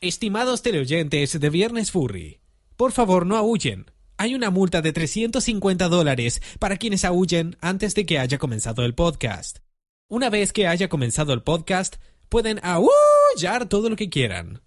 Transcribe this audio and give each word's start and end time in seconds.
Estimados 0.00 0.62
teleoyentes 0.62 1.40
de 1.40 1.50
Viernes 1.50 1.90
Furry, 1.90 2.38
por 2.76 2.92
favor 2.92 3.26
no 3.26 3.36
aúllen. 3.36 3.90
Hay 4.16 4.36
una 4.36 4.48
multa 4.50 4.80
de 4.80 4.92
350 4.92 5.88
dólares 5.88 6.40
para 6.60 6.76
quienes 6.76 7.04
aúllen 7.04 7.56
antes 7.60 7.96
de 7.96 8.06
que 8.06 8.20
haya 8.20 8.38
comenzado 8.38 8.84
el 8.84 8.94
podcast. 8.94 9.58
Una 10.08 10.30
vez 10.30 10.52
que 10.52 10.68
haya 10.68 10.88
comenzado 10.88 11.32
el 11.32 11.42
podcast, 11.42 11.96
pueden 12.28 12.60
aullar 12.62 13.68
todo 13.68 13.90
lo 13.90 13.96
que 13.96 14.08
quieran. 14.08 14.62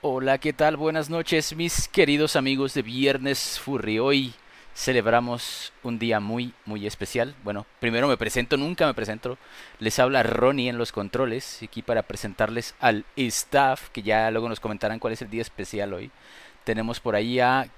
Hola, 0.00 0.38
¿qué 0.38 0.52
tal? 0.52 0.76
Buenas 0.76 1.08
noches, 1.08 1.54
mis 1.54 1.86
queridos 1.86 2.34
amigos 2.34 2.74
de 2.74 2.82
Viernes 2.82 3.60
Furry. 3.60 4.00
Hoy 4.00 4.34
celebramos 4.74 5.72
un 5.82 5.98
día 5.98 6.20
muy, 6.20 6.52
muy 6.64 6.86
especial. 6.86 7.34
Bueno, 7.42 7.66
primero 7.80 8.08
me 8.08 8.16
presento, 8.16 8.56
nunca 8.56 8.86
me 8.86 8.94
presento. 8.94 9.38
Les 9.78 9.98
habla 9.98 10.22
Ronnie 10.22 10.68
en 10.68 10.78
los 10.78 10.92
controles, 10.92 11.60
aquí 11.62 11.82
para 11.82 12.02
presentarles 12.02 12.74
al 12.80 13.04
staff, 13.16 13.88
que 13.90 14.02
ya 14.02 14.30
luego 14.30 14.48
nos 14.48 14.60
comentarán 14.60 14.98
cuál 14.98 15.12
es 15.12 15.22
el 15.22 15.30
día 15.30 15.42
especial 15.42 15.92
hoy. 15.92 16.10
Tenemos 16.64 17.00
por 17.00 17.14
ahí 17.14 17.40
a 17.40 17.68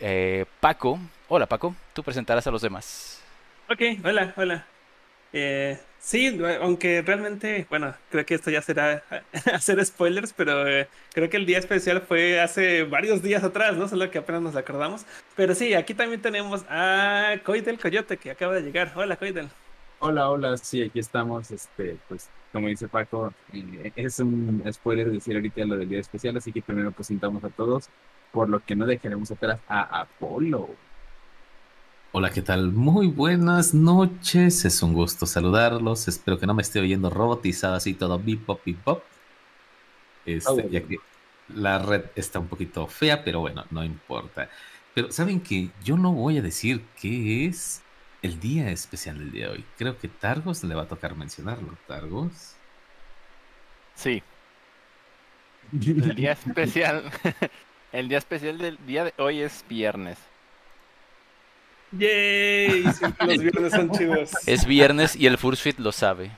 eh, 0.00 0.46
Paco. 0.60 0.98
Hola 1.28 1.46
Paco, 1.46 1.74
tú 1.92 2.02
presentarás 2.02 2.46
a 2.46 2.50
los 2.50 2.62
demás. 2.62 3.22
Ok, 3.68 3.82
hola, 4.04 4.34
hola. 4.36 4.66
Eh, 5.32 5.78
sí, 5.98 6.40
aunque 6.60 7.02
realmente, 7.02 7.66
bueno, 7.70 7.94
creo 8.10 8.26
que 8.26 8.34
esto 8.34 8.50
ya 8.50 8.62
será 8.62 9.02
hacer 9.52 9.84
spoilers, 9.84 10.32
pero 10.32 10.66
eh, 10.66 10.88
creo 11.12 11.30
que 11.30 11.36
el 11.36 11.46
día 11.46 11.58
especial 11.58 12.00
fue 12.02 12.40
hace 12.40 12.84
varios 12.84 13.22
días 13.22 13.44
atrás, 13.44 13.76
¿no? 13.76 13.88
Solo 13.88 14.10
que 14.10 14.18
apenas 14.18 14.42
nos 14.42 14.56
acordamos. 14.56 15.06
Pero 15.36 15.54
sí, 15.54 15.74
aquí 15.74 15.94
también 15.94 16.20
tenemos 16.20 16.64
a 16.68 17.36
Coidel 17.44 17.78
Coyote 17.78 18.16
que 18.16 18.30
acaba 18.30 18.54
de 18.54 18.62
llegar. 18.62 18.92
Hola, 18.96 19.16
Coidel. 19.16 19.48
Hola, 20.00 20.30
hola, 20.30 20.56
sí, 20.56 20.82
aquí 20.82 20.98
estamos. 20.98 21.50
Este, 21.50 21.98
pues, 22.08 22.30
como 22.52 22.68
dice 22.68 22.88
Paco, 22.88 23.32
eh, 23.52 23.92
es 23.96 24.18
un 24.18 24.64
spoiler 24.72 25.10
decir 25.10 25.36
ahorita 25.36 25.64
lo 25.64 25.76
del 25.76 25.88
día 25.88 26.00
especial, 26.00 26.36
así 26.36 26.52
que 26.52 26.62
primero 26.62 26.90
presentamos 26.90 27.44
a 27.44 27.50
todos, 27.50 27.90
por 28.32 28.48
lo 28.48 28.60
que 28.60 28.74
no 28.74 28.86
dejaremos 28.86 29.30
atrás 29.30 29.60
a 29.68 30.00
Apolo. 30.00 30.70
Hola, 32.12 32.30
¿qué 32.30 32.42
tal? 32.42 32.72
Muy 32.72 33.06
buenas 33.06 33.72
noches. 33.72 34.64
Es 34.64 34.82
un 34.82 34.94
gusto 34.94 35.26
saludarlos. 35.26 36.08
Espero 36.08 36.40
que 36.40 36.46
no 36.46 36.54
me 36.54 36.62
esté 36.62 36.80
oyendo 36.80 37.08
robotizado 37.08 37.76
así 37.76 37.94
todo 37.94 38.18
bip 38.18 38.44
bop 38.46 38.60
bip 38.64 38.84
bop. 38.84 39.04
Este, 40.26 40.68
ya 40.70 40.80
que 40.82 40.96
la 41.54 41.78
red 41.78 42.06
está 42.16 42.40
un 42.40 42.48
poquito 42.48 42.88
fea, 42.88 43.22
pero 43.22 43.38
bueno, 43.38 43.64
no 43.70 43.84
importa. 43.84 44.50
Pero 44.92 45.12
saben 45.12 45.40
que 45.40 45.70
yo 45.84 45.96
no 45.96 46.12
voy 46.12 46.38
a 46.38 46.42
decir 46.42 46.84
qué 47.00 47.46
es 47.46 47.80
el 48.22 48.40
día 48.40 48.72
especial 48.72 49.16
del 49.16 49.30
día 49.30 49.46
de 49.46 49.52
hoy. 49.52 49.64
Creo 49.78 49.96
que 49.96 50.08
Targos 50.08 50.64
le 50.64 50.74
va 50.74 50.82
a 50.82 50.88
tocar 50.88 51.14
mencionarlo. 51.14 51.76
Targos. 51.86 52.56
Sí. 53.94 54.20
El 55.72 56.16
día 56.16 56.32
especial. 56.44 57.04
El 57.92 58.08
día 58.08 58.18
especial 58.18 58.58
del 58.58 58.84
día 58.84 59.04
de 59.04 59.14
hoy 59.16 59.42
es 59.42 59.64
viernes. 59.68 60.18
¡Yay! 61.92 62.84
los 62.84 63.38
viernes 63.38 63.72
son 63.72 63.90
chivos. 63.90 64.30
Es 64.46 64.64
viernes 64.64 65.16
y 65.16 65.26
el 65.26 65.38
Fursuit 65.38 65.78
lo 65.78 65.92
sabe. 65.92 66.30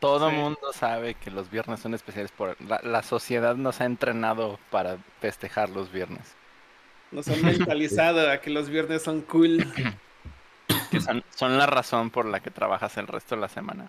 Todo 0.00 0.28
el 0.28 0.36
mundo 0.36 0.72
sabe 0.72 1.14
que 1.14 1.30
los 1.30 1.50
viernes 1.50 1.80
son 1.80 1.94
especiales. 1.94 2.30
Por 2.30 2.60
la, 2.62 2.80
la, 2.82 3.02
sociedad 3.02 3.56
nos 3.56 3.80
ha 3.80 3.84
entrenado 3.84 4.58
para 4.70 4.98
festejar 5.20 5.70
los 5.70 5.90
viernes. 5.90 6.34
Nos 7.10 7.28
han 7.28 7.42
mentalizado 7.42 8.30
a 8.30 8.38
que 8.40 8.50
los 8.50 8.68
viernes 8.68 9.02
son 9.02 9.22
cool. 9.22 9.66
Que 10.90 11.00
son, 11.00 11.22
son, 11.34 11.58
la 11.58 11.66
razón 11.66 12.10
por 12.10 12.26
la 12.26 12.40
que 12.40 12.50
trabajas 12.50 12.96
el 12.96 13.06
resto 13.06 13.34
de 13.34 13.40
la 13.40 13.48
semana. 13.48 13.88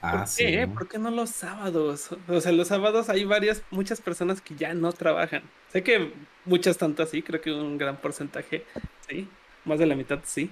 ¿Por 0.00 0.10
ah, 0.10 0.24
qué? 0.36 0.66
¿Por 0.66 0.88
qué 0.88 0.98
no 0.98 1.10
los 1.10 1.30
sábados? 1.30 2.10
O 2.28 2.40
sea, 2.40 2.52
los 2.52 2.68
sábados 2.68 3.08
hay 3.08 3.24
varias, 3.24 3.62
muchas 3.70 4.00
personas 4.00 4.40
que 4.40 4.54
ya 4.54 4.74
no 4.74 4.92
trabajan. 4.92 5.42
Sé 5.72 5.82
que 5.82 6.12
muchas 6.44 6.78
tanto 6.78 7.02
así, 7.02 7.22
creo 7.22 7.40
que 7.40 7.52
un 7.52 7.78
gran 7.78 7.96
porcentaje, 7.96 8.64
sí 9.08 9.28
más 9.64 9.78
de 9.78 9.86
la 9.86 9.94
mitad 9.94 10.20
sí. 10.24 10.50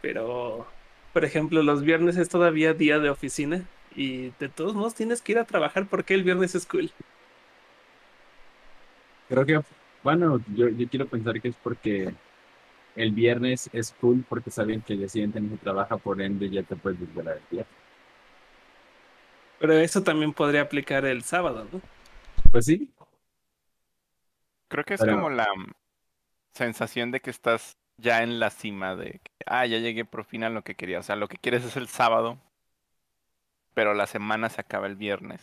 Pero, 0.00 0.66
por 1.12 1.24
ejemplo, 1.24 1.62
los 1.62 1.82
viernes 1.82 2.16
es 2.16 2.28
todavía 2.28 2.74
día 2.74 2.98
de 2.98 3.10
oficina 3.10 3.64
y 3.94 4.30
de 4.38 4.48
todos 4.48 4.74
modos 4.74 4.94
tienes 4.94 5.22
que 5.22 5.32
ir 5.32 5.38
a 5.38 5.44
trabajar 5.44 5.86
porque 5.86 6.14
el 6.14 6.22
viernes 6.22 6.54
es 6.54 6.66
cool. 6.66 6.90
Creo 9.28 9.44
que, 9.44 9.60
bueno, 10.02 10.40
yo, 10.54 10.68
yo 10.68 10.88
quiero 10.88 11.06
pensar 11.06 11.40
que 11.40 11.48
es 11.48 11.56
porque 11.56 12.14
el 12.96 13.12
viernes 13.12 13.68
es 13.72 13.94
cool 14.00 14.24
porque 14.28 14.50
saben 14.50 14.80
que 14.80 14.94
el 14.94 15.00
día 15.00 15.08
siguiente 15.08 15.40
no 15.40 15.50
se 15.50 15.56
trabaja, 15.58 15.96
por 15.96 16.20
ende 16.20 16.48
ya 16.48 16.62
te 16.62 16.76
puedes 16.76 16.98
liberar 17.00 17.36
el 17.36 17.56
día. 17.56 17.66
Pero 19.58 19.72
eso 19.74 20.02
también 20.02 20.32
podría 20.32 20.62
aplicar 20.62 21.04
el 21.04 21.22
sábado, 21.22 21.66
¿no? 21.72 21.80
Pues 22.50 22.64
sí. 22.64 22.90
Creo 24.68 24.84
que 24.84 24.94
es 24.94 25.00
como 25.00 25.30
la 25.30 25.48
sensación 26.52 27.10
de 27.10 27.20
que 27.20 27.30
estás 27.30 27.76
ya 27.98 28.22
en 28.22 28.40
la 28.40 28.50
cima 28.50 28.96
de 28.96 29.20
que, 29.22 29.32
ah, 29.46 29.66
ya 29.66 29.78
llegué 29.78 30.04
por 30.04 30.24
fin 30.24 30.44
a 30.44 30.50
lo 30.50 30.62
que 30.62 30.74
quería. 30.74 31.00
O 31.00 31.02
sea, 31.02 31.16
lo 31.16 31.28
que 31.28 31.36
quieres 31.36 31.64
es 31.64 31.76
el 31.76 31.88
sábado, 31.88 32.38
pero 33.74 33.94
la 33.94 34.06
semana 34.06 34.48
se 34.48 34.60
acaba 34.60 34.86
el 34.86 34.96
viernes. 34.96 35.40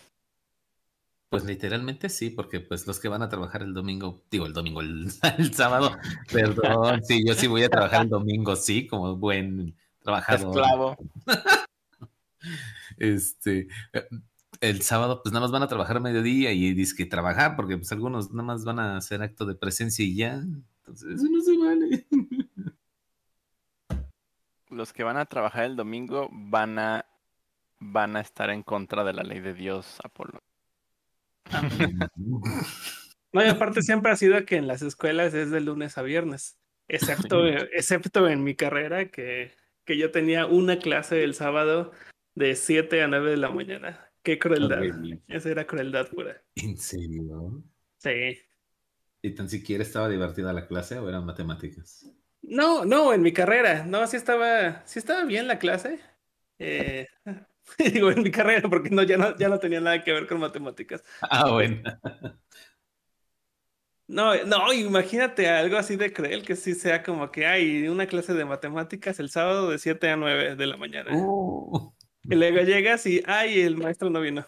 Pues 1.30 1.44
literalmente 1.44 2.08
sí, 2.10 2.30
porque 2.30 2.62
pues 2.62 2.88
los 2.88 3.00
que 3.00 3.10
van 3.10 3.22
a 3.22 3.30
trabajar 3.30 3.62
el 3.62 3.74
domingo, 3.74 4.24
digo 4.32 4.46
el 4.46 4.54
domingo, 4.54 4.82
el, 4.82 5.12
sábado, 5.54 5.98
perdón, 6.32 7.04
sí, 7.04 7.24
yo 7.28 7.34
sí 7.34 7.48
voy 7.48 7.64
a 7.64 7.70
trabajar 7.70 8.04
el 8.04 8.10
domingo, 8.10 8.56
sí, 8.56 8.88
como 8.88 9.18
buen 9.18 9.76
trabajador. 10.02 10.48
Esclavo. 10.48 10.98
este, 12.98 13.68
el 14.62 14.82
sábado 14.82 15.22
pues 15.22 15.34
nada 15.34 15.46
más 15.46 15.52
van 15.52 15.64
a 15.64 15.68
trabajar 15.68 15.98
a 15.98 16.00
mediodía 16.00 16.52
y 16.52 16.74
dice 16.74 16.96
que 16.96 17.06
trabajar, 17.06 17.56
porque 17.56 17.78
pues 17.78 17.92
algunos 17.92 18.32
nada 18.32 18.44
más 18.44 18.64
van 18.64 18.80
a 18.80 18.96
hacer 18.96 19.22
acto 19.22 19.46
de 19.46 19.56
presencia 19.56 20.06
y 20.06 20.16
ya, 20.16 20.42
entonces 20.86 21.16
eso 21.16 21.28
no 21.32 21.42
se 21.42 21.58
vale. 21.58 22.06
los 24.70 24.94
que 24.94 25.04
van 25.04 25.18
a 25.18 25.26
trabajar 25.26 25.66
el 25.66 25.76
domingo 25.76 26.30
van 26.32 26.78
a 26.78 27.06
van 27.80 28.16
a 28.16 28.22
estar 28.22 28.52
en 28.52 28.62
contra 28.62 29.04
de 29.04 29.14
la 29.14 29.24
ley 29.24 29.40
de 29.40 29.54
Dios, 29.54 30.00
Apolo. 30.04 30.44
No, 33.34 33.44
y 33.44 33.50
aparte 33.50 33.82
siempre 33.82 34.14
ha 34.14 34.16
sido 34.16 34.46
que 34.46 34.56
en 34.56 34.66
las 34.66 34.82
escuelas 34.82 35.34
es 35.34 35.52
de 35.52 35.60
lunes 35.60 35.98
a 35.98 36.02
viernes, 36.04 36.58
excepto, 36.88 37.46
excepto 37.46 38.30
en 38.30 38.46
mi 38.46 38.56
carrera 38.56 39.12
que, 39.12 39.52
que 39.84 39.98
yo 39.98 40.10
tenía 40.10 40.46
una 40.46 40.80
clase 40.80 41.22
el 41.22 41.34
sábado 41.34 41.92
de 42.34 42.56
7 42.56 43.04
a 43.04 43.10
9 43.10 43.32
de 43.32 43.36
la 43.36 43.50
mañana. 43.50 44.10
Qué 44.24 44.40
crueldad. 44.40 44.82
Esa 45.28 45.50
era 45.50 45.68
crueldad 45.68 46.08
pura. 46.12 46.42
¿En 46.56 46.78
serio? 46.78 47.62
Sí. 47.98 48.40
¿Y 49.26 49.32
tan 49.32 49.50
siquiera 49.50 49.82
estaba 49.82 50.08
divertida 50.08 50.54
la 50.54 50.68
clase 50.68 51.00
o 51.00 51.10
eran 51.10 51.26
matemáticas? 51.26 52.08
No, 52.44 52.86
no, 52.86 53.12
en 53.12 53.24
mi 53.24 53.34
carrera. 53.34 53.84
No, 53.84 54.06
sí 54.06 54.18
estaba, 54.18 54.86
sí 54.86 55.00
estaba 55.00 55.24
bien 55.24 55.48
la 55.48 55.58
clase. 55.58 56.00
Eh, 56.60 57.08
digo, 57.80 58.12
en 58.12 58.22
mi 58.22 58.30
carrera, 58.30 58.70
porque 58.70 58.92
no 58.92 59.02
ya, 59.02 59.18
no, 59.18 59.36
ya 59.36 59.50
no 59.50 59.58
tenía 59.58 59.82
nada 59.82 60.04
que 60.04 60.14
ver 60.14 60.28
con 60.28 60.40
matemáticas. 60.40 61.04
Ah, 61.22 61.50
bueno. 61.50 61.82
No, 64.06 64.36
no, 64.46 64.72
imagínate 64.72 65.50
algo 65.50 65.78
así 65.78 65.96
de 65.96 66.14
cruel 66.14 66.46
que 66.46 66.56
sí 66.56 66.76
sea 66.76 67.02
como 67.02 67.32
que 67.32 67.48
hay 67.48 67.88
una 67.88 68.06
clase 68.06 68.36
de 68.36 68.46
matemáticas 68.46 69.20
el 69.20 69.32
sábado 69.32 69.72
de 69.72 69.80
7 69.80 70.08
a 70.12 70.18
9 70.18 70.56
de 70.56 70.68
la 70.68 70.78
mañana. 70.78 71.10
Uh. 71.12 71.92
Y 72.22 72.36
luego 72.36 72.62
llegas 72.62 73.08
y, 73.08 73.24
ay, 73.26 73.62
el 73.62 73.76
maestro 73.76 74.12
no 74.12 74.22
vino. 74.22 74.46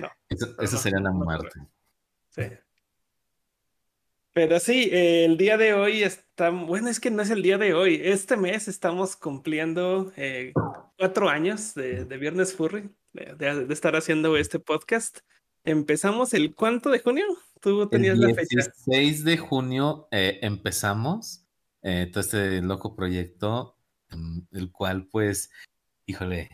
No. 0.00 0.10
Eso, 0.28 0.76
sería 0.76 0.98
la 0.98 1.12
muerte. 1.12 1.60
Sí. 2.36 2.44
Pero 4.36 4.60
sí, 4.60 4.90
eh, 4.92 5.24
el 5.24 5.38
día 5.38 5.56
de 5.56 5.72
hoy 5.72 6.02
está, 6.02 6.50
bueno, 6.50 6.90
es 6.90 7.00
que 7.00 7.10
no 7.10 7.22
es 7.22 7.30
el 7.30 7.42
día 7.42 7.56
de 7.56 7.72
hoy, 7.72 8.02
este 8.04 8.36
mes 8.36 8.68
estamos 8.68 9.16
cumpliendo 9.16 10.12
eh, 10.14 10.52
cuatro 10.98 11.30
años 11.30 11.72
de, 11.72 12.04
Viernes 12.04 12.52
Furry, 12.52 12.90
de, 13.14 13.66
estar 13.70 13.96
haciendo 13.96 14.36
este 14.36 14.58
podcast. 14.58 15.20
Empezamos 15.64 16.34
el 16.34 16.54
cuánto 16.54 16.90
de 16.90 16.98
junio? 16.98 17.24
Tú 17.62 17.88
tenías 17.88 18.18
la 18.18 18.34
fecha. 18.34 18.60
El 18.60 18.66
16 18.86 19.24
de 19.24 19.38
junio 19.38 20.06
eh, 20.10 20.38
empezamos 20.42 21.46
todo 21.80 22.20
este 22.20 22.60
loco 22.60 22.94
proyecto, 22.94 23.78
mm, 24.10 24.40
el 24.52 24.70
cual 24.70 25.06
pues, 25.06 25.50
híjole, 26.04 26.50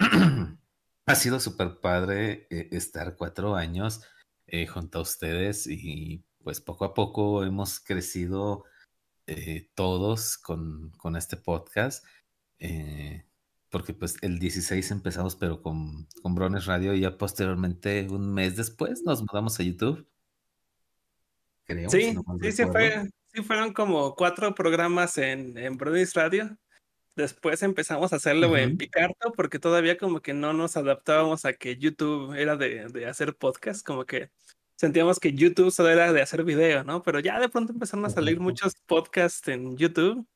ha 1.06 1.14
sido 1.14 1.38
súper 1.38 1.78
padre 1.78 2.48
estar 2.50 3.14
cuatro 3.16 3.54
años 3.54 4.02
junto 4.70 4.98
a 4.98 5.02
ustedes 5.02 5.66
y 5.66 6.22
pues 6.42 6.60
poco 6.60 6.84
a 6.84 6.94
poco 6.94 7.44
hemos 7.44 7.80
crecido 7.80 8.64
eh, 9.26 9.70
todos 9.74 10.36
con, 10.36 10.90
con, 10.98 11.16
este 11.16 11.36
podcast. 11.36 12.04
Eh, 12.58 13.24
porque 13.70 13.94
pues 13.94 14.16
el 14.20 14.38
16 14.38 14.90
empezamos, 14.90 15.36
pero 15.36 15.62
con, 15.62 16.06
con 16.20 16.34
Brones 16.34 16.66
Radio 16.66 16.94
y 16.94 17.00
ya 17.00 17.16
posteriormente, 17.16 18.06
un 18.10 18.32
mes 18.34 18.56
después, 18.56 19.02
nos 19.04 19.22
mudamos 19.22 19.58
a 19.58 19.62
YouTube. 19.62 20.06
Creo. 21.64 21.88
Sí, 21.88 22.14
sí, 22.42 22.52
sí 22.52 22.64
fue, 22.66 23.08
sí 23.32 23.42
fueron 23.42 23.72
como 23.72 24.14
cuatro 24.14 24.54
programas 24.54 25.16
en, 25.16 25.56
en 25.56 25.78
Radio. 25.78 26.58
Después 27.14 27.62
empezamos 27.62 28.12
a 28.12 28.16
hacerlo 28.16 28.56
en 28.56 28.76
Picarto 28.78 29.32
porque 29.36 29.58
todavía 29.58 29.98
como 29.98 30.20
que 30.20 30.32
no 30.32 30.54
nos 30.54 30.76
adaptábamos 30.76 31.44
a 31.44 31.52
que 31.52 31.76
YouTube 31.76 32.34
era 32.34 32.56
de, 32.56 32.88
de 32.88 33.06
hacer 33.06 33.36
podcast, 33.36 33.84
como 33.86 34.06
que 34.06 34.30
sentíamos 34.82 35.20
que 35.20 35.32
YouTube 35.32 35.70
solo 35.70 35.90
era 35.90 36.12
de 36.12 36.20
hacer 36.20 36.42
video, 36.42 36.82
¿no? 36.82 37.04
Pero 37.04 37.20
ya 37.20 37.38
de 37.38 37.48
pronto 37.48 37.72
empezaron 37.72 38.04
a 38.04 38.10
salir 38.10 38.40
muchos 38.40 38.74
podcasts 38.86 39.46
en 39.46 39.76
YouTube, 39.76 40.26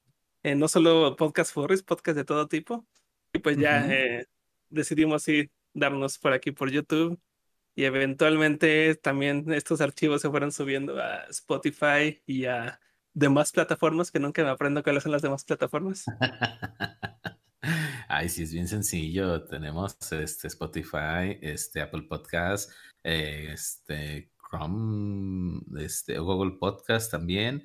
eh, 0.44 0.54
no 0.54 0.68
solo 0.68 1.16
podcast 1.16 1.52
furries, 1.52 1.82
podcast 1.82 2.16
de 2.16 2.24
todo 2.24 2.46
tipo. 2.46 2.86
Y 3.32 3.40
pues 3.40 3.58
ya 3.58 3.92
eh, 3.92 4.26
decidimos 4.68 5.26
ir 5.26 5.50
darnos 5.74 6.18
por 6.18 6.32
aquí 6.32 6.52
por 6.52 6.70
YouTube 6.70 7.20
y 7.74 7.86
eventualmente 7.86 8.94
también 8.94 9.52
estos 9.52 9.80
archivos 9.80 10.22
se 10.22 10.30
fueron 10.30 10.52
subiendo 10.52 10.96
a 11.02 11.24
Spotify 11.24 12.22
y 12.24 12.44
a 12.44 12.78
demás 13.14 13.50
plataformas 13.50 14.12
que 14.12 14.20
nunca 14.20 14.44
me 14.44 14.50
aprendo 14.50 14.84
cuáles 14.84 15.02
son 15.02 15.10
las 15.10 15.22
demás 15.22 15.44
plataformas. 15.44 16.04
Ay, 18.08 18.28
sí, 18.28 18.44
es 18.44 18.52
bien 18.52 18.68
sencillo. 18.68 19.42
Tenemos 19.44 19.96
este 20.12 20.46
Spotify, 20.46 21.36
este 21.42 21.80
Apple 21.80 22.02
Podcast, 22.02 22.70
este 23.02 24.30
Chrome, 24.48 25.60
este 25.78 26.18
Google 26.18 26.58
Podcast 26.58 27.10
también. 27.10 27.62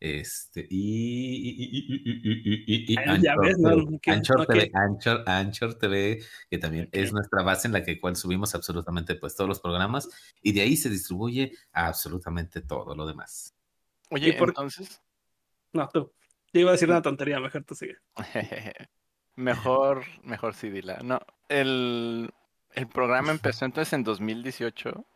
Este, 0.00 0.66
y, 0.68 1.74
Anchor, 4.06 4.46
TV, 4.46 4.70
Anchor, 5.24 5.78
TV, 5.78 6.22
que 6.50 6.58
también 6.58 6.90
es 6.92 7.10
nuestra 7.12 7.42
base 7.42 7.68
en 7.68 7.72
la 7.72 7.82
que 7.82 7.98
cual 7.98 8.14
subimos 8.14 8.54
absolutamente 8.54 9.14
pues 9.14 9.34
todos 9.34 9.48
los 9.48 9.60
programas 9.60 10.10
y 10.42 10.52
de 10.52 10.60
ahí 10.60 10.76
se 10.76 10.90
distribuye 10.90 11.52
absolutamente 11.72 12.60
todo 12.60 12.94
lo 12.94 13.06
demás. 13.06 13.54
Oye, 14.10 14.34
por... 14.34 14.50
entonces. 14.50 15.00
No, 15.72 15.88
tú. 15.88 16.12
Yo 16.52 16.60
iba 16.60 16.68
a 16.70 16.72
decir 16.72 16.90
una 16.90 17.00
tontería, 17.00 17.40
mejor 17.40 17.64
tú 17.64 17.74
sigue. 17.74 17.96
mejor, 19.36 20.04
mejor 20.22 20.52
sí, 20.54 20.68
dila. 20.68 20.98
No, 21.02 21.18
el, 21.48 22.30
el 22.74 22.88
programa 22.88 23.30
empezó 23.32 23.64
entonces 23.64 23.94
en 23.94 24.04
2018. 24.04 25.06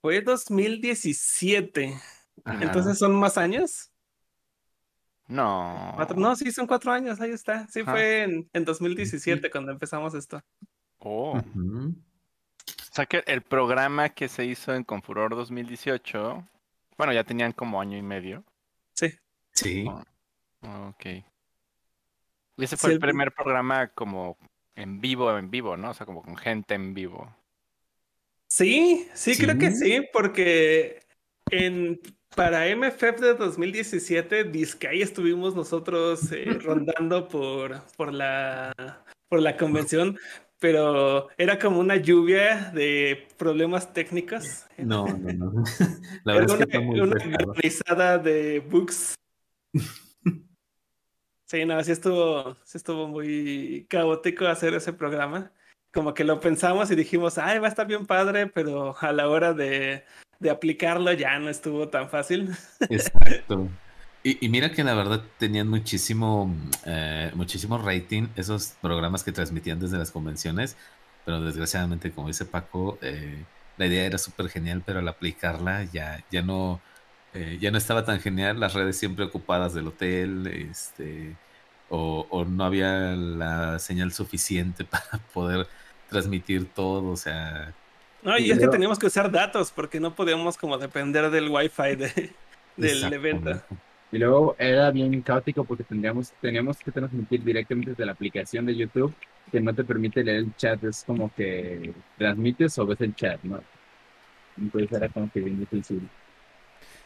Fue 0.00 0.20
2017. 0.20 2.00
Entonces 2.46 2.98
son 2.98 3.14
más 3.14 3.36
años. 3.38 3.90
No. 5.26 5.96
No, 6.16 6.34
sí, 6.34 6.50
son 6.50 6.66
cuatro 6.66 6.92
años, 6.92 7.20
ahí 7.20 7.30
está. 7.30 7.68
Sí, 7.68 7.82
fue 7.84 8.22
en, 8.22 8.50
en 8.52 8.64
2017 8.64 9.50
cuando 9.50 9.70
empezamos 9.70 10.14
esto. 10.14 10.42
Oh. 10.98 11.38
O 11.38 12.92
sea 12.92 13.06
que 13.06 13.22
el 13.26 13.42
programa 13.42 14.08
que 14.08 14.28
se 14.28 14.44
hizo 14.44 14.74
en 14.74 14.82
Confuror 14.82 15.36
2018, 15.36 16.44
bueno, 16.98 17.12
ya 17.12 17.22
tenían 17.22 17.52
como 17.52 17.80
año 17.80 17.96
y 17.96 18.02
medio. 18.02 18.44
Sí. 18.94 19.12
Sí. 19.52 19.84
Oh, 19.86 20.88
ok. 20.88 21.06
Y 22.56 22.64
ese 22.64 22.76
fue 22.76 22.92
el 22.92 22.98
primer 22.98 23.32
programa 23.32 23.88
como 23.88 24.36
en 24.74 25.00
vivo, 25.00 25.38
en 25.38 25.50
vivo, 25.50 25.76
¿no? 25.76 25.90
O 25.90 25.94
sea, 25.94 26.06
como 26.06 26.22
con 26.22 26.36
gente 26.36 26.74
en 26.74 26.92
vivo. 26.92 27.34
Sí, 28.50 29.08
sí, 29.14 29.36
creo 29.36 29.56
que 29.58 29.70
sí, 29.70 30.02
porque 30.12 31.00
en 31.52 32.00
para 32.34 32.66
MFF 32.66 33.20
de 33.20 33.34
2017, 33.34 34.44
disque 34.44 34.88
ahí 34.88 35.02
estuvimos 35.02 35.54
nosotros 35.54 36.32
eh, 36.32 36.44
rondando 36.64 37.28
por, 37.28 37.80
por, 37.96 38.12
la, 38.12 38.72
por 39.28 39.40
la 39.40 39.56
convención, 39.56 40.18
pero 40.58 41.28
era 41.38 41.60
como 41.60 41.78
una 41.78 41.96
lluvia 41.96 42.72
de 42.74 43.28
problemas 43.36 43.92
técnicos. 43.92 44.66
No, 44.78 45.06
no, 45.06 45.32
no. 45.32 45.64
La 46.24 46.34
verdad 46.34 46.60
es 46.60 46.66
que 46.66 46.78
una, 46.78 47.16
una 47.92 48.18
de 48.18 48.60
books. 48.60 49.14
Sí, 51.46 51.64
no, 51.64 51.82
sí 51.82 51.92
estuvo, 51.92 52.56
sí 52.64 52.78
estuvo 52.78 53.06
muy 53.08 53.86
caótico 53.88 54.46
hacer 54.46 54.74
ese 54.74 54.92
programa. 54.92 55.52
Como 55.92 56.14
que 56.14 56.24
lo 56.24 56.40
pensamos 56.40 56.90
y 56.90 56.94
dijimos, 56.94 57.38
ay, 57.38 57.58
va 57.58 57.66
a 57.66 57.70
estar 57.70 57.86
bien 57.86 58.06
padre, 58.06 58.46
pero 58.46 58.96
a 59.00 59.12
la 59.12 59.28
hora 59.28 59.52
de 59.52 60.04
de 60.40 60.50
aplicarlo 60.50 61.12
ya 61.12 61.38
no 61.38 61.48
estuvo 61.48 61.88
tan 61.88 62.08
fácil. 62.08 62.50
Exacto. 62.88 63.68
Y, 64.22 64.50
mira 64.50 64.70
que 64.70 64.84
la 64.84 64.92
verdad 64.92 65.22
tenían 65.38 65.66
muchísimo, 65.68 66.54
eh, 66.84 67.30
muchísimo 67.34 67.78
rating 67.78 68.28
esos 68.36 68.74
programas 68.82 69.24
que 69.24 69.32
transmitían 69.32 69.80
desde 69.80 69.96
las 69.96 70.10
convenciones, 70.10 70.76
pero 71.24 71.40
desgraciadamente, 71.40 72.10
como 72.10 72.28
dice 72.28 72.44
Paco, 72.44 72.98
eh, 73.00 73.42
la 73.78 73.86
idea 73.86 74.04
era 74.04 74.18
súper 74.18 74.50
genial, 74.50 74.82
pero 74.84 74.98
al 74.98 75.08
aplicarla 75.08 75.84
ya, 75.84 76.22
ya 76.30 76.42
no, 76.42 76.82
eh, 77.32 77.56
ya 77.62 77.70
no 77.70 77.78
estaba 77.78 78.04
tan 78.04 78.20
genial. 78.20 78.60
Las 78.60 78.74
redes 78.74 78.98
siempre 78.98 79.24
ocupadas 79.24 79.72
del 79.72 79.86
hotel, 79.86 80.46
este, 80.48 81.34
o, 81.88 82.26
o 82.28 82.44
no 82.44 82.64
había 82.64 83.16
la 83.16 83.78
señal 83.78 84.12
suficiente 84.12 84.84
para 84.84 85.16
poder 85.32 85.66
transmitir 86.10 86.66
todo, 86.66 87.10
o 87.10 87.16
sea, 87.16 87.72
no, 88.22 88.38
y, 88.38 88.50
es 88.50 88.58
que 88.58 88.68
teníamos 88.68 88.98
que 88.98 89.06
usar 89.06 89.30
datos 89.30 89.70
porque 89.70 89.98
no 89.98 90.14
podíamos 90.14 90.58
como 90.58 90.76
depender 90.76 91.30
del 91.30 91.48
wifi 91.48 91.96
de, 91.96 92.30
del 92.76 93.12
evento. 93.12 93.62
Y 94.12 94.18
luego 94.18 94.56
era 94.58 94.90
bien 94.90 95.22
caótico 95.22 95.64
porque 95.64 95.84
tendríamos, 95.84 96.32
teníamos 96.40 96.78
que 96.78 96.90
transmitir 96.90 97.42
directamente 97.44 97.90
desde 97.90 98.04
la 98.04 98.12
aplicación 98.12 98.66
de 98.66 98.76
YouTube 98.76 99.14
que 99.50 99.60
no 99.60 99.74
te 99.74 99.84
permite 99.84 100.22
leer 100.22 100.38
el 100.38 100.56
chat. 100.56 100.82
Es 100.84 101.04
como 101.04 101.32
que 101.34 101.94
transmites 102.18 102.78
o 102.78 102.86
ves 102.86 103.00
el 103.00 103.14
chat, 103.14 103.42
¿no? 103.42 103.62
Entonces 104.58 104.92
era 104.92 105.08
como 105.08 105.30
que 105.30 105.40
bien 105.40 105.60
difícil. 105.60 106.08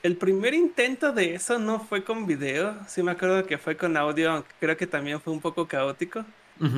El 0.02 0.16
primer 0.16 0.54
intento 0.54 1.12
de 1.12 1.34
eso 1.34 1.58
no 1.58 1.78
fue 1.78 2.04
con 2.04 2.26
video. 2.26 2.76
Sí 2.88 3.02
me 3.02 3.12
acuerdo 3.12 3.46
que 3.46 3.58
fue 3.58 3.76
con 3.76 3.96
audio, 3.96 4.44
creo 4.58 4.76
que 4.76 4.86
también 4.86 5.20
fue 5.20 5.32
un 5.32 5.40
poco 5.40 5.68
caótico. 5.68 6.24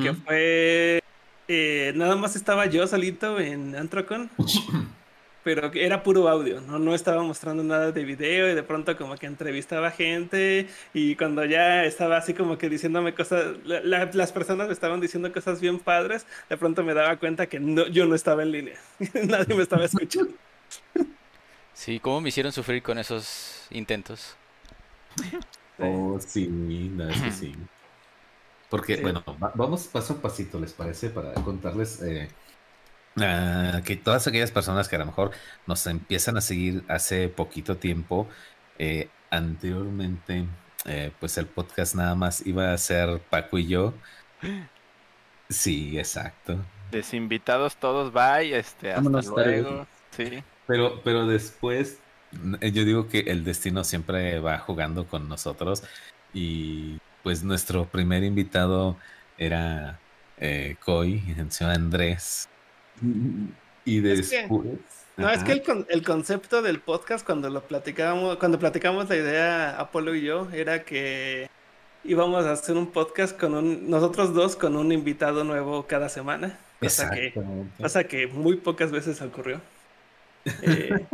Que 0.01 0.11
fue 0.13 1.03
eh, 1.47 1.93
nada 1.95 2.15
más 2.15 2.35
estaba 2.35 2.65
yo 2.65 2.85
solito 2.87 3.39
en 3.39 3.75
Antrocon, 3.75 4.29
pero 5.43 5.71
era 5.73 6.03
puro 6.03 6.27
audio, 6.27 6.59
¿no? 6.59 6.77
no 6.77 6.93
estaba 6.93 7.23
mostrando 7.23 7.63
nada 7.63 7.91
de 7.93 8.03
video 8.03 8.51
y 8.51 8.55
de 8.55 8.63
pronto 8.63 8.97
como 8.97 9.15
que 9.15 9.27
entrevistaba 9.27 9.91
gente 9.91 10.67
y 10.93 11.15
cuando 11.15 11.45
ya 11.45 11.85
estaba 11.85 12.17
así 12.17 12.33
como 12.33 12.57
que 12.57 12.69
diciéndome 12.69 13.13
cosas, 13.13 13.55
las 13.63 14.31
personas 14.33 14.67
me 14.67 14.73
estaban 14.73 14.99
diciendo 14.99 15.31
cosas 15.31 15.61
bien 15.61 15.79
padres, 15.79 16.25
de 16.49 16.57
pronto 16.57 16.83
me 16.83 16.93
daba 16.93 17.15
cuenta 17.15 17.45
que 17.47 17.61
no, 17.61 17.87
yo 17.87 18.05
no 18.05 18.15
estaba 18.15 18.43
en 18.43 18.51
línea, 18.51 18.77
nadie 19.23 19.55
me 19.55 19.63
estaba 19.63 19.85
escuchando. 19.85 20.33
Sí, 21.73 21.99
¿cómo 21.99 22.19
me 22.19 22.29
hicieron 22.29 22.51
sufrir 22.51 22.81
con 22.81 22.97
esos 22.97 23.67
intentos? 23.69 24.35
Oh, 25.79 26.19
sí, 26.19 26.47
no, 26.47 27.07
es 27.07 27.21
que 27.21 27.31
sí. 27.31 27.55
Porque, 28.69 28.97
bueno, 28.97 29.23
vamos 29.55 29.87
paso 29.87 30.13
a 30.13 30.21
pasito, 30.21 30.59
¿les 30.59 30.73
parece? 30.73 31.09
Para 31.09 31.33
contarles 31.35 32.01
eh, 32.01 32.27
que 33.85 33.95
todas 33.95 34.27
aquellas 34.27 34.51
personas 34.51 34.89
que 34.89 34.97
a 34.97 34.99
lo 34.99 35.05
mejor 35.05 35.31
nos 35.65 35.87
empiezan 35.87 36.37
a 36.37 36.41
seguir 36.41 36.83
hace 36.89 37.29
poquito 37.29 37.77
tiempo, 37.77 38.27
eh, 38.77 39.09
anteriormente, 39.29 40.45
eh, 40.85 41.11
pues 41.19 41.37
el 41.37 41.45
podcast 41.45 41.95
nada 41.95 42.15
más 42.15 42.45
iba 42.45 42.73
a 42.73 42.77
ser 42.77 43.19
Paco 43.29 43.57
y 43.57 43.67
yo. 43.67 43.93
Sí, 45.49 45.97
exacto. 45.97 46.57
Desinvitados 46.91 47.77
todos, 47.77 48.11
bye, 48.11 48.53
este, 48.53 48.91
hasta 48.91 49.21
luego. 49.21 49.87
Sí. 50.11 50.43
Pero, 50.65 51.01
pero 51.03 51.25
después, 51.25 51.99
yo 52.33 52.83
digo 52.83 53.07
que 53.07 53.19
el 53.21 53.45
destino 53.45 53.85
siempre 53.85 54.39
va 54.39 54.59
jugando 54.59 55.07
con 55.07 55.29
nosotros 55.29 55.83
y 56.33 56.99
pues 57.27 57.43
nuestro 57.43 57.83
primer 57.83 58.23
invitado 58.23 58.95
era 59.37 59.99
eh, 60.37 60.77
Coy, 60.79 61.21
el 61.37 61.51
señor 61.51 61.73
Andrés. 61.73 62.47
Y 63.83 63.99
después... 63.99 64.47
no, 65.17 65.29
es 65.29 65.43
que 65.43 65.51
el, 65.51 65.85
el, 65.89 66.03
concepto 66.05 66.61
del 66.61 66.79
podcast 66.79 67.25
cuando 67.25 67.49
lo 67.49 67.67
platicábamos, 67.67 68.37
cuando 68.37 68.57
platicamos 68.57 69.09
la 69.09 69.17
idea 69.17 69.77
Apolo 69.77 70.15
y 70.15 70.21
yo, 70.21 70.47
era 70.53 70.85
que 70.85 71.49
íbamos 72.05 72.45
a 72.45 72.53
hacer 72.53 72.77
un 72.77 72.93
podcast 72.93 73.37
con 73.37 73.55
un, 73.55 73.89
nosotros 73.89 74.33
dos 74.33 74.55
con 74.55 74.77
un 74.77 74.93
invitado 74.93 75.43
nuevo 75.43 75.85
cada 75.85 76.07
semana. 76.07 76.57
Cosa 76.79 77.09
que, 77.09 77.33
cosa 77.77 78.05
que 78.05 78.27
muy 78.27 78.55
pocas 78.55 78.89
veces 78.89 79.21
ocurrió. 79.21 79.59
Eh, 80.61 81.05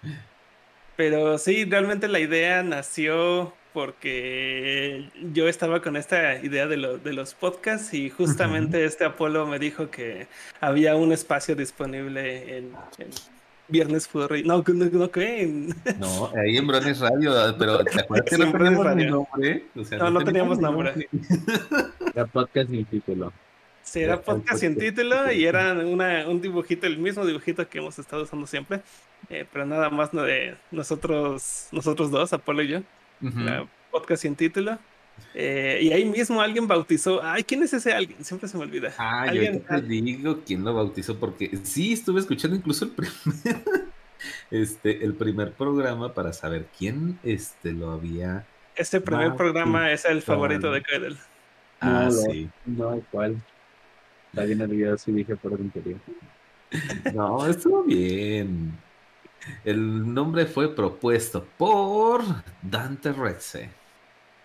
pero 0.96 1.38
sí, 1.38 1.64
realmente 1.64 2.08
la 2.08 2.20
idea 2.20 2.62
nació 2.62 3.54
porque 3.76 5.10
yo 5.34 5.48
estaba 5.48 5.82
con 5.82 5.98
esta 5.98 6.42
idea 6.42 6.66
de, 6.66 6.78
de 6.96 7.12
los 7.12 7.34
podcasts 7.34 7.92
y 7.92 8.08
justamente 8.08 8.86
este 8.86 9.04
Apolo 9.04 9.46
me 9.46 9.58
dijo 9.58 9.90
que 9.90 10.28
había 10.62 10.96
un 10.96 11.12
espacio 11.12 11.54
disponible 11.54 12.56
en, 12.56 12.72
Viernes 13.68 14.08
Furry. 14.08 14.44
No, 14.44 14.64
no, 14.66 14.84
no, 14.86 15.10
¿qué? 15.10 15.68
No, 15.98 16.32
ahí 16.34 16.56
en 16.56 16.66
Brones 16.66 17.00
Radio, 17.00 17.34
pero 17.58 17.84
¿te 17.84 18.00
acuerdas 18.00 18.30
que 18.30 18.38
no 18.38 18.50
teníamos 18.50 18.96
nombre? 19.10 19.64
no, 19.74 20.10
no, 20.10 20.24
teníamos 20.24 20.58
nombre. 20.58 21.08
Era 22.14 22.24
podcast 22.24 22.70
sin 22.70 22.86
título. 22.86 23.30
Sí, 23.82 24.00
era 24.00 24.22
podcast 24.22 24.60
sin 24.60 24.78
título 24.78 25.30
y 25.30 25.44
era 25.44 25.74
una, 25.74 26.26
un 26.26 26.40
dibujito, 26.40 26.86
el 26.86 26.96
mismo 26.96 27.26
dibujito 27.26 27.68
que 27.68 27.78
hemos 27.78 27.98
estado 27.98 28.22
usando 28.22 28.46
siempre, 28.46 28.80
eh, 29.28 29.44
pero 29.52 29.66
nada 29.66 29.90
más 29.90 30.10
de 30.12 30.56
nosotros, 30.72 31.68
nosotros 31.72 32.10
dos, 32.10 32.32
Apolo 32.32 32.62
y 32.62 32.68
yo. 32.68 32.82
Podcast 33.90 34.22
sin 34.22 34.36
título. 34.36 34.78
Eh, 35.34 35.80
y 35.82 35.92
ahí 35.92 36.04
mismo 36.04 36.40
alguien 36.40 36.66
bautizó. 36.66 37.22
Ay, 37.22 37.44
¿quién 37.44 37.62
es 37.62 37.72
ese 37.72 37.92
alguien? 37.92 38.22
Siempre 38.24 38.48
se 38.48 38.56
me 38.56 38.64
olvida. 38.64 38.92
Ah, 38.98 39.32
yo 39.32 39.60
te 39.60 39.82
digo 39.82 40.40
quién 40.46 40.64
lo 40.64 40.74
bautizó, 40.74 41.18
porque 41.18 41.50
sí 41.62 41.92
estuve 41.92 42.20
escuchando 42.20 42.56
incluso 42.56 42.84
el 42.84 42.90
primer, 42.92 43.62
este, 44.50 45.04
el 45.04 45.14
primer 45.14 45.52
programa 45.52 46.12
para 46.12 46.32
saber 46.32 46.66
quién 46.78 47.18
este, 47.22 47.72
lo 47.72 47.90
había. 47.90 48.46
Este 48.74 49.00
primer 49.00 49.34
programa 49.36 49.90
es 49.90 50.04
el 50.04 50.22
favorito 50.22 50.70
de 50.70 50.82
Kedel. 50.82 51.16
Ah, 51.80 52.10
sí. 52.10 52.48
No, 52.64 53.02
¿cuál? 53.10 53.40
Alguien 54.36 54.60
olvidado 54.60 54.98
si 54.98 55.12
dije 55.12 55.36
por 55.36 55.52
el 55.54 55.60
interior. 55.60 55.98
No, 57.14 57.46
estuvo 57.46 57.84
bien. 57.84 58.76
El 59.64 60.12
nombre 60.14 60.46
fue 60.46 60.74
propuesto 60.74 61.46
por 61.58 62.22
Dante 62.62 63.12
Rexe. 63.12 63.70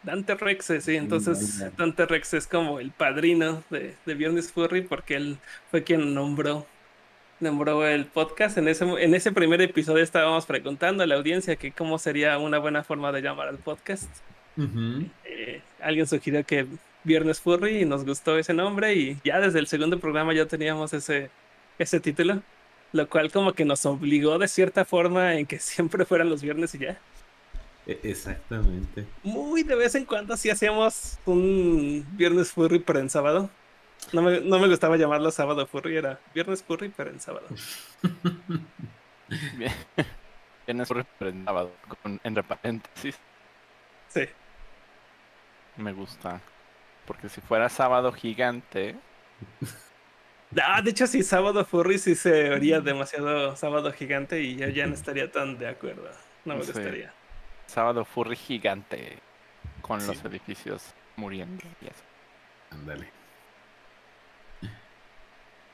Dante 0.04 0.34
Rex, 0.34 0.74
sí, 0.80 0.96
entonces 0.96 1.64
Dante 1.78 2.08
Rex 2.08 2.34
es 2.34 2.48
como 2.48 2.80
el 2.80 2.90
padrino 2.90 3.64
de, 3.70 3.94
de, 4.06 4.16
Viernes 4.16 4.52
Furry 4.52 4.82
porque 4.82 5.16
él 5.16 5.38
fue 5.70 5.84
quien 5.84 6.16
nombró, 6.16 6.66
nombró 7.40 7.86
el 7.86 8.06
podcast. 8.06 8.58
En 8.58 8.68
ese, 8.68 8.84
en 8.84 9.14
ese 9.14 9.32
primer 9.32 9.62
episodio 9.62 10.04
estábamos 10.04 10.48
preguntando 10.48 11.04
a 11.04 11.08
la 11.08 11.16
audiencia 11.16 11.56
que 11.56 11.72
cómo 11.72 12.00
sería 12.00 12.40
una 12.40 12.58
buena 12.58 12.84
forma 12.84 13.12
de 13.12 13.22
llamar 13.22 13.48
al 13.48 13.58
podcast. 13.58 14.10
Eh, 14.58 15.62
alguien 15.80 16.08
sugirió 16.08 16.44
que 16.46 16.66
Viernes 17.04 17.40
Furry 17.40 17.82
y 17.82 17.86
nos 17.86 18.04
gustó 18.04 18.38
ese 18.38 18.54
nombre 18.54 18.96
y 18.96 19.18
ya 19.24 19.40
desde 19.40 19.60
el 19.60 19.68
segundo 19.68 20.00
programa 20.00 20.34
ya 20.34 20.46
teníamos 20.48 20.94
ese, 20.94 21.30
ese 21.78 22.00
título, 22.00 22.42
lo 22.94 23.10
cual 23.10 23.32
como 23.32 23.54
que 23.54 23.66
nos 23.66 23.86
obligó 23.86 24.38
de 24.38 24.48
cierta 24.48 24.86
forma 24.86 25.36
en 25.36 25.46
que 25.46 25.60
siempre 25.60 26.06
fueran 26.06 26.30
los 26.30 26.42
viernes 26.42 26.74
y 26.76 26.80
ya. 26.80 26.98
E, 27.88 28.00
exactamente. 28.04 29.06
Muy 29.24 29.64
de 29.64 29.76
vez 29.76 29.96
en 29.96 30.06
cuando 30.06 30.38
sí 30.38 30.50
hacíamos 30.50 31.18
un 31.26 32.06
viernes 32.14 32.52
furry, 32.52 32.80
pero 32.80 33.00
en 33.00 33.10
sábado. 33.10 33.50
No 34.14 34.22
me, 34.22 34.42
no 34.42 34.60
me 34.60 34.68
gustaba 34.68 34.98
llamarlo 34.98 35.32
sábado 35.32 35.66
furry, 35.68 35.98
era 35.98 36.20
viernes 36.34 36.64
furry, 36.64 36.92
pero 36.96 37.12
en 37.12 37.20
sábado. 37.20 37.48
viernes 40.66 40.88
furry, 40.88 41.06
pero 41.18 41.32
en 41.32 41.46
sábado, 41.46 41.72
con, 42.02 42.20
entre 42.24 42.44
paréntesis. 42.44 43.18
Sí. 44.10 44.26
Me 45.78 45.94
gusta. 45.94 46.42
Porque 47.06 47.30
si 47.30 47.42
fuera 47.42 47.70
sábado 47.70 48.12
gigante. 48.12 48.96
Ah, 50.62 50.82
de 50.82 50.92
hecho, 50.92 51.08
si 51.08 51.24
sábado 51.24 51.64
furry 51.64 51.98
sí 51.98 52.16
se 52.16 52.50
vería 52.50 52.82
demasiado 52.82 53.56
sábado 53.56 53.92
gigante 53.94 54.42
y 54.42 54.58
yo 54.58 54.68
ya 54.68 54.86
no 54.86 54.94
estaría 54.94 55.32
tan 55.32 55.58
de 55.58 55.68
acuerdo. 55.68 56.10
No 56.44 56.56
me 56.56 56.66
gustaría. 56.66 57.14
Sábado 57.68 58.04
furry 58.04 58.36
gigante 58.36 59.20
con 59.82 60.06
los 60.06 60.26
edificios 60.26 60.94
muriendo 61.16 61.64
y 61.82 61.86
eso. 61.86 62.04
Ándale. 62.72 63.08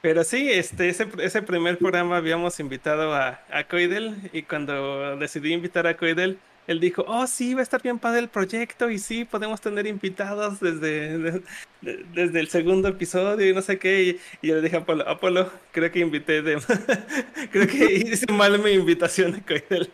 Pero 0.01 0.23
sí, 0.23 0.51
este, 0.51 0.89
ese, 0.89 1.07
ese 1.19 1.41
primer 1.41 1.79
programa 1.79 2.17
habíamos 2.17 2.59
invitado 2.59 3.15
a, 3.15 3.41
a 3.51 3.63
Coidel 3.63 4.29
y 4.31 4.43
cuando 4.43 5.17
decidí 5.17 5.53
invitar 5.53 5.87
a 5.87 5.97
Coidel, 5.97 6.39
él 6.67 6.81
dijo, 6.81 7.05
oh 7.07 7.25
sí, 7.27 7.53
va 7.53 7.61
a 7.61 7.63
estar 7.63 7.81
bien 7.81 7.97
padre 7.97 8.19
el 8.19 8.27
proyecto 8.27 8.89
y 8.89 8.99
sí, 8.99 9.23
podemos 9.23 9.61
tener 9.61 9.87
invitados 9.87 10.59
desde, 10.59 11.41
desde 11.81 12.39
el 12.39 12.49
segundo 12.49 12.89
episodio 12.89 13.49
y 13.49 13.53
no 13.53 13.61
sé 13.61 13.79
qué. 13.79 14.03
Y, 14.41 14.47
yo 14.47 14.55
le 14.55 14.61
dije 14.61 14.75
a 14.75 14.79
Apolo, 14.79 15.07
Apolo, 15.07 15.51
creo 15.71 15.89
que 15.91 15.99
invité 15.99 16.41
de... 16.41 16.61
creo 17.51 17.67
que 17.67 17.93
hice 17.93 18.31
mal 18.33 18.59
mi 18.59 18.71
invitación 18.71 19.35
a 19.35 19.45
Coidel. 19.45 19.89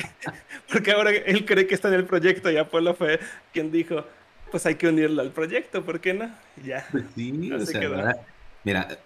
Porque 0.72 0.92
ahora 0.92 1.10
él 1.10 1.46
cree 1.46 1.66
que 1.66 1.74
está 1.74 1.88
en 1.88 1.94
el 1.94 2.04
proyecto 2.04 2.50
y 2.50 2.58
Apolo 2.58 2.94
fue 2.94 3.18
quien 3.52 3.72
dijo, 3.72 4.04
pues 4.50 4.66
hay 4.66 4.74
que 4.74 4.88
unirlo 4.88 5.22
al 5.22 5.30
proyecto, 5.30 5.82
¿por 5.82 5.98
qué 6.00 6.12
no? 6.12 6.30
ya. 6.62 6.86
Pues 6.92 7.04
sí, 7.14 7.32
mira, 8.64 8.98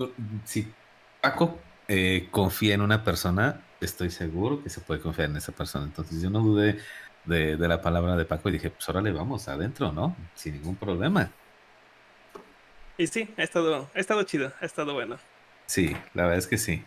si 0.45 0.67
Paco 1.21 1.59
eh, 1.87 2.27
confía 2.33 2.75
en 2.75 2.81
una 2.81 3.05
persona, 3.05 3.63
estoy 3.81 4.11
seguro 4.11 4.63
que 4.63 4.71
se 4.71 4.81
puede 4.81 5.01
confiar 5.01 5.31
en 5.31 5.37
esa 5.37 5.53
persona. 5.53 5.85
Entonces 5.85 6.21
yo 6.21 6.31
no 6.31 6.41
dudé 6.41 6.79
de, 7.25 7.57
la 7.57 7.83
palabra 7.83 8.17
de 8.17 8.25
Paco 8.25 8.49
y 8.49 8.53
dije, 8.53 8.71
pues 8.71 8.89
ahora 8.89 9.01
le 9.01 9.13
vamos 9.13 9.49
adentro, 9.49 9.93
¿no? 9.93 10.17
Sin 10.35 10.55
ningún 10.55 10.77
problema. 10.77 11.31
Y 12.99 13.07
sí, 13.09 13.29
ha 13.37 13.43
estado, 13.43 13.91
ha 13.95 13.99
estado 13.99 14.23
chido, 14.23 14.53
ha 14.61 14.65
estado 14.65 14.95
bueno. 14.95 15.19
Sí, 15.67 15.95
la 16.15 16.23
verdad 16.23 16.39
es 16.39 16.47
que 16.47 16.57
sí. 16.57 16.83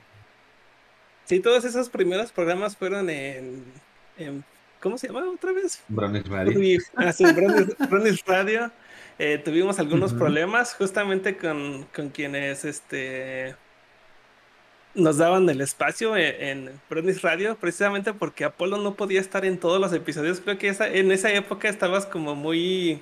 Sí, 1.26 1.40
todos 1.40 1.64
esos 1.66 1.90
primeros 1.90 2.32
programas 2.32 2.76
fueron 2.76 3.10
en, 3.10 3.64
¿cómo 4.80 4.98
se 4.98 5.08
llama 5.08 5.30
otra 5.30 5.52
vez? 5.52 5.84
Bronis 5.88 6.28
Radio. 6.28 6.80
Ah, 6.96 7.12
sí, 7.12 7.24
Radio. 8.26 8.72
Eh, 9.20 9.38
tuvimos 9.38 9.78
algunos 9.80 10.14
problemas 10.14 10.74
justamente 10.74 11.38
con, 11.38 11.86
con 11.94 12.10
quienes 12.10 12.64
este 12.66 13.56
nos 14.96 15.18
daban 15.18 15.50
el 15.50 15.62
espacio 15.62 16.16
e, 16.16 16.52
en, 16.52 16.70
en 16.90 17.20
Radio, 17.22 17.56
precisamente 17.58 18.14
porque 18.14 18.46
Apolo 18.46 18.78
no 18.78 18.96
podía 18.96 19.22
estar 19.22 19.46
en 19.46 19.60
todos 19.60 19.80
los 19.80 19.94
episodios. 19.94 20.40
Creo 20.42 20.58
que 20.58 20.70
esa, 20.70 20.88
en 20.88 21.12
esa 21.12 21.32
época 21.32 21.70
estabas 21.70 22.06
como 22.06 22.36
muy 22.36 23.02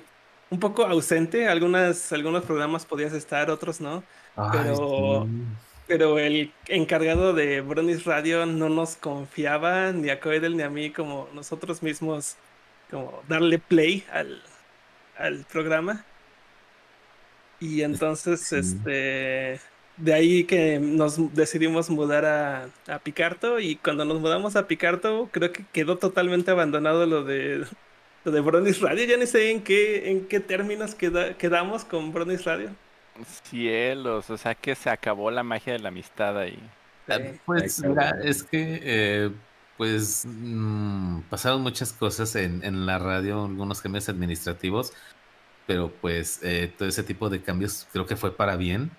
un 0.50 0.60
poco 0.60 0.84
ausente. 0.86 1.48
Algunas, 1.48 2.12
algunos 2.12 2.44
programas 2.44 2.86
podías 2.86 3.12
estar, 3.12 3.50
otros 3.50 3.80
no. 3.80 4.02
pero, 4.52 5.26
pero 5.86 6.18
el 6.18 6.52
encargado 6.66 7.32
de 7.32 7.60
Bronis 7.60 8.04
Radio 8.04 8.46
no 8.46 8.68
nos 8.68 8.96
confiaba 8.96 9.92
ni 9.92 10.10
a 10.10 10.20
Coedel 10.20 10.56
ni 10.56 10.62
a 10.62 10.70
mí 10.70 10.90
como 10.90 11.28
nosotros 11.34 11.82
mismos, 11.82 12.36
como 12.90 13.22
darle 13.28 13.58
play 13.58 14.04
al, 14.12 14.42
al 15.16 15.44
programa. 15.46 16.04
Y 17.60 17.82
entonces, 17.82 18.52
este 18.52 19.60
de 19.98 20.14
ahí 20.14 20.44
que 20.44 20.78
nos 20.78 21.34
decidimos 21.34 21.90
mudar 21.90 22.24
a, 22.24 22.68
a, 22.86 22.98
Picarto 23.00 23.58
y 23.58 23.76
cuando 23.76 24.04
nos 24.04 24.20
mudamos 24.20 24.56
a 24.56 24.66
Picarto 24.66 25.28
creo 25.32 25.52
que 25.52 25.64
quedó 25.72 25.98
totalmente 25.98 26.50
abandonado 26.50 27.04
lo 27.06 27.24
de 27.24 27.66
lo 28.24 28.32
de 28.32 28.40
Bronis 28.40 28.80
Radio. 28.80 29.04
Ya 29.04 29.16
ni 29.16 29.26
sé 29.26 29.50
en 29.50 29.62
qué 29.62 30.10
en 30.10 30.26
qué 30.26 30.40
términos 30.40 30.94
quedamos 30.94 31.84
con 31.84 32.12
Bronis 32.12 32.44
Radio. 32.44 32.70
Cielos, 33.44 34.30
o 34.30 34.36
sea 34.36 34.54
que 34.54 34.74
se 34.74 34.90
acabó 34.90 35.30
la 35.30 35.42
magia 35.42 35.72
de 35.72 35.80
la 35.80 35.88
amistad 35.88 36.38
ahí. 36.38 36.58
Ah, 37.08 37.18
pues 37.44 37.82
mira, 37.82 38.16
es 38.22 38.42
que 38.42 38.80
eh, 38.82 39.30
pues 39.76 40.24
mm, 40.26 41.22
pasaron 41.30 41.62
muchas 41.62 41.92
cosas 41.92 42.36
en, 42.36 42.62
en 42.62 42.86
la 42.86 42.98
radio, 42.98 43.44
algunos 43.44 43.80
cambios 43.80 44.08
administrativos, 44.08 44.92
pero 45.66 45.90
pues 46.00 46.40
eh, 46.42 46.72
todo 46.76 46.88
ese 46.88 47.02
tipo 47.02 47.28
de 47.28 47.42
cambios 47.42 47.88
creo 47.92 48.06
que 48.06 48.14
fue 48.14 48.36
para 48.36 48.56
bien 48.56 48.90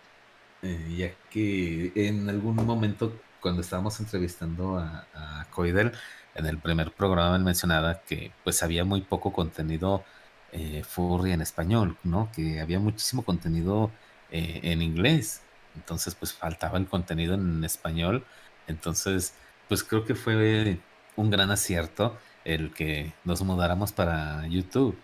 eh, 0.61 0.95
ya 0.97 1.29
que 1.29 1.91
en 1.95 2.29
algún 2.29 2.55
momento 2.55 3.13
cuando 3.41 3.61
estábamos 3.61 3.99
entrevistando 3.99 4.77
a, 4.77 5.47
Coidel, 5.51 5.93
en 6.35 6.45
el 6.45 6.57
primer 6.57 6.91
programa 6.91 7.35
él 7.35 7.43
mencionaba 7.43 8.01
que 8.01 8.31
pues 8.43 8.61
había 8.63 8.83
muy 8.85 9.01
poco 9.01 9.33
contenido 9.33 10.03
eh, 10.51 10.83
furry 10.83 11.31
en 11.31 11.41
español, 11.41 11.97
¿no? 12.03 12.29
Que 12.33 12.59
había 12.61 12.79
muchísimo 12.79 13.23
contenido 13.23 13.91
eh, 14.31 14.59
en 14.63 14.81
inglés, 14.81 15.41
entonces 15.75 16.15
pues 16.15 16.33
faltaba 16.33 16.77
el 16.77 16.87
contenido 16.87 17.35
en 17.35 17.63
español, 17.63 18.25
entonces 18.67 19.33
pues 19.67 19.83
creo 19.83 20.05
que 20.05 20.15
fue 20.15 20.79
un 21.15 21.29
gran 21.29 21.51
acierto 21.51 22.17
el 22.45 22.73
que 22.73 23.13
nos 23.25 23.41
mudáramos 23.43 23.91
para 23.91 24.47
YouTube. 24.47 24.97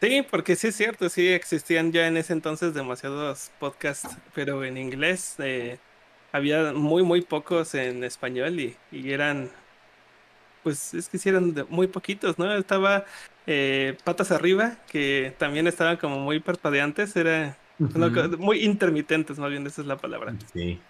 Sí, 0.00 0.24
porque 0.30 0.54
sí 0.54 0.68
es 0.68 0.76
cierto, 0.76 1.08
sí 1.08 1.28
existían 1.28 1.90
ya 1.90 2.06
en 2.06 2.16
ese 2.16 2.32
entonces 2.32 2.72
demasiados 2.72 3.50
podcasts, 3.58 4.16
pero 4.32 4.64
en 4.64 4.76
inglés 4.76 5.34
eh, 5.38 5.78
había 6.30 6.72
muy, 6.72 7.02
muy 7.02 7.22
pocos 7.22 7.74
en 7.74 8.04
español 8.04 8.60
y, 8.60 8.76
y, 8.92 9.10
eran, 9.10 9.50
pues 10.62 10.94
es 10.94 11.08
que 11.08 11.18
sí 11.18 11.28
eran 11.28 11.52
muy 11.68 11.88
poquitos, 11.88 12.38
¿no? 12.38 12.52
Estaba 12.54 13.06
eh, 13.46 13.96
Patas 14.04 14.30
Arriba, 14.30 14.76
que 14.88 15.34
también 15.36 15.66
estaban 15.66 15.96
como 15.96 16.20
muy 16.20 16.38
parpadeantes, 16.38 17.16
era 17.16 17.56
muy 17.78 18.64
intermitentes, 18.64 19.38
más 19.38 19.50
bien 19.50 19.66
esa 19.66 19.80
es 19.80 19.86
la 19.88 19.96
palabra. 19.96 20.34
Sí. 20.52 20.80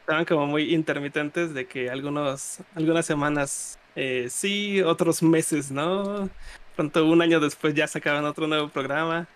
estaban 0.00 0.24
como 0.24 0.46
muy 0.46 0.74
intermitentes 0.74 1.54
de 1.54 1.66
que 1.66 1.88
algunos, 1.88 2.58
algunas 2.74 3.06
semanas 3.06 3.78
eh, 3.94 4.28
sí, 4.30 4.80
otros 4.82 5.22
meses, 5.22 5.70
¿no? 5.70 6.28
Pronto 6.76 7.06
un 7.06 7.22
año 7.22 7.40
después 7.40 7.74
ya 7.74 7.86
sacaban 7.86 8.24
otro 8.24 8.46
nuevo 8.46 8.68
programa. 8.68 9.26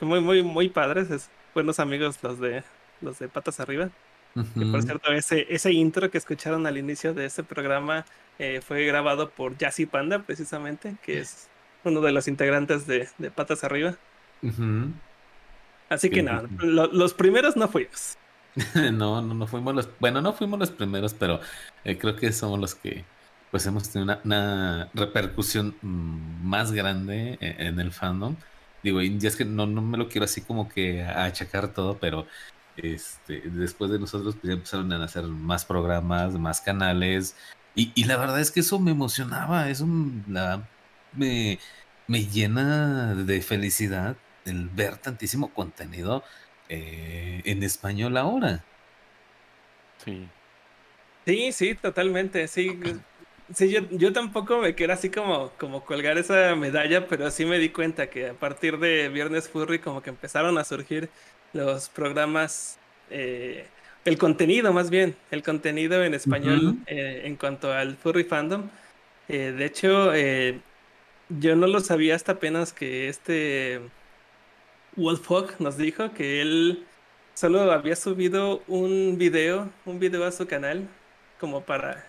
muy, 0.00 0.20
muy, 0.20 0.42
muy 0.42 0.68
padres, 0.68 1.10
es, 1.10 1.30
buenos 1.54 1.80
amigos 1.80 2.18
los 2.22 2.38
de 2.38 2.62
los 3.00 3.18
de 3.18 3.28
Patas 3.28 3.60
Arriba. 3.60 3.90
Y 4.54 4.64
por 4.66 4.82
cierto, 4.82 5.10
ese, 5.12 5.46
ese 5.50 5.72
intro 5.72 6.10
que 6.10 6.18
escucharon 6.18 6.66
al 6.66 6.78
inicio 6.78 7.12
de 7.12 7.26
ese 7.26 7.42
programa 7.42 8.04
eh, 8.38 8.60
fue 8.64 8.84
grabado 8.84 9.30
por 9.30 9.58
Jassy 9.58 9.86
Panda, 9.86 10.20
precisamente, 10.20 10.96
que 11.02 11.18
es 11.18 11.48
uno 11.82 12.00
de 12.00 12.12
los 12.12 12.28
integrantes 12.28 12.86
de, 12.86 13.08
de 13.18 13.30
Patas 13.32 13.64
Arriba. 13.64 13.96
Así 15.88 16.10
que 16.10 16.22
no, 16.22 16.42
los 16.60 17.14
primeros 17.14 17.56
no 17.56 17.66
fuimos. 17.66 18.16
no, 18.74 19.22
no, 19.22 19.34
no 19.34 19.46
fuimos 19.46 19.74
los, 19.74 19.88
bueno, 19.98 20.20
no 20.20 20.32
fuimos 20.32 20.58
los 20.58 20.70
primeros, 20.70 21.14
pero 21.14 21.40
eh, 21.84 21.98
creo 21.98 22.14
que 22.14 22.32
somos 22.32 22.60
los 22.60 22.74
que 22.74 23.04
pues 23.50 23.66
hemos 23.66 23.88
tenido 23.90 24.18
una, 24.24 24.90
repercusión 24.94 25.76
mm, 25.82 26.46
más 26.46 26.72
grande 26.72 27.38
e, 27.40 27.66
en, 27.66 27.80
el 27.80 27.92
fandom. 27.92 28.36
Digo, 28.82 29.02
y 29.02 29.18
es 29.22 29.36
que 29.36 29.44
no, 29.44 29.66
no 29.66 29.82
me 29.82 29.98
lo 29.98 30.08
quiero 30.08 30.24
así 30.24 30.40
como 30.42 30.68
que 30.68 31.02
achacar 31.02 31.72
todo, 31.72 31.98
pero 31.98 32.26
este, 32.76 33.40
después 33.40 33.90
de 33.90 33.98
nosotros 33.98 34.36
pues 34.36 34.48
ya 34.48 34.52
empezaron 34.54 34.92
a 34.92 35.04
hacer 35.04 35.24
más 35.24 35.64
programas, 35.64 36.34
más 36.34 36.60
canales, 36.60 37.36
y, 37.74 37.92
y 37.94 38.04
la 38.04 38.16
verdad 38.16 38.40
es 38.40 38.50
que 38.50 38.60
eso 38.60 38.78
me 38.80 38.90
emocionaba, 38.92 39.68
eso 39.70 39.86
me, 39.86 41.58
me 42.06 42.24
llena 42.24 43.14
de 43.14 43.40
felicidad 43.42 44.16
el 44.44 44.68
ver 44.68 44.96
tantísimo 44.96 45.52
contenido 45.52 46.24
eh, 46.68 47.42
en 47.44 47.62
español 47.62 48.16
ahora. 48.16 48.64
Sí. 50.04 50.28
Sí, 51.26 51.52
sí, 51.52 51.74
totalmente. 51.74 52.48
Sí, 52.48 52.78
sí 53.54 53.70
yo, 53.70 53.80
yo 53.90 54.12
tampoco 54.12 54.58
me 54.58 54.74
quiero 54.74 54.92
así 54.92 55.10
como, 55.10 55.50
como 55.58 55.84
colgar 55.84 56.18
esa 56.18 56.54
medalla, 56.56 57.06
pero 57.06 57.30
sí 57.30 57.44
me 57.44 57.58
di 57.58 57.70
cuenta 57.70 58.08
que 58.10 58.28
a 58.28 58.34
partir 58.34 58.78
de 58.78 59.08
Viernes 59.08 59.48
Furry 59.48 59.78
como 59.78 60.02
que 60.02 60.10
empezaron 60.10 60.58
a 60.58 60.64
surgir 60.64 61.10
los 61.52 61.88
programas, 61.88 62.78
eh, 63.10 63.66
el 64.04 64.18
contenido 64.18 64.72
más 64.72 64.90
bien, 64.90 65.16
el 65.30 65.42
contenido 65.42 66.04
en 66.04 66.14
español 66.14 66.76
eh, 66.86 67.22
en 67.24 67.36
cuanto 67.36 67.72
al 67.72 67.96
Furry 67.96 68.24
Fandom. 68.24 68.68
de 69.28 69.64
hecho, 69.64 70.12
yo 71.28 71.56
no 71.56 71.66
lo 71.66 71.80
sabía 71.80 72.14
hasta 72.14 72.32
apenas 72.32 72.72
que 72.72 73.08
este 73.08 73.80
Wolfhawk 74.96 75.60
nos 75.60 75.76
dijo 75.76 76.12
que 76.12 76.40
él 76.40 76.84
solo 77.34 77.70
había 77.70 77.94
subido 77.94 78.62
un 78.66 79.16
video, 79.16 79.70
un 79.86 80.00
video 80.00 80.24
a 80.24 80.32
su 80.32 80.46
canal, 80.46 80.88
como 81.38 81.62
para, 81.62 82.04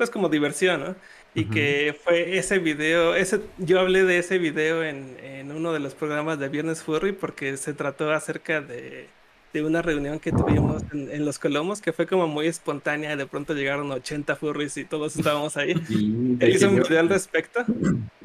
pues 0.00 0.08
como 0.10 0.30
diversión, 0.30 0.80
¿no? 0.80 0.96
Y 1.34 1.44
que 1.44 1.94
fue 2.02 2.38
ese 2.38 2.58
video, 2.58 3.14
ese, 3.14 3.40
yo 3.58 3.80
hablé 3.80 4.04
de 4.04 4.16
ese 4.16 4.38
video 4.38 4.82
en, 4.82 5.16
en 5.22 5.52
uno 5.52 5.74
de 5.74 5.78
los 5.78 5.94
programas 5.94 6.38
de 6.38 6.48
Viernes 6.48 6.82
Furry 6.82 7.12
porque 7.12 7.56
se 7.58 7.74
trató 7.74 8.10
acerca 8.10 8.62
de 8.62 9.08
de 9.52 9.64
una 9.64 9.82
reunión 9.82 10.20
que 10.20 10.30
tuvimos 10.30 10.84
en, 10.92 11.24
Los 11.24 11.38
Colomos, 11.38 11.80
que 11.80 11.92
fue 11.92 12.06
como 12.06 12.28
muy 12.28 12.46
espontánea, 12.46 13.16
de 13.16 13.26
pronto 13.26 13.52
llegaron 13.52 13.90
80 13.90 14.36
furries 14.36 14.76
y 14.76 14.84
todos 14.84 15.16
estábamos 15.16 15.56
ahí. 15.56 15.72
¿Él 16.40 16.50
hizo 16.50 16.68
un 16.68 16.76
video 16.76 17.00
al 17.00 17.08
respecto? 17.08 17.60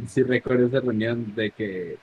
Sí, 0.08 0.22
recuerdo 0.22 0.68
esa 0.68 0.82
reunión 0.82 1.34
de 1.36 1.50
que 1.50 1.98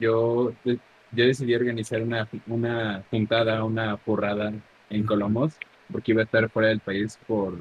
yo, 0.00 0.52
yo 0.64 0.74
decidí 1.12 1.54
organizar 1.54 2.02
una, 2.02 2.28
una 2.48 3.04
juntada, 3.10 3.62
una 3.62 3.96
porrada 3.96 4.52
en 4.90 5.04
Colomos, 5.04 5.54
porque 5.92 6.10
iba 6.10 6.22
a 6.22 6.24
estar 6.24 6.50
fuera 6.50 6.70
del 6.70 6.80
país 6.80 7.16
por, 7.28 7.54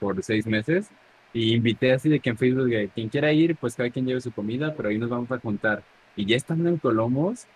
por 0.00 0.22
seis 0.22 0.46
meses. 0.46 0.88
Y 1.34 1.54
invité 1.54 1.92
así 1.92 2.08
de 2.08 2.20
que 2.20 2.30
en 2.30 2.38
Facebook, 2.38 2.70
quien 2.94 3.08
quiera 3.08 3.32
ir, 3.32 3.56
pues 3.56 3.74
cada 3.74 3.90
quien 3.90 4.06
lleve 4.06 4.20
su 4.20 4.32
comida, 4.32 4.72
pero 4.74 4.88
ahí 4.88 4.98
nos 4.98 5.10
vamos 5.10 5.30
a 5.32 5.38
juntar. 5.38 5.82
Y 6.16 6.24
ya 6.24 6.36
estando 6.36 6.68
en 6.68 6.78
Colomos, 6.78 7.46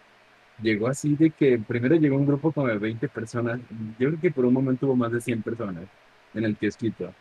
llegó 0.60 0.88
así 0.88 1.14
de 1.14 1.30
que 1.30 1.58
primero 1.58 1.94
llegó 1.94 2.16
un 2.16 2.26
grupo 2.26 2.50
como 2.52 2.66
de 2.66 2.76
20 2.76 3.08
personas. 3.08 3.60
Yo 3.98 4.08
creo 4.08 4.20
que 4.20 4.30
por 4.32 4.44
un 4.44 4.52
momento 4.52 4.86
hubo 4.86 4.96
más 4.96 5.12
de 5.12 5.20
100 5.20 5.42
personas 5.42 5.84
en 6.34 6.44
el 6.44 6.56
kiosquito. 6.56 7.14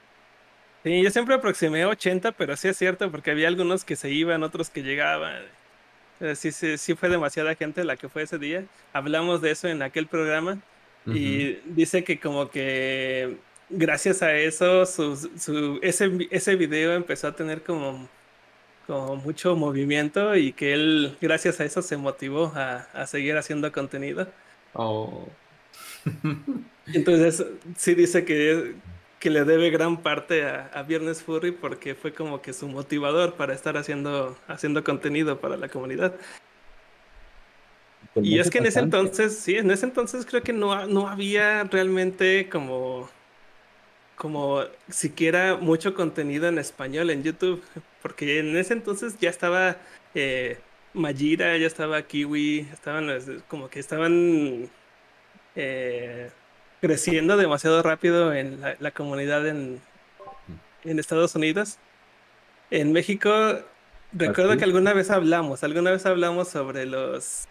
Sí, 0.83 1.03
yo 1.03 1.11
siempre 1.11 1.35
aproximé 1.35 1.85
80, 1.85 2.31
pero 2.31 2.57
sí 2.57 2.67
es 2.67 2.77
cierto, 2.77 3.11
porque 3.11 3.31
había 3.31 3.47
algunos 3.47 3.85
que 3.85 3.95
se 3.95 4.09
iban, 4.09 4.41
otros 4.41 4.69
que 4.71 4.81
llegaban. 4.81 5.43
Sí, 6.35 6.51
sí, 6.51 6.77
sí 6.79 6.95
fue 6.95 7.09
demasiada 7.09 7.53
gente 7.53 7.83
la 7.83 7.97
que 7.97 8.09
fue 8.09 8.23
ese 8.23 8.39
día. 8.39 8.65
Hablamos 8.93 9.41
de 9.41 9.51
eso 9.51 9.67
en 9.67 9.83
aquel 9.83 10.07
programa 10.07 10.57
y 11.05 11.59
dice 11.65 12.03
que 12.03 12.19
como 12.19 12.49
que 12.49 13.37
gracias 13.69 14.21
a 14.21 14.33
eso 14.35 14.85
su, 14.85 15.15
su, 15.37 15.79
ese, 15.81 16.27
ese 16.31 16.55
video 16.55 16.93
empezó 16.93 17.27
a 17.27 17.35
tener 17.35 17.63
como 17.63 18.07
como 18.87 19.17
mucho 19.17 19.55
movimiento 19.55 20.35
y 20.35 20.53
que 20.53 20.73
él, 20.73 21.17
gracias 21.21 21.59
a 21.59 21.65
eso, 21.65 21.81
se 21.81 21.97
motivó 21.97 22.53
a, 22.55 23.05
seguir 23.05 23.37
haciendo 23.37 23.71
contenido. 23.71 24.27
Oh. 24.73 25.27
Entonces, 26.93 27.45
sí 27.75 27.95
dice 27.95 28.23
que, 28.23 28.75
que 29.19 29.29
le 29.29 29.43
debe 29.43 29.69
gran 29.69 29.97
parte 29.97 30.45
a, 30.45 30.83
Viernes 30.87 31.21
Furry 31.21 31.51
porque 31.51 31.95
fue 31.95 32.13
como 32.13 32.41
que 32.41 32.53
su 32.53 32.69
motivador 32.69 33.33
para 33.33 33.53
estar 33.53 33.75
haciendo, 33.75 34.37
haciendo 34.47 34.83
contenido 34.85 35.37
para 35.41 35.57
la 35.57 35.67
comunidad. 35.67 36.15
Pues 38.13 38.25
y 38.25 38.39
es 38.39 38.49
que 38.49 38.59
en 38.59 38.67
ese 38.67 38.79
entonces, 38.79 39.37
sí, 39.37 39.57
en 39.57 39.69
ese 39.69 39.85
entonces 39.85 40.25
creo 40.25 40.43
que 40.43 40.53
no, 40.53 40.87
no 40.87 41.09
había 41.09 41.65
realmente 41.65 42.47
como 42.49 43.09
como 44.17 44.63
siquiera 44.89 45.55
mucho 45.55 45.93
contenido 45.93 46.47
en 46.47 46.57
español 46.57 47.09
en 47.11 47.23
YouTube, 47.23 47.63
porque 48.01 48.39
en 48.39 48.57
ese 48.57 48.73
entonces 48.73 49.17
ya 49.19 49.29
estaba 49.29 49.77
eh, 50.15 50.57
Majira, 50.93 51.55
ya 51.57 51.67
estaba 51.67 52.01
Kiwi, 52.01 52.67
estaban 52.73 53.07
como 53.47 53.69
que 53.69 53.79
estaban 53.79 54.69
eh, 55.55 56.31
creciendo 56.81 57.37
demasiado 57.37 57.81
rápido 57.83 58.33
en 58.33 58.59
la, 58.79 58.91
comunidad 58.91 59.47
en, 59.47 59.79
en, 60.83 60.99
Estados 60.99 61.35
Unidos. 61.35 61.77
En 62.71 62.91
México, 62.91 63.29
recuerdo 64.11 64.57
que 64.57 64.63
alguna 64.63 64.93
vez 64.93 65.11
hablamos, 65.11 65.63
alguna 65.63 65.91
vez 65.91 66.05
hablamos 66.05 66.49
sobre 66.49 66.85
los 66.85 67.47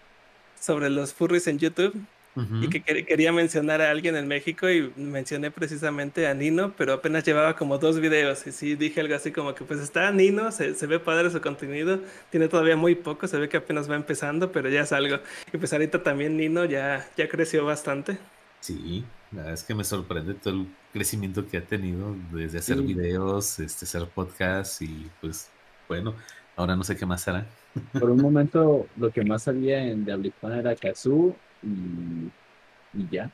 sobre 0.59 0.91
los 0.91 1.15
furries 1.15 1.47
en 1.47 1.59
YouTube 1.59 1.95
y 2.37 2.69
que 2.69 2.83
quería 2.83 3.33
mencionar 3.33 3.81
a 3.81 3.91
alguien 3.91 4.15
en 4.15 4.29
México 4.29 4.69
y 4.69 4.93
mencioné 4.97 5.51
precisamente 5.51 6.27
a 6.27 6.35
Nino, 6.35 6.75
pero 6.77 6.93
apenas 6.93 7.25
llevaba 7.25 7.57
como 7.57 7.79
dos 7.79 7.99
videos 7.99 8.47
y 8.47 8.53
sí 8.53 8.75
dije 8.75 9.01
algo 9.01 9.15
así 9.15 9.33
como 9.33 9.55
que 9.55 9.65
pues 9.65 9.81
está 9.81 10.11
Nino, 10.11 10.53
se, 10.53 10.75
se, 10.75 10.87
ve 10.87 10.99
padre 10.99 11.31
su 11.31 11.41
contenido, 11.41 12.01
tiene 12.31 12.49
todavía 12.49 12.77
muy 12.77 12.95
poco, 12.95 13.27
se 13.27 13.39
ve 13.39 13.49
que 13.49 13.57
apenas 13.57 13.91
va 13.91 13.97
empezando, 13.97 14.53
pero 14.53 14.69
ya 14.69 14.83
es 14.83 14.93
algo. 14.93 15.19
Y 15.53 15.57
pues 15.57 15.73
ahorita 15.73 16.03
también 16.03 16.37
Nino 16.37 16.67
ya, 16.67 17.09
ya 17.17 17.29
creció 17.29 17.65
bastante. 17.65 18.19
Sí, 18.61 19.05
la 19.33 19.39
verdad 19.39 19.55
es 19.55 19.63
que 19.63 19.75
me 19.75 19.85
sorprende 19.85 20.35
todo 20.35 20.55
el 20.55 20.67
crecimiento 20.93 21.47
que 21.47 21.57
ha 21.57 21.65
tenido 21.65 22.15
desde 22.33 22.59
hacer 22.59 22.83
videos, 22.83 23.59
este, 23.61 23.85
hacer 23.85 24.07
podcasts 24.09 24.83
y 24.83 25.11
pues 25.21 25.51
bueno, 25.89 26.15
ahora 26.57 26.77
no 26.77 26.85
sé 26.85 26.97
qué 26.97 27.07
más 27.07 27.27
hará. 27.29 27.47
Por 27.93 28.11
un 28.11 28.21
momento 28.21 28.87
lo 28.97 29.11
que 29.11 29.25
más 29.25 29.45
salía 29.45 29.83
en 29.85 30.05
de 30.05 30.33
era 30.43 30.75
Kazoo 30.75 31.37
y, 31.67 33.09
ya. 33.11 33.31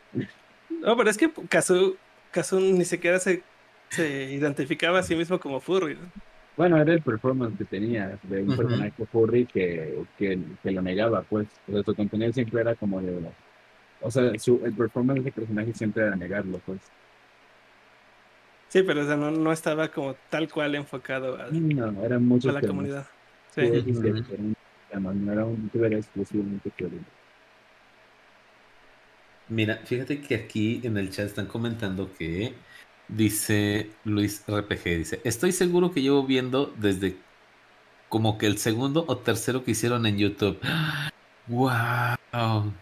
No, 0.71 0.97
pero 0.97 1.11
es 1.11 1.17
que 1.17 1.31
Kazu, 1.49 1.97
Kazu 2.31 2.61
ni 2.61 2.85
siquiera 2.85 3.19
se, 3.19 3.43
se 3.91 4.33
identificaba 4.33 4.99
a 4.99 5.03
sí 5.03 5.15
mismo 5.15 5.39
como 5.39 5.61
furry. 5.61 5.97
Bueno, 6.57 6.77
era 6.77 6.93
el 6.93 7.01
performance 7.01 7.57
que 7.57 7.65
tenía 7.65 8.19
de 8.25 8.43
un 8.43 8.57
personaje 8.57 9.07
furry 9.07 9.47
que, 9.47 10.05
que, 10.19 10.39
lo 10.71 10.83
negaba, 10.83 11.23
pues. 11.23 11.49
O 11.73 11.83
su 11.83 11.95
contenido 11.95 12.33
siempre 12.33 12.61
era 12.61 12.75
como 12.75 13.01
de. 13.01 13.21
O 14.01 14.11
sea, 14.11 14.39
su, 14.39 14.61
el 14.65 14.75
performance 14.75 15.25
de 15.25 15.33
personaje 15.33 15.73
siempre 15.73 16.05
era 16.05 16.17
negarlo, 16.17 16.61
pues. 16.67 16.81
Sí, 18.69 18.83
pero 18.83 19.05
no, 19.17 19.31
no 19.31 19.53
estaba 19.53 19.89
como 19.89 20.15
tal 20.31 20.51
cual 20.51 20.75
enfocado 20.75 21.37
a, 21.37 21.49
no, 21.51 22.05
eran 22.05 22.27
muchos 22.27 22.51
a 22.51 22.61
la 22.61 22.67
comunidad. 22.67 23.07
Sí. 23.55 23.63
no 23.71 25.33
era 25.33 25.45
un 25.45 25.71
exclusivamente 25.75 26.71
Mira, 29.53 29.83
fíjate 29.85 30.23
que 30.23 30.35
aquí 30.35 30.81
en 30.83 30.97
el 30.97 31.11
chat 31.11 31.27
están 31.27 31.45
comentando 31.45 32.11
que 32.15 32.55
dice 33.07 33.91
Luis 34.03 34.45
RPG, 34.49 34.85
dice, 34.85 35.21
estoy 35.25 35.53
seguro 35.53 35.93
que 35.93 36.01
llevo 36.01 36.25
viendo 36.25 36.73
desde 36.79 37.17
como 38.09 38.39
que 38.39 38.47
el 38.47 38.57
segundo 38.57 39.05
o 39.07 39.19
tercero 39.19 39.63
que 39.63 39.73
hicieron 39.73 40.07
en 40.07 40.17
YouTube. 40.17 40.59
¡Wow! 41.49 42.73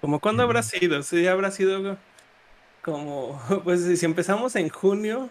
¿Como 0.00 0.20
cuándo 0.20 0.44
habrá 0.44 0.62
sido? 0.62 1.02
Sí, 1.02 1.26
habrá 1.26 1.50
sido 1.50 1.98
como, 2.82 3.42
pues 3.64 3.98
si 3.98 4.06
empezamos 4.06 4.54
en 4.54 4.68
junio. 4.68 5.28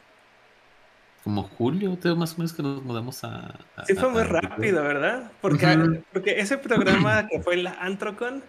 Como 1.24 1.44
julio, 1.44 1.98
más 2.18 2.34
o 2.34 2.38
menos 2.40 2.52
que 2.52 2.62
nos 2.62 2.84
mudamos 2.84 3.24
a... 3.24 3.60
sí, 3.88 3.96
fue 3.96 4.10
muy 4.10 4.24
rápido, 4.24 4.84
¿verdad? 4.84 5.32
Porque, 5.40 6.04
porque 6.12 6.38
ese 6.38 6.58
programa 6.58 7.28
que 7.30 7.42
fue 7.42 7.56
la 7.56 7.72
Antrocon, 7.80 8.44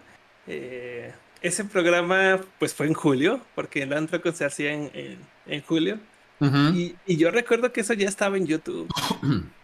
eh, 0.45 1.13
ese 1.41 1.65
programa 1.65 2.39
pues 2.59 2.73
fue 2.73 2.87
en 2.87 2.93
julio, 2.93 3.41
porque 3.55 3.83
el 3.83 3.93
Antroco 3.93 4.31
se 4.31 4.45
hacía 4.45 4.73
en, 4.73 5.17
en, 5.45 5.61
julio. 5.61 5.99
y, 6.39 6.95
y, 7.05 7.17
yo 7.17 7.31
recuerdo 7.31 7.71
que 7.71 7.81
eso 7.81 7.93
ya 7.93 8.07
estaba 8.07 8.37
en 8.37 8.47
YouTube. 8.47 8.87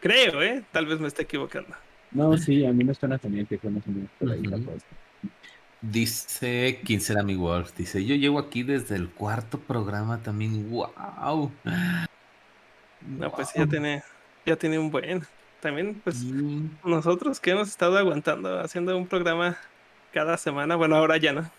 Creo, 0.00 0.42
¿eh? 0.42 0.62
Tal 0.72 0.86
vez 0.86 1.00
me 1.00 1.08
esté 1.08 1.22
equivocando. 1.22 1.74
No, 2.10 2.36
sí, 2.38 2.64
a 2.64 2.72
mí 2.72 2.84
me 2.84 2.94
suena 2.94 3.18
también 3.18 3.46
que 3.46 3.58
fue 3.58 3.70
más 3.70 3.82
o 3.86 3.90
menos 3.90 4.10
por 4.18 4.30
ahí 4.30 4.42
Dice 5.80 6.80
será 6.98 7.22
mi 7.22 7.36
Wolf, 7.36 7.72
dice, 7.76 8.04
yo 8.04 8.16
llego 8.16 8.40
aquí 8.40 8.64
desde 8.64 8.96
el 8.96 9.08
cuarto 9.08 9.60
programa 9.60 10.20
también, 10.22 10.68
wow. 10.70 11.52
No, 13.06 13.30
pues 13.30 13.52
ya 13.54 13.64
tiene, 13.66 14.02
ya 14.44 14.56
tiene 14.56 14.78
un 14.78 14.90
buen. 14.90 15.22
También, 15.60 16.00
pues, 16.04 16.24
nosotros 16.84 17.40
que 17.40 17.50
hemos 17.50 17.68
estado 17.68 17.98
aguantando 17.98 18.60
haciendo 18.60 18.96
un 18.96 19.06
programa 19.06 19.56
cada 20.12 20.36
semana, 20.36 20.76
bueno, 20.76 20.96
ahora 20.96 21.16
ya 21.16 21.32
no. 21.32 21.50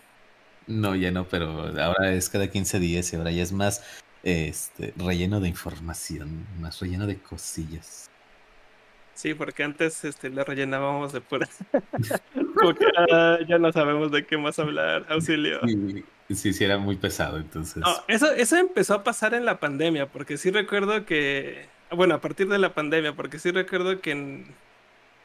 No, 0.66 0.94
ya 0.94 1.10
no, 1.10 1.24
pero 1.24 1.72
ahora 1.80 2.12
es 2.12 2.28
cada 2.28 2.48
15 2.48 2.78
días 2.78 3.12
y 3.12 3.16
ahora 3.16 3.30
ya 3.30 3.42
es 3.42 3.52
más 3.52 3.82
este, 4.22 4.94
relleno 4.96 5.40
de 5.40 5.48
información, 5.48 6.46
más 6.60 6.80
relleno 6.80 7.06
de 7.06 7.18
cosillas. 7.18 8.10
Sí, 9.14 9.34
porque 9.34 9.64
antes 9.64 10.02
este, 10.04 10.30
le 10.30 10.42
rellenábamos 10.44 11.12
de 11.12 11.20
pura. 11.20 11.48
porque 12.62 12.86
ah, 13.12 13.38
ya 13.46 13.58
no 13.58 13.72
sabemos 13.72 14.10
de 14.10 14.24
qué 14.24 14.38
más 14.38 14.58
hablar, 14.58 15.04
auxilio. 15.10 15.60
Sí, 16.30 16.52
sí, 16.52 16.64
era 16.64 16.78
muy 16.78 16.96
pesado, 16.96 17.38
entonces. 17.38 17.82
eso, 18.08 18.32
eso 18.32 18.56
empezó 18.56 18.94
a 18.94 19.04
pasar 19.04 19.34
en 19.34 19.44
la 19.44 19.60
pandemia, 19.60 20.06
porque 20.06 20.38
sí 20.38 20.50
recuerdo 20.50 21.04
que. 21.04 21.68
Bueno, 21.92 22.14
a 22.14 22.20
partir 22.20 22.48
de 22.48 22.58
la 22.58 22.72
pandemia, 22.72 23.14
porque 23.14 23.38
sí 23.38 23.50
recuerdo 23.50 24.00
que 24.00 24.44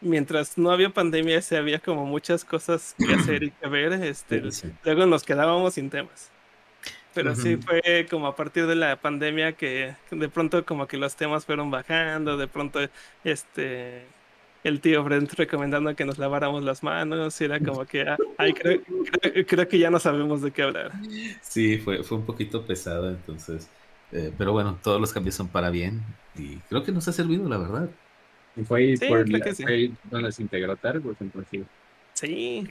mientras 0.02 0.58
no 0.58 0.72
había 0.72 0.90
pandemia, 0.90 1.42
se 1.42 1.58
había 1.58 1.80
como 1.80 2.06
muchas 2.06 2.44
cosas 2.44 2.96
que 2.98 3.14
hacer 3.14 3.44
y 3.44 3.52
que 3.52 3.68
ver. 3.68 3.94
Este, 3.94 4.42
Luego 4.84 5.06
nos 5.06 5.24
quedábamos 5.24 5.76
sin 5.76 5.90
temas. 5.90 6.32
Pero 7.14 7.34
sí 7.34 7.56
fue 7.56 8.06
como 8.10 8.28
a 8.28 8.36
partir 8.36 8.68
de 8.68 8.76
la 8.76 8.98
pandemia 8.98 9.54
que 9.54 9.96
de 10.12 10.28
pronto 10.28 10.66
como 10.66 10.86
que 10.86 10.98
los 10.98 11.16
temas 11.16 11.46
fueron 11.46 11.72
bajando, 11.72 12.36
de 12.36 12.48
pronto 12.48 12.80
este 13.24 14.04
el 14.66 14.82
tío 14.82 15.02
Brent 15.04 15.32
recomendando 15.34 15.96
que 15.96 16.04
nos 16.04 16.18
laváramos 16.18 16.64
las 16.64 16.84
manos, 16.84 17.40
y 17.40 17.46
era 17.46 17.60
como 17.62 17.86
que 17.86 18.06
ay, 18.38 18.54
creo, 18.54 18.82
creo, 19.48 19.68
que 19.68 19.78
ya 19.78 19.90
no 19.90 20.00
sabemos 20.00 20.42
de 20.42 20.52
qué 20.52 20.64
hablar. 20.64 20.92
Sí, 21.42 21.78
fue, 21.78 22.04
fue 22.04 22.18
un 22.18 22.26
poquito 22.26 22.66
pesado 22.66 23.10
entonces, 23.10 23.70
eh, 24.12 24.34
pero 24.38 24.52
bueno, 24.52 24.78
todos 24.84 25.00
los 25.00 25.14
cambios 25.14 25.36
son 25.36 25.48
para 25.48 25.70
bien 25.70 26.04
y 26.38 26.58
creo 26.70 26.84
que 26.84 26.92
nos 26.92 27.08
ha 27.08 27.14
servido, 27.14 27.48
la 27.48 27.58
verdad. 27.58 27.90
Y 28.56 28.64
fue 28.64 28.96
por 29.08 29.28
la, 29.30 29.54
sí. 29.54 29.94
donde 30.10 30.32
se 30.32 30.42
integró 30.42 30.76
Targus, 30.78 31.18
sí. 31.52 31.66
Sí. 32.14 32.70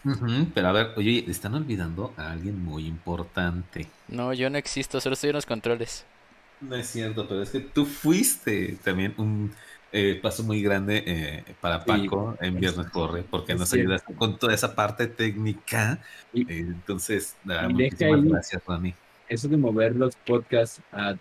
pero 0.55 0.69
a 0.69 0.73
ver, 0.73 0.93
oye, 0.97 1.25
están 1.29 1.55
olvidando 1.55 2.15
a 2.17 2.33
alguien 2.33 2.65
muy 2.65 2.87
importante. 2.87 3.87
No, 4.09 4.33
yo 4.33 4.49
no 4.49 4.57
existo, 4.57 5.01
solo 5.01 5.13
estoy 5.13 5.31
en 5.31 5.37
los 5.37 5.45
controles. 5.45 6.07
No 6.63 6.75
es 6.77 6.87
cierto, 6.87 7.29
pero 7.29 7.43
es 7.43 7.51
que 7.51 7.61
tú 7.61 7.85
fuiste 7.85 8.79
también 8.83 9.13
un 9.19 9.53
eh, 9.93 10.19
paso 10.21 10.43
muy 10.43 10.63
grande 10.63 11.05
eh, 11.07 11.45
para 11.61 11.85
Paco 11.85 12.37
en 12.41 12.59
Viernes 12.59 12.87
Corre, 12.87 13.23
porque 13.23 13.55
nos 13.55 13.73
ayudaste 13.75 14.15
con 14.15 14.39
toda 14.39 14.55
esa 14.55 14.75
parte 14.75 15.07
técnica. 15.07 16.01
Eh, 16.33 16.45
entonces, 16.49 17.37
muchísimas 17.69 18.25
gracias, 18.25 18.63
Rami. 18.67 18.95
Eso 19.29 19.47
de 19.47 19.57
mover 19.57 19.95
los 19.95 20.17
podcasts 20.17 20.81
a, 20.91 21.15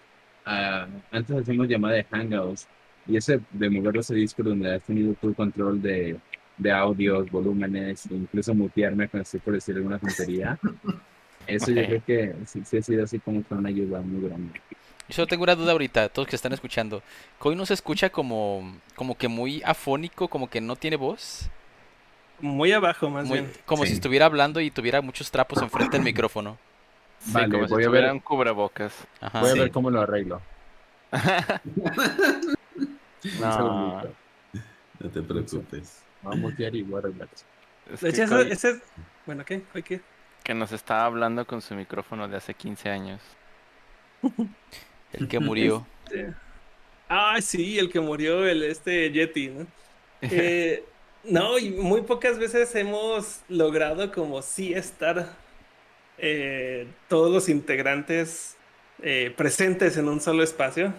antes 0.46 1.38
hacíamos 1.38 1.68
llamada 1.68 1.96
de 1.96 2.04
Hangouts, 2.04 2.68
y 3.08 3.18
ese 3.18 3.42
de 3.52 3.70
moverlos 3.70 4.10
a 4.12 4.14
disco 4.14 4.44
donde 4.44 4.76
has 4.76 4.84
tenido 4.84 5.14
tu 5.16 5.34
control 5.34 5.82
de 5.82 6.18
de 6.58 6.72
audios, 6.72 7.30
volúmenes, 7.32 8.06
incluso 8.10 8.54
mutearme 8.54 9.08
cuando 9.08 9.24
estoy 9.24 9.40
por 9.40 9.54
decir 9.54 9.76
alguna 9.76 10.00
tontería. 10.00 10.60
Eso 11.48 11.72
yo 11.72 11.86
creo 11.86 12.04
que 12.06 12.36
sí, 12.46 12.78
ha 12.78 12.82
sido 12.82 13.04
así 13.04 13.20
como 13.20 13.44
una 13.50 13.70
ayuda 13.70 14.02
muy 14.02 14.28
grande. 14.28 14.62
Yo 15.10 15.16
solo 15.16 15.28
tengo 15.28 15.44
una 15.44 15.56
duda 15.56 15.74
ahorita, 15.74 16.10
todos 16.10 16.28
que 16.28 16.36
están 16.36 16.54
escuchando. 16.54 17.04
¿Coy 17.38 17.56
no 17.56 17.66
se 17.66 17.74
escucha 17.74 18.10
como, 18.10 18.78
como 18.96 19.18
que 19.18 19.28
muy 19.28 19.62
afónico, 19.66 20.30
como 20.30 20.50
que 20.50 20.62
no 20.62 20.76
tiene 20.78 20.96
voz? 20.96 21.50
Muy 22.40 22.72
abajo, 22.72 23.10
más 23.10 23.30
bien. 23.30 23.52
Como 23.66 23.86
si 23.86 23.94
estuviera 23.94 24.26
hablando 24.26 24.62
y 24.62 24.72
tuviera 24.72 25.02
muchos 25.02 25.32
trapos 25.32 25.62
enfrente 25.62 25.98
del 25.98 26.06
micrófono. 26.06 26.58
Vale, 27.28 27.52
como 27.52 27.68
voy 27.68 27.84
si 27.84 27.88
a 27.88 27.92
ver 27.92 28.12
un 28.12 28.20
cubrebocas. 28.20 28.94
voy 29.34 29.50
a 29.50 29.54
ver 29.54 29.72
cómo 29.72 29.90
lo 29.90 30.02
arreglo. 30.02 30.42
no. 33.40 34.02
no 35.00 35.10
te 35.10 35.22
preocupes. 35.22 36.04
Vamos 36.24 36.54
a 36.58 36.64
y 36.64 36.86
ese, 38.52 38.82
Bueno, 39.26 39.44
¿qué? 39.46 39.62
qué? 39.84 40.02
Que 40.44 40.54
nos 40.54 40.72
estaba 40.72 41.06
hablando 41.06 41.46
con 41.46 41.62
su 41.62 41.76
micrófono 41.76 42.28
de 42.28 42.38
hace 42.38 42.54
15 42.54 42.90
años. 42.90 43.22
el 45.14 45.28
que 45.28 45.40
murió. 45.40 45.86
Ah, 47.10 47.38
sí, 47.42 47.78
el 47.78 47.92
que 47.92 48.00
murió, 48.00 48.46
el 48.46 48.64
este 48.64 49.12
Yeti, 49.12 49.50
¿no? 49.50 49.68
Eh, 50.22 50.86
no, 51.26 51.60
y 51.60 51.72
muy 51.72 52.02
pocas 52.02 52.40
veces 52.40 52.74
hemos 52.76 53.42
logrado 53.50 54.10
como 54.14 54.42
sí 54.42 54.74
estar 54.74 55.36
eh, 56.17 56.88
todos 57.08 57.32
los 57.32 57.49
integrantes 57.49 58.58
eh, 59.02 59.34
presentes 59.36 59.97
en 59.97 60.08
un 60.08 60.21
solo 60.21 60.43
espacio. 60.43 60.93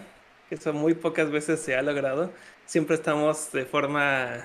Eso 0.49 0.73
muy 0.73 0.93
pocas 0.93 1.31
veces 1.31 1.59
se 1.59 1.75
ha 1.75 1.81
logrado. 1.81 2.31
Siempre 2.65 2.95
estamos 2.95 3.51
de 3.51 3.65
forma 3.65 4.43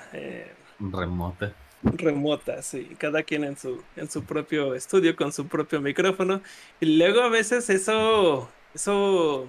Remota. 0.81 1.53
Remota, 1.83 2.63
sí. 2.63 2.97
Cada 2.99 3.23
quien 3.23 3.45
en 3.45 3.57
su, 3.57 3.83
en 3.97 4.11
su 4.11 4.25
propio 4.25 4.75
estudio, 4.75 5.17
con 5.17 5.33
su 5.33 5.47
propio 5.47 5.81
micrófono. 5.81 6.41
Y 6.81 6.99
luego 6.99 7.21
a 7.21 7.29
veces 7.29 7.71
eso, 7.71 8.51
eso, 8.75 9.49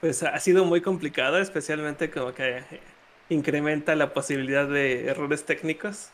pues 0.00 0.22
ha 0.22 0.38
sido 0.40 0.64
muy 0.64 0.80
complicado, 0.80 1.38
especialmente 1.38 2.10
como 2.10 2.34
que 2.34 2.62
incrementa 3.28 3.94
la 3.96 4.12
posibilidad 4.12 4.68
de 4.68 5.06
errores 5.06 5.44
técnicos. 5.44 6.10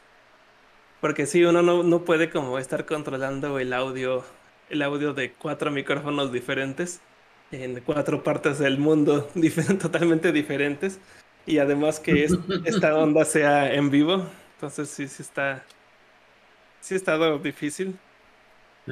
Porque 1.00 1.26
si 1.26 1.44
uno 1.44 1.62
no, 1.62 1.82
no 1.82 2.04
puede 2.04 2.30
como 2.30 2.58
estar 2.58 2.84
controlando 2.84 3.58
el 3.58 3.72
audio, 3.72 4.24
el 4.70 4.82
audio 4.82 5.12
de 5.12 5.32
cuatro 5.32 5.70
micrófonos 5.70 6.32
diferentes 6.32 7.00
en 7.52 7.80
cuatro 7.80 8.22
partes 8.22 8.58
del 8.58 8.78
mundo 8.78 9.28
totalmente 9.80 10.32
diferentes 10.32 10.98
y 11.46 11.58
además 11.58 12.00
que 12.00 12.28
esta 12.64 12.96
onda 12.96 13.24
sea 13.24 13.74
en 13.74 13.90
vivo 13.90 14.26
entonces 14.60 14.90
sí, 14.90 15.08
sí 15.08 15.22
está. 15.22 15.64
Sí 16.82 16.92
ha 16.92 16.96
estado 16.98 17.38
difícil. 17.38 17.98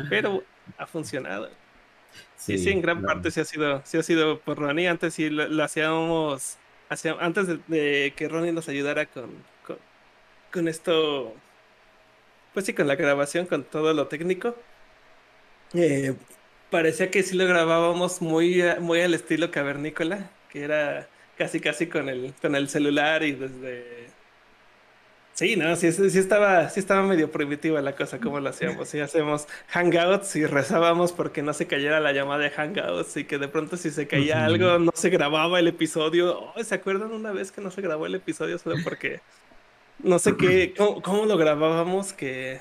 Pero 0.08 0.42
ha 0.78 0.86
funcionado. 0.86 1.50
Sí, 2.36 2.56
sí, 2.56 2.70
en 2.70 2.80
gran 2.80 3.02
parte 3.02 3.30
sí 3.30 3.40
ha 3.40 3.44
sido, 3.44 3.82
sí 3.84 3.98
ha 3.98 4.02
sido 4.02 4.40
por 4.40 4.58
Ronnie. 4.58 4.88
Antes 4.88 5.12
sí 5.12 5.28
lo, 5.28 5.62
hacíamos. 5.62 6.56
antes 7.20 7.48
de, 7.68 8.14
que 8.16 8.28
Ronnie 8.28 8.52
nos 8.52 8.70
ayudara 8.70 9.04
con, 9.04 9.30
con, 10.50 10.68
esto. 10.68 11.34
Pues 12.54 12.64
sí, 12.64 12.72
con 12.72 12.88
la 12.88 12.96
grabación, 12.96 13.44
con 13.44 13.62
todo 13.62 13.92
lo 13.92 14.06
técnico. 14.06 14.56
Eh, 15.74 16.14
parecía 16.70 17.10
que 17.10 17.22
sí 17.22 17.36
lo 17.36 17.46
grabábamos 17.46 18.22
muy, 18.22 18.62
muy 18.80 19.00
al 19.00 19.14
estilo 19.14 19.50
cavernícola, 19.50 20.30
que 20.50 20.62
era 20.64 21.08
casi 21.36 21.60
casi 21.60 21.86
con 21.86 22.08
el, 22.08 22.34
con 22.40 22.54
el 22.56 22.68
celular 22.68 23.22
y 23.22 23.32
desde 23.32 24.08
Sí, 25.38 25.54
no, 25.54 25.76
sí, 25.76 25.92
sí, 25.92 26.18
estaba, 26.18 26.68
sí 26.68 26.80
estaba 26.80 27.04
medio 27.04 27.30
primitiva 27.30 27.80
la 27.80 27.94
cosa, 27.94 28.18
como 28.18 28.40
lo 28.40 28.48
hacíamos. 28.48 28.88
Sí, 28.88 28.98
hacemos 28.98 29.46
hangouts 29.68 30.34
y 30.34 30.44
rezábamos 30.44 31.12
porque 31.12 31.42
no 31.42 31.52
se 31.52 31.68
cayera 31.68 32.00
la 32.00 32.10
llamada 32.10 32.42
de 32.42 32.50
hangouts 32.50 33.16
y 33.18 33.22
que 33.22 33.38
de 33.38 33.46
pronto 33.46 33.76
si 33.76 33.92
se 33.92 34.08
caía 34.08 34.44
algo 34.44 34.80
no 34.80 34.90
se 34.96 35.10
grababa 35.10 35.60
el 35.60 35.68
episodio. 35.68 36.52
¿Se 36.64 36.74
acuerdan 36.74 37.12
una 37.12 37.30
vez 37.30 37.52
que 37.52 37.60
no 37.60 37.70
se 37.70 37.82
grabó 37.82 38.06
el 38.06 38.16
episodio 38.16 38.58
solo 38.58 38.78
porque 38.82 39.20
no 40.02 40.18
sé 40.18 40.36
qué, 40.36 40.74
cómo, 40.76 41.24
lo 41.26 41.36
grabábamos 41.36 42.12
que 42.12 42.60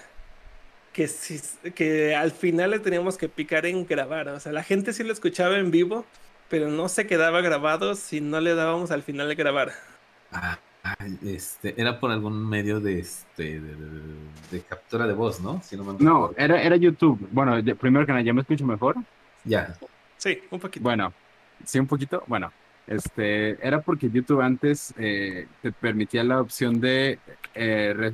que, 0.97 1.07
si, 1.07 1.39
que 1.75 2.15
al 2.15 2.31
final 2.31 2.71
le 2.71 2.79
teníamos 2.79 3.19
que 3.19 3.29
picar 3.29 3.67
en 3.67 3.85
grabar. 3.85 4.29
O 4.29 4.39
sea, 4.39 4.51
la 4.51 4.63
gente 4.63 4.93
sí 4.93 5.03
lo 5.03 5.13
escuchaba 5.13 5.59
en 5.59 5.69
vivo, 5.69 6.05
pero 6.49 6.69
no 6.69 6.89
se 6.89 7.05
quedaba 7.05 7.41
grabado 7.41 7.93
si 7.93 8.19
no 8.19 8.41
le 8.41 8.55
dábamos 8.55 8.89
al 8.89 9.03
final 9.03 9.27
de 9.27 9.35
grabar. 9.35 9.71
Ah 10.31 10.57
este, 11.23 11.79
era 11.79 11.99
por 11.99 12.11
algún 12.11 12.49
medio 12.49 12.79
de, 12.79 12.99
este, 12.99 13.59
de, 13.59 14.61
captura 14.61 15.05
de 15.05 15.13
voz, 15.13 15.39
¿no? 15.39 15.61
no, 15.99 16.31
era, 16.37 16.61
era 16.61 16.75
YouTube. 16.75 17.27
Bueno, 17.31 17.61
primero 17.77 18.05
que 18.05 18.11
nada, 18.11 18.23
¿ya 18.23 18.33
me 18.33 18.41
escucho 18.41 18.65
mejor? 18.65 18.95
Ya. 19.43 19.75
Sí, 20.17 20.39
un 20.49 20.59
poquito. 20.59 20.83
Bueno, 20.83 21.13
sí, 21.63 21.77
un 21.77 21.87
poquito. 21.87 22.23
Bueno, 22.27 22.51
este, 22.87 23.65
era 23.65 23.81
porque 23.81 24.09
YouTube 24.09 24.41
antes 24.41 24.93
eh, 24.97 25.47
te 25.61 25.71
permitía 25.71 26.23
la 26.23 26.41
opción 26.41 26.79
de 26.79 27.19
eh, 27.53 28.13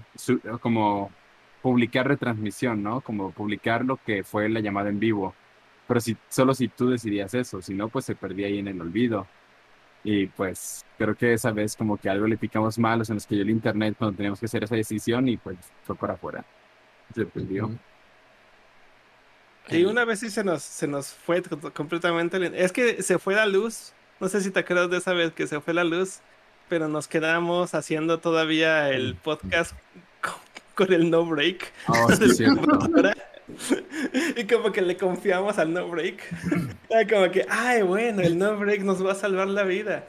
como 0.59 1.11
publicar 1.63 2.05
retransmisión, 2.07 2.83
¿no? 2.83 2.99
Como 2.99 3.31
publicar 3.31 3.85
lo 3.85 3.95
que 3.95 4.23
fue 4.25 4.49
la 4.49 4.59
llamada 4.59 4.89
en 4.89 4.99
vivo. 4.99 5.33
Pero 5.87 6.01
si, 6.01 6.17
solo 6.29 6.53
si 6.53 6.67
tú 6.67 6.89
decidías 6.89 7.33
eso, 7.33 7.61
si 7.61 7.73
no, 7.73 7.87
pues 7.87 8.03
se 8.05 8.15
perdía 8.15 8.47
ahí 8.47 8.59
en 8.59 8.67
el 8.67 8.81
olvido. 8.81 9.25
Y 10.03 10.27
pues 10.27 10.85
creo 10.97 11.15
que 11.15 11.31
esa 11.31 11.51
vez 11.51 11.77
como 11.77 11.95
que 11.95 12.09
algo 12.09 12.27
le 12.27 12.35
picamos 12.37 12.77
mal, 12.77 12.99
o 12.99 13.05
sea, 13.05 13.13
nos 13.13 13.25
cayó 13.25 13.41
el 13.43 13.49
internet 13.49 13.95
cuando 13.97 14.17
teníamos 14.17 14.41
que 14.41 14.47
hacer 14.47 14.65
esa 14.65 14.75
decisión 14.75 15.29
y 15.29 15.37
pues 15.37 15.57
fue 15.85 15.95
para 15.95 16.15
afuera. 16.15 16.43
Se 17.15 17.25
perdió. 17.25 17.71
Y 19.69 19.85
una 19.85 20.03
vez 20.03 20.19
sí 20.19 20.29
se 20.29 20.43
nos, 20.43 20.63
se 20.63 20.85
nos 20.85 21.13
fue 21.13 21.41
completamente. 21.73 22.51
Es 22.61 22.73
que 22.73 23.01
se 23.01 23.19
fue 23.19 23.35
la 23.35 23.45
luz. 23.45 23.93
No 24.19 24.27
sé 24.27 24.41
si 24.41 24.51
te 24.51 24.59
acuerdas 24.59 24.89
de 24.89 24.97
esa 24.97 25.13
vez 25.13 25.31
que 25.31 25.47
se 25.47 25.61
fue 25.61 25.73
la 25.73 25.85
luz, 25.85 26.19
pero 26.67 26.89
nos 26.89 27.07
quedamos 27.07 27.73
haciendo 27.73 28.19
todavía 28.19 28.89
el 28.89 29.15
podcast 29.15 29.73
con, 30.75 30.91
el 30.93 31.09
no 31.09 31.25
break. 31.25 31.71
Oh, 31.87 32.11
cierto. 32.11 32.79
y 34.37 34.43
como 34.45 34.71
que 34.71 34.81
le 34.81 34.95
confiamos 34.97 35.57
al 35.57 35.73
no 35.73 35.87
break. 35.89 36.21
como 37.09 37.31
que, 37.31 37.45
ay, 37.49 37.81
bueno, 37.81 38.21
el 38.21 38.37
no 38.37 38.57
break 38.57 38.81
nos 38.81 39.05
va 39.05 39.11
a 39.11 39.15
salvar 39.15 39.47
la 39.47 39.63
vida. 39.63 40.05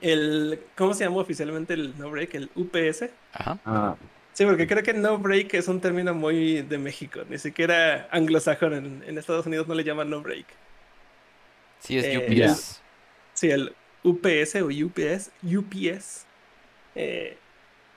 el, 0.00 0.60
¿cómo 0.76 0.94
se 0.94 1.04
llama 1.04 1.16
oficialmente 1.18 1.74
el 1.74 1.96
no 1.98 2.10
break? 2.10 2.34
El 2.34 2.50
UPS. 2.54 3.06
Ajá. 3.32 3.58
Ah, 3.64 3.96
Sí, 4.32 4.44
porque 4.44 4.66
creo 4.66 4.82
que 4.82 4.92
no 4.92 5.16
break 5.16 5.54
es 5.54 5.66
un 5.66 5.80
término 5.80 6.12
muy 6.12 6.60
de 6.60 6.76
México, 6.76 7.20
ni 7.30 7.38
siquiera 7.38 8.06
anglosajón. 8.10 8.74
En, 8.74 9.04
en 9.06 9.16
Estados 9.16 9.46
Unidos 9.46 9.66
no 9.66 9.74
le 9.74 9.82
llaman 9.82 10.10
no 10.10 10.20
break. 10.20 10.44
Sí, 11.80 11.96
es 11.96 12.04
Eh, 12.04 12.18
UPS. 12.18 12.82
Sí, 13.32 13.50
el 13.50 13.74
UPS 14.02 14.56
o 14.56 14.66
UPS, 14.66 15.30
UPS 15.42 16.26
eh, 16.94 17.38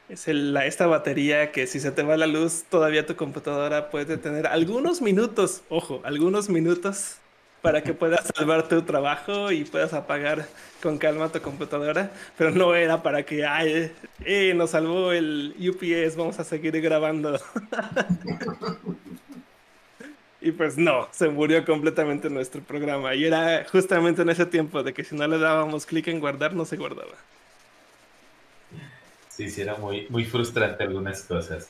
es 0.10 0.28
el- 0.28 0.54
la, 0.54 0.66
esta 0.66 0.88
batería 0.88 1.52
que 1.52 1.68
si 1.68 1.80
se 1.80 1.92
te 1.92 2.04
va 2.04 2.18
la 2.18 2.28
luz, 2.28 2.64
todavía 2.70 3.06
tu 3.06 3.16
computadora 3.16 3.90
puede 3.90 4.18
tener 4.18 4.48
algunos 4.48 5.02
minutos, 5.02 5.62
ojo, 5.70 6.02
algunos 6.04 6.50
minutos 6.50 7.18
para 7.62 7.84
que 7.84 7.94
puedas 7.94 8.26
salvar 8.36 8.68
tu 8.70 8.82
trabajo 8.84 9.52
y 9.52 9.66
puedas 9.66 9.94
apagar 9.94 10.48
con 10.82 10.98
calma 10.98 11.30
tu 11.32 11.42
computadora, 11.42 12.12
pero 12.38 12.52
no 12.52 12.74
era 12.74 13.04
para 13.04 13.24
que, 13.26 13.46
ay, 13.46 13.92
eh, 14.26 14.54
nos 14.56 14.72
salvó 14.72 15.12
el 15.12 15.56
UPS, 15.60 16.16
vamos 16.18 16.40
a 16.40 16.44
seguir 16.46 16.80
grabando. 16.82 17.38
Y 20.42 20.52
pues 20.54 20.78
no, 20.78 21.08
se 21.12 21.30
murió 21.30 21.66
completamente 21.66 22.30
nuestro 22.30 22.62
programa. 22.64 23.14
Y 23.16 23.26
era 23.26 23.66
justamente 23.70 24.22
en 24.22 24.30
ese 24.30 24.46
tiempo 24.46 24.84
de 24.84 24.94
que 24.94 25.04
si 25.04 25.16
no 25.16 25.28
le 25.28 25.38
dábamos 25.38 25.86
clic 25.86 26.08
en 26.08 26.20
guardar, 26.20 26.54
no 26.54 26.66
se 26.66 26.78
guardaba. 26.78 27.26
Sí, 29.40 29.50
sí, 29.50 29.62
era 29.62 29.78
muy, 29.78 30.06
muy 30.10 30.26
frustrante 30.26 30.84
algunas 30.84 31.22
cosas. 31.22 31.70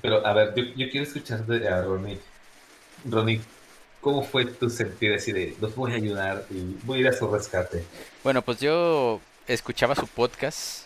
Pero, 0.00 0.26
a 0.26 0.32
ver, 0.32 0.54
yo, 0.54 0.64
yo 0.74 0.88
quiero 0.88 1.06
escuchar 1.06 1.44
de 1.44 1.68
a 1.68 1.82
Ronnie. 1.82 2.18
Ronnie, 3.04 3.38
¿cómo 4.00 4.22
fue 4.22 4.46
tu 4.46 4.70
sentir 4.70 5.12
así 5.12 5.30
de, 5.30 5.54
los 5.60 5.76
voy 5.76 5.92
a 5.92 5.96
ayudar 5.96 6.46
y 6.48 6.74
voy 6.84 6.96
a 6.96 7.00
ir 7.02 7.08
a 7.08 7.12
su 7.12 7.30
rescate? 7.30 7.84
Bueno, 8.24 8.40
pues 8.40 8.60
yo 8.60 9.20
escuchaba 9.46 9.94
su 9.94 10.06
podcast. 10.06 10.84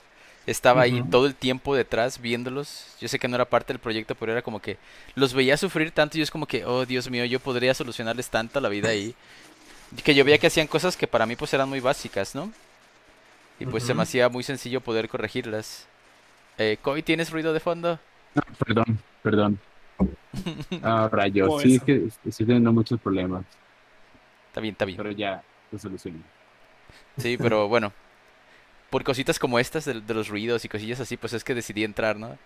Estaba 0.48 0.82
ahí 0.82 1.00
todo 1.12 1.26
el 1.26 1.36
tiempo 1.36 1.76
detrás 1.76 2.20
viéndolos. 2.20 2.96
Yo 3.00 3.06
sé 3.06 3.20
que 3.20 3.28
no 3.28 3.36
era 3.36 3.44
parte 3.44 3.72
del 3.72 3.78
proyecto, 3.78 4.16
pero 4.16 4.32
era 4.32 4.42
como 4.42 4.60
que 4.60 4.78
los 5.14 5.32
veía 5.32 5.56
sufrir 5.56 5.92
tanto 5.92 6.16
y 6.16 6.18
yo 6.18 6.24
es 6.24 6.32
como 6.32 6.46
que, 6.46 6.64
oh 6.64 6.86
Dios 6.86 7.08
mío, 7.08 7.24
yo 7.24 7.38
podría 7.38 7.72
solucionarles 7.72 8.30
tanto 8.30 8.60
la 8.60 8.68
vida 8.68 8.88
ahí. 8.88 9.14
Que 10.02 10.16
yo 10.16 10.24
veía 10.24 10.38
que 10.38 10.48
hacían 10.48 10.66
cosas 10.66 10.96
que 10.96 11.06
para 11.06 11.24
mí 11.24 11.36
pues 11.36 11.54
eran 11.54 11.68
muy 11.68 11.78
básicas, 11.78 12.34
¿no? 12.34 12.50
Y 13.60 13.66
pues 13.66 13.84
se 13.84 13.94
me 13.94 14.02
hacía 14.02 14.28
muy 14.28 14.42
sencillo 14.42 14.80
poder 14.80 15.08
corregirlas. 15.08 15.86
Eh, 16.58 16.78
¿tienes 17.04 17.30
ruido 17.30 17.52
de 17.52 17.60
fondo? 17.60 17.98
no, 18.34 18.42
perdón, 18.64 18.98
perdón. 19.22 19.58
Ah, 20.82 21.08
rayos. 21.10 21.48
¿Cómo 21.48 21.60
Sí, 21.60 21.76
es 21.76 21.82
que 21.82 22.06
estoy 22.28 22.46
teniendo 22.46 22.72
muchos 22.72 23.00
problemas, 23.00 23.44
Está 24.48 24.60
bien, 24.60 24.72
está 24.72 24.84
bien. 24.84 24.96
pero 24.96 25.10
ya 25.12 25.42
lo 25.70 25.78
solucioné. 25.78 26.18
Sí, 27.16 27.36
pero 27.36 27.68
bueno, 27.68 27.92
por 28.90 29.04
cositas 29.04 29.38
como 29.38 29.58
estas 29.58 29.84
de, 29.84 30.00
de 30.00 30.14
los 30.14 30.28
ruidos 30.28 30.64
y 30.64 30.68
cosillas 30.68 31.00
así, 31.00 31.16
pues 31.16 31.32
es 31.32 31.44
que 31.44 31.54
decidí 31.54 31.84
entrar, 31.84 32.16
¿no? 32.16 32.38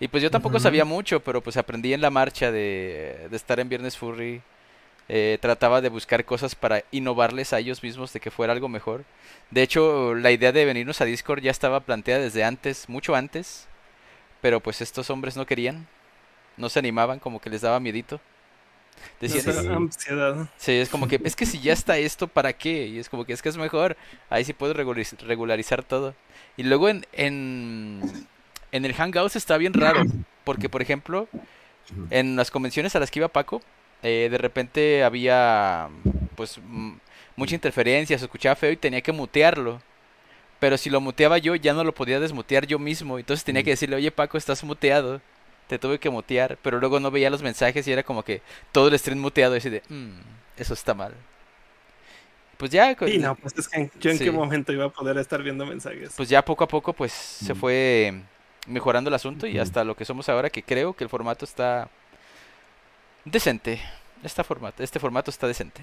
Y 0.00 0.08
pues 0.08 0.22
yo 0.22 0.30
tampoco 0.30 0.60
sabía 0.60 0.84
mucho, 0.84 1.20
pero 1.20 1.40
pues 1.40 1.56
aprendí 1.56 1.92
en 1.92 2.00
la 2.00 2.10
marcha 2.10 2.52
de, 2.52 3.26
de 3.30 3.36
estar 3.36 3.58
en 3.58 3.68
Viernes 3.68 3.96
Furry. 3.96 4.40
Eh, 5.10 5.38
trataba 5.40 5.80
de 5.80 5.88
buscar 5.88 6.24
cosas 6.26 6.54
para 6.54 6.84
innovarles 6.90 7.52
a 7.54 7.58
ellos 7.60 7.82
mismos 7.82 8.12
de 8.12 8.20
que 8.20 8.30
fuera 8.30 8.52
algo 8.52 8.68
mejor. 8.68 9.04
De 9.50 9.62
hecho, 9.62 10.14
la 10.14 10.30
idea 10.32 10.52
de 10.52 10.66
venirnos 10.66 11.00
a 11.00 11.06
Discord 11.06 11.40
ya 11.40 11.50
estaba 11.50 11.80
planteada 11.80 12.20
desde 12.22 12.44
antes, 12.44 12.88
mucho 12.90 13.14
antes, 13.14 13.66
pero 14.42 14.60
pues 14.60 14.82
estos 14.82 15.08
hombres 15.08 15.34
no 15.36 15.46
querían, 15.46 15.86
no 16.58 16.68
se 16.68 16.78
animaban, 16.80 17.20
como 17.20 17.40
que 17.40 17.48
les 17.48 17.62
daba 17.62 17.80
miedito. 17.80 18.20
Decían, 19.20 19.46
Nos 19.46 19.56
"Es- 19.56 19.64
da 19.64 19.76
ansiedad. 19.76 20.48
Sí, 20.58 20.72
es 20.72 20.88
como 20.90 21.08
que, 21.08 21.20
es 21.24 21.36
que 21.36 21.46
si 21.46 21.60
ya 21.60 21.72
está 21.72 21.96
esto, 21.96 22.28
¿para 22.28 22.52
qué? 22.52 22.86
Y 22.88 22.98
es 22.98 23.08
como 23.08 23.24
que 23.24 23.32
es 23.32 23.40
que 23.40 23.48
es 23.48 23.56
mejor. 23.56 23.96
Ahí 24.28 24.44
sí 24.44 24.52
puedo 24.52 24.74
regulariz- 24.74 25.16
regularizar 25.20 25.84
todo. 25.84 26.14
Y 26.56 26.64
luego 26.64 26.88
en, 26.90 27.06
en, 27.12 28.02
en 28.72 28.84
el 28.84 28.92
Hangouts 28.94 29.36
está 29.36 29.56
bien 29.56 29.72
raro. 29.72 30.02
Porque, 30.44 30.68
por 30.68 30.82
ejemplo, 30.82 31.28
en 32.10 32.36
las 32.36 32.50
convenciones 32.50 32.94
a 32.96 33.00
las 33.00 33.10
que 33.10 33.20
iba 33.20 33.28
Paco, 33.28 33.62
eh, 34.02 34.28
de 34.30 34.38
repente 34.38 35.04
había, 35.04 35.88
pues, 36.36 36.58
mm, 36.62 36.92
mucha 37.36 37.54
interferencia, 37.54 38.18
se 38.18 38.24
escuchaba 38.24 38.56
feo 38.56 38.70
y 38.72 38.76
tenía 38.76 39.00
que 39.00 39.12
mutearlo. 39.12 39.80
Pero 40.60 40.76
si 40.76 40.90
lo 40.90 41.00
muteaba 41.00 41.38
yo, 41.38 41.54
ya 41.54 41.72
no 41.72 41.84
lo 41.84 41.94
podía 41.94 42.18
desmutear 42.20 42.66
yo 42.66 42.78
mismo. 42.80 43.18
Entonces 43.18 43.44
tenía 43.44 43.62
que 43.62 43.70
decirle, 43.70 43.96
oye 43.96 44.10
Paco, 44.10 44.36
estás 44.38 44.64
muteado. 44.64 45.20
Te 45.68 45.78
tuve 45.78 45.98
que 46.00 46.10
mutear. 46.10 46.58
Pero 46.62 46.80
luego 46.80 46.98
no 46.98 47.10
veía 47.12 47.30
los 47.30 47.42
mensajes 47.42 47.86
y 47.86 47.92
era 47.92 48.02
como 48.02 48.24
que 48.24 48.42
todo 48.72 48.88
el 48.88 48.98
stream 48.98 49.20
muteado. 49.20 49.54
Y 49.54 49.58
así 49.58 49.70
de, 49.70 49.82
"Mm, 49.88 50.18
eso 50.56 50.74
está 50.74 50.94
mal. 50.94 51.14
Pues 52.56 52.72
ya, 52.72 52.96
Y 53.06 53.18
no, 53.18 53.36
pues 53.36 53.56
es 53.56 53.68
que 53.68 53.88
yo 54.00 54.10
en 54.10 54.18
Sí. 54.18 54.24
qué 54.24 54.32
momento 54.32 54.72
iba 54.72 54.86
a 54.86 54.88
poder 54.88 55.16
estar 55.18 55.40
viendo 55.42 55.64
mensajes. 55.64 56.12
pues 56.16 56.28
ya 56.28 56.44
poco 56.44 56.64
a 56.64 56.68
poco 56.68 56.92
pues 56.92 57.12
se 57.12 57.54
Mm. 57.54 57.56
fue 57.56 58.14
mejorando 58.66 59.08
el 59.08 59.14
asunto 59.14 59.46
y 59.46 59.58
hasta 59.60 59.84
lo 59.84 59.94
que 59.94 60.04
somos 60.04 60.28
ahora 60.28 60.50
que 60.50 60.62
creo 60.64 60.92
que 60.92 61.04
el 61.04 61.10
formato 61.10 61.44
está 61.44 61.88
decente. 63.30 63.80
Esta 64.22 64.44
formato, 64.44 64.82
este 64.82 65.00
formato 65.00 65.30
está 65.30 65.46
decente. 65.46 65.82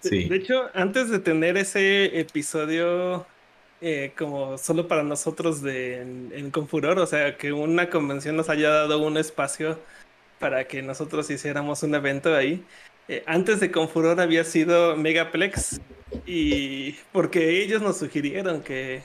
Sí. 0.00 0.28
De 0.28 0.36
hecho, 0.36 0.70
antes 0.74 1.08
de 1.10 1.18
tener 1.20 1.56
ese 1.56 2.20
episodio 2.20 3.26
eh, 3.80 4.14
como 4.16 4.58
solo 4.58 4.88
para 4.88 5.02
nosotros 5.02 5.62
de, 5.62 6.00
en, 6.02 6.32
en 6.34 6.50
Confuror, 6.50 6.98
o 6.98 7.06
sea, 7.06 7.36
que 7.38 7.52
una 7.52 7.88
convención 7.90 8.36
nos 8.36 8.48
haya 8.50 8.70
dado 8.70 8.98
un 9.02 9.16
espacio 9.16 9.86
para 10.38 10.66
que 10.68 10.82
nosotros 10.82 11.30
hiciéramos 11.30 11.82
un 11.82 11.94
evento 11.94 12.34
ahí. 12.36 12.66
eh, 13.08 13.24
antes 13.26 13.60
de 13.60 13.70
Confuror 13.72 14.20
había 14.20 14.44
sido 14.44 14.96
Megaplex 14.96 15.80
y 16.26 16.92
porque 17.12 17.62
ellos 17.62 17.82
nos 17.82 17.98
sugirieron 17.98 18.62
que... 18.62 19.04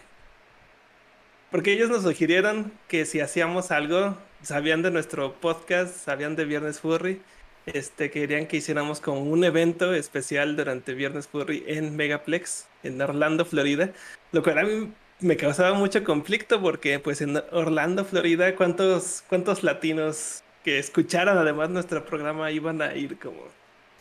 Porque 1.52 1.74
ellos 1.74 1.90
nos 1.90 2.04
sugirieron 2.04 2.72
que 2.88 3.06
si 3.06 3.20
hacíamos 3.22 3.72
algo, 3.72 4.18
sabían 4.42 4.82
de 4.82 4.92
nuestro 4.92 5.34
podcast, 5.34 5.96
sabían 5.96 6.36
de 6.36 6.46
Viernes 6.46 6.80
Furry, 6.80 7.22
este, 7.66 8.10
querían 8.10 8.48
que 8.48 8.58
hiciéramos 8.58 9.00
como 9.00 9.22
un 9.22 9.44
evento 9.44 9.94
especial 9.94 10.56
durante 10.56 10.94
Viernes 10.94 11.28
Furry 11.28 11.64
en 11.68 11.96
Megaplex, 11.96 12.68
en 12.84 13.02
Orlando, 13.02 13.46
Florida, 13.46 13.92
lo 14.32 14.42
cual 14.44 14.60
a 14.60 14.64
mí 14.64 14.92
me 15.20 15.38
causaba 15.38 15.74
mucho 15.74 16.04
conflicto 16.04 16.62
porque 16.62 17.00
pues 17.00 17.22
en 17.22 17.42
Orlando, 17.52 18.06
Florida, 18.06 18.56
¿cuántos, 18.56 19.24
cuántos 19.28 19.64
latinos 19.64 20.44
que 20.64 20.80
escucharan 20.80 21.38
además 21.38 21.70
nuestro 21.70 22.06
programa 22.06 22.52
iban 22.52 22.82
a 22.82 22.96
ir 22.96 23.18
como 23.20 23.44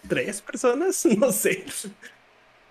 tres 0.08 0.40
personas? 0.42 1.04
No 1.18 1.32
sé. 1.32 1.64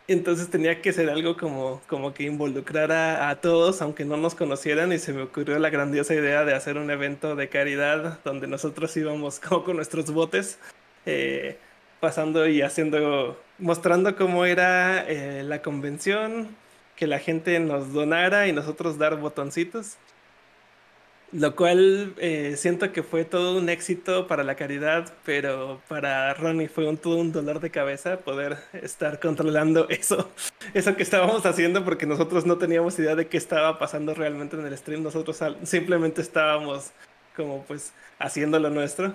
Entonces 0.08 0.50
tenía 0.50 0.82
que 0.82 0.94
ser 0.94 1.10
algo 1.10 1.36
como, 1.36 1.82
como 1.88 2.14
que 2.14 2.24
involucrara 2.24 3.30
a 3.30 3.42
todos, 3.42 3.82
aunque 3.82 4.06
no 4.06 4.16
nos 4.16 4.36
conocieran, 4.36 4.94
y 4.94 5.00
se 5.00 5.12
me 5.12 5.24
ocurrió 5.24 5.60
la 5.60 5.70
grandiosa 5.70 6.14
idea 6.14 6.46
de 6.46 6.54
hacer 6.54 6.78
un 6.78 6.90
evento 6.90 7.36
de 7.36 7.50
caridad 7.50 8.20
donde 8.24 8.48
nosotros 8.48 8.96
íbamos 8.96 9.40
como 9.42 9.66
con 9.66 9.76
nuestros 9.76 10.10
botes, 10.12 10.60
eh, 11.06 11.58
pasando 12.00 12.48
y 12.48 12.62
haciendo, 12.62 13.38
mostrando 13.60 14.16
cómo 14.16 14.46
era 14.46 15.06
eh, 15.10 15.44
la 15.44 15.62
convención, 15.62 16.56
que 16.96 17.06
la 17.06 17.20
gente 17.20 17.60
nos 17.60 17.92
donara 17.92 18.48
y 18.48 18.54
nosotros 18.54 18.98
dar 18.98 19.18
botoncitos. 19.18 19.98
Lo 21.34 21.58
cual 21.58 22.14
eh, 22.20 22.56
siento 22.56 22.94
que 22.94 23.04
fue 23.04 23.26
todo 23.26 23.58
un 23.58 23.68
éxito 23.68 24.28
para 24.28 24.46
la 24.46 24.56
caridad, 24.56 25.14
pero 25.26 25.82
para 25.90 26.34
Ronnie 26.34 26.70
fue 26.70 26.96
todo 26.96 27.18
un 27.18 27.34
dolor 27.34 27.60
de 27.60 27.70
cabeza 27.70 28.20
poder 28.20 28.58
estar 28.72 29.20
controlando 29.20 29.88
eso, 29.90 30.32
eso 30.74 30.96
que 30.96 31.04
estábamos 31.04 31.46
haciendo, 31.46 31.84
porque 31.84 32.06
nosotros 32.06 32.46
no 32.46 32.58
teníamos 32.58 32.98
idea 32.98 33.16
de 33.16 33.28
qué 33.28 33.36
estaba 33.36 33.78
pasando 33.78 34.14
realmente 34.14 34.56
en 34.56 34.66
el 34.66 34.78
stream. 34.78 35.04
Nosotros 35.04 35.38
simplemente 35.64 36.22
estábamos 36.22 36.92
como 37.36 37.64
pues 37.66 37.94
haciendo 38.20 38.58
lo 38.60 38.70
nuestro. 38.70 39.14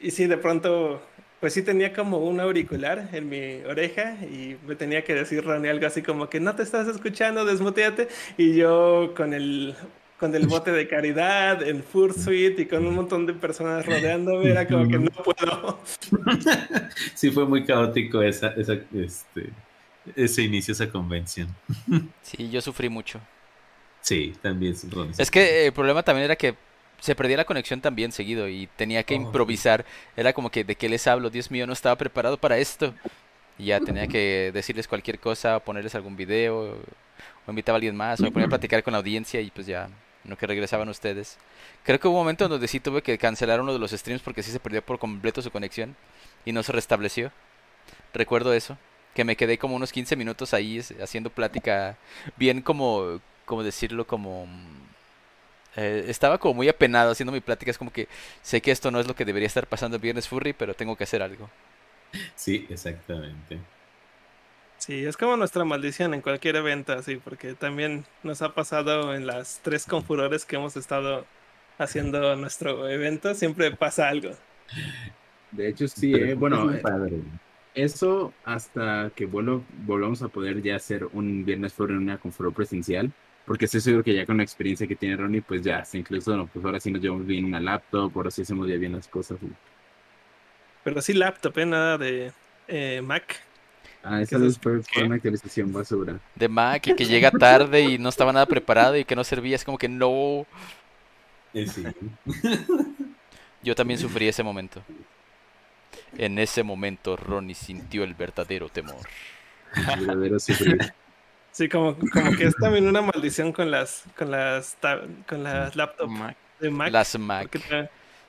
Y 0.00 0.10
sí, 0.10 0.26
de 0.26 0.36
pronto, 0.36 1.02
pues 1.40 1.54
sí 1.54 1.62
tenía 1.62 1.92
como 1.94 2.18
un 2.18 2.40
auricular 2.40 3.08
en 3.12 3.28
mi 3.28 3.62
oreja 3.64 4.16
y 4.22 4.56
me 4.66 4.76
tenía 4.76 5.04
que 5.04 5.14
decir 5.14 5.44
Ronnie 5.44 5.70
algo 5.70 5.86
así 5.86 6.02
como 6.02 6.28
que 6.28 6.40
no 6.40 6.54
te 6.56 6.62
estás 6.62 6.88
escuchando, 6.88 7.44
desmuteate. 7.44 8.08
Y 8.38 8.54
yo 8.54 9.12
con 9.16 9.34
el, 9.34 9.74
con 10.20 10.34
el 10.36 10.46
bote 10.46 10.70
de 10.70 10.86
caridad, 10.86 11.62
en 11.66 11.82
Fursuit 11.82 12.58
y 12.60 12.66
con 12.66 12.86
un 12.86 12.94
montón 12.94 13.26
de 13.26 13.32
personas 13.32 13.84
rodeándome, 13.86 14.50
era 14.50 14.68
como 14.68 14.86
que 14.86 14.98
no 14.98 15.10
puedo. 15.10 15.80
Sí, 17.14 17.30
fue 17.30 17.46
muy 17.46 17.64
caótico 17.64 18.22
esa, 18.22 18.48
esa, 18.48 18.74
este, 18.94 19.50
ese 20.14 20.42
inicio, 20.42 20.72
esa 20.72 20.88
convención. 20.90 21.48
Sí, 22.22 22.50
yo 22.50 22.60
sufrí 22.60 22.88
mucho. 22.88 23.18
Sí, 24.02 24.34
también. 24.40 24.74
Ronnie, 24.90 25.12
Es 25.18 25.30
que 25.30 25.66
el 25.66 25.72
problema 25.72 26.02
también 26.02 26.26
era 26.26 26.36
que 26.36 26.54
se 27.00 27.14
perdía 27.14 27.38
la 27.38 27.44
conexión 27.46 27.80
también 27.80 28.12
seguido 28.12 28.48
y 28.48 28.66
tenía 28.76 29.02
que 29.02 29.14
Oh. 29.14 29.18
improvisar. 29.22 29.84
Era 30.16 30.32
como 30.32 30.50
que, 30.50 30.64
¿de 30.64 30.74
qué 30.74 30.88
les 30.88 31.06
hablo? 31.06 31.30
Dios 31.30 31.50
mío, 31.50 31.66
no 31.66 31.72
estaba 31.72 31.96
preparado 31.96 32.36
para 32.38 32.58
esto. 32.58 32.94
Y 33.58 33.66
ya 33.66 33.80
tenía 33.80 34.06
que 34.06 34.50
decirles 34.54 34.86
cualquier 34.88 35.18
cosa, 35.18 35.56
o 35.58 35.60
ponerles 35.60 35.94
algún 35.94 36.16
video, 36.16 36.76
o 37.46 37.50
invitaba 37.50 37.76
a 37.76 37.78
alguien 37.78 37.94
más, 37.96 38.20
o 38.20 38.22
me 38.22 38.30
ponía 38.30 38.46
a 38.46 38.48
platicar 38.48 38.82
con 38.82 38.92
la 38.92 38.98
audiencia 38.98 39.40
y 39.40 39.50
pues 39.50 39.66
ya, 39.66 39.88
en 40.24 40.30
lo 40.30 40.36
que 40.36 40.46
regresaban 40.46 40.88
ustedes. 40.88 41.38
Creo 41.84 41.98
que 41.98 42.08
hubo 42.08 42.16
un 42.16 42.22
momento 42.22 42.48
donde 42.48 42.68
sí 42.68 42.80
tuve 42.80 43.02
que 43.02 43.18
cancelar 43.18 43.60
uno 43.60 43.72
de 43.72 43.78
los 43.78 43.90
streams 43.92 44.22
porque 44.22 44.42
sí 44.42 44.50
se 44.50 44.60
perdió 44.60 44.82
por 44.82 44.98
completo 44.98 45.42
su 45.42 45.50
conexión 45.50 45.96
y 46.44 46.52
no 46.52 46.62
se 46.62 46.72
restableció. 46.72 47.32
Recuerdo 48.14 48.52
eso. 48.52 48.76
que 49.14 49.24
me 49.24 49.36
quedé 49.36 49.58
como 49.58 49.74
unos 49.76 49.92
15 49.92 50.14
minutos 50.16 50.54
ahí 50.54 50.80
haciendo 51.02 51.30
plática, 51.30 51.96
bien 52.36 52.62
como, 52.62 53.20
como 53.44 53.62
decirlo, 53.64 54.06
como... 54.06 54.46
Eh, 55.76 56.06
estaba 56.08 56.38
como 56.38 56.54
muy 56.54 56.68
apenado 56.68 57.10
haciendo 57.12 57.32
mi 57.32 57.40
plática, 57.40 57.70
es 57.70 57.78
como 57.78 57.92
que 57.92 58.08
sé 58.42 58.60
que 58.60 58.70
esto 58.72 58.90
no 58.90 59.00
es 59.00 59.06
lo 59.06 59.14
que 59.14 59.24
debería 59.24 59.46
estar 59.46 59.66
pasando 59.66 59.96
el 59.96 60.02
viernes 60.02 60.28
furry, 60.28 60.52
pero 60.52 60.74
tengo 60.74 60.96
que 60.96 61.04
hacer 61.04 61.22
algo. 61.22 61.48
Sí, 62.36 62.66
exactamente. 62.70 63.58
Sí, 64.80 65.04
es 65.04 65.18
como 65.18 65.36
nuestra 65.36 65.62
maldición 65.66 66.14
en 66.14 66.22
cualquier 66.22 66.56
evento, 66.56 66.94
así, 66.94 67.16
porque 67.16 67.52
también 67.52 68.06
nos 68.22 68.40
ha 68.40 68.54
pasado 68.54 69.14
en 69.14 69.26
las 69.26 69.60
tres 69.62 69.84
confurores 69.84 70.46
que 70.46 70.56
hemos 70.56 70.74
estado 70.74 71.26
haciendo 71.76 72.34
nuestro 72.36 72.88
evento, 72.88 73.34
siempre 73.34 73.70
pasa 73.72 74.08
algo. 74.08 74.30
De 75.50 75.68
hecho, 75.68 75.86
sí, 75.86 76.14
eh, 76.14 76.32
bueno, 76.32 76.72
eh, 76.72 76.80
eso 77.74 78.32
hasta 78.42 79.12
que 79.14 79.26
vuelvo, 79.26 79.62
volvamos 79.84 80.22
a 80.22 80.28
poder 80.28 80.62
ya 80.62 80.76
hacer 80.76 81.04
un 81.12 81.44
viernes 81.44 81.74
fuera 81.74 81.92
en 81.92 81.98
una 81.98 82.16
confuror 82.16 82.54
presencial, 82.54 83.12
porque 83.44 83.66
estoy 83.66 83.82
seguro 83.82 84.02
que 84.02 84.14
ya 84.14 84.24
con 84.24 84.38
la 84.38 84.44
experiencia 84.44 84.86
que 84.86 84.96
tiene 84.96 85.14
Ronnie, 85.14 85.42
pues 85.42 85.60
ya, 85.60 85.84
incluso, 85.92 86.34
no, 86.34 86.46
pues 86.46 86.64
ahora 86.64 86.80
sí 86.80 86.90
nos 86.90 87.02
llevamos 87.02 87.26
bien 87.26 87.44
una 87.44 87.60
laptop, 87.60 88.12
ahora 88.16 88.30
sí 88.30 88.40
hacemos 88.40 88.66
ya 88.66 88.76
bien 88.76 88.92
las 88.92 89.08
cosas. 89.08 89.36
Pero 90.84 91.02
sí 91.02 91.12
laptop, 91.12 91.58
¿eh? 91.58 91.66
nada 91.66 91.98
de 91.98 92.32
Mac. 93.02 93.49
Ah, 94.02 94.22
esa 94.22 94.38
es 94.38 94.58
fue, 94.58 94.80
una 95.04 95.16
actualización 95.16 95.72
basura. 95.72 96.18
De 96.34 96.48
Mac 96.48 96.86
y 96.86 96.94
que 96.94 97.04
llega 97.04 97.30
tarde 97.30 97.82
y 97.82 97.98
no 97.98 98.08
estaba 98.08 98.32
nada 98.32 98.46
preparado 98.46 98.96
y 98.96 99.04
que 99.04 99.14
no 99.14 99.24
servía, 99.24 99.56
es 99.56 99.64
como 99.64 99.76
que 99.76 99.88
no. 99.88 100.46
Eh, 101.52 101.66
sí. 101.66 101.84
Yo 103.62 103.74
también 103.74 103.98
sufrí 104.00 104.26
ese 104.26 104.42
momento. 104.42 104.82
En 106.16 106.38
ese 106.38 106.62
momento 106.62 107.16
Ronnie 107.16 107.54
sintió 107.54 108.04
el 108.04 108.14
verdadero 108.14 108.68
temor. 108.68 109.06
El 109.76 110.06
verdadero 110.06 110.38
sufrir. 110.40 110.78
Sí, 111.52 111.68
como, 111.68 111.96
como 112.12 112.30
que 112.36 112.44
es 112.44 112.54
también 112.54 112.86
una 112.86 113.02
maldición 113.02 113.52
con 113.52 113.72
las 113.72 114.04
con 114.16 114.30
las 114.30 114.76
con 115.28 115.42
las 115.42 115.74
laptops 115.74 116.36
de 116.60 116.70
Mac. 116.70 116.92
Las 116.92 117.18
Mac. 117.18 117.60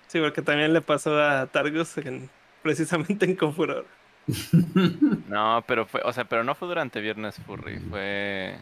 sí, 0.08 0.20
porque 0.20 0.42
también 0.42 0.74
le 0.74 0.82
pasó 0.82 1.22
a 1.22 1.46
Targus 1.46 1.94
precisamente 2.64 3.26
en 3.26 3.36
Confuror. 3.36 3.86
No, 5.28 5.64
pero 5.68 5.86
fue, 5.86 6.02
o 6.04 6.14
sea, 6.14 6.26
pero 6.26 6.44
no 6.44 6.56
fue 6.56 6.68
durante 6.68 7.02
Viernes 7.02 7.36
Furry, 7.46 7.80
fue 7.80 8.56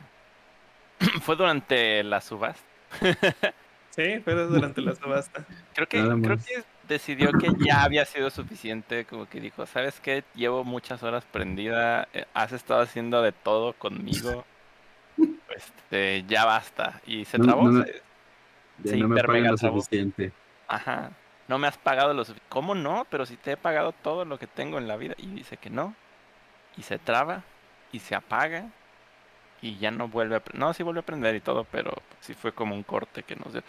fue 1.21 1.35
durante 1.35 2.03
la 2.03 2.21
subasta. 2.21 2.63
Sí, 3.91 4.19
fue 4.23 4.33
durante 4.33 4.81
la 4.81 4.95
subasta. 4.95 5.45
Creo 5.73 5.87
que 5.87 5.97
creo 5.97 6.37
que 6.37 6.63
decidió 6.87 7.31
que 7.33 7.51
ya 7.59 7.83
había 7.83 8.05
sido 8.05 8.29
suficiente, 8.29 9.03
como 9.03 9.27
que 9.27 9.41
dijo, 9.41 9.65
"¿Sabes 9.65 9.99
qué? 9.99 10.23
Llevo 10.35 10.63
muchas 10.63 11.03
horas 11.03 11.25
prendida, 11.25 12.07
eh, 12.13 12.25
has 12.33 12.53
estado 12.53 12.81
haciendo 12.81 13.21
de 13.21 13.31
todo 13.33 13.73
conmigo. 13.73 14.45
Este, 15.53 16.23
ya 16.29 16.45
basta." 16.45 17.01
Y 17.07 17.25
se 17.25 17.39
trabó. 17.39 17.63
No, 17.69 17.83
no 18.85 19.07
me 19.09 19.21
pagan 19.21 19.51
lo 19.51 19.57
suficiente. 19.57 20.31
Ajá 20.67 21.11
no 21.49 21.57
me 21.57 21.67
has 21.67 21.77
pagado 21.77 22.13
lo 22.13 22.23
suficiente. 22.23 22.47
¿Cómo 22.47 22.75
no? 22.75 23.05
Pero 23.09 23.25
si 23.25 23.35
te 23.35 23.53
he 23.53 23.57
pagado 23.57 23.91
todo 23.91 24.23
lo 24.23 24.37
que 24.37 24.45
tengo 24.47 24.77
en 24.77 24.87
la 24.87 24.97
vida. 24.97 25.15
Y 25.17 25.27
dice 25.27 25.57
que 25.57 25.71
no. 25.71 25.95
Y 26.77 26.83
se 26.83 26.99
traba. 26.99 27.43
Y 27.91 27.99
se 27.99 28.13
apaga. 28.13 28.69
Y 29.61 29.77
ya 29.77 29.89
no 29.89 30.07
vuelve 30.07 30.35
a... 30.35 30.43
No, 30.53 30.73
sí 30.75 30.83
vuelve 30.83 30.99
a 30.99 31.01
aprender 31.01 31.35
y 31.35 31.41
todo, 31.41 31.65
pero 31.65 31.91
sí 32.21 32.35
fue 32.35 32.53
como 32.53 32.75
un 32.75 32.83
corte 32.83 33.23
que 33.23 33.35
nos 33.35 33.51
dio. 33.51 33.63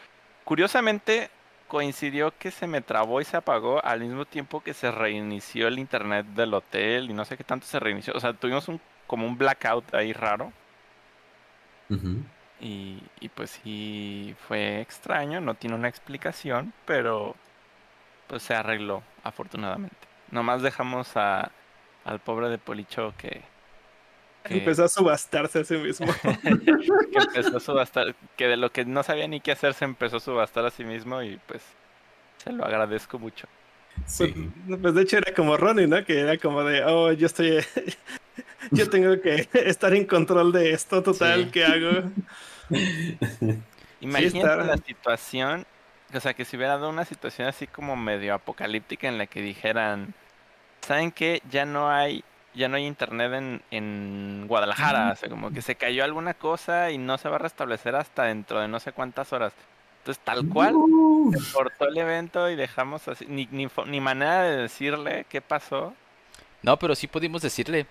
Curiosamente, 0.45 1.31
coincidió 1.69 2.37
que 2.37 2.51
se 2.51 2.67
me 2.67 2.83
trabó 2.83 3.21
y 3.23 3.25
se 3.25 3.39
apagó 3.39 3.83
al 3.83 4.01
mismo 4.01 4.27
tiempo 4.27 4.61
que 4.61 4.75
se 4.75 4.91
reinició 4.91 5.67
el 5.67 5.79
internet 5.79 6.27
del 6.27 6.53
hotel 6.53 7.11
y 7.11 7.15
no 7.15 7.25
sé 7.25 7.39
qué 7.39 7.45
tanto 7.45 7.67
se 7.67 7.81
reinició. 7.81 8.13
O 8.15 8.21
sea, 8.21 8.35
tuvimos 8.35 8.69
un 8.69 8.81
como 9.07 9.27
un 9.27 9.39
blackout 9.39 9.95
ahí 9.95 10.13
raro. 10.13 10.53
y, 12.61 13.03
y 13.21 13.29
pues 13.31 13.51
sí 13.51 14.37
fue 14.47 14.81
extraño, 14.81 15.41
no 15.41 15.55
tiene 15.55 15.77
una 15.77 15.89
explicación, 15.89 16.73
pero 16.85 17.35
pues 18.31 18.45
se 18.45 18.55
arregló, 18.55 19.03
afortunadamente. 19.25 19.97
Nomás 20.31 20.63
dejamos 20.63 21.17
a, 21.17 21.51
al 22.05 22.21
pobre 22.21 22.49
de 22.49 22.59
Policho 22.59 23.13
que, 23.19 23.43
Empezó 24.45 24.85
a 24.85 24.89
subastarse 24.89 25.59
a 25.59 25.65
sí 25.65 25.75
mismo. 25.75 26.07
que 26.23 27.19
empezó 27.19 27.57
a 27.57 27.61
subastar, 27.61 28.15
que 28.37 28.47
de 28.47 28.57
lo 28.57 28.73
que 28.73 28.87
no 28.87 29.03
sabía 29.03 29.29
ni 29.29 29.41
qué 29.41 29.53
hacer 29.53 29.75
se 29.75 29.85
empezó 29.85 30.17
a 30.17 30.21
subastar 30.21 30.65
a 30.65 30.71
sí 30.71 30.83
mismo 30.83 31.23
y 31.23 31.39
pues 31.47 31.63
se 32.39 32.53
lo 32.53 32.65
agradezco 32.65 33.19
mucho. 33.19 33.49
Sí. 34.07 34.33
Pues, 34.67 34.81
pues 34.81 34.95
de 34.95 35.03
hecho 35.03 35.19
era 35.19 35.35
como 35.35 35.59
Ronnie, 35.59 35.89
¿no? 35.89 36.03
Que 36.05 36.21
era 36.21 36.39
como 36.39 36.65
de, 36.65 36.85
oh, 36.85 37.13
yo 37.13 37.27
estoy, 37.27 37.59
yo 38.71 38.89
tengo 38.89 39.21
que 39.21 39.47
estar 39.53 39.93
en 39.93 40.07
control 40.07 40.53
de 40.53 40.71
esto 40.71 41.03
total, 41.03 41.51
¿qué 41.51 41.65
hago? 41.65 42.11
Imagínate 44.01 44.65
la 44.65 44.77
situación 44.79 45.67
o 46.13 46.21
sea, 46.21 46.35
que 46.35 46.45
si 46.45 46.57
hubiera 46.57 46.75
dado 46.77 46.91
una 46.91 47.05
situación 47.05 47.49
así 47.49 47.67
como 47.67 47.97
medio 47.97 48.35
apocalíptica 48.35 49.09
en 49.09 49.19
la 49.19 49.27
que 49.27 49.41
dijeran, 49.43 50.15
¿saben 50.81 51.13
qué? 51.13 51.43
Ya 51.51 51.65
no 51.65 51.91
hay, 51.91 52.25
ya 52.55 52.69
no 52.69 52.77
hay 52.77 52.87
internet 52.87 53.33
en, 53.35 53.63
en 53.71 54.45
Guadalajara. 54.49 55.13
O 55.13 55.17
sea, 55.17 55.29
como 55.29 55.51
que 55.51 55.63
se 55.63 55.77
cayó 55.77 56.05
alguna 56.05 56.35
cosa 56.35 56.91
y 56.91 56.99
no 56.99 57.19
se 57.19 57.29
va 57.29 57.37
a 57.37 57.41
restablecer 57.41 57.95
hasta 57.95 58.25
dentro 58.25 58.61
de 58.61 58.69
no 58.69 58.81
sé 58.81 58.93
cuántas 58.93 59.33
horas. 59.33 59.53
Entonces, 59.99 60.25
tal 60.25 60.49
cual, 60.49 60.75
se 61.33 61.53
cortó 61.53 61.87
el 61.87 61.99
evento 61.99 62.49
y 62.49 62.57
dejamos 62.57 63.07
así, 63.07 63.27
ni, 63.29 63.47
ni, 63.51 63.69
ni 63.87 64.01
manera 64.01 64.45
de 64.45 64.57
decirle 64.57 65.27
qué 65.29 65.43
pasó. 65.43 65.95
No, 66.63 66.79
pero 66.79 66.95
sí 66.95 67.07
pudimos 67.07 67.43
decirle. 67.43 67.87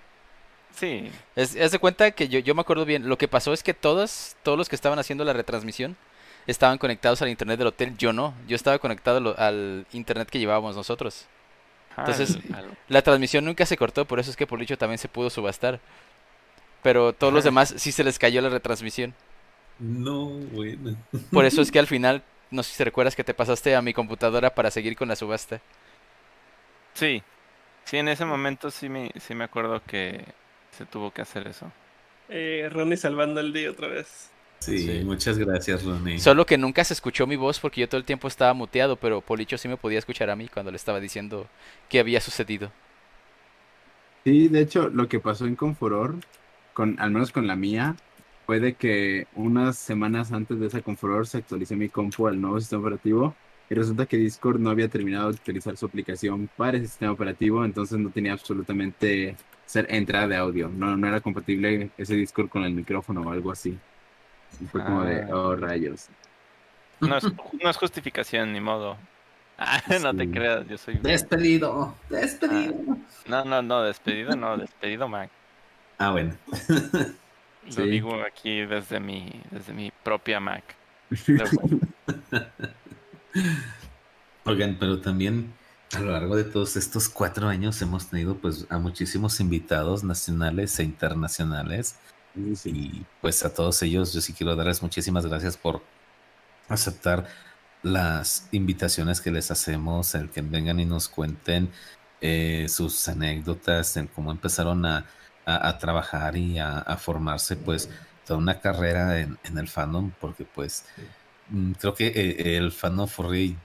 Sí. 0.75 1.12
Es, 1.36 1.55
es 1.55 1.71
de 1.71 1.79
cuenta 1.79 2.12
que 2.12 2.27
yo, 2.27 2.39
yo 2.39 2.55
me 2.55 2.62
acuerdo 2.62 2.86
bien. 2.86 3.08
Lo 3.08 3.17
que 3.17 3.27
pasó 3.27 3.53
es 3.53 3.62
que 3.62 3.75
todos, 3.75 4.36
todos 4.41 4.58
los 4.58 4.69
que 4.69 4.75
estaban 4.75 4.97
haciendo 4.97 5.23
la 5.23 5.34
retransmisión, 5.34 5.97
estaban 6.51 6.77
conectados 6.77 7.21
al 7.21 7.29
internet 7.29 7.57
del 7.57 7.67
hotel, 7.67 7.97
yo 7.97 8.13
no, 8.13 8.33
yo 8.47 8.55
estaba 8.55 8.79
conectado 8.79 9.35
al 9.38 9.85
internet 9.91 10.29
que 10.29 10.39
llevábamos 10.39 10.75
nosotros. 10.75 11.27
Entonces, 11.97 12.39
la 12.88 13.01
transmisión 13.01 13.45
nunca 13.45 13.65
se 13.65 13.77
cortó, 13.77 14.05
por 14.05 14.19
eso 14.19 14.31
es 14.31 14.38
que 14.38 14.47
por 14.47 14.59
dicho 14.59 14.77
también 14.77 14.97
se 14.97 15.09
pudo 15.09 15.29
subastar. 15.29 15.79
Pero 16.81 17.13
todos 17.13 17.33
los 17.33 17.43
demás 17.43 17.73
sí 17.77 17.91
se 17.91 18.03
les 18.03 18.17
cayó 18.17 18.41
la 18.41 18.49
retransmisión. 18.49 19.13
No, 19.79 20.27
bueno. 20.27 20.95
Por 21.31 21.45
eso 21.45 21.62
es 21.62 21.71
que 21.71 21.79
al 21.79 21.88
final, 21.88 22.23
no 22.51 22.63
sé 22.63 22.71
si 22.71 22.77
te 22.77 22.85
recuerdas 22.85 23.15
que 23.15 23.23
te 23.23 23.33
pasaste 23.33 23.75
a 23.75 23.81
mi 23.81 23.93
computadora 23.93 24.53
para 24.53 24.71
seguir 24.71 24.95
con 24.95 25.07
la 25.09 25.15
subasta. 25.15 25.62
Sí, 26.93 27.21
sí, 27.83 27.97
en 27.97 28.07
ese 28.07 28.25
momento 28.25 28.71
sí 28.71 28.89
me, 28.89 29.12
sí 29.19 29.35
me 29.35 29.43
acuerdo 29.43 29.81
que 29.85 30.23
se 30.71 30.85
tuvo 30.85 31.12
que 31.12 31.21
hacer 31.21 31.47
eso. 31.47 31.71
Eh, 32.29 32.69
Ronnie 32.71 32.97
salvando 32.97 33.39
el 33.39 33.51
día 33.53 33.71
otra 33.71 33.88
vez. 33.88 34.31
Sí, 34.60 35.02
muchas 35.06 35.38
gracias, 35.38 35.84
Ronnie. 35.84 36.19
Solo 36.19 36.45
que 36.45 36.58
nunca 36.58 36.84
se 36.84 36.93
escuchó 36.93 37.26
mi 37.26 37.36
voz 37.38 37.60
porque 37.60 37.82
yo 37.82 37.89
todo 37.89 37.98
el 37.98 38.06
tiempo 38.06 38.28
estaba 38.28 38.54
muteado, 38.54 38.98
pero 38.98 39.22
Policho 39.22 39.58
sí 39.58 39.67
me 39.67 39.78
podía 39.78 40.00
escuchar 40.00 40.30
a 40.30 40.36
mí 40.36 40.48
cuando 40.50 40.72
le 40.72 40.78
estaba 40.78 41.00
diciendo 41.00 41.48
qué 41.88 42.00
había 42.00 42.19
sucedido. 42.22 42.72
Sí, 44.26 44.50
de 44.50 44.62
hecho, 44.62 44.89
lo 44.89 45.08
que 45.08 45.19
pasó 45.19 45.45
en 45.45 45.56
Confuror, 45.56 46.15
con, 46.74 47.00
al 47.00 47.12
menos 47.12 47.32
con 47.32 47.48
la 47.48 47.56
mía, 47.56 47.95
fue 48.45 48.60
de 48.60 48.74
que 48.76 49.28
unas 49.36 49.78
semanas 49.78 50.32
antes 50.34 50.60
de 50.60 50.67
esa 50.67 50.82
Confuror 50.82 51.26
se 51.28 51.38
actualizó 51.38 51.76
mi 51.76 51.89
compu 51.89 52.28
al 52.28 52.41
nuevo 52.41 52.60
sistema 52.60 52.82
operativo 52.82 53.36
y 53.69 53.76
resulta 53.76 54.08
que 54.08 54.17
Discord 54.17 54.60
no 54.60 54.72
había 54.72 54.89
terminado 54.89 55.32
de 55.32 55.36
utilizar 55.36 55.78
su 55.78 55.86
aplicación 55.86 56.50
para 56.58 56.78
ese 56.78 56.88
sistema 56.88 57.12
operativo, 57.12 57.63
entonces 57.63 57.98
no 58.00 58.10
tenía 58.10 58.34
absolutamente 58.34 59.38
ser 59.65 59.88
entrada 59.89 60.28
de 60.28 60.36
audio. 60.38 60.69
No, 60.69 60.98
no 60.98 61.08
era 61.08 61.22
compatible 61.22 61.91
ese 61.98 62.15
Discord 62.15 62.50
con 62.50 62.63
el 62.63 62.74
micrófono 62.74 63.22
o 63.22 63.32
algo 63.32 63.52
así. 63.52 63.78
Y 64.62 64.65
fue 64.65 64.83
como 64.83 65.03
de, 65.03 65.23
ah. 65.23 65.35
oh, 65.35 65.55
rayos. 65.55 66.07
No 66.99 67.17
es, 67.17 67.23
no 67.63 67.69
es 67.69 67.77
justificación, 67.77 68.53
ni 68.53 68.59
modo. 68.59 68.97
Ah, 69.62 69.81
no 70.01 70.15
te 70.15 70.31
creas, 70.31 70.65
yo 70.69 70.77
soy. 70.77 71.00
Despedido, 71.00 71.93
despedido. 72.10 72.75
Ah, 72.87 72.95
no, 73.27 73.43
no, 73.43 73.62
no, 73.62 73.83
despedido, 73.83 74.33
no, 74.33 74.56
despedido, 74.56 75.10
Mac. 75.10 75.29
Ah, 75.97 76.12
bueno. 76.12 76.33
Lo 77.75 77.83
digo 77.83 78.23
aquí 78.23 78.62
desde 78.62 79.02
mi, 79.02 79.29
desde 79.52 79.73
mi 79.73 79.91
propia 79.91 80.39
Mac. 80.39 80.63
Oigan, 84.45 84.77
pero 84.79 85.02
también 85.02 85.54
a 85.95 86.00
lo 86.00 86.12
largo 86.12 86.35
de 86.35 86.45
todos 86.45 86.75
estos 86.77 87.10
cuatro 87.10 87.47
años 87.47 87.81
hemos 87.81 88.10
tenido 88.10 88.37
pues 88.37 88.65
a 88.69 88.77
muchísimos 88.77 89.39
invitados 89.39 90.04
nacionales 90.04 90.79
e 90.79 90.83
internacionales 90.83 91.95
y 92.36 93.06
pues 93.21 93.44
a 93.44 93.54
todos 93.54 93.82
ellos 93.82 94.13
yo 94.13 94.21
sí 94.21 94.34
quiero 94.34 94.56
darles 94.56 94.82
muchísimas 94.82 95.25
gracias 95.25 95.58
por 95.58 95.82
aceptar 96.67 97.27
las 97.82 98.48
invitaciones 98.52 99.21
que 99.21 99.32
les 99.32 99.52
hacemos, 99.52 100.15
el 100.15 100.30
que 100.30 100.42
vengan 100.42 100.80
y 100.80 100.86
nos 100.86 101.08
cuenten 101.10 101.71
eh, 102.21 102.67
sus 102.69 103.08
anécdotas, 103.08 103.98
en 103.98 104.08
cómo 104.08 104.32
empezaron 104.32 104.86
a, 104.86 105.06
trabajar 105.80 106.38
y 106.38 106.60
a, 106.60 106.84
formarse, 106.98 107.56
pues 107.56 107.90
toda 108.25 108.38
una 108.38 108.60
carrera 108.60 109.19
en, 109.19 109.40
el 109.58 109.67
fandom, 109.67 110.12
porque 110.19 110.46
pues 110.46 110.86
mm, 111.50 111.71
creo 111.73 111.96
que 111.96 112.08
eh, 112.08 112.58
el 112.58 112.71
fandom 112.71 113.08
furry 113.08 113.58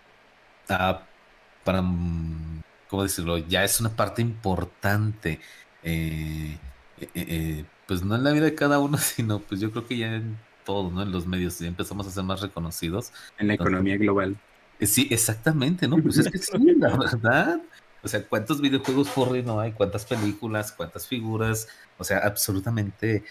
para, 0.67 1.83
mm, 1.83 2.63
¿cómo 2.89 3.03
decirlo? 3.03 3.39
Ya 3.39 3.65
es 3.65 3.81
una 3.81 3.91
parte 3.91 4.23
importante. 4.23 5.41
Eh, 5.83 6.59
eh, 7.01 7.09
eh, 7.15 7.65
pues 7.87 8.03
no 8.03 8.15
en 8.17 8.25
la 8.25 8.33
vida 8.33 8.45
de 8.45 8.55
cada 8.55 8.79
uno, 8.79 8.97
sino 8.99 9.41
pues 9.41 9.61
yo 9.61 9.71
creo 9.71 9.87
que 9.87 9.97
ya 9.97 10.15
en 10.15 10.39
todo, 10.65 10.91
¿no? 10.91 11.03
En 11.03 11.13
los 11.13 11.27
medios 11.27 11.59
ya 11.59 11.69
empezamos 11.69 12.07
a 12.07 12.11
ser 12.11 12.25
más 12.25 12.41
reconocidos. 12.41 13.13
En 13.39 13.49
la 13.49 13.55
economía 13.55 13.97
global. 13.97 14.37
Sí, 14.81 15.09
exactamente, 15.11 15.87
¿no? 15.87 15.99
Pues 15.99 16.19
es 16.19 16.31
que 16.31 16.39
sí, 16.39 16.53
la 16.79 16.97
verdad. 16.97 17.61
O 18.03 18.09
sea, 18.09 18.27
¿cuántos 18.27 18.61
videojuegos 18.61 19.09
furry 19.09 19.43
no 19.43 19.61
hay? 19.61 19.73
¿Cuántas 19.73 20.05
películas? 20.05 20.73
¿Cuántas 20.73 21.07
figuras? 21.07 21.69
O 21.99 22.05
sea, 22.05 22.19
absolutamente. 22.19 23.25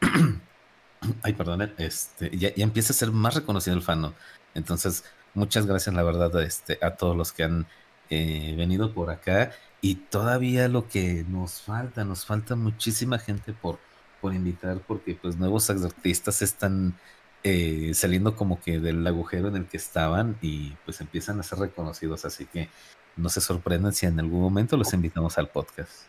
Ay, 1.22 1.32
perdón, 1.32 1.72
este, 1.78 2.36
ya, 2.36 2.54
ya, 2.54 2.62
empieza 2.62 2.92
a 2.92 2.96
ser 2.96 3.10
más 3.10 3.34
reconocido 3.34 3.74
el 3.74 3.82
fan, 3.82 4.02
¿no? 4.02 4.14
Entonces, 4.54 5.04
muchas 5.34 5.66
gracias, 5.66 5.94
la 5.94 6.02
verdad, 6.02 6.42
este, 6.42 6.78
a 6.82 6.96
todos 6.96 7.16
los 7.16 7.32
que 7.32 7.44
han 7.44 7.66
eh, 8.10 8.54
venido 8.56 8.92
por 8.92 9.10
acá. 9.10 9.52
Y 9.80 9.94
todavía 9.94 10.68
lo 10.68 10.88
que 10.88 11.24
nos 11.26 11.62
falta, 11.62 12.04
nos 12.04 12.26
falta 12.26 12.54
muchísima 12.54 13.18
gente 13.18 13.54
por, 13.54 13.78
por 14.20 14.34
invitar, 14.34 14.78
porque 14.86 15.14
pues 15.14 15.36
nuevos 15.36 15.70
artistas 15.70 16.42
están 16.42 16.94
eh, 17.42 17.92
saliendo 17.94 18.36
como 18.36 18.60
que 18.60 18.80
del 18.80 19.06
agujero 19.06 19.48
en 19.48 19.56
el 19.56 19.66
que 19.66 19.78
estaban 19.78 20.36
y 20.42 20.74
pues 20.84 21.00
empiezan 21.00 21.40
a 21.40 21.42
ser 21.42 21.58
reconocidos. 21.58 22.24
Así 22.24 22.46
que 22.46 22.68
no 23.16 23.28
se 23.28 23.40
sorprendan 23.40 23.92
si 23.92 24.06
en 24.06 24.20
algún 24.20 24.40
momento 24.40 24.76
los 24.76 24.92
invitamos 24.92 25.38
al 25.38 25.48
podcast. 25.48 26.02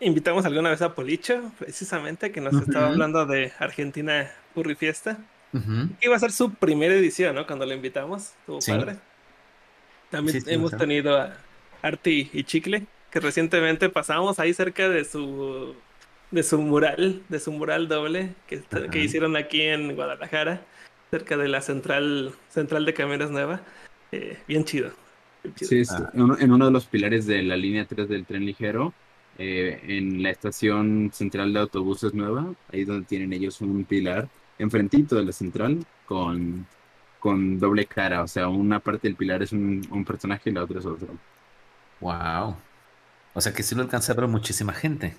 invitamos 0.00 0.44
alguna 0.44 0.70
vez 0.70 0.82
a 0.82 0.94
Policho, 0.94 1.50
precisamente, 1.58 2.32
que 2.32 2.40
nos 2.40 2.54
estaba 2.54 2.88
hablando 2.88 3.24
de 3.26 3.52
Argentina 3.58 4.30
Furry 4.54 4.74
Fiesta. 4.74 5.18
Iba 6.00 6.16
a 6.16 6.18
ser 6.18 6.32
su 6.32 6.54
primera 6.54 6.94
edición, 6.94 7.34
¿no? 7.34 7.46
Cuando 7.46 7.66
lo 7.66 7.74
invitamos, 7.74 8.32
tuvo 8.46 8.58
padre. 8.66 8.96
También 10.10 10.42
hemos 10.46 10.76
tenido 10.76 11.18
a 11.18 11.36
Arti 11.82 12.30
y 12.32 12.44
Chicle, 12.44 12.86
que 13.10 13.20
recientemente 13.20 13.88
pasamos 13.90 14.38
ahí 14.38 14.54
cerca 14.54 14.88
de 14.88 15.04
su 15.04 15.74
de 16.32 16.42
su 16.42 16.58
mural, 16.60 17.22
de 17.28 17.38
su 17.38 17.52
mural 17.52 17.86
doble 17.86 18.34
que, 18.48 18.62
que 18.90 18.98
hicieron 18.98 19.36
aquí 19.36 19.60
en 19.62 19.94
Guadalajara, 19.94 20.62
cerca 21.10 21.36
de 21.36 21.46
la 21.46 21.60
central 21.60 22.32
central 22.48 22.84
de 22.84 22.94
camiones 22.94 23.30
nueva. 23.30 23.60
Eh, 24.10 24.38
bien 24.48 24.64
chido. 24.64 24.90
Sí, 25.56 25.82
ah. 25.90 26.10
en 26.14 26.52
uno 26.52 26.66
de 26.66 26.70
los 26.70 26.86
pilares 26.86 27.26
de 27.26 27.42
la 27.42 27.56
línea 27.56 27.84
3 27.84 28.08
del 28.08 28.24
tren 28.24 28.46
ligero, 28.46 28.94
eh, 29.38 29.80
en 29.88 30.22
la 30.22 30.30
estación 30.30 31.10
central 31.12 31.52
de 31.52 31.60
autobuses 31.60 32.14
nueva, 32.14 32.54
ahí 32.72 32.84
donde 32.84 33.06
tienen 33.06 33.32
ellos 33.32 33.60
un 33.60 33.84
pilar, 33.84 34.28
enfrentito 34.58 35.16
de 35.16 35.24
la 35.24 35.32
central, 35.32 35.84
con, 36.06 36.66
con 37.18 37.58
doble 37.58 37.86
cara. 37.86 38.22
O 38.22 38.28
sea, 38.28 38.48
una 38.48 38.80
parte 38.80 39.08
del 39.08 39.16
pilar 39.16 39.42
es 39.42 39.52
un, 39.52 39.86
un 39.90 40.04
personaje 40.04 40.50
y 40.50 40.52
la 40.52 40.64
otra 40.64 40.78
es 40.78 40.86
otro. 40.86 41.08
Wow. 42.00 42.56
O 43.34 43.40
sea 43.40 43.52
que 43.52 43.62
sí 43.62 43.74
lo 43.74 43.82
alcanza 43.82 44.12
a 44.12 44.16
ver 44.16 44.28
muchísima 44.28 44.72
gente. 44.72 45.14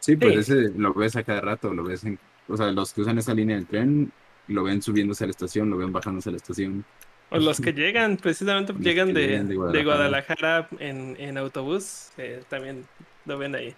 Sí, 0.00 0.16
pues 0.16 0.36
ese 0.36 0.72
lo 0.76 0.92
ves 0.94 1.16
a 1.16 1.22
cada 1.22 1.40
rato, 1.40 1.72
lo 1.72 1.84
ves 1.84 2.04
en, 2.04 2.18
o 2.48 2.56
sea, 2.56 2.70
los 2.72 2.92
que 2.92 3.02
usan 3.02 3.18
esa 3.18 3.34
línea 3.34 3.56
del 3.56 3.66
tren 3.66 4.12
lo 4.48 4.64
ven 4.64 4.82
subiéndose 4.82 5.24
a 5.24 5.26
la 5.26 5.30
estación, 5.30 5.70
lo 5.70 5.76
ven 5.76 5.92
bajándose 5.92 6.28
a 6.28 6.32
la 6.32 6.38
estación. 6.38 6.84
O 7.30 7.38
los 7.38 7.60
que 7.60 7.72
llegan, 7.72 8.16
precisamente 8.16 8.72
llegan 8.80 9.14
de, 9.14 9.44
de, 9.44 9.84
Guadalajara, 9.84 10.68
en, 10.80 11.16
en, 11.18 11.38
autobús, 11.38 12.08
eh, 12.18 12.42
también 12.48 12.84
lo 13.24 13.38
ven 13.38 13.54
ahí. 13.54 13.74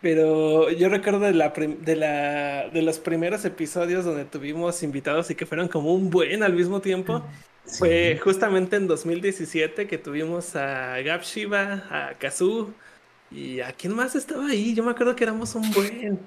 Pero 0.00 0.70
yo 0.70 0.88
recuerdo 0.88 1.20
de, 1.20 1.32
la, 1.32 1.48
de, 1.50 1.96
la, 1.96 2.68
de 2.68 2.82
los 2.82 2.98
primeros 2.98 3.44
episodios 3.44 4.04
donde 4.04 4.24
tuvimos 4.24 4.82
invitados 4.82 5.30
y 5.30 5.34
que 5.34 5.46
fueron 5.46 5.68
como 5.68 5.92
un 5.92 6.10
buen 6.10 6.42
al 6.42 6.52
mismo 6.52 6.80
tiempo. 6.80 7.24
Fue 7.66 8.20
justamente 8.22 8.76
en 8.76 8.86
2017 8.86 9.88
que 9.88 9.98
tuvimos 9.98 10.54
a 10.54 11.00
Gab 11.00 11.22
Shiva, 11.22 11.82
a 11.90 12.14
Kazu 12.16 12.72
y 13.30 13.60
a 13.60 13.72
quién 13.72 13.94
más 13.94 14.14
estaba 14.14 14.46
ahí. 14.48 14.74
Yo 14.74 14.84
me 14.84 14.90
acuerdo 14.90 15.16
que 15.16 15.24
éramos 15.24 15.54
un 15.54 15.70
buen. 15.72 16.20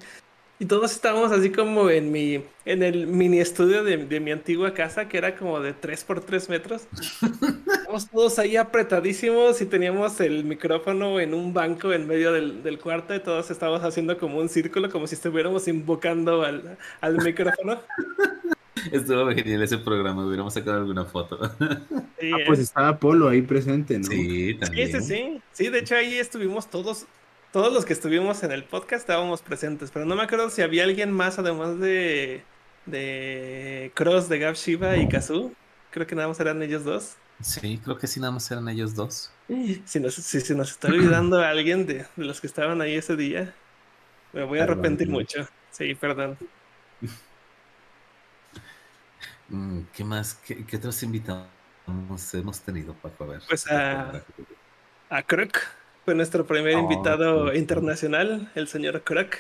Y 0.62 0.66
todos 0.66 0.92
estábamos 0.92 1.32
así 1.32 1.52
como 1.52 1.90
en 1.90 2.12
mi, 2.12 2.44
en 2.66 2.84
el 2.84 3.08
mini 3.08 3.40
estudio 3.40 3.82
de, 3.86 4.20
mi 4.20 4.32
antigua 4.32 4.74
casa, 4.74 5.08
que 5.08 5.18
era 5.18 5.38
como 5.38 5.62
de 5.62 5.72
3 5.72 6.04
por 6.04 6.20
3 6.20 6.50
metros. 6.50 6.86
Estábamos 7.22 8.10
todos 8.10 8.40
ahí 8.40 8.58
apretadísimos 8.58 9.62
y 9.62 9.66
teníamos 9.66 10.20
el 10.20 10.44
micrófono 10.44 11.22
en 11.22 11.34
un 11.34 11.54
banco 11.54 11.94
en 11.94 12.06
medio 12.08 12.34
del, 12.34 12.78
cuarto 12.78 13.16
y 13.16 13.22
todos 13.22 13.50
estábamos 13.50 13.86
haciendo 13.86 14.18
como 14.18 14.38
un 14.38 14.50
círculo, 14.50 14.92
como 14.92 15.08
si 15.08 15.16
estuviéramos 15.16 15.66
invocando 15.70 16.44
al, 16.44 16.78
al 17.00 17.18
micrófono. 17.24 17.80
Estuvo 18.92 19.30
genial 19.32 19.64
ese 19.64 19.78
programa, 19.78 20.26
hubiéramos 20.26 20.54
sacado 20.54 20.78
alguna 20.78 21.06
foto. 21.06 21.40
ah, 21.42 21.80
pues 22.46 22.60
estaba 22.60 22.98
Polo 22.98 23.30
ahí 23.30 23.42
presente, 23.42 23.98
¿no? 23.98 24.06
Sí, 24.06 24.56
también. 24.56 24.92
Sí, 24.92 25.00
sí, 25.00 25.08
sí. 25.08 25.42
Sí, 25.52 25.70
de 25.70 25.80
hecho 25.80 25.96
ahí 25.96 26.16
estuvimos 26.16 26.70
todos 26.70 27.08
todos 27.52 27.74
los 27.74 27.86
que 27.86 27.94
estuvimos 27.94 28.44
en 28.44 28.52
el 28.52 28.64
podcast 28.64 29.02
estábamos 29.02 29.42
presentes, 29.42 29.90
pero 29.92 30.06
no 30.06 30.16
me 30.16 30.24
acuerdo 30.24 30.50
si 30.50 30.62
había 30.62 30.84
alguien 30.84 31.12
más 31.12 31.40
además 31.40 31.80
de, 31.80 32.44
de 32.86 33.92
Cross, 33.96 34.30
de 34.30 34.40
Gab 34.40 34.56
Shiva 34.56 34.98
y 34.98 35.08
Kazu. 35.08 35.54
Creo 35.90 36.06
que 36.06 36.16
nada 36.16 36.28
más 36.28 36.40
eran 36.40 36.62
ellos 36.62 36.84
dos. 36.84 37.16
Sí, 37.42 37.80
creo 37.84 37.98
que 37.98 38.06
sí, 38.06 38.20
nada 38.20 38.34
más 38.34 38.50
eran 38.52 38.68
ellos 38.70 38.94
dos. 38.94 39.32
Si, 39.86 40.00
nos, 40.00 40.14
si 40.14 40.42
se 40.42 40.54
nos 40.54 40.72
está 40.72 40.90
olvidando 40.90 41.40
a 41.40 41.50
alguien 41.52 41.88
de, 41.88 42.06
los 42.18 42.40
que 42.42 42.48
estaban 42.48 42.82
ahí 42.82 42.96
ese 42.96 43.16
día, 43.16 43.54
me 44.34 44.44
voy 44.44 44.60
a 44.60 44.64
arrepentir 44.64 45.10
mucho. 45.10 45.48
Sí, 45.72 45.96
perdón. 45.96 46.38
Mm, 49.50 49.82
¿Qué 49.94 50.04
más? 50.04 50.36
¿Qué, 50.36 50.78
otros 50.78 51.02
invitados 51.04 51.48
hemos 52.34 52.62
tenido, 52.62 52.94
Paco? 52.94 53.24
A 53.24 53.28
ver. 53.28 53.42
Pues 53.48 53.70
a, 53.70 54.22
a 55.10 55.24
Crook 55.24 55.58
fue 56.06 56.16
nuestro 56.16 56.46
primer 56.46 56.76
oh, 56.76 56.80
invitado 56.80 57.54
internacional, 57.54 58.52
el 58.56 58.68
señor 58.68 59.02
Croc, 59.04 59.38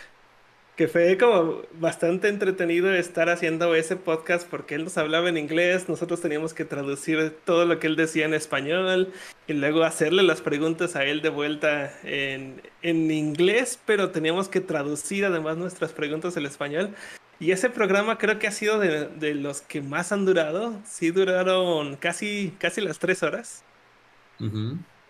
que 0.79 0.87
fue 0.87 1.17
como 1.17 1.63
bastante 1.73 2.29
entretenido 2.29 2.93
estar 2.93 3.29
haciendo 3.29 3.75
ese 3.75 3.97
podcast 3.97 4.47
porque 4.49 4.75
él 4.75 4.85
nos 4.85 4.97
hablaba 4.97 5.27
en 5.27 5.37
inglés, 5.37 5.89
nosotros 5.89 6.21
teníamos 6.21 6.53
que 6.53 6.63
traducir 6.63 7.35
todo 7.43 7.65
lo 7.65 7.79
que 7.79 7.87
él 7.87 7.97
decía 7.97 8.25
en 8.25 8.33
español 8.33 9.11
y 9.45 9.53
luego 9.53 9.83
hacerle 9.83 10.23
las 10.23 10.41
preguntas 10.41 10.95
a 10.95 11.03
él 11.03 11.21
de 11.21 11.27
vuelta 11.27 11.91
en, 12.03 12.61
en 12.81 13.11
inglés, 13.11 13.77
pero 13.85 14.11
teníamos 14.11 14.47
que 14.47 14.61
traducir 14.61 15.25
además 15.25 15.57
nuestras 15.57 15.91
preguntas 15.91 16.37
en 16.37 16.45
español. 16.45 16.95
Y 17.39 17.51
ese 17.51 17.69
programa 17.69 18.17
creo 18.17 18.37
que 18.37 18.47
ha 18.47 18.51
sido 18.51 18.79
de, 18.79 19.07
de, 19.07 19.33
los 19.33 19.61
que 19.61 19.81
más 19.81 20.11
han 20.11 20.25
durado. 20.25 20.73
Sí, 20.85 21.11
duraron 21.11 21.95
casi, 21.95 22.53
casi 22.59 22.81
las 22.81 22.99
tres 22.99 23.23
horas. 23.23 23.63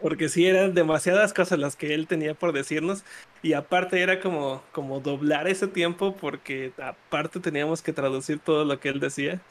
Porque 0.01 0.29
sí 0.29 0.45
eran 0.45 0.73
demasiadas 0.73 1.33
cosas 1.33 1.59
las 1.59 1.75
que 1.75 1.93
él 1.93 2.07
tenía 2.07 2.35
por 2.35 2.53
decirnos. 2.53 3.03
Y 3.41 3.53
aparte 3.53 4.01
era 4.01 4.19
como, 4.19 4.63
como 4.71 4.99
doblar 4.99 5.47
ese 5.47 5.67
tiempo 5.67 6.15
porque 6.15 6.71
aparte 6.81 7.39
teníamos 7.39 7.81
que 7.81 7.93
traducir 7.93 8.39
todo 8.39 8.63
lo 8.63 8.79
que 8.79 8.89
él 8.89 8.99
decía. 8.99 9.41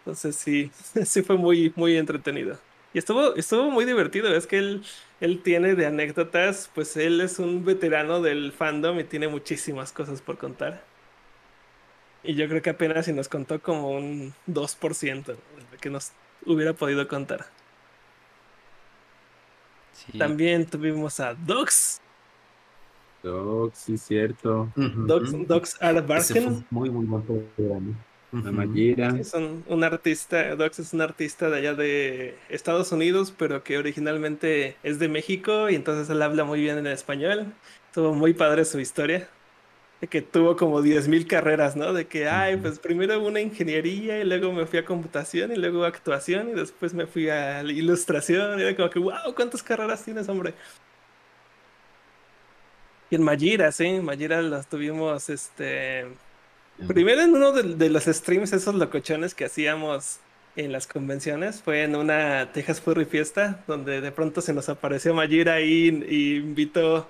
Entonces 0.00 0.36
sí, 0.36 0.70
sí 1.04 1.22
fue 1.22 1.36
muy, 1.36 1.72
muy 1.76 1.96
entretenido. 1.96 2.58
Y 2.94 2.98
estuvo, 2.98 3.34
estuvo 3.36 3.70
muy 3.70 3.84
divertido. 3.84 4.34
Es 4.34 4.46
que 4.46 4.58
él, 4.58 4.84
él 5.20 5.42
tiene 5.42 5.74
de 5.74 5.86
anécdotas, 5.86 6.70
pues 6.74 6.96
él 6.96 7.20
es 7.20 7.40
un 7.40 7.64
veterano 7.64 8.22
del 8.22 8.52
fandom 8.52 9.00
y 9.00 9.04
tiene 9.04 9.28
muchísimas 9.28 9.92
cosas 9.92 10.22
por 10.22 10.38
contar. 10.38 10.89
Y 12.22 12.34
yo 12.34 12.48
creo 12.48 12.60
que 12.60 12.70
apenas 12.70 13.06
si 13.06 13.12
nos 13.12 13.28
contó 13.28 13.60
como 13.60 13.90
un 13.90 14.34
2% 14.46 15.24
de 15.24 15.34
lo 15.34 15.78
que 15.80 15.90
nos 15.90 16.12
hubiera 16.44 16.74
podido 16.74 17.06
contar. 17.08 17.46
También 20.18 20.66
tuvimos 20.66 21.20
a 21.20 21.34
Dogs. 21.34 22.00
Dogs, 23.22 23.78
sí, 23.78 23.98
cierto. 23.98 24.70
Dogs 24.76 25.76
Art 25.80 26.06
Barken. 26.06 26.64
Muy, 26.70 26.90
muy 26.90 27.06
buen 27.06 27.96
La 28.32 28.52
Mayira. 28.52 29.16
Es 29.18 29.34
un, 29.34 29.84
artista, 29.84 30.56
Dogs 30.56 30.78
es 30.78 30.92
un 30.92 31.00
artista 31.02 31.50
de 31.50 31.56
allá 31.58 31.74
de 31.74 32.38
Estados 32.48 32.92
Unidos, 32.92 33.34
pero 33.36 33.62
que 33.62 33.76
originalmente 33.78 34.76
es 34.82 34.98
de 34.98 35.08
México 35.08 35.68
y 35.68 35.74
entonces 35.74 36.08
él 36.10 36.22
habla 36.22 36.44
muy 36.44 36.60
bien 36.60 36.78
en 36.78 36.86
español. 36.86 37.52
Estuvo 37.88 38.14
muy 38.14 38.34
padre 38.34 38.64
su 38.64 38.78
historia 38.78 39.28
de 40.00 40.08
que 40.08 40.22
tuvo 40.22 40.56
como 40.56 40.82
10.000 40.82 41.26
carreras, 41.26 41.76
¿no? 41.76 41.92
De 41.92 42.06
que, 42.06 42.28
ay, 42.28 42.56
pues 42.56 42.78
primero 42.78 43.20
una 43.22 43.40
ingeniería 43.40 44.18
y 44.18 44.24
luego 44.24 44.52
me 44.52 44.64
fui 44.66 44.78
a 44.78 44.84
computación 44.84 45.52
y 45.52 45.56
luego 45.56 45.84
a 45.84 45.88
actuación 45.88 46.50
y 46.50 46.52
después 46.54 46.94
me 46.94 47.06
fui 47.06 47.28
a 47.28 47.62
ilustración. 47.62 48.58
Y 48.58 48.62
era 48.62 48.76
como 48.76 48.88
que, 48.88 48.98
wow, 48.98 49.34
¿cuántas 49.36 49.62
carreras 49.62 50.02
tienes, 50.02 50.28
hombre? 50.28 50.54
Y 53.10 53.16
en 53.16 53.22
Mayira, 53.22 53.72
sí, 53.72 54.00
Mayira 54.00 54.40
las 54.40 54.68
tuvimos, 54.68 55.28
este... 55.28 56.06
Primero 56.86 57.20
en 57.20 57.34
uno 57.34 57.52
de, 57.52 57.90
los 57.90 58.04
streams, 58.04 58.54
esos 58.54 58.74
locochones 58.74 59.34
que 59.34 59.44
hacíamos 59.44 60.20
en 60.56 60.72
las 60.72 60.86
convenciones, 60.86 61.60
fue 61.60 61.82
en 61.82 61.94
una 61.94 62.52
Texas 62.52 62.80
Furry 62.80 63.04
Fiesta, 63.04 63.62
donde 63.66 64.00
de 64.00 64.12
pronto 64.12 64.40
se 64.40 64.54
nos 64.54 64.70
apareció 64.70 65.12
Mayira 65.12 65.54
ahí 65.54 66.04
y 66.08 66.36
invitó 66.36 67.06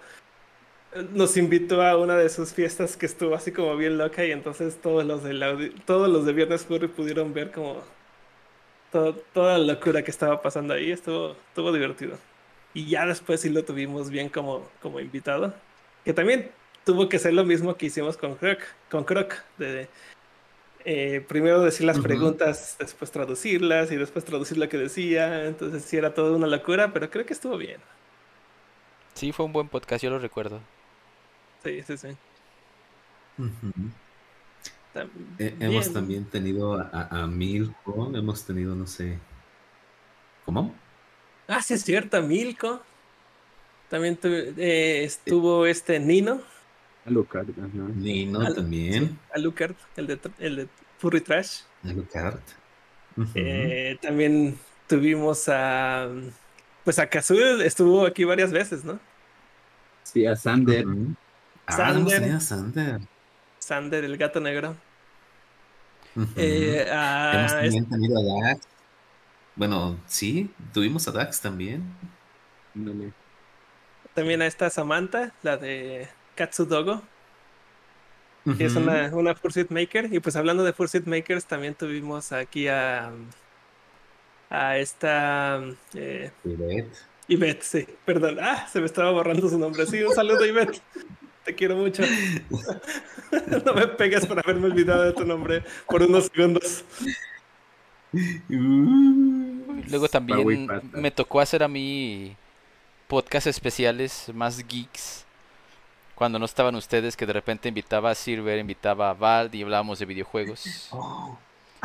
nos 1.13 1.37
invitó 1.37 1.83
a 1.83 1.97
una 1.97 2.17
de 2.17 2.29
sus 2.29 2.53
fiestas 2.53 2.97
que 2.97 3.07
estuvo 3.07 3.35
así 3.35 3.53
como 3.53 3.77
bien 3.77 3.97
loca 3.97 4.25
y 4.25 4.33
entonces 4.33 4.81
todos 4.81 5.05
los 5.05 5.23
de 5.23 5.73
todos 5.87 6.09
los 6.09 6.27
de 6.27 6.33
Viernes 6.33 6.65
Furry 6.65 6.89
pudieron 6.89 7.33
ver 7.33 7.53
como 7.53 7.83
toda 8.91 9.59
la 9.59 9.75
locura 9.75 10.03
que 10.03 10.11
estaba 10.11 10.43
pasando 10.43 10.75
ahí, 10.75 10.91
estuvo, 10.91 11.37
estuvo 11.49 11.73
divertido. 11.73 12.19
Y 12.75 12.87
ya 12.87 13.07
después 13.07 13.41
sí 13.41 13.49
lo 13.49 13.65
tuvimos 13.65 14.11
bien 14.11 14.29
como, 14.29 14.69
como 14.81 15.01
invitado. 15.01 15.55
Que 16.05 16.13
también 16.13 16.51
tuvo 16.85 17.09
que 17.09 17.19
ser 17.19 17.35
lo 17.35 17.45
mismo 17.45 17.77
que 17.77 17.87
hicimos 17.87 18.17
con 18.17 18.35
Croc, 18.37 18.61
con 18.91 19.05
Croc, 19.05 19.35
de 19.59 19.89
eh, 20.85 21.25
primero 21.29 21.61
decir 21.61 21.87
las 21.87 22.01
preguntas, 22.01 22.77
después 22.79 23.11
traducirlas 23.11 23.93
y 23.93 23.97
después 23.97 24.25
traducir 24.25 24.59
lo 24.59 24.69
que 24.69 24.79
decía. 24.79 25.47
Entonces 25.47 25.85
sí 25.85 25.97
era 25.97 26.15
toda 26.15 26.37
una 26.37 26.47
locura, 26.47 26.93
pero 26.93 27.11
creo 27.11 27.27
que 27.27 27.33
estuvo 27.33 27.57
bien. 27.57 27.81
Sí, 29.15 29.33
fue 29.33 29.45
un 29.45 29.53
buen 29.53 29.69
podcast, 29.69 30.03
yo 30.03 30.11
lo 30.11 30.19
recuerdo. 30.19 30.61
Sí, 31.63 31.83
sí, 31.83 31.97
sí. 31.97 32.09
Eh, 35.39 35.57
hemos 35.61 35.93
también 35.93 36.25
tenido 36.25 36.75
a, 36.75 37.09
a, 37.11 37.27
Milko, 37.27 38.11
hemos 38.15 38.45
tenido, 38.45 38.75
no 38.75 38.87
sé. 38.87 39.19
¿Cómo? 40.45 40.75
Ah, 41.47 41.63
sí, 41.63 41.75
es 41.75 41.85
cierto, 41.85 42.21
Milko. 42.23 42.83
También 43.89 44.19
eh, 44.25 45.03
estuvo 45.05 45.67
este 45.67 45.99
Nino. 45.99 46.41
Alucard. 47.07 47.49
Nino 47.97 48.53
también. 48.55 49.19
Alucard, 49.35 49.75
el 49.97 50.07
de, 50.07 50.19
el 50.39 50.57
de 50.57 50.69
Furry 50.99 51.21
Trash. 51.21 51.63
Alucard. 51.85 52.41
Eh, 53.35 53.99
también 54.01 54.57
tuvimos 54.87 55.49
a. 55.49 56.09
Pues 56.85 56.99
a 56.99 57.09
Kazul 57.09 57.63
estuvo 57.63 58.07
aquí 58.07 58.25
varias 58.25 58.53
veces, 58.53 58.85
¿no? 58.85 58.99
Sí, 60.05 60.27
a 60.27 60.37
Sander. 60.37 60.87
Ah, 61.71 61.77
Sander. 61.77 62.41
Sander. 62.41 63.01
Sander, 63.59 64.05
el 64.05 64.17
gato 64.17 64.41
negro. 64.41 64.77
Eh, 66.37 66.87
Hemos 66.89 67.53
también 67.53 67.89
tenido 67.89 68.19
a 68.19 68.49
Dax. 68.49 68.67
Bueno, 69.55 69.99
sí, 70.07 70.51
tuvimos 70.73 71.07
a 71.09 71.13
Dax 71.13 71.41
también. 71.41 71.83
También 74.15 74.43
a 74.43 74.47
esta 74.47 74.71
Samantha, 74.71 75.33
la 75.43 75.57
de 75.57 76.09
Katsudogo. 76.35 77.03
Que 78.57 78.65
es 78.65 78.75
una, 78.75 79.15
una 79.15 79.35
Fursuit 79.35 79.71
Maker. 79.71 80.13
Y 80.13 80.19
pues 80.21 80.35
hablando 80.35 80.65
de 80.65 80.73
Fursuit 80.73 81.07
Makers, 81.07 81.45
también 81.45 81.75
tuvimos 81.75 82.33
aquí 82.33 82.69
a. 82.69 83.13
A 84.49 84.79
esta. 84.79 85.63
Eh, 85.95 86.33
Ivette. 86.45 86.97
Ivette, 87.29 87.63
sí, 87.63 87.87
perdón. 88.05 88.39
Ah, 88.41 88.67
se 88.67 88.81
me 88.81 88.87
estaba 88.87 89.13
borrando 89.13 89.49
su 89.49 89.59
nombre. 89.59 89.87
Sí, 89.87 90.03
un 90.03 90.15
saludo, 90.15 90.45
Ivette. 90.45 90.81
Te 91.51 91.57
quiero 91.57 91.75
mucho. 91.75 92.05
no 93.65 93.75
me 93.75 93.89
pegues 93.89 94.25
por 94.25 94.39
haberme 94.39 94.67
olvidado 94.67 95.03
de 95.03 95.13
tu 95.13 95.25
nombre 95.25 95.65
por 95.89 96.01
unos 96.01 96.31
segundos. 96.33 96.85
Luego 99.89 100.09
también 100.09 100.69
me 100.93 101.11
tocó 101.11 101.41
hacer 101.41 101.65
a 101.65 101.67
mí 101.67 102.37
podcast 103.09 103.49
especiales 103.49 104.31
más 104.33 104.65
geeks. 104.65 105.25
Cuando 106.15 106.39
no 106.39 106.45
estaban 106.45 106.77
ustedes, 106.77 107.17
que 107.17 107.27
de 107.27 107.33
repente 107.33 107.69
invitaba 107.69 108.13
a 108.13 108.15
Silver, 108.15 108.57
invitaba 108.61 109.11
a 109.11 109.15
Vald 109.15 109.53
y 109.53 109.65
hablábamos 109.65 109.99
de 109.99 110.07
videojuegos. 110.07 110.87
Oh, 110.93 111.37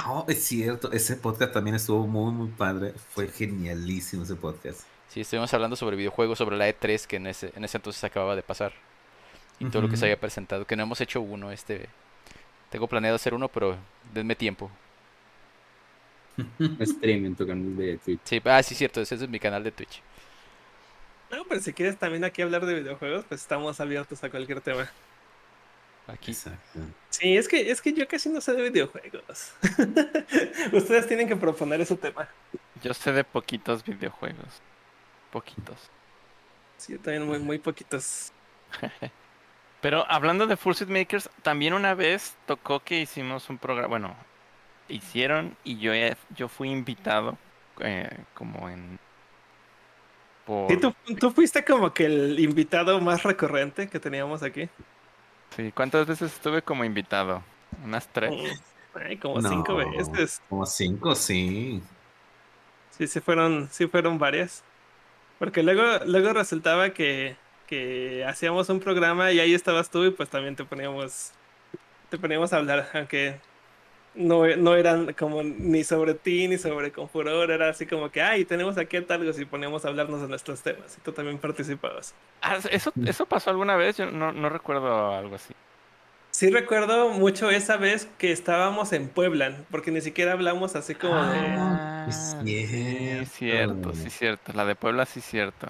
oh, 0.05 0.25
es 0.27 0.43
cierto. 0.43 0.91
Ese 0.91 1.15
podcast 1.15 1.53
también 1.53 1.75
estuvo 1.75 2.05
muy, 2.05 2.31
muy 2.31 2.49
padre. 2.49 2.93
Fue 3.15 3.27
genialísimo 3.29 4.25
ese 4.25 4.35
podcast. 4.35 4.81
Sí, 5.09 5.21
estuvimos 5.21 5.51
hablando 5.55 5.75
sobre 5.75 5.95
videojuegos, 5.95 6.37
sobre 6.37 6.55
la 6.55 6.69
E3 6.69 7.07
que 7.07 7.15
en 7.15 7.25
ese, 7.25 7.51
en 7.55 7.63
ese 7.63 7.77
entonces 7.77 8.03
acababa 8.03 8.35
de 8.35 8.43
pasar 8.43 8.71
y 9.59 9.69
todo 9.69 9.81
lo 9.81 9.89
que 9.89 9.97
se 9.97 10.05
había 10.05 10.19
presentado. 10.19 10.65
Que 10.65 10.75
no 10.75 10.83
hemos 10.83 11.01
hecho 11.01 11.21
uno. 11.21 11.51
Este, 11.51 11.87
tengo 12.69 12.87
planeado 12.87 13.15
hacer 13.15 13.33
uno, 13.33 13.47
pero 13.47 13.77
denme 14.13 14.35
tiempo. 14.35 14.69
Stream 16.81 17.25
en 17.25 17.35
tu 17.35 17.47
canal 17.47 17.75
de 17.75 17.97
Twitch. 17.97 18.19
Sí, 18.23 18.41
ah, 18.45 18.61
sí, 18.61 18.75
cierto. 18.75 19.01
Ese 19.01 19.15
es 19.15 19.29
mi 19.29 19.39
canal 19.39 19.63
de 19.63 19.71
Twitch. 19.71 20.01
No, 21.31 21.43
pero 21.45 21.61
si 21.61 21.73
quieres 21.73 21.97
también 21.97 22.23
aquí 22.23 22.41
hablar 22.41 22.65
de 22.65 22.75
videojuegos, 22.75 23.25
pues 23.27 23.41
estamos 23.41 23.79
abiertos 23.79 24.23
a 24.23 24.29
cualquier 24.29 24.61
tema. 24.61 24.89
Aquí. 26.07 26.31
Exacto. 26.31 26.79
Sí, 27.09 27.35
es 27.35 27.47
que, 27.47 27.71
es 27.71 27.81
que 27.81 27.93
yo 27.93 28.07
casi 28.07 28.29
no 28.29 28.39
sé 28.39 28.53
de 28.53 28.69
videojuegos. 28.69 29.53
Ustedes 30.71 31.07
tienen 31.07 31.27
que 31.27 31.35
proponer 31.35 31.81
ese 31.81 31.95
tema. 31.95 32.29
Yo 32.83 32.93
sé 32.93 33.11
de 33.11 33.23
poquitos 33.23 33.83
videojuegos. 33.83 34.61
Poquitos. 35.31 35.89
Sí, 36.77 36.93
yo 36.93 36.99
también 36.99 37.25
muy, 37.25 37.39
muy 37.39 37.57
poquitos. 37.57 38.31
Pero 39.85 40.03
hablando 40.09 40.47
de 40.47 40.57
Full 40.57 40.73
Makers, 40.87 41.29
también 41.43 41.75
una 41.75 41.93
vez 41.93 42.35
tocó 42.47 42.79
que 42.79 43.01
hicimos 43.01 43.51
un 43.51 43.59
programa, 43.59 43.87
bueno, 43.87 44.15
hicieron 44.89 45.55
y 45.63 45.77
yo, 45.77 45.91
yo 46.35 46.47
fui 46.47 46.71
invitado 46.71 47.37
eh, 47.81 48.09
como 48.33 48.67
en... 48.67 48.97
Por... 50.43 50.71
¿Y 50.71 50.77
tú, 50.77 51.29
fuiste 51.29 51.63
como 51.63 51.93
que 51.93 52.05
el 52.05 52.39
invitado 52.39 52.99
más 52.99 53.21
recurrente 53.21 53.87
que 53.87 53.99
teníamos 53.99 54.41
aquí? 54.41 54.69
Sí, 55.55 55.71
¿cuántas 55.71 56.07
veces 56.07 56.33
estuve 56.33 56.63
como 56.63 56.83
invitado? 56.83 57.43
¿Unas 57.83 58.07
tres? 58.07 58.33
Ay, 58.95 59.17
como 59.17 59.39
cinco 59.39 59.75
veces. 59.75 60.41
Como 60.49 60.65
cinco, 60.65 61.13
sí. 61.13 61.79
Sí, 62.89 63.05
sí 63.05 63.19
fueron, 63.19 63.69
sí 63.69 63.85
fueron 63.85 64.17
varias. 64.17 64.63
Porque 65.37 65.61
luego, 65.61 66.03
luego 66.07 66.33
resultaba 66.33 66.89
que 66.89 67.37
que 67.67 68.25
hacíamos 68.27 68.69
un 68.69 68.79
programa 68.79 69.31
y 69.31 69.39
ahí 69.39 69.53
estabas 69.53 69.89
tú 69.89 70.05
y 70.05 70.11
pues 70.11 70.29
también 70.29 70.55
te 70.55 70.63
poníamos 70.65 71.31
te 72.09 72.17
poníamos 72.17 72.53
a 72.53 72.57
hablar, 72.57 72.87
aunque 72.93 73.39
no, 74.15 74.47
no 74.55 74.75
eran 74.75 75.13
como 75.13 75.43
ni 75.43 75.83
sobre 75.83 76.13
ti 76.13 76.47
ni 76.47 76.57
sobre 76.57 76.91
Confuror, 76.91 77.51
era 77.51 77.69
así 77.69 77.85
como 77.85 78.09
que, 78.09 78.21
ay, 78.21 78.45
tenemos 78.45 78.77
aquí 78.77 78.97
a 78.97 79.05
Talgos 79.05 79.39
y 79.39 79.45
poníamos 79.45 79.85
a 79.85 79.89
hablarnos 79.89 80.21
de 80.21 80.27
nuestros 80.27 80.61
temas 80.61 80.97
y 80.97 81.01
tú 81.01 81.11
también 81.11 81.37
participabas. 81.37 82.13
Ah, 82.41 82.57
¿eso, 82.71 82.91
¿Eso 83.05 83.25
pasó 83.25 83.49
alguna 83.49 83.75
vez? 83.75 83.97
Yo 83.97 84.09
no, 84.09 84.31
no 84.31 84.49
recuerdo 84.49 85.13
algo 85.13 85.35
así. 85.35 85.53
Sí 86.31 86.49
recuerdo 86.49 87.09
mucho 87.09 87.49
esa 87.49 87.77
vez 87.77 88.09
que 88.17 88.33
estábamos 88.33 88.91
en 88.91 89.07
Puebla, 89.07 89.55
porque 89.71 89.91
ni 89.91 90.01
siquiera 90.01 90.33
hablamos 90.33 90.75
así 90.75 90.93
como 90.93 91.15
de... 91.15 91.39
Ah, 91.39 92.09
sí, 92.43 93.25
cierto, 93.25 93.93
sí, 93.93 94.09
cierto. 94.09 94.51
La 94.51 94.65
de 94.65 94.75
Puebla 94.75 95.05
sí, 95.05 95.21
cierto. 95.21 95.67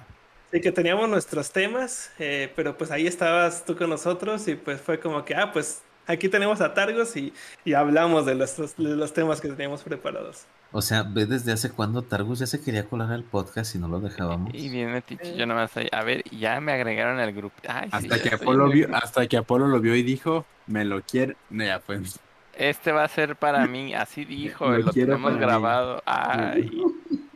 Que 0.60 0.72
teníamos 0.72 1.08
nuestros 1.08 1.50
temas, 1.50 2.10
eh, 2.18 2.50
pero 2.56 2.76
pues 2.76 2.90
ahí 2.90 3.06
estabas 3.06 3.64
tú 3.64 3.76
con 3.76 3.90
nosotros 3.90 4.48
y 4.48 4.54
pues 4.54 4.80
fue 4.80 4.98
como 4.98 5.24
que, 5.24 5.34
ah, 5.34 5.52
pues 5.52 5.82
aquí 6.06 6.28
tenemos 6.28 6.60
a 6.60 6.72
Targos 6.72 7.16
y, 7.16 7.32
y 7.64 7.74
hablamos 7.74 8.26
de 8.26 8.34
los, 8.34 8.56
de 8.56 8.96
los 8.96 9.12
temas 9.12 9.40
que 9.40 9.48
teníamos 9.48 9.82
preparados. 9.82 10.46
O 10.72 10.82
sea, 10.82 11.04
ve 11.04 11.26
desde 11.26 11.52
hace 11.52 11.70
cuándo 11.70 12.02
Targus 12.02 12.40
ya 12.40 12.46
se 12.46 12.60
quería 12.60 12.84
colar 12.84 13.12
al 13.12 13.24
podcast 13.24 13.74
y 13.74 13.78
no 13.78 13.88
lo 13.88 14.00
dejábamos. 14.00 14.52
Y 14.52 14.68
viene 14.68 15.00
Ticho, 15.00 15.34
yo 15.34 15.46
nomás 15.46 15.76
ahí, 15.76 15.88
a 15.92 16.02
ver, 16.02 16.22
ya 16.30 16.60
me 16.60 16.72
agregaron 16.72 17.18
al 17.18 17.32
grupo. 17.32 17.56
hasta, 17.66 18.20
que 18.20 18.34
Apolo 18.34 18.68
vio, 18.68 18.94
hasta 18.94 19.26
que 19.26 19.36
Apolo 19.36 19.68
lo 19.68 19.80
vio 19.80 19.94
y 19.94 20.02
dijo, 20.02 20.44
me 20.66 20.84
lo 20.84 21.02
quiere. 21.02 21.36
No, 21.50 21.64
ya 21.64 21.78
pues. 21.80 22.18
Este 22.54 22.90
va 22.90 23.04
a 23.04 23.08
ser 23.08 23.36
para 23.36 23.66
mí, 23.68 23.94
así 23.94 24.24
dijo, 24.24 24.68
lo, 24.68 24.78
lo 24.78 24.92
tenemos 24.92 25.36
grabado. 25.36 26.02
Ay. 26.04 26.82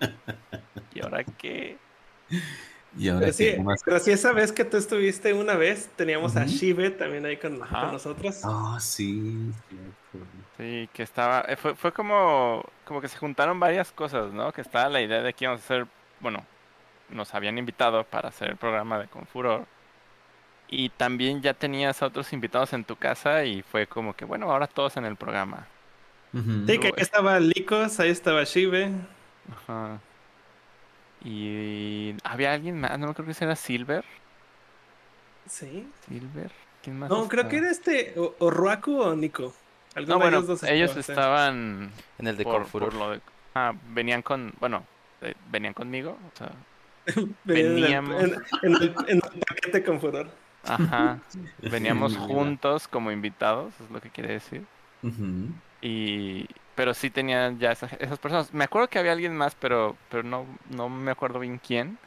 ¿Y 0.95 1.01
ahora 1.03 1.25
qué? 1.25 1.79
Y 2.99 3.09
ahora 3.09 3.29
pero, 3.85 4.01
sí, 4.01 4.11
esa 4.11 4.33
vez 4.33 4.53
que 4.53 4.65
tú 4.65 4.77
estuviste 4.77 5.33
una 5.33 5.55
vez, 5.55 5.89
teníamos 5.97 6.37
a 6.37 6.45
Shive 6.47 6.91
también 6.91 7.25
ahí 7.25 7.37
con, 7.37 7.59
nosotros. 7.59 8.41
Ah, 8.45 8.79
sí. 8.81 9.53
Sí, 10.57 10.89
que 10.93 11.03
estaba, 11.03 11.45
eh, 11.49 11.57
fue, 11.57 11.75
fue 11.75 11.93
como, 11.93 12.65
como 12.85 13.01
que 13.01 13.09
se 13.09 13.17
juntaron 13.17 13.61
varias 13.61 13.93
cosas, 13.93 14.33
¿no? 14.33 14.53
Que 14.53 14.61
estaba 14.61 14.89
la 14.89 15.01
idea 15.01 15.23
de 15.23 15.33
que 15.33 15.45
íbamos 15.45 15.61
a 15.63 15.65
hacer, 15.65 15.87
bueno, 16.21 16.45
nos 17.09 17.35
habían 17.35 17.59
invitado 17.59 18.05
para 18.05 18.29
hacer 18.29 18.51
el 18.51 18.57
programa 18.57 18.99
de 18.99 19.07
Confuror. 19.07 19.67
Y 20.69 20.91
también 20.91 21.43
ya 21.43 21.55
tenías 21.55 22.03
a 22.03 22.07
otros 22.07 22.33
invitados 22.33 22.73
en 22.73 22.85
tu 22.85 22.97
casa 22.97 23.45
y 23.45 23.63
fue 23.63 23.87
como 23.87 24.15
que, 24.15 24.25
bueno, 24.25 24.51
ahora 24.51 24.67
todos 24.67 24.97
en 24.97 25.05
el 25.05 25.17
programa. 25.17 25.67
Sí, 26.33 26.79
que 26.79 26.89
aquí 26.89 27.03
estaba 27.03 27.41
Licos, 27.41 27.99
ahí 27.99 28.11
estaba 28.11 28.45
Shive. 28.45 28.93
Ajá. 29.51 30.01
Y 31.23 32.15
había 32.25 32.53
alguien 32.53 32.81
más, 32.81 32.99
no 32.99 33.13
creo 33.15 33.27
que 33.27 33.45
era 33.45 33.57
Silver. 33.57 34.05
Sí. 35.47 35.87
Silver. 36.09 36.51
¿Quién 36.83 36.99
más? 36.99 37.11
No, 37.11 37.29
creo 37.29 37.49
que 37.49 37.59
era 37.59 37.71
este, 37.71 38.15
o, 38.17 38.35
o 38.39 39.17
Nico. 39.17 39.53
No, 40.07 40.19
bueno, 40.19 40.45
ellos 40.69 40.97
estaban 40.97 41.91
en 42.19 42.27
el 42.27 42.37
de 42.37 42.45
por, 42.45 42.65
ah, 43.55 43.75
venían 43.89 44.23
con, 44.23 44.53
bueno, 44.61 44.85
eh, 45.21 45.35
venían 45.51 45.75
conmigo, 45.75 46.17
o 46.33 46.39
sea, 46.39 46.53
veníamos 47.45 48.23
en 48.23 48.31
el, 48.77 48.95
en, 49.09 49.21
el, 49.25 49.41
paquete 49.49 49.83
con 49.83 50.01
furor. 50.01 50.31
Ajá, 50.65 51.19
veníamos 51.59 52.17
juntos 52.17 52.87
como 52.87 53.11
invitados, 53.11 53.75
es 53.81 53.91
lo 53.91 54.01
que 54.01 54.11
quiere 54.11 54.35
decir. 54.35 54.65
Y 55.83 56.47
pero 56.81 56.95
sí 56.95 57.11
tenían 57.11 57.59
ya 57.59 57.73
esas, 57.73 57.91
personas. 58.21 58.55
Me 58.55 58.65
acuerdo 58.65 58.89
que 58.89 58.99
había 58.99 59.13
alguien 59.13 59.37
más, 59.37 59.55
pero, 59.55 59.97
pero 60.09 60.23
no, 60.23 60.47
no 60.71 60.89
me 60.89 61.11
acuerdo 61.11 61.39
bien 61.39 61.59
quién. 61.59 61.99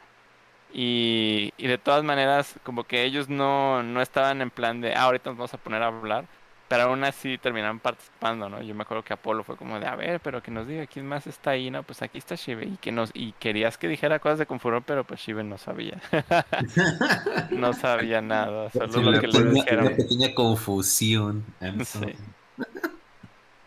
Y, 0.72 1.52
y 1.56 1.68
de 1.68 1.78
todas 1.78 2.02
maneras, 2.02 2.58
como 2.64 2.82
que 2.82 3.04
ellos 3.04 3.28
no, 3.28 3.84
no 3.84 4.02
estaban 4.02 4.42
en 4.42 4.50
plan 4.50 4.80
de, 4.80 4.94
ah, 4.94 5.02
ahorita 5.02 5.30
nos 5.30 5.38
vamos 5.38 5.54
a 5.54 5.58
poner 5.58 5.80
a 5.84 5.86
hablar, 5.86 6.24
pero 6.66 6.84
aún 6.84 7.04
así 7.04 7.38
terminaron 7.38 7.78
participando, 7.78 8.48
¿no? 8.48 8.60
Yo 8.62 8.74
me 8.74 8.82
acuerdo 8.82 9.04
que 9.04 9.12
Apolo 9.12 9.44
fue 9.44 9.56
como 9.56 9.78
de, 9.78 9.86
a 9.86 9.94
ver, 9.94 10.18
pero 10.18 10.42
que 10.42 10.50
nos 10.50 10.66
diga 10.66 10.88
quién 10.88 11.06
más 11.06 11.28
está 11.28 11.50
ahí, 11.50 11.70
¿no? 11.70 11.84
Pues 11.84 12.02
aquí 12.02 12.18
está 12.18 12.34
Shive 12.34 12.66
y 12.66 12.76
que 12.78 12.90
nos 12.90 13.12
y 13.14 13.30
querías 13.38 13.78
que 13.78 13.86
dijera 13.86 14.18
cosas 14.18 14.40
de 14.40 14.46
Confuror, 14.46 14.82
pero 14.84 15.04
pues 15.04 15.20
Shive 15.20 15.44
no 15.44 15.56
sabía. 15.56 16.00
no 17.50 17.74
sabía 17.74 18.20
nada, 18.20 18.70
solo 18.70 19.12
lo 19.12 19.20
que 19.20 19.28
le 19.28 19.50
dijeron. 19.52 19.86
Una 19.86 19.96
pequeña 19.96 20.34
confusión. 20.34 21.44
Sí. 21.84 22.16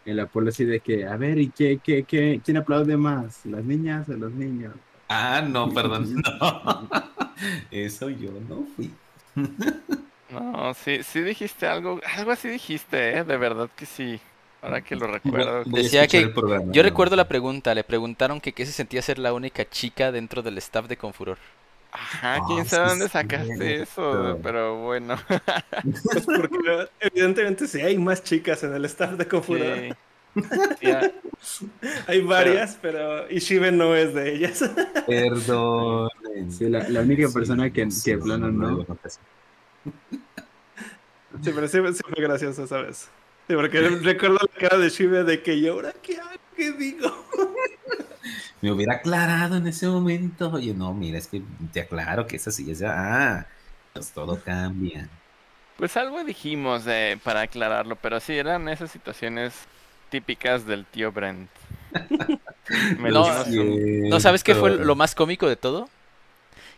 El 0.08 0.22
Apolo 0.22 0.49
así 0.49 0.64
de 0.64 0.80
que, 0.80 1.05
a 1.05 1.18
ver, 1.18 1.38
¿y 1.38 1.49
qué, 1.49 1.82
qué, 1.84 2.03
qué, 2.03 2.39
quién 2.43 2.55
aplaude 2.55 2.95
más? 2.95 3.45
¿Las 3.45 3.66
niñas 3.66 4.08
o 4.08 4.14
los 4.14 4.32
niños? 4.32 4.74
Ah, 5.10 5.41
no, 5.45 5.70
perdón, 5.70 6.16
no. 6.16 6.89
Eso 7.72 8.10
yo 8.10 8.32
no 8.47 8.66
fui. 8.76 8.91
No, 10.30 10.74
sí, 10.74 11.03
sí 11.03 11.22
dijiste 11.22 11.68
algo, 11.68 12.01
algo 12.18 12.32
así 12.32 12.49
dijiste, 12.49 13.18
¿eh? 13.18 13.24
de 13.24 13.38
verdad 13.38 13.70
que 13.74 13.86
sí. 13.86 14.20
Ahora 14.62 14.82
que 14.82 14.97
lo 14.97 15.08
recuerdo. 15.08 15.64
Decía 15.64 16.05
que 16.05 16.34
yo 16.74 16.84
recuerdo 16.84 17.16
la 17.16 17.30
pregunta, 17.30 17.74
le 17.74 17.86
preguntaron 17.86 18.41
que 18.41 18.51
qué 18.51 18.66
se 18.66 18.74
sentía 18.74 19.01
ser 19.01 19.20
la 19.20 19.32
única 19.32 19.70
chica 19.70 20.12
dentro 20.12 20.41
del 20.41 20.58
staff 20.58 20.89
de 20.89 20.97
Confuror. 20.97 21.38
Ajá, 22.00 22.39
quién 22.48 22.66
sabe 22.66 22.89
dónde 22.89 23.10
sacaste 23.10 23.82
eso, 23.82 24.39
pero 24.43 24.82
bueno. 24.84 25.18
Pues 26.04 26.26
porque 26.26 26.89
evidentemente 27.00 27.68
sí 27.68 27.82
hay 27.82 27.98
más 27.98 28.24
chicas 28.24 28.64
en 28.64 28.74
el 28.74 28.86
staff 28.86 29.14
de 29.14 29.28
Confuror. 29.28 29.95
hay 32.08 32.22
varias, 32.22 32.78
pero 32.82 33.30
Ishiben 33.30 33.78
no 33.78 33.95
es 33.95 34.14
de 34.14 34.36
ellas. 34.36 34.64
Perdón. 35.08 36.10
Sí, 36.50 36.70
la, 36.70 37.02
única 37.02 37.30
persona 37.30 37.72
que, 37.72 37.88
que 38.04 38.18
plano 38.18 38.52
no. 38.52 38.86
Sí, 41.41 41.52
pero 41.54 41.68
sí, 41.68 41.80
fue 41.80 42.24
gracioso 42.24 42.64
esa 42.64 42.82
vez. 42.82 43.10
Sí, 43.48 43.56
porque 43.56 43.80
recuerdo 43.82 44.39
la 44.41 44.60
cara 44.60 44.78
de 44.78 44.89
Shibe 44.89 45.24
de 45.24 45.41
que 45.41 45.60
yo 45.60 45.74
ahora 45.74 45.93
qué 46.02 46.18
hago, 46.18 46.47
qué 46.58 46.72
digo. 46.72 47.10
Me 48.62 48.72
hubiera 48.72 48.95
aclarado 48.95 49.55
en 49.55 49.68
ese 49.68 49.88
momento. 49.88 50.51
Oye, 50.51 50.74
no, 50.74 50.93
mira, 50.93 51.18
es 51.18 51.28
que 51.28 51.41
te 51.72 51.82
aclaro 51.82 52.28
que 52.28 52.36
esa 52.36 52.51
sí 52.51 52.70
es 52.70 52.82
Ah, 52.84 53.45
pues 53.93 54.12
todo 54.12 54.41
cambia. 54.43 55.08
Pues 55.78 55.95
algo 55.95 56.24
dijimos 56.24 56.84
eh, 56.88 57.20
para 57.24 57.41
aclararlo, 57.41 57.95
pero 57.95 58.20
sí, 58.20 58.36
eran 58.36 58.68
esas 58.68 58.91
situaciones 58.91 59.53
típicas 60.10 60.66
del 60.66 60.86
tío 60.86 61.12
Brent. 61.12 61.49
no, 62.99 63.45
no, 64.10 64.20
¿sabes 64.20 64.43
qué 64.43 64.55
fue 64.55 64.72
lo 64.72 64.95
más 64.95 65.14
cómico 65.14 65.47
de 65.47 65.55
todo? 65.55 65.88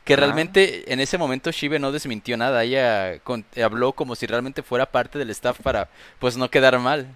Que 0.04 0.16
realmente 0.16 0.92
en 0.92 1.00
ese 1.00 1.18
momento 1.18 1.52
Shive 1.52 1.80
no 1.80 1.92
desmintió 1.92 2.36
nada, 2.36 2.64
ella 2.64 3.20
habló 3.64 3.94
como 3.94 4.16
si 4.16 4.26
realmente 4.26 4.64
fuera 4.64 4.88
parte 4.88 5.20
del 5.20 5.30
staff 5.30 5.60
para 5.62 5.90
pues 6.20 6.36
no 6.36 6.50
quedar 6.50 6.78
mal. 6.80 7.08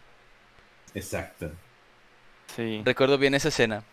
Exacto. 0.94 1.52
Sí. 2.56 2.82
Recuerdo 2.86 3.18
bien 3.18 3.34
esa 3.34 3.50
escena. 3.50 3.84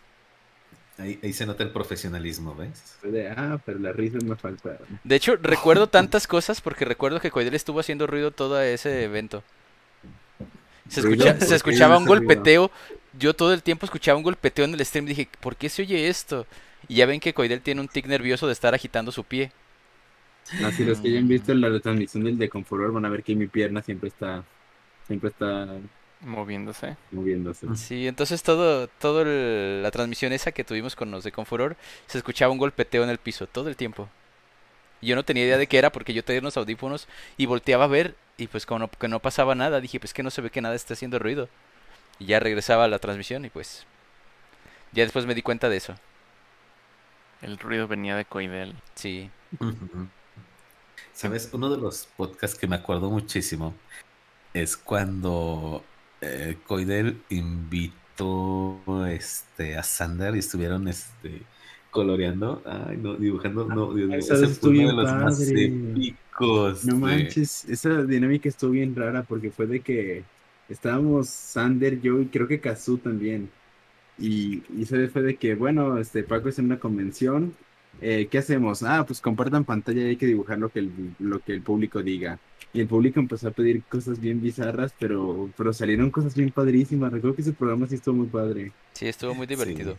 Ahí, 0.97 1.33
se 1.33 1.47
nota 1.47 1.63
el 1.63 1.71
profesionalismo, 1.71 2.55
¿ves? 2.55 2.97
ah, 3.35 3.57
pero 3.65 3.79
la 3.79 3.91
risa 3.91 4.19
me 4.23 4.35
falta. 4.35 4.77
De 5.03 5.15
hecho, 5.15 5.35
recuerdo 5.35 5.87
tantas 5.87 6.27
cosas 6.27 6.61
porque 6.61 6.85
recuerdo 6.85 7.19
que 7.19 7.31
Coidel 7.31 7.55
estuvo 7.55 7.79
haciendo 7.79 8.05
ruido 8.05 8.31
todo 8.31 8.61
ese 8.61 9.03
evento. 9.03 9.43
Se, 10.89 11.01
se 11.01 11.55
escuchaba 11.55 11.97
un 11.97 12.05
golpeteo. 12.05 12.69
Yo 13.17 13.33
todo 13.33 13.53
el 13.53 13.63
tiempo 13.63 13.85
escuchaba 13.85 14.17
un 14.17 14.23
golpeteo 14.23 14.65
en 14.65 14.73
el 14.73 14.85
stream. 14.85 15.05
Dije, 15.05 15.27
¿por 15.39 15.55
qué 15.55 15.69
se 15.69 15.81
oye 15.81 16.07
esto? 16.07 16.45
Y 16.87 16.95
ya 16.95 17.05
ven 17.05 17.19
que 17.19 17.33
Coidel 17.33 17.61
tiene 17.61 17.81
un 17.81 17.87
tic 17.87 18.05
nervioso 18.05 18.45
de 18.45 18.53
estar 18.53 18.75
agitando 18.75 19.11
su 19.11 19.23
pie. 19.23 19.51
Así 20.65 20.83
los 20.83 20.99
que 20.99 21.07
hayan 21.07 21.27
visto 21.27 21.53
la 21.53 21.69
retransmisión 21.69 22.23
del 22.23 22.37
de 22.37 22.49
Confuror 22.49 22.91
van 22.91 23.05
a 23.05 23.09
ver 23.09 23.23
que 23.23 23.35
mi 23.35 23.47
pierna 23.47 23.81
siempre 23.81 24.09
está 24.09 24.43
siempre 25.07 25.29
está 25.29 25.67
moviéndose. 26.21 26.95
Moviéndose. 27.11 27.67
Sí, 27.75 28.07
entonces 28.07 28.43
todo 28.43 28.87
todo 28.87 29.25
la 29.25 29.91
transmisión 29.91 30.33
esa 30.33 30.51
que 30.51 30.63
tuvimos 30.63 30.95
con 30.95 31.11
los 31.11 31.23
de 31.23 31.31
Confuror 31.31 31.75
se 32.07 32.17
escuchaba 32.17 32.51
un 32.51 32.57
golpeteo 32.57 33.03
en 33.03 33.09
el 33.09 33.17
piso 33.17 33.47
todo 33.47 33.69
el 33.69 33.75
tiempo. 33.75 34.09
Y 35.01 35.07
yo 35.07 35.15
no 35.15 35.25
tenía 35.25 35.45
idea 35.45 35.57
de 35.57 35.67
qué 35.67 35.77
era 35.77 35.91
porque 35.91 36.13
yo 36.13 36.23
tenía 36.23 36.41
unos 36.41 36.57
audífonos 36.57 37.07
y 37.37 37.47
volteaba 37.47 37.85
a 37.85 37.87
ver 37.87 38.15
y 38.37 38.47
pues 38.47 38.65
como 38.65 38.89
que 38.89 39.07
no 39.07 39.19
pasaba 39.19 39.55
nada, 39.55 39.81
dije, 39.81 39.99
pues 39.99 40.13
que 40.13 40.23
no 40.23 40.29
se 40.29 40.41
ve 40.41 40.51
que 40.51 40.61
nada 40.61 40.75
está 40.75 40.93
haciendo 40.93 41.19
ruido. 41.19 41.49
Y 42.19 42.27
ya 42.27 42.39
regresaba 42.39 42.85
a 42.85 42.87
la 42.87 42.99
transmisión 42.99 43.45
y 43.45 43.49
pues 43.49 43.85
ya 44.91 45.03
después 45.03 45.25
me 45.25 45.35
di 45.35 45.41
cuenta 45.41 45.69
de 45.69 45.77
eso. 45.77 45.95
El 47.41 47.57
ruido 47.57 47.87
venía 47.87 48.15
de 48.15 48.25
Coidel. 48.25 48.75
Sí. 48.93 49.31
Sabes, 51.13 51.49
uno 51.53 51.69
de 51.69 51.77
los 51.77 52.07
podcasts 52.15 52.57
que 52.57 52.67
me 52.67 52.75
acuerdo 52.75 53.09
muchísimo 53.09 53.73
es 54.53 54.77
cuando 54.77 55.83
eh, 56.21 56.57
Coidel 56.67 57.21
invitó 57.29 58.79
este 59.07 59.77
a 59.77 59.83
Sander 59.83 60.35
y 60.35 60.39
estuvieron 60.39 60.87
este 60.87 61.41
coloreando, 61.89 62.61
ay 62.65 62.97
no, 62.97 63.15
dibujando, 63.15 63.65
no, 63.65 63.93
Dios 63.93 64.09
mío, 64.09 64.21
fue 64.21 64.69
uno 64.69 64.87
de 64.87 64.93
los 64.93 65.13
más 65.13 65.41
épicos. 65.41 66.85
No 66.85 66.95
manches, 66.97 67.65
esa 67.65 68.03
dinámica 68.03 68.47
estuvo 68.47 68.71
bien 68.71 68.95
rara 68.95 69.23
porque 69.23 69.51
fue 69.51 69.67
de 69.67 69.81
que 69.81 70.23
estábamos 70.69 71.27
Sander, 71.27 71.99
yo 72.01 72.21
y 72.21 72.27
creo 72.27 72.47
que 72.47 72.61
Kazu 72.61 72.97
también. 72.97 73.49
Y, 74.17 74.63
y 74.77 74.85
se 74.85 75.07
fue 75.09 75.21
de 75.21 75.35
que, 75.35 75.55
bueno, 75.55 75.97
este 75.97 76.23
Paco 76.23 76.49
es 76.49 76.59
en 76.59 76.65
una 76.65 76.79
convención. 76.79 77.55
Eh, 77.99 78.27
¿Qué 78.31 78.37
hacemos? 78.37 78.83
Ah, 78.83 79.03
pues 79.05 79.19
compartan 79.21 79.65
pantalla 79.65 80.01
y 80.01 80.09
hay 80.09 80.15
que 80.15 80.25
dibujar 80.25 80.57
lo 80.57 80.69
que 80.69 80.79
el, 80.79 80.91
lo 81.19 81.39
que 81.39 81.53
el 81.53 81.61
público 81.61 82.01
diga. 82.01 82.39
Y 82.73 82.79
el 82.79 82.87
público 82.87 83.19
empezó 83.19 83.49
a 83.49 83.51
pedir 83.51 83.83
cosas 83.83 84.19
bien 84.19 84.41
bizarras, 84.41 84.93
pero, 84.97 85.49
pero 85.57 85.73
salieron 85.73 86.09
cosas 86.09 86.33
bien 86.35 86.51
padrísimas. 86.51 87.11
Recuerdo 87.11 87.35
que 87.35 87.41
ese 87.41 87.51
programa 87.51 87.85
sí 87.87 87.95
estuvo 87.95 88.15
muy 88.15 88.27
padre. 88.27 88.71
Sí, 88.93 89.07
estuvo 89.07 89.33
muy 89.35 89.45
divertido. 89.45 89.97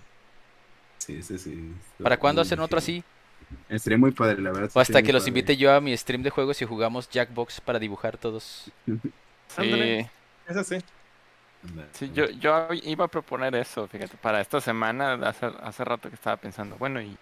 Sí, 0.99 1.23
sí, 1.23 1.39
sí. 1.39 1.73
¿Para 2.03 2.19
cuándo 2.19 2.41
hacer 2.41 2.59
otro 2.61 2.79
así? 2.79 3.05
Estaría 3.69 3.99
muy 3.99 4.13
padre, 4.13 4.41
la 4.41 4.53
verdad. 4.53 4.71
O 4.73 4.81
hasta 4.81 5.03
que 5.03 5.13
los 5.13 5.27
invite 5.29 5.57
yo 5.57 5.73
a 5.73 5.81
mi 5.81 5.95
stream 5.97 6.23
de 6.23 6.31
juegos 6.31 6.63
y 6.63 6.65
jugamos 6.65 7.11
Jackbox 7.11 7.61
para 7.61 7.79
dibujar 7.79 8.17
todos. 8.17 8.71
sí. 9.49 10.07
Eso 10.49 10.65
sí. 10.65 10.79
Sí, 11.93 12.11
yo, 12.13 12.29
yo 12.31 12.69
iba 12.83 13.05
a 13.05 13.09
proponer 13.09 13.55
eso, 13.55 13.87
fíjate, 13.87 14.17
para 14.17 14.41
esta 14.41 14.61
semana, 14.61 15.15
hace, 15.15 15.47
hace 15.63 15.85
rato 15.85 16.09
que 16.09 16.17
estaba 16.17 16.37
pensando, 16.37 16.77
bueno, 16.77 17.01
y 17.01 17.17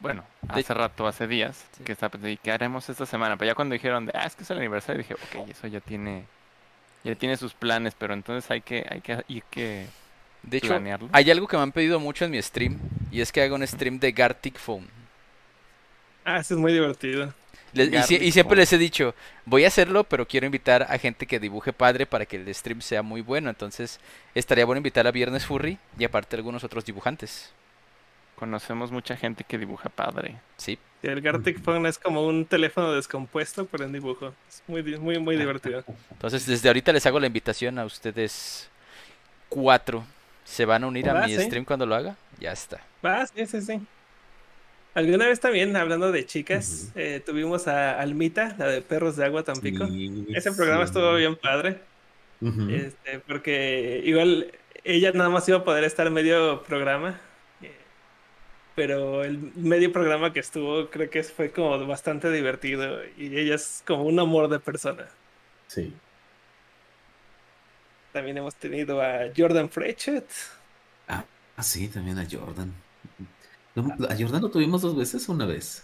bueno, 0.00 0.24
hace 0.48 0.74
rato, 0.74 1.06
hace 1.06 1.26
días, 1.26 1.66
que 1.84 1.92
estaba 1.92 2.10
pensando, 2.10 2.30
¿y 2.30 2.36
qué 2.36 2.50
haremos 2.50 2.88
esta 2.88 3.06
semana? 3.06 3.36
Pero 3.36 3.50
ya 3.50 3.54
cuando 3.54 3.72
dijeron, 3.72 4.06
de, 4.06 4.12
ah, 4.14 4.26
es 4.26 4.36
que 4.36 4.42
es 4.42 4.50
el 4.50 4.58
aniversario, 4.58 4.98
dije, 4.98 5.14
ok, 5.14 5.48
eso 5.48 5.66
ya 5.66 5.80
tiene, 5.80 6.24
ya 7.04 7.14
tiene 7.14 7.36
sus 7.36 7.54
planes, 7.54 7.94
pero 7.98 8.14
entonces 8.14 8.50
hay 8.50 8.60
que, 8.60 8.86
hay 8.88 9.00
que, 9.00 9.12
hay 9.12 9.42
que 9.50 9.86
de 10.42 10.56
hecho, 10.56 10.80
hay 11.12 11.30
algo 11.30 11.48
que 11.48 11.56
me 11.56 11.62
han 11.62 11.72
pedido 11.72 11.98
mucho 11.98 12.24
en 12.24 12.30
mi 12.30 12.40
stream, 12.40 12.78
y 13.10 13.20
es 13.20 13.32
que 13.32 13.42
haga 13.42 13.54
un 13.54 13.66
stream 13.66 13.98
de 13.98 14.12
Gartic 14.12 14.58
Phone. 14.58 14.86
Ah, 16.24 16.38
eso 16.38 16.54
es 16.54 16.60
muy 16.60 16.72
divertido 16.72 17.32
y, 17.72 18.32
siempre 18.32 18.56
les 18.56 18.72
he 18.72 18.78
dicho, 18.78 19.14
voy 19.44 19.64
a 19.64 19.68
hacerlo, 19.68 20.04
pero 20.04 20.26
quiero 20.26 20.46
invitar 20.46 20.86
a 20.88 20.98
gente 20.98 21.26
que 21.26 21.38
dibuje 21.38 21.72
padre 21.72 22.06
para 22.06 22.26
que 22.26 22.36
el 22.36 22.54
stream 22.54 22.80
sea 22.80 23.02
muy 23.02 23.20
bueno. 23.20 23.50
Entonces, 23.50 24.00
estaría 24.34 24.64
bueno 24.64 24.78
invitar 24.78 25.06
a 25.06 25.10
Viernes 25.10 25.44
Furry 25.44 25.78
y 25.98 26.04
aparte 26.04 26.36
algunos 26.36 26.64
otros 26.64 26.84
dibujantes. 26.84 27.52
Conocemos 28.38 28.92
mucha 28.92 29.16
gente 29.16 29.42
que 29.42 29.58
dibuja 29.58 29.88
padre. 29.88 30.36
Sí. 30.56 30.78
el 31.02 31.20
Gartic 31.20 31.60
Phone 31.60 31.86
es 31.86 31.98
como 31.98 32.24
un 32.24 32.44
teléfono 32.46 32.92
descompuesto, 32.92 33.66
pero 33.66 33.84
en 33.84 33.92
dibujo. 33.92 34.32
Es 34.48 34.62
muy, 34.68 34.80
muy, 34.96 35.18
muy 35.18 35.36
divertido. 35.36 35.82
Entonces, 36.12 36.46
desde 36.46 36.68
ahorita 36.68 36.92
les 36.92 37.04
hago 37.04 37.18
la 37.18 37.26
invitación 37.26 37.80
a 37.80 37.84
ustedes 37.84 38.70
cuatro. 39.48 40.04
¿Se 40.44 40.64
van 40.64 40.84
a 40.84 40.86
unir 40.86 41.10
a 41.10 41.26
mi 41.26 41.36
stream 41.36 41.64
cuando 41.64 41.84
lo 41.84 41.96
haga? 41.96 42.16
Ya 42.38 42.52
está. 42.52 42.80
Va, 43.04 43.26
sí, 43.26 43.44
sí, 43.44 43.60
sí. 43.60 43.80
Alguna 44.94 45.26
vez 45.26 45.40
también, 45.40 45.76
hablando 45.76 46.12
de 46.12 46.24
chicas, 46.24 46.92
eh, 46.94 47.20
tuvimos 47.24 47.66
a 47.66 48.00
Almita, 48.00 48.54
la 48.56 48.66
de 48.68 48.82
Perros 48.82 49.16
de 49.16 49.24
Agua 49.24 49.42
Tampico. 49.42 49.86
Ese 50.32 50.52
programa 50.52 50.84
estuvo 50.84 51.12
bien 51.14 51.34
padre. 51.34 51.80
este, 52.40 53.18
porque 53.26 54.00
igual 54.04 54.52
ella 54.84 55.10
nada 55.12 55.28
más 55.28 55.48
iba 55.48 55.58
a 55.58 55.64
poder 55.64 55.82
estar 55.82 56.08
medio 56.10 56.62
programa. 56.62 57.20
Pero 58.78 59.24
el 59.24 59.38
medio 59.56 59.90
programa 59.90 60.32
que 60.32 60.38
estuvo 60.38 60.88
creo 60.88 61.10
que 61.10 61.24
fue 61.24 61.50
como 61.50 61.84
bastante 61.84 62.30
divertido. 62.30 63.00
Y 63.16 63.36
ella 63.36 63.56
es 63.56 63.82
como 63.84 64.04
un 64.04 64.20
amor 64.20 64.48
de 64.48 64.60
persona. 64.60 65.08
Sí. 65.66 65.92
También 68.12 68.38
hemos 68.38 68.54
tenido 68.54 69.02
a 69.02 69.32
Jordan 69.36 69.68
Frechet. 69.68 70.30
Ah, 71.08 71.24
sí, 71.60 71.88
también 71.88 72.20
a 72.20 72.26
Jordan. 72.30 72.72
¿A 74.08 74.14
Jordan 74.16 74.42
lo 74.42 74.48
tuvimos 74.48 74.80
dos 74.80 74.96
veces 74.96 75.28
o 75.28 75.32
una 75.32 75.46
vez? 75.46 75.82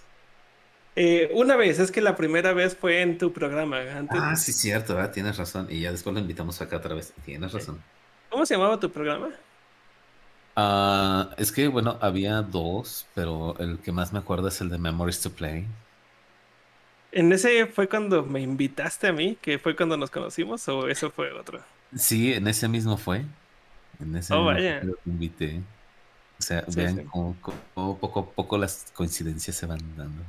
Eh, 0.94 1.32
una 1.34 1.56
vez, 1.56 1.80
es 1.80 1.90
que 1.90 2.00
la 2.00 2.14
primera 2.14 2.52
vez 2.52 2.76
fue 2.76 3.02
en 3.02 3.18
tu 3.18 3.32
programa. 3.32 3.80
Ah, 4.10 4.36
sí, 4.36 4.52
cierto, 4.52 4.96
tienes 5.10 5.36
razón. 5.36 5.66
Y 5.68 5.80
ya 5.80 5.90
después 5.90 6.14
lo 6.14 6.20
invitamos 6.20 6.60
acá 6.62 6.76
otra 6.76 6.94
vez. 6.94 7.12
Tienes 7.24 7.52
razón. 7.52 7.82
¿Cómo 8.30 8.46
se 8.46 8.54
llamaba 8.54 8.78
tu 8.78 8.88
programa? 8.92 9.30
Ah, 10.56 11.30
es 11.36 11.50
que, 11.50 11.68
bueno, 11.68 11.98
había 12.00 12.42
dos, 12.42 13.06
pero 13.14 13.56
el 13.58 13.78
que 13.78 13.92
más 13.92 14.12
me 14.12 14.20
acuerdo 14.20 14.48
es 14.48 14.60
el 14.60 14.68
de 14.68 14.78
Memories 14.78 15.20
to 15.22 15.30
Play. 15.30 15.66
¿En 17.10 17.32
ese 17.32 17.66
fue 17.66 17.88
cuando 17.88 18.24
me 18.24 18.40
invitaste 18.40 19.08
a 19.08 19.12
mí? 19.12 19.36
¿Que 19.40 19.58
fue 19.58 19.76
cuando 19.76 19.96
nos 19.96 20.10
conocimos? 20.10 20.68
¿O 20.68 20.88
eso 20.88 21.10
fue 21.10 21.32
otro? 21.32 21.60
Sí, 21.94 22.32
en 22.32 22.48
ese 22.48 22.68
mismo 22.68 22.96
fue. 22.96 23.24
En 24.00 24.16
ese 24.16 24.34
oh, 24.34 24.44
vaya. 24.44 24.80
te 24.80 24.88
invité. 25.06 25.60
O 26.38 26.42
sea, 26.42 26.64
vean 26.74 27.04
cómo, 27.04 27.36
poco 27.74 28.20
a 28.20 28.26
poco 28.26 28.58
las 28.58 28.92
coincidencias 28.92 29.56
se 29.56 29.66
van 29.66 29.78
dando. 29.96 30.22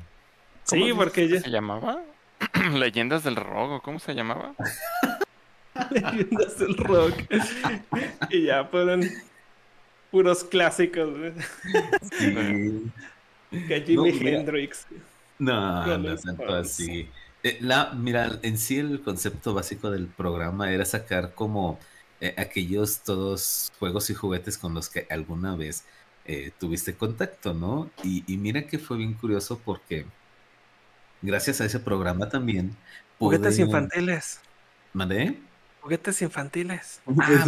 Sí, 0.63 0.91
porque 0.95 1.27
ya... 1.27 1.41
¿Se 1.41 1.49
llamaba? 1.49 2.01
Leyendas 2.73 3.23
del 3.23 3.35
Rock, 3.35 3.83
¿cómo 3.83 3.99
se 3.99 4.13
llamaba? 4.13 4.53
Leyendas 5.89 6.59
del 6.59 6.77
Rock. 6.77 7.15
y 8.29 8.43
ya 8.45 8.65
fueron 8.65 9.01
puros 10.11 10.43
clásicos. 10.43 11.09
Sí. 12.17 12.91
Que 13.67 13.81
Jimi 13.81 14.09
Hendrix. 14.09 14.85
No, 15.39 15.97
no 15.97 16.15
tanto 16.17 16.55
así. 16.55 17.07
Eh, 17.43 17.57
la, 17.61 17.93
mira, 17.93 18.39
en 18.41 18.57
sí 18.57 18.79
el 18.79 19.01
concepto 19.01 19.53
básico 19.53 19.91
del 19.91 20.07
programa 20.07 20.71
era 20.71 20.83
sacar 20.83 21.33
como 21.35 21.79
eh, 22.21 22.33
aquellos 22.37 23.01
todos 23.01 23.71
juegos 23.77 24.09
y 24.09 24.13
juguetes 24.13 24.57
con 24.57 24.73
los 24.73 24.89
que 24.89 25.05
alguna 25.09 25.55
vez 25.55 25.85
eh, 26.25 26.51
tuviste 26.59 26.95
contacto, 26.95 27.53
¿no? 27.53 27.91
Y, 28.03 28.23
mira 28.37 28.65
que 28.65 28.79
fue 28.79 28.97
bien 28.97 29.13
curioso 29.13 29.61
porque 29.63 30.05
gracias 31.21 31.61
a 31.61 31.65
ese 31.65 31.79
programa 31.79 32.29
también... 32.29 32.75
Juguetes 33.19 33.59
infantiles. 33.59 34.39
¿Mandé? 34.91 35.37
Juguetes 35.81 36.21
infantiles. 36.21 37.01
Ah, 37.19 37.45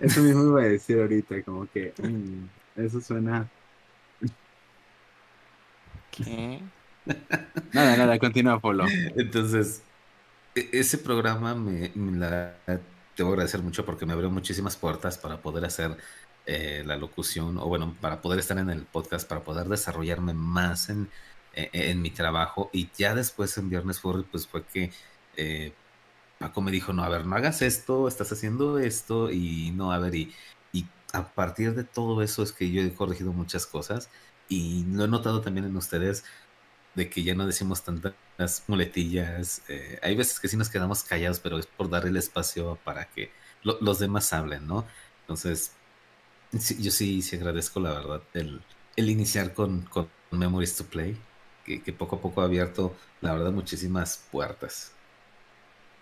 eso, 0.00 0.22
mismo 0.22 0.48
iba 0.48 0.62
a 0.62 0.64
decir 0.64 1.00
ahorita, 1.00 1.42
como 1.42 1.66
que 1.70 1.92
mm, 2.02 2.80
eso 2.80 3.00
suena... 3.00 3.48
¿Qué? 6.10 6.60
nada, 7.72 7.96
nada, 7.96 8.18
continúa, 8.18 8.58
Polo. 8.60 8.86
Entonces, 9.16 9.82
e, 10.54 10.68
ese 10.72 10.98
programa 10.98 11.54
me, 11.54 11.90
la 11.94 12.54
te 13.18 13.24
voy 13.24 13.32
a 13.32 13.34
agradecer 13.34 13.62
mucho 13.62 13.84
porque 13.84 14.06
me 14.06 14.12
abrió 14.12 14.30
muchísimas 14.30 14.76
puertas 14.76 15.18
para 15.18 15.38
poder 15.38 15.64
hacer 15.64 15.96
eh, 16.46 16.84
la 16.86 16.96
locución, 16.96 17.58
o 17.58 17.66
bueno, 17.66 17.96
para 18.00 18.20
poder 18.22 18.38
estar 18.38 18.56
en 18.58 18.70
el 18.70 18.82
podcast, 18.82 19.28
para 19.28 19.42
poder 19.42 19.66
desarrollarme 19.66 20.34
más 20.34 20.88
en, 20.88 21.08
e, 21.52 21.68
en, 21.72 22.00
mi 22.00 22.10
trabajo. 22.10 22.70
Y 22.72 22.88
ya 22.96 23.16
después 23.16 23.58
en 23.58 23.70
Viernes 23.70 23.98
Furry, 23.98 24.22
pues 24.22 24.46
fue 24.46 24.62
que 24.64 24.92
eh, 25.36 25.72
Paco 26.38 26.62
me 26.62 26.70
dijo, 26.70 26.92
no, 26.92 27.04
a 27.04 27.08
ver, 27.08 27.26
no 27.26 27.36
hagas 27.36 27.62
esto, 27.62 28.08
estás 28.08 28.32
haciendo 28.32 28.78
esto, 28.78 29.30
y 29.30 29.72
no, 29.72 29.92
a 29.92 29.98
ver, 29.98 30.14
y, 30.14 30.34
a 31.14 31.26
partir 31.32 31.74
de 31.74 31.84
todo 31.84 32.22
eso 32.22 32.42
es 32.42 32.52
que 32.52 32.70
yo 32.70 32.82
he 32.82 32.92
corregido 32.92 33.32
muchas 33.32 33.66
cosas 33.66 34.10
y 34.46 34.84
lo 34.84 35.06
he 35.06 35.08
notado 35.08 35.40
también 35.40 35.64
en 35.66 35.74
ustedes 35.74 36.24
de 36.94 37.08
que 37.08 37.22
ya 37.22 37.34
no 37.34 37.46
decimos 37.46 37.82
tantas 37.82 38.64
muletillas. 38.66 39.62
Eh, 39.68 39.98
hay 40.02 40.16
veces 40.16 40.40
que 40.40 40.48
sí 40.48 40.56
nos 40.58 40.68
quedamos 40.68 41.04
callados, 41.04 41.40
pero 41.40 41.58
es 41.58 41.66
por 41.66 41.88
dar 41.90 42.06
el 42.06 42.16
espacio 42.18 42.78
para 42.84 43.06
que 43.06 43.30
los 43.62 43.98
demás 43.98 44.32
hablen, 44.34 44.66
¿no? 44.66 44.86
Entonces, 45.22 45.72
yo 46.52 46.90
sí, 46.90 47.22
sí 47.22 47.36
agradezco, 47.36 47.80
la 47.80 47.92
verdad, 47.92 48.22
el, 48.34 48.62
el 48.96 49.10
iniciar 49.10 49.54
con, 49.54 49.88
Memories 50.30 50.76
to 50.76 50.84
Play, 50.86 51.16
que, 51.64 51.92
poco 51.92 52.16
a 52.16 52.20
poco 52.20 52.40
ha 52.42 52.44
abierto, 52.44 52.96
la 53.20 53.32
verdad, 53.32 53.52
muchísimas 53.52 54.24
puertas. 54.32 54.92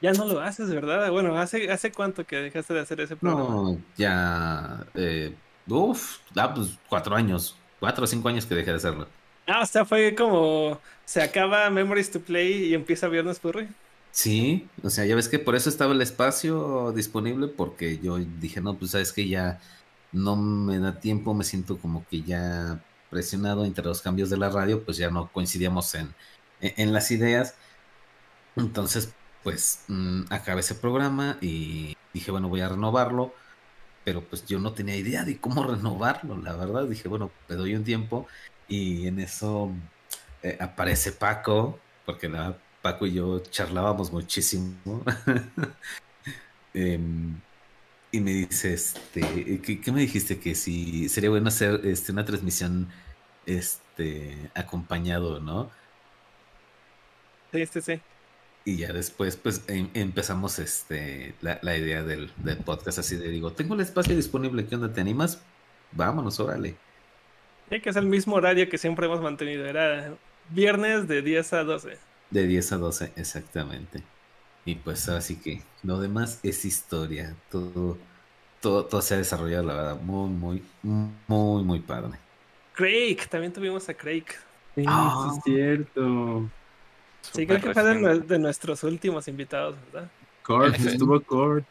Ya 0.01 0.13
no 0.13 0.27
lo 0.27 0.41
haces, 0.41 0.71
¿verdad? 0.71 1.11
Bueno, 1.11 1.39
¿hace, 1.39 1.71
hace 1.71 1.91
cuánto 1.91 2.27
que 2.27 2.37
dejaste 2.37 2.75
de 2.75 2.81
hacer 2.81 3.01
ese 3.01 3.17
programa? 3.17 3.49
No, 3.49 3.79
ya... 3.97 4.87
Eh, 4.95 5.35
uf, 5.67 6.19
ah, 6.37 6.53
pues 6.55 6.79
cuatro 6.89 7.17
años, 7.17 7.57
cuatro 7.81 8.05
o 8.05 8.07
cinco 8.07 8.29
años 8.29 8.45
que 8.47 8.55
dejé 8.55 8.71
de 8.71 8.77
hacerlo. 8.77 9.09
Ah, 9.47 9.63
o 9.63 9.67
sea, 9.67 9.85
fue 9.85 10.15
como 10.15 10.81
se 11.05 11.23
acaba 11.23 11.71
Memories 11.71 12.11
to 12.11 12.21
Play 12.21 12.67
y 12.67 12.75
empieza 12.75 13.09
Viernes 13.09 13.41
Furry. 13.41 13.69
Sí, 14.11 14.69
o 14.83 14.91
sea, 14.91 15.05
ya 15.05 15.15
ves 15.15 15.29
que 15.29 15.39
por 15.39 15.55
eso 15.57 15.69
estaba 15.69 15.93
el 15.93 16.01
espacio 16.01 16.93
disponible, 16.93 17.49
porque 17.49 17.99
yo 17.99 18.17
dije, 18.19 18.61
no, 18.61 18.75
pues 18.75 18.93
sabes 18.93 19.13
que 19.13 19.29
ya 19.29 19.61
no 20.13 20.37
me 20.37 20.79
da 20.79 20.99
tiempo, 21.01 21.35
me 21.35 21.45
siento 21.45 21.79
como 21.79 22.07
que 22.09 22.23
ya 22.23 22.83
presionado 23.11 23.65
entre 23.65 23.85
los 23.85 24.01
cambios 24.03 24.31
de 24.31 24.39
la 24.39 24.51
radio, 24.51 24.83
pues 24.85 24.97
ya 24.97 25.11
no 25.11 25.31
coincidíamos 25.33 25.95
en, 25.95 26.15
en, 26.61 26.93
las 26.93 27.11
ideas. 27.11 27.55
Entonces, 28.57 29.13
pues 29.47 29.85
mm, 29.87 30.23
acabé 30.31 30.59
ese 30.59 30.75
programa 30.75 31.39
y 31.41 31.97
dije, 32.13 32.33
bueno, 32.33 32.49
voy 32.49 32.63
a 32.63 32.69
renovarlo, 32.69 33.33
pero 34.03 34.21
pues 34.25 34.45
yo 34.45 34.59
no 34.59 34.73
tenía 34.73 34.97
idea 34.97 35.23
de 35.23 35.39
cómo 35.39 35.63
renovarlo, 35.73 36.37
la 36.37 36.57
verdad. 36.57 36.89
Dije, 36.89 37.07
bueno, 37.07 37.31
le 37.49 37.55
doy 37.55 37.77
un 37.77 37.85
tiempo 37.85 38.27
y 38.67 39.07
en 39.07 39.21
eso 39.21 39.71
eh, 40.43 40.59
aparece 40.61 41.13
Paco, 41.13 41.79
porque 42.05 42.29
la, 42.29 42.59
Paco 42.83 43.07
y 43.07 43.13
yo 43.15 43.39
charlábamos 43.39 44.11
muchísimo. 44.13 44.75
Em, 46.75 47.41
y 48.11 48.21
me 48.21 48.33
dice, 48.33 48.75
este, 48.75 49.61
¿qué, 49.63 49.93
me 49.93 50.01
dijiste? 50.01 50.41
Que 50.41 50.57
si 50.57 51.09
sería 51.09 51.31
bueno 51.31 51.49
hacer 51.49 51.83
este, 51.85 52.11
una 52.11 52.25
transmisión 52.25 52.89
este, 53.47 54.51
acompañado, 54.55 55.39
¿no? 55.39 55.71
Sí, 57.53 57.65
sí, 57.67 57.81
sí. 57.81 58.01
Y 58.67 58.79
ya 58.79 58.93
después, 58.93 59.37
pues, 59.37 59.62
em, 59.69 59.89
empezamos 59.95 60.59
este, 60.59 61.37
la, 61.41 61.61
la 61.62 61.77
idea 61.77 62.03
del, 62.03 62.33
del, 62.39 62.57
podcast 62.57 62.99
así 62.99 63.14
de, 63.14 63.29
digo, 63.29 63.53
tengo 63.53 63.75
el 63.75 63.81
espacio 63.81 64.17
disponible, 64.17 64.67
¿qué 64.67 64.75
onda? 64.75 64.93
¿Te 64.93 65.01
animas? 65.01 65.41
Vámonos, 65.93 66.41
órale. 66.41 66.75
Sí, 67.71 67.81
que 67.81 67.91
es 67.91 67.97
el 67.97 68.07
mismo 68.07 68.35
horario 68.35 68.69
que 68.69 68.77
siempre 68.77 69.07
hemos 69.07 69.21
mantenido. 69.21 69.64
Era 69.67 70.12
viernes 70.51 71.07
de 71.07 71.23
10 71.23 71.53
a 71.53 71.62
12. 71.62 71.97
De 72.31 72.47
10 72.49 72.73
a 72.73 72.77
12, 72.79 73.12
exactamente. 73.14 74.03
Y 74.64 74.75
pues 74.75 75.09
así 75.09 75.37
que 75.37 75.62
lo 75.85 76.01
demás 76.01 76.41
es 76.43 76.64
historia. 76.64 77.37
Todo, 77.53 77.97
todo, 78.61 78.85
todo 78.87 79.01
se 79.01 79.14
ha 79.14 79.19
desarrollado, 79.19 79.62
la 79.62 79.75
verdad, 79.75 80.01
muy, 80.01 80.29
muy, 80.29 80.62
muy, 80.83 81.62
muy 81.62 81.79
padre. 81.79 82.19
Craig, 82.75 83.29
también 83.31 83.53
tuvimos 83.53 83.89
a 83.89 83.95
Craig. 83.95 84.25
Sí, 84.75 84.85
ah. 84.89 85.31
es 85.31 85.43
cierto. 85.45 86.51
Sí, 87.33 87.47
creo 87.47 87.61
que 87.61 87.72
fue 87.72 87.83
de, 87.83 88.39
nuestros 88.39 88.83
últimos 88.85 89.29
invitados, 89.29 89.77
¿verdad? 89.93 90.11
Kurt, 90.43 90.79
estuvo 90.79 91.20
Kurt. 91.20 91.64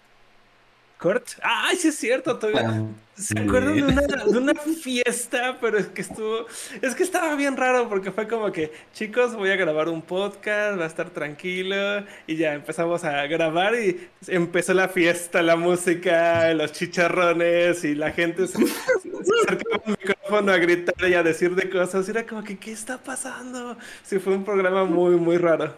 Kurt. 1.00 1.28
Ay, 1.42 1.76
sí 1.76 1.90
es 1.90 1.96
cierto, 1.96 2.38
todavía. 2.38 2.86
¿Se 3.16 3.38
acuerdan 3.40 3.76
de 3.76 3.84
una, 3.84 4.02
de 4.26 4.38
una, 4.38 4.54
fiesta? 4.54 5.58
Pero 5.62 5.78
es 5.78 5.88
que 5.88 6.02
estuvo. 6.02 6.46
Es 6.82 6.96
que 6.96 7.04
estaba 7.04 7.36
bien 7.36 7.56
raro 7.56 7.88
porque 7.90 8.12
fue 8.12 8.28
como 8.28 8.52
que, 8.52 8.72
chicos, 8.94 9.36
voy 9.36 9.50
a 9.52 9.56
grabar 9.56 9.90
un 9.90 10.02
podcast, 10.02 10.80
va 10.80 10.84
a 10.84 10.88
estar 10.88 11.10
tranquilo. 11.10 12.04
Y 12.28 12.36
ya 12.38 12.54
empezamos 12.54 13.04
a 13.04 13.26
grabar 13.28 13.76
y 13.76 14.10
empezó 14.28 14.74
la 14.74 14.90
fiesta, 14.90 15.42
la 15.42 15.56
música, 15.56 16.54
los 16.54 16.72
chicharrones 16.72 17.84
y 17.84 17.96
la 17.96 18.12
gente 18.12 18.48
se, 18.48 18.58
acercaba 18.64 19.82
al 19.86 20.15
micrófono 20.26 20.52
a 20.52 20.58
gritar 20.58 21.10
y 21.10 21.14
a 21.14 21.24
decir 21.24 21.56
de 21.56 21.70
cosas. 21.70 22.08
Era 22.10 22.26
como 22.26 22.44
que, 22.44 22.58
¿qué 22.58 22.72
está 22.72 22.98
pasando? 22.98 23.78
Sí, 24.04 24.20
fue 24.20 24.34
un 24.36 24.44
programa 24.44 24.84
muy, 24.84 25.16
muy 25.16 25.38
raro. 25.38 25.74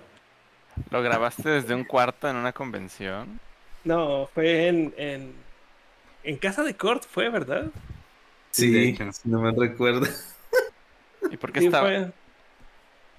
¿Lo 0.89 1.01
grabaste 1.01 1.49
desde 1.49 1.73
un 1.73 1.83
cuarto 1.83 2.29
en 2.29 2.35
una 2.35 2.53
convención? 2.53 3.39
No, 3.83 4.29
fue 4.33 4.67
en, 4.67 4.93
en, 4.97 5.33
en 6.23 6.37
casa 6.37 6.63
de 6.63 6.75
Kurt, 6.75 7.03
fue, 7.03 7.29
¿verdad? 7.29 7.65
Sí, 8.51 8.97
no 9.23 9.41
me 9.41 9.51
recuerdo. 9.51 10.07
¿Y 11.29 11.37
por 11.37 11.51
qué 11.51 11.65
estaba? 11.65 12.11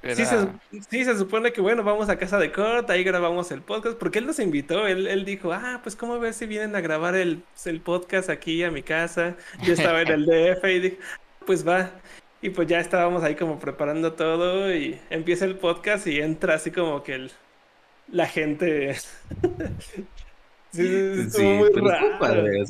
Sí, 0.03 0.25
se, 0.25 0.49
sí, 0.89 1.05
se, 1.05 1.19
supone 1.19 1.53
que 1.53 1.61
bueno, 1.61 1.83
vamos 1.83 2.09
a 2.09 2.17
casa 2.17 2.39
de 2.39 2.53
Kurt, 2.53 2.89
ahí 2.89 3.03
grabamos 3.03 3.51
el 3.51 3.63
podcast, 3.63 3.99
porque 3.99 4.21
él 4.21 4.27
nos 4.27 4.39
invitó, 4.39 4.87
él, 4.87 5.09
él 5.09 5.25
dijo, 5.25 5.53
ah, 5.53 5.81
pues 5.83 5.97
cómo 5.97 6.21
ves 6.21 6.37
si 6.37 6.47
vienen 6.47 6.77
a 6.77 6.81
grabar 6.81 7.17
el, 7.17 7.43
el 7.65 7.81
podcast 7.81 8.31
aquí 8.31 8.63
a 8.63 8.71
mi 8.71 8.83
casa. 8.83 9.37
Yo 9.65 9.73
estaba 9.73 10.03
en 10.03 10.09
el 10.09 10.27
DF 10.27 10.65
y 10.65 10.79
dije, 10.79 10.99
ah, 11.03 11.19
pues 11.45 11.67
va. 11.67 11.91
Y 12.41 12.51
pues 12.51 12.69
ya 12.69 12.79
estábamos 12.79 13.25
ahí 13.25 13.35
como 13.35 13.59
preparando 13.59 14.13
todo 14.13 14.73
y 14.73 15.01
empieza 15.11 15.45
el 15.45 15.57
podcast 15.57 16.07
y 16.07 16.21
entra 16.21 16.55
así 16.55 16.71
como 16.71 17.03
que 17.03 17.15
el, 17.15 17.33
la 18.13 18.27
gente 18.27 18.97
Sí, 20.71 20.87
estuvo 20.87 21.55
muy 21.55 21.71
raro. 21.71 22.19
Padre, 22.19 22.65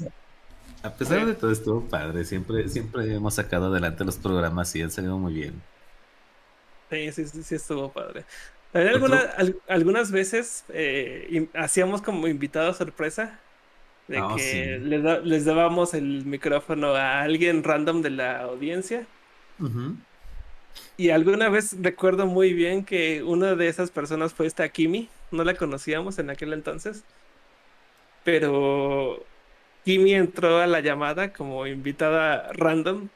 a 0.83 0.95
pesar 0.95 1.27
de 1.27 1.35
todo 1.35 1.51
estuvo 1.51 1.81
padre, 1.83 2.25
siempre, 2.25 2.69
siempre 2.69 3.13
hemos 3.13 3.35
sacado 3.35 3.67
adelante 3.67 4.05
los 4.05 4.17
programas 4.17 4.75
y 4.77 4.83
han 4.83 4.91
salido 4.91 5.19
muy 5.19 5.35
bien. 5.35 5.61
Sí, 6.91 7.13
sí, 7.13 7.27
sí, 7.27 7.55
estuvo 7.55 7.91
padre. 7.91 8.25
Alguna, 8.73 9.31
algunas 9.69 10.11
veces 10.11 10.65
eh, 10.69 11.47
hacíamos 11.55 12.03
como 12.03 12.29
invitado 12.29 12.73
sorpresa 12.75 13.39
de 14.09 14.19
ah, 14.19 14.35
que 14.37 14.79
les, 14.79 15.45
dábamos 15.45 15.95
el 15.95 16.25
micrófono 16.27 16.95
a 16.95 17.23
alguien 17.23 17.65
random 17.65 18.03
de 18.03 18.11
la 18.11 18.41
audiencia. 18.43 19.07
Y 20.97 21.11
alguna 21.11 21.49
vez 21.49 21.77
recuerdo 21.81 22.27
muy 22.27 22.53
bien 22.53 22.85
que 22.85 23.23
una 23.23 23.55
de 23.55 23.69
esas 23.69 23.91
personas 23.91 24.33
fue 24.33 24.47
esta 24.47 24.69
Kimi, 24.69 25.09
no 25.31 25.45
la 25.45 25.55
conocíamos 25.55 26.19
en 26.19 26.31
aquel 26.31 26.53
entonces 26.53 27.05
pero 28.29 29.25
Kimi 29.87 30.13
entró 30.13 30.59
a 30.59 30.67
la 30.67 30.81
llamada 30.81 31.33
como 31.33 31.67
invitada 31.67 32.53
random. 32.53 33.09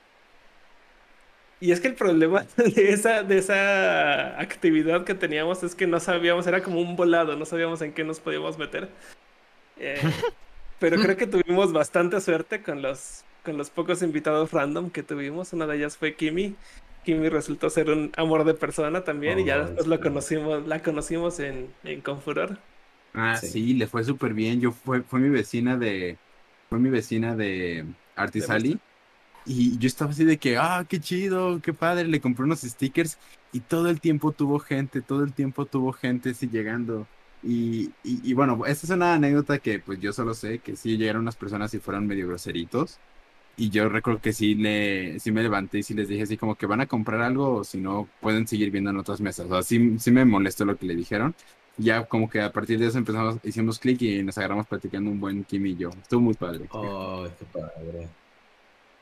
Y 1.62 1.70
es 1.70 1.78
que 1.78 1.86
el 1.86 1.94
problema 1.94 2.44
de 2.56 2.90
esa, 2.90 3.22
de 3.22 3.38
esa 3.38 4.40
actividad 4.40 5.04
que 5.04 5.14
teníamos 5.14 5.62
es 5.62 5.76
que 5.76 5.86
no 5.86 6.00
sabíamos, 6.00 6.48
era 6.48 6.60
como 6.60 6.80
un 6.80 6.96
volado, 6.96 7.36
no 7.36 7.44
sabíamos 7.44 7.80
en 7.82 7.92
qué 7.92 8.02
nos 8.02 8.18
podíamos 8.18 8.58
meter. 8.58 8.88
Eh, 9.76 9.94
pero 10.80 11.00
creo 11.00 11.16
que 11.16 11.28
tuvimos 11.28 11.72
bastante 11.72 12.20
suerte 12.20 12.62
con 12.62 12.82
los, 12.82 13.22
con 13.44 13.56
los 13.56 13.70
pocos 13.70 14.02
invitados 14.02 14.50
random 14.50 14.90
que 14.90 15.04
tuvimos. 15.04 15.52
Una 15.52 15.68
de 15.68 15.76
ellas 15.76 15.96
fue 15.96 16.16
Kimi. 16.16 16.56
Kimi 17.04 17.28
resultó 17.28 17.70
ser 17.70 17.90
un 17.90 18.10
amor 18.16 18.42
de 18.42 18.54
persona 18.54 19.04
también 19.04 19.38
y 19.38 19.44
ya 19.44 19.58
oh, 19.58 19.64
después 19.66 19.86
lo 19.86 20.00
conocimos, 20.00 20.66
la 20.66 20.82
conocimos 20.82 21.38
en, 21.38 21.68
en 21.84 22.00
Confuror. 22.00 22.58
Ah, 23.14 23.36
sí. 23.36 23.74
le 23.74 23.86
fue 23.86 24.02
súper 24.02 24.34
bien. 24.34 24.60
Yo 24.60 24.72
fue, 24.72 25.02
fue 25.02 25.20
mi 25.20 25.28
vecina 25.28 25.76
de, 25.76 26.16
fue 26.68 26.80
mi 26.80 26.90
vecina 26.90 27.36
de 27.36 27.84
Artisali. 28.16 28.80
Y 29.44 29.78
yo 29.78 29.86
estaba 29.86 30.12
así 30.12 30.24
de 30.24 30.38
que, 30.38 30.56
ah, 30.56 30.84
qué 30.88 31.00
chido, 31.00 31.60
qué 31.60 31.72
padre, 31.72 32.06
le 32.06 32.20
compré 32.20 32.44
unos 32.44 32.60
stickers 32.60 33.18
y 33.52 33.60
todo 33.60 33.90
el 33.90 34.00
tiempo 34.00 34.32
tuvo 34.32 34.58
gente, 34.58 35.02
todo 35.02 35.24
el 35.24 35.32
tiempo 35.32 35.66
tuvo 35.66 35.92
gente 35.92 36.30
así 36.30 36.48
llegando. 36.48 37.06
Y, 37.42 37.90
y, 38.04 38.34
bueno, 38.34 38.64
esta 38.66 38.86
es 38.86 38.90
una 38.90 39.14
anécdota 39.14 39.58
que 39.58 39.80
pues 39.80 39.98
yo 40.00 40.12
solo 40.12 40.32
sé 40.32 40.60
que 40.60 40.76
sí 40.76 40.96
llegaron 40.96 41.22
unas 41.22 41.36
personas 41.36 41.74
y 41.74 41.80
fueron 41.80 42.06
medio 42.06 42.28
groseritos. 42.28 42.98
Y 43.56 43.70
yo 43.70 43.88
recuerdo 43.88 44.20
que 44.20 44.32
sí, 44.32 44.54
le, 44.54 45.18
sí 45.20 45.30
me 45.32 45.42
levanté 45.42 45.80
y 45.80 45.82
sí 45.82 45.92
les 45.92 46.08
dije 46.08 46.22
así 46.22 46.36
como 46.36 46.54
que 46.54 46.66
van 46.66 46.80
a 46.80 46.86
comprar 46.86 47.20
algo 47.20 47.56
o 47.56 47.64
si 47.64 47.78
no 47.80 48.08
pueden 48.20 48.46
seguir 48.46 48.70
viendo 48.70 48.90
en 48.90 48.96
otras 48.96 49.20
mesas. 49.20 49.46
O 49.46 49.50
sea, 49.50 49.62
sí, 49.62 49.98
sí 49.98 50.10
me 50.10 50.24
molestó 50.24 50.64
lo 50.64 50.76
que 50.76 50.86
le 50.86 50.94
dijeron. 50.94 51.34
Ya 51.76 52.04
como 52.04 52.30
que 52.30 52.40
a 52.40 52.52
partir 52.52 52.78
de 52.78 52.86
eso 52.86 52.98
empezamos, 52.98 53.38
hicimos 53.42 53.78
clic 53.78 54.00
y 54.02 54.22
nos 54.22 54.38
agarramos 54.38 54.66
platicando 54.66 55.10
un 55.10 55.20
buen 55.20 55.44
Kim 55.44 55.66
y 55.66 55.76
yo. 55.76 55.90
Estuvo 55.90 56.20
muy 56.20 56.34
padre. 56.34 56.66
Oh, 56.70 57.26
qué 57.38 57.44
padre. 57.46 58.08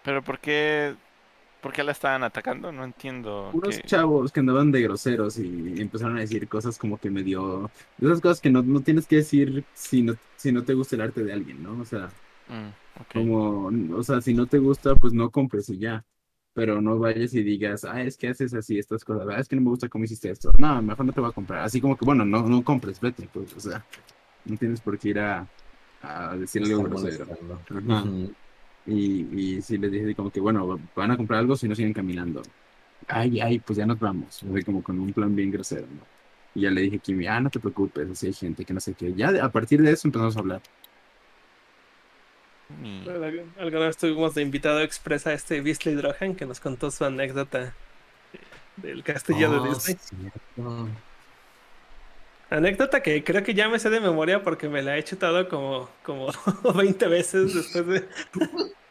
Pero 0.04 0.22
¿por 0.22 0.38
qué, 0.38 0.94
por 1.60 1.72
qué 1.72 1.84
la 1.84 1.92
estaban 1.92 2.22
atacando? 2.22 2.72
No 2.72 2.84
entiendo. 2.84 3.50
Unos 3.52 3.80
chavos 3.82 4.32
que 4.32 4.40
andaban 4.40 4.72
de 4.72 4.82
groseros 4.82 5.38
y 5.38 5.80
empezaron 5.80 6.16
a 6.16 6.20
decir 6.20 6.48
cosas 6.48 6.78
como 6.78 6.98
que 6.98 7.10
me 7.10 7.22
dio... 7.22 7.70
Esas 8.00 8.20
cosas 8.20 8.40
que 8.40 8.50
no, 8.50 8.62
no 8.62 8.80
tienes 8.80 9.06
que 9.06 9.16
decir 9.16 9.64
si 9.74 10.02
no, 10.02 10.14
si 10.36 10.52
no 10.52 10.64
te 10.64 10.74
gusta 10.74 10.96
el 10.96 11.02
arte 11.02 11.22
de 11.22 11.32
alguien, 11.32 11.62
¿no? 11.62 11.80
O 11.80 11.84
sea, 11.84 12.08
mm, 12.48 13.12
como, 13.12 13.70
o 13.96 14.02
sea, 14.02 14.20
si 14.20 14.34
no 14.34 14.46
te 14.46 14.58
gusta, 14.58 14.94
pues 14.94 15.12
no 15.12 15.30
compres 15.30 15.68
y 15.68 15.78
ya. 15.78 16.04
Pero 16.52 16.80
no 16.80 16.98
vayas 16.98 17.32
y 17.34 17.44
digas, 17.44 17.84
ah, 17.84 18.02
es 18.02 18.16
que 18.16 18.28
haces 18.28 18.52
así 18.54 18.76
estas 18.76 19.04
cosas, 19.04 19.28
ah, 19.30 19.38
es 19.38 19.46
que 19.46 19.54
no 19.54 19.62
me 19.62 19.70
gusta 19.70 19.88
cómo 19.88 20.04
hiciste 20.04 20.30
esto. 20.30 20.50
No, 20.58 20.82
mejor 20.82 21.06
no 21.06 21.12
te 21.12 21.20
voy 21.20 21.30
a 21.30 21.32
comprar. 21.32 21.60
Así 21.60 21.80
como 21.80 21.96
que, 21.96 22.04
bueno, 22.04 22.24
no, 22.24 22.42
no 22.42 22.64
compres, 22.64 23.00
vete, 23.00 23.28
pues, 23.32 23.54
o 23.54 23.60
sea, 23.60 23.84
no 24.44 24.56
tienes 24.56 24.80
por 24.80 24.98
qué 24.98 25.10
ir 25.10 25.20
a, 25.20 25.46
a 26.02 26.36
decir 26.36 26.64
algo 26.64 26.82
grosero. 26.84 27.26
Y, 28.86 29.56
y 29.56 29.62
sí 29.62 29.78
les 29.78 29.90
dije 29.90 30.14
como 30.14 30.30
que, 30.30 30.40
bueno, 30.40 30.78
van 30.96 31.10
a 31.10 31.16
comprar 31.16 31.40
algo 31.40 31.56
si 31.56 31.68
no 31.68 31.74
siguen 31.74 31.92
caminando. 31.92 32.42
Ay, 33.08 33.40
ay, 33.40 33.58
pues 33.58 33.76
ya 33.76 33.86
nos 33.86 33.98
vamos. 33.98 34.40
Fue 34.48 34.62
como 34.62 34.82
con 34.82 34.98
un 34.98 35.12
plan 35.12 35.34
bien 35.34 35.50
grosero, 35.50 35.86
¿no? 35.86 36.02
Y 36.54 36.62
ya 36.62 36.70
le 36.70 36.82
dije 36.82 36.96
a 36.96 36.98
Kimi, 37.00 37.26
ah, 37.26 37.40
no 37.40 37.50
te 37.50 37.60
preocupes, 37.60 38.10
así 38.10 38.26
hay 38.26 38.32
gente 38.32 38.64
que 38.64 38.74
no 38.74 38.80
sé 38.80 38.94
qué. 38.94 39.12
Ya 39.14 39.28
a 39.44 39.50
partir 39.50 39.82
de 39.82 39.92
eso 39.92 40.08
empezamos 40.08 40.36
a 40.36 40.40
hablar. 40.40 40.62
Alguna 43.58 43.86
vez 43.86 43.96
tuvimos 43.96 44.34
de 44.34 44.42
invitado 44.42 44.80
expresa 44.80 45.30
a 45.30 45.32
este 45.32 45.60
Beasley 45.60 45.94
Drohan 45.94 46.34
que 46.34 46.46
nos 46.46 46.60
contó 46.60 46.90
su 46.90 47.04
anécdota 47.04 47.74
del 48.76 49.02
castillo 49.02 49.50
de 49.50 49.58
oh, 49.58 49.74
Disney. 49.74 49.96
Anécdota 52.50 53.00
que 53.00 53.22
creo 53.22 53.44
que 53.44 53.54
ya 53.54 53.68
me 53.68 53.78
sé 53.78 53.90
de 53.90 54.00
memoria 54.00 54.42
porque 54.42 54.68
me 54.68 54.82
la 54.82 54.98
he 54.98 55.04
chutado 55.04 55.48
como, 55.48 55.88
como 56.02 56.32
20 56.74 57.06
veces 57.06 57.54
después 57.54 57.86
de, 57.86 58.08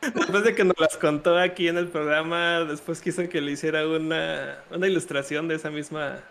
después 0.16 0.44
de 0.46 0.56
que 0.56 0.64
nos 0.64 0.80
las 0.80 0.98
contó 0.98 1.38
aquí 1.38 1.68
en 1.68 1.78
el 1.78 1.90
programa. 1.90 2.62
Después 2.62 3.02
quiso 3.02 3.28
que 3.28 3.42
le 3.42 3.52
hiciera 3.52 3.86
una, 3.88 4.64
una 4.72 4.88
ilustración 4.88 5.48
de 5.50 5.56
esa 5.56 5.70
misma 5.70 6.24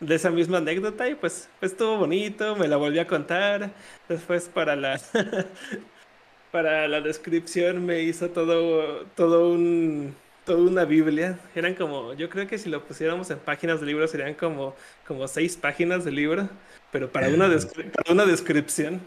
de 0.00 0.16
esa 0.16 0.30
misma 0.30 0.58
anécdota 0.58 1.08
y 1.08 1.14
pues, 1.14 1.48
pues 1.60 1.72
estuvo 1.72 1.96
bonito, 1.96 2.56
me 2.56 2.68
la 2.68 2.76
volví 2.76 2.98
a 2.98 3.06
contar. 3.06 3.70
Después 4.08 4.48
para 4.48 4.74
la 4.76 5.00
para 6.50 6.88
la 6.88 7.00
descripción 7.00 7.84
me 7.86 8.02
hizo 8.02 8.30
todo 8.30 9.06
todo 9.16 9.50
un 9.50 10.16
toda 10.44 10.58
una 10.58 10.84
Biblia. 10.84 11.38
Eran 11.54 11.74
como, 11.74 12.14
yo 12.14 12.28
creo 12.28 12.46
que 12.46 12.58
si 12.58 12.68
lo 12.68 12.84
pusiéramos 12.84 13.30
en 13.30 13.38
páginas 13.38 13.80
de 13.80 13.86
libro 13.86 14.06
serían 14.06 14.34
como, 14.34 14.74
como 15.06 15.26
seis 15.28 15.56
páginas 15.56 16.04
de 16.04 16.12
libro, 16.12 16.48
pero 16.92 17.10
para 17.10 17.28
una, 17.28 17.48
para 17.48 18.12
una 18.12 18.26
descripción. 18.26 19.00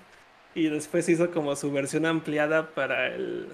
Y 0.55 0.69
después 0.69 1.07
hizo 1.07 1.29
como 1.31 1.55
su 1.55 1.71
versión 1.71 2.05
ampliada 2.05 2.71
para 2.71 3.07
el, 3.07 3.47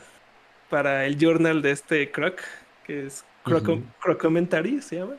para 0.70 1.06
el 1.06 1.18
journal 1.18 1.62
de 1.62 1.72
este 1.72 2.10
Croc, 2.12 2.42
que 2.86 3.08
es 3.08 3.26
Croc, 3.44 4.18
Commentary, 4.20 4.82
se 4.82 4.98
llama. 4.98 5.16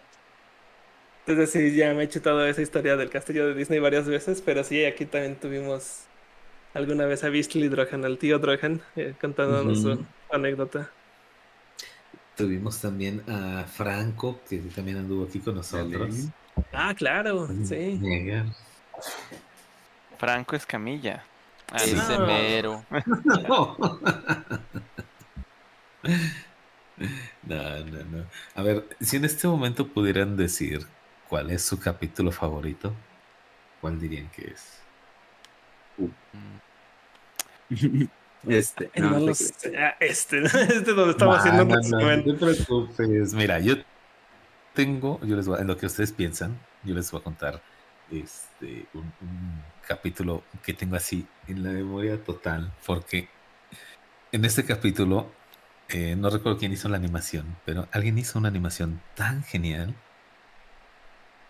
Entonces 1.27 1.51
sí, 1.51 1.77
ya 1.77 1.93
me 1.95 2.03
he 2.03 2.05
hecho 2.05 2.21
toda 2.21 2.49
esa 2.49 2.63
historia 2.63 2.97
del 2.97 3.11
castillo 3.11 3.47
de 3.47 3.55
Disney 3.55 3.81
varias 3.81 4.07
veces, 4.07 4.43
pero 4.43 4.65
sí, 4.65 4.85
aquí 4.85 5.07
también 5.07 5.37
tuvimos 5.37 6.05
alguna 6.75 7.07
vez 7.07 7.25
a 7.25 7.31
Beastly 7.31 7.69
Drohan, 7.69 8.05
al 8.05 8.19
tío 8.19 8.39
Drohan, 8.39 8.83
eh, 8.97 9.15
contándonos 9.21 9.81
su 9.81 10.07
anécdota. 10.31 10.91
Tuvimos 12.37 12.81
también 12.81 13.23
a 13.29 13.65
Franco, 13.65 14.41
que 14.49 14.59
también 14.59 14.99
anduvo 14.99 15.25
aquí 15.25 15.39
con 15.39 15.55
nosotros. 15.55 16.29
Ah, 16.73 16.93
claro, 16.95 17.49
sí. 17.65 18.01
Franco 20.19 20.57
Escamilla. 20.57 21.25
El 21.73 22.01
semero. 22.01 22.85
No. 23.49 23.77
no, 27.43 27.85
no, 27.85 28.05
no. 28.05 28.25
A 28.55 28.63
ver, 28.63 28.89
si 29.01 29.17
en 29.17 29.25
este 29.25 29.49
momento 29.49 29.89
pudieran 29.89 30.37
decir 30.37 30.87
cuál 31.29 31.51
es 31.51 31.65
su 31.65 31.81
capítulo 31.81 32.31
favorito, 32.31 32.93
¿cuál 33.81 33.99
dirían 33.99 34.29
que 34.31 34.53
es? 34.53 34.81
Uh. 35.99 36.11
Este, 38.47 38.91
no, 38.97 39.19
no 39.19 39.31
este, 39.31 39.73
este 40.01 40.93
donde 40.93 41.13
estaba 41.13 41.39
haciendo 41.39 41.65
no, 41.65 41.77
no, 41.77 42.23
te 42.23 42.35
preocupes. 42.35 43.35
Mira, 43.35 43.59
yo 43.61 43.77
tengo, 44.75 45.21
yo 45.23 45.37
les 45.37 45.47
voy, 45.47 45.61
en 45.61 45.67
lo 45.67 45.77
que 45.77 45.87
ustedes 45.87 46.13
piensan, 46.13 46.59
yo 46.83 46.95
les 46.95 47.11
voy 47.11 47.21
a 47.21 47.25
contar 47.25 47.63
este 48.11 48.87
un, 48.95 49.13
capítulo 49.87 50.43
que 50.63 50.73
tengo 50.73 50.97
así 50.97 51.27
en 51.47 51.63
la 51.63 51.71
memoria 51.71 52.23
total, 52.23 52.73
porque 52.87 53.29
en 54.33 54.45
este 54.45 54.65
capítulo 54.65 55.31
eh, 55.89 56.17
no 56.17 56.31
recuerdo 56.31 56.59
quién 56.59 56.73
hizo 56.73 56.89
la 56.89 56.97
animación, 56.97 57.57
pero 57.65 57.87
alguien 57.93 58.17
hizo 58.19 58.39
una 58.39 58.49
animación 58.49 59.01
tan 59.15 59.43
genial, 59.45 59.95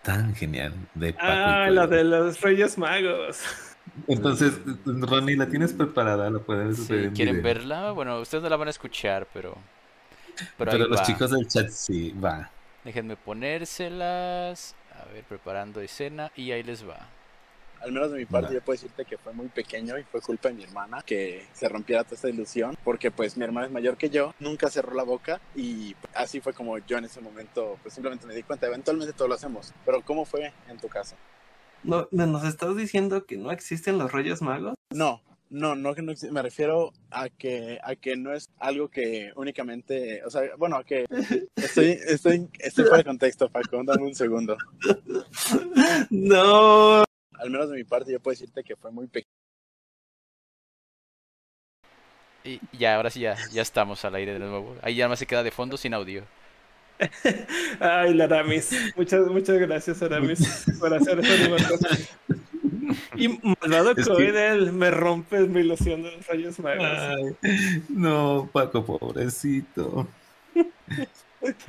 tan 0.03 0.35
genial 0.35 0.73
de 0.93 1.13
Paco 1.13 1.25
Ah, 1.27 1.69
la 1.69 1.87
de 1.87 2.03
los 2.03 2.41
Reyes 2.41 2.77
Magos. 2.77 3.41
Entonces, 4.07 4.53
Ronnie, 4.85 5.35
¿la 5.35 5.47
tienes 5.47 5.73
preparada? 5.73 6.29
¿La 6.29 6.39
puedes 6.39 6.87
¿Quieren 7.13 7.41
verla? 7.41 7.91
Bueno, 7.91 8.19
ustedes 8.19 8.43
no 8.43 8.49
la 8.49 8.57
van 8.57 8.67
a 8.67 8.71
escuchar, 8.71 9.27
pero. 9.33 9.57
Pero, 10.57 10.77
los 10.87 11.01
chicos 11.03 11.31
del 11.31 11.47
chat 11.47 11.69
sí, 11.69 12.11
va. 12.11 12.49
Déjenme 12.83 13.15
ponérselas. 13.15 14.75
A 15.01 15.11
ver, 15.13 15.23
preparando 15.23 15.81
escena 15.81 16.31
y 16.35 16.51
ahí 16.51 16.63
les 16.63 16.87
va. 16.87 17.07
Al 17.81 17.91
menos 17.91 18.11
de 18.11 18.17
mi 18.17 18.25
parte, 18.25 18.53
yo 18.53 18.61
puedo 18.61 18.75
decirte 18.75 19.05
que 19.05 19.17
fue 19.17 19.33
muy 19.33 19.47
pequeño 19.47 19.97
y 19.97 20.03
fue 20.03 20.21
culpa 20.21 20.49
de 20.49 20.55
mi 20.55 20.63
hermana 20.63 21.03
que 21.05 21.45
se 21.53 21.69
rompiera 21.69 22.03
toda 22.03 22.15
esta 22.15 22.29
ilusión, 22.29 22.75
porque 22.83 23.11
pues 23.11 23.37
mi 23.37 23.43
hermana 23.43 23.67
es 23.67 23.71
mayor 23.71 23.97
que 23.97 24.09
yo, 24.09 24.33
nunca 24.39 24.69
cerró 24.69 24.95
la 24.95 25.03
boca 25.03 25.39
y 25.55 25.95
así 26.15 26.39
fue 26.39 26.53
como 26.53 26.77
yo 26.79 26.97
en 26.97 27.05
ese 27.05 27.21
momento, 27.21 27.77
pues 27.83 27.93
simplemente 27.93 28.25
me 28.25 28.33
di 28.33 28.43
cuenta, 28.43 28.65
eventualmente 28.65 29.13
todo 29.13 29.27
lo 29.27 29.35
hacemos. 29.35 29.73
Pero 29.85 30.01
¿cómo 30.01 30.25
fue 30.25 30.51
en 30.67 30.77
tu 30.79 30.87
caso? 30.87 31.15
No, 31.83 32.07
¿Nos 32.11 32.43
estás 32.43 32.75
diciendo 32.75 33.25
que 33.25 33.37
no 33.37 33.51
existen 33.51 33.97
los 33.97 34.11
Reyes 34.11 34.41
Magos? 34.41 34.75
No, 34.93 35.21
no, 35.49 35.75
no 35.75 35.93
que 35.93 36.01
no 36.01 36.13
Me 36.31 36.41
refiero 36.41 36.91
a 37.11 37.29
que, 37.29 37.79
a 37.83 37.95
que 37.95 38.17
no 38.17 38.33
es 38.33 38.49
algo 38.59 38.89
que 38.89 39.31
únicamente, 39.35 40.23
o 40.25 40.29
sea, 40.29 40.41
bueno, 40.57 40.77
a 40.77 40.83
que 40.83 41.05
estoy, 41.55 41.99
estoy, 42.07 42.49
estoy 42.59 42.85
fuera 42.85 42.97
de 42.97 43.03
contexto, 43.05 43.49
Paco, 43.49 43.81
dame 43.83 44.03
un 44.03 44.15
segundo. 44.15 44.57
No. 46.09 47.03
Al 47.37 47.49
menos 47.49 47.69
de 47.69 47.77
mi 47.77 47.83
parte, 47.83 48.11
yo 48.11 48.19
puedo 48.19 48.33
decirte 48.33 48.63
que 48.63 48.75
fue 48.75 48.91
muy 48.91 49.07
pequeño. 49.07 49.29
Y 52.43 52.61
ya, 52.77 52.95
ahora 52.95 53.09
sí 53.09 53.21
ya, 53.21 53.35
ya 53.51 53.61
estamos 53.61 54.05
al 54.05 54.15
aire 54.15 54.33
de 54.33 54.39
nuevo. 54.39 54.75
Ahí 54.81 54.95
ya 54.95 55.07
más 55.07 55.19
se 55.19 55.25
queda 55.25 55.41
de 55.41 55.51
fondo 55.51 55.77
sin 55.77 55.93
audio. 55.93 56.23
Ay, 57.79 58.13
la 58.13 58.25
Aramis. 58.25 58.71
Muchas, 58.95 59.27
muchas 59.27 59.57
gracias, 59.59 60.01
Aramis, 60.01 60.65
por 60.79 60.93
hacer 60.93 61.19
esta 61.19 61.97
Y 63.15 63.39
malvado 63.61 63.91
es 63.91 64.73
me 64.73 64.91
rompes 64.91 65.47
mi 65.47 65.61
ilusión 65.61 66.03
de 66.03 66.11
los 66.11 66.27
rayos 66.27 66.59
magos. 66.59 66.87
no, 67.89 68.49
Paco, 68.51 68.85
pobrecito. 68.85 70.07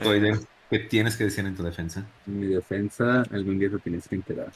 Oye, 0.05 0.39
¿qué 0.71 0.79
tienes 0.81 1.17
que 1.17 1.25
decir 1.25 1.45
en 1.47 1.57
tu 1.57 1.63
defensa? 1.63 2.05
En 2.27 2.41
mi 2.41 2.47
defensa, 2.47 3.25
algún 3.33 3.59
día 3.59 3.71
te 3.71 3.79
tienes 3.79 4.09
que 4.09 4.15
enterar. 4.17 4.53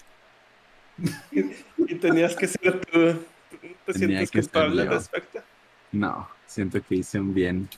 Y, 1.31 1.95
tenías 1.97 2.37
que 2.37 2.47
ser 2.47 2.81
tú. 2.81 3.14
¿Te 3.87 3.95
sientes 3.95 4.31
culpable 4.31 4.83
al 4.83 4.89
respecto? 4.89 5.41
No, 5.93 6.29
siento 6.47 6.81
que 6.83 6.97
hice 6.97 7.18
un 7.18 7.35
bien 7.35 7.68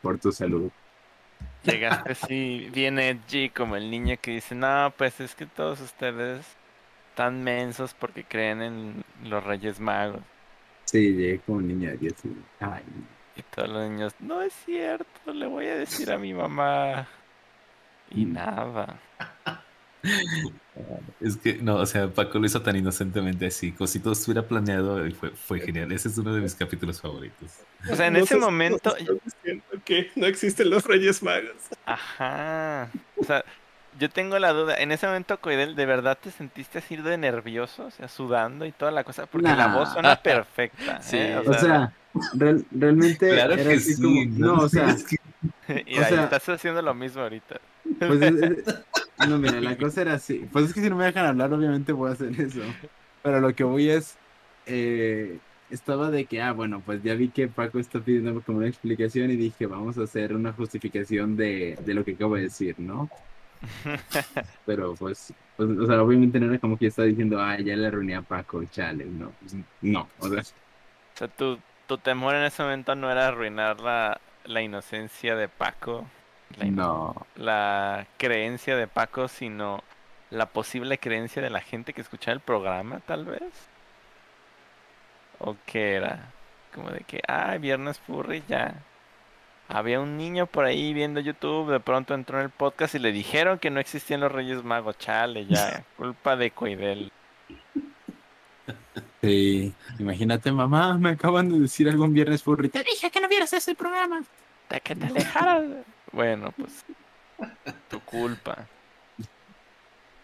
por 0.00 0.18
tu 0.18 0.32
salud. 0.32 0.70
Llegaste 1.62 2.12
así, 2.12 2.68
viene 2.72 3.08
edgy 3.10 3.50
como 3.50 3.76
el 3.76 3.90
niño 3.90 4.16
que 4.20 4.32
dice, 4.32 4.54
no, 4.54 4.92
pues 4.96 5.20
es 5.20 5.34
que 5.34 5.46
todos 5.46 5.80
ustedes 5.80 6.58
están 7.10 7.44
mensos 7.44 7.94
porque 7.94 8.24
creen 8.26 8.62
en 8.62 9.04
los 9.24 9.44
Reyes 9.44 9.80
Magos. 9.80 10.22
Sí, 10.84 11.12
llegué 11.14 11.40
como 11.40 11.58
un 11.58 11.68
niño 11.68 11.90
de 11.90 11.96
10 11.98 12.14
Ay. 12.60 12.82
Y 13.34 13.42
todos 13.44 13.68
los 13.68 13.88
niños, 13.90 14.14
no 14.20 14.42
es 14.42 14.52
cierto, 14.54 15.32
le 15.32 15.46
voy 15.46 15.66
a 15.66 15.76
decir 15.76 16.10
a 16.12 16.18
mi 16.18 16.34
mamá. 16.34 17.08
Y 18.10 18.26
Mm. 18.26 18.32
nada. 18.32 19.02
Es 21.20 21.36
que, 21.36 21.58
no, 21.62 21.76
o 21.76 21.86
sea, 21.86 22.12
Paco 22.12 22.38
lo 22.38 22.46
hizo 22.46 22.62
tan 22.62 22.76
inocentemente 22.76 23.46
así, 23.46 23.72
como 23.74 23.86
si 23.86 24.00
todo 24.00 24.12
estuviera 24.14 24.48
planeado 24.48 25.06
y 25.06 25.12
fue, 25.12 25.30
fue 25.36 25.60
genial. 25.60 25.92
Ese 25.92 26.08
es 26.08 26.18
uno 26.18 26.34
de 26.34 26.40
mis 26.40 26.54
capítulos 26.54 27.00
favoritos. 27.00 27.66
O 27.86 27.94
sea, 27.96 28.06
en 28.08 28.16
No 28.16 28.18
ese 28.18 28.36
momento, 28.36 28.94
no 29.00 29.71
que 29.84 30.10
no 30.16 30.26
existen 30.26 30.70
los 30.70 30.84
Reyes 30.84 31.22
Magos. 31.22 31.56
ajá. 31.86 32.88
O 33.16 33.24
sea, 33.24 33.44
yo 33.98 34.08
tengo 34.08 34.38
la 34.38 34.52
duda, 34.52 34.76
en 34.78 34.90
ese 34.92 35.06
momento, 35.06 35.38
Coidel, 35.38 35.74
¿de 35.76 35.86
verdad 35.86 36.16
te 36.20 36.30
sentiste 36.30 36.78
así 36.78 36.96
de 36.96 37.18
nervioso? 37.18 37.86
O 37.86 37.90
sea, 37.90 38.08
sudando 38.08 38.64
y 38.64 38.72
toda 38.72 38.90
la 38.90 39.04
cosa, 39.04 39.26
porque 39.26 39.48
la 39.48 39.68
voz 39.68 39.92
suena 39.92 40.16
perfecta. 40.22 41.02
Sí. 41.02 41.18
¿eh? 41.18 41.38
O 41.46 41.52
sea, 41.54 41.92
real- 42.34 42.64
realmente 42.70 43.28
Claro 43.30 43.52
era 43.54 43.64
que 43.70 43.76
así 43.76 43.94
sí. 43.94 44.02
como... 44.02 44.24
No, 44.38 44.54
o 44.62 44.68
sea, 44.68 44.96
y 45.86 45.98
o 45.98 46.02
ahí 46.02 46.08
sea- 46.08 46.24
estás 46.24 46.48
haciendo 46.48 46.80
lo 46.82 46.94
mismo 46.94 47.22
ahorita. 47.22 47.60
Pues 47.98 48.22
es- 48.22 48.42
es- 48.42 48.64
no, 49.28 49.38
mira, 49.38 49.60
la 49.60 49.76
cosa 49.76 50.00
era 50.00 50.14
así. 50.14 50.48
Pues 50.52 50.64
es 50.66 50.74
que 50.74 50.80
si 50.80 50.88
no 50.90 50.96
me 50.96 51.04
dejan 51.04 51.26
hablar, 51.26 51.52
obviamente 51.52 51.92
voy 51.92 52.10
a 52.10 52.14
hacer 52.14 52.28
eso. 52.40 52.60
Pero 53.22 53.40
lo 53.40 53.54
que 53.54 53.62
voy 53.62 53.90
es, 53.90 54.16
eh, 54.66 55.38
estaba 55.72 56.10
de 56.10 56.26
que, 56.26 56.40
ah, 56.42 56.52
bueno, 56.52 56.82
pues 56.84 57.02
ya 57.02 57.14
vi 57.14 57.28
que 57.28 57.48
Paco 57.48 57.78
está 57.78 57.98
pidiendo 58.00 58.40
como 58.42 58.58
una 58.58 58.68
explicación 58.68 59.30
y 59.30 59.36
dije, 59.36 59.66
vamos 59.66 59.96
a 59.98 60.02
hacer 60.02 60.34
una 60.34 60.52
justificación 60.52 61.36
de, 61.36 61.78
de 61.84 61.94
lo 61.94 62.04
que 62.04 62.12
acabo 62.12 62.36
de 62.36 62.42
decir, 62.42 62.78
¿no? 62.78 63.08
Pero 64.66 64.94
pues, 64.94 65.32
pues, 65.56 65.70
o 65.70 65.86
sea, 65.86 66.02
obviamente 66.02 66.38
no 66.38 66.46
era 66.46 66.58
como 66.58 66.76
que 66.76 66.88
estaba 66.88 67.06
diciendo, 67.06 67.40
ah, 67.40 67.58
ya 67.58 67.74
le 67.76 67.86
arruiné 67.86 68.16
a 68.16 68.22
Paco, 68.22 68.62
chale, 68.64 69.06
no, 69.06 69.32
pues, 69.40 69.56
no, 69.80 70.08
o 70.18 70.28
sea, 70.28 70.40
O 70.40 71.16
sea, 71.16 71.28
tu, 71.28 71.58
tu 71.86 71.98
temor 71.98 72.34
en 72.34 72.44
ese 72.44 72.62
momento 72.62 72.94
no 72.94 73.10
era 73.10 73.28
arruinar 73.28 73.80
la, 73.80 74.20
la 74.44 74.60
inocencia 74.60 75.36
de 75.36 75.48
Paco, 75.48 76.06
la, 76.58 76.66
no. 76.66 77.26
la 77.36 78.06
creencia 78.18 78.76
de 78.76 78.88
Paco, 78.88 79.28
sino 79.28 79.82
la 80.30 80.46
posible 80.46 80.98
creencia 80.98 81.40
de 81.40 81.50
la 81.50 81.60
gente 81.60 81.92
que 81.94 82.02
escuchaba 82.02 82.34
el 82.34 82.40
programa, 82.40 83.00
tal 83.00 83.24
vez. 83.24 83.71
¿O 85.44 85.56
qué 85.66 85.94
era? 85.94 86.32
Como 86.72 86.90
de 86.90 87.00
que, 87.00 87.20
ah, 87.26 87.56
viernes 87.58 87.98
furry 87.98 88.42
ya. 88.48 88.74
Había 89.68 90.00
un 90.00 90.16
niño 90.16 90.46
por 90.46 90.64
ahí 90.64 90.92
viendo 90.94 91.20
YouTube, 91.20 91.70
de 91.70 91.80
pronto 91.80 92.14
entró 92.14 92.38
en 92.38 92.44
el 92.44 92.50
podcast 92.50 92.94
y 92.94 92.98
le 92.98 93.10
dijeron 93.10 93.58
que 93.58 93.70
no 93.70 93.80
existían 93.80 94.20
los 94.20 94.30
Reyes 94.30 94.62
Magos. 94.62 94.98
Chale, 94.98 95.46
ya, 95.46 95.84
culpa 95.96 96.36
de 96.36 96.50
Coidel. 96.52 97.10
Sí, 99.20 99.74
imagínate, 99.98 100.52
mamá, 100.52 100.96
me 100.98 101.10
acaban 101.10 101.48
de 101.48 101.58
decir 101.58 101.88
algo 101.88 102.04
un 102.04 102.14
viernes 102.14 102.42
furry. 102.42 102.68
Te 102.68 102.84
dije 102.84 103.10
que 103.10 103.20
no 103.20 103.28
vieras 103.28 103.52
ese 103.52 103.74
programa. 103.74 104.22
De 104.68 104.80
que 104.80 104.94
te 104.94 105.06
alejaras. 105.06 105.64
Bueno, 106.12 106.52
pues 106.56 106.84
tu 107.88 108.00
culpa. 108.00 108.66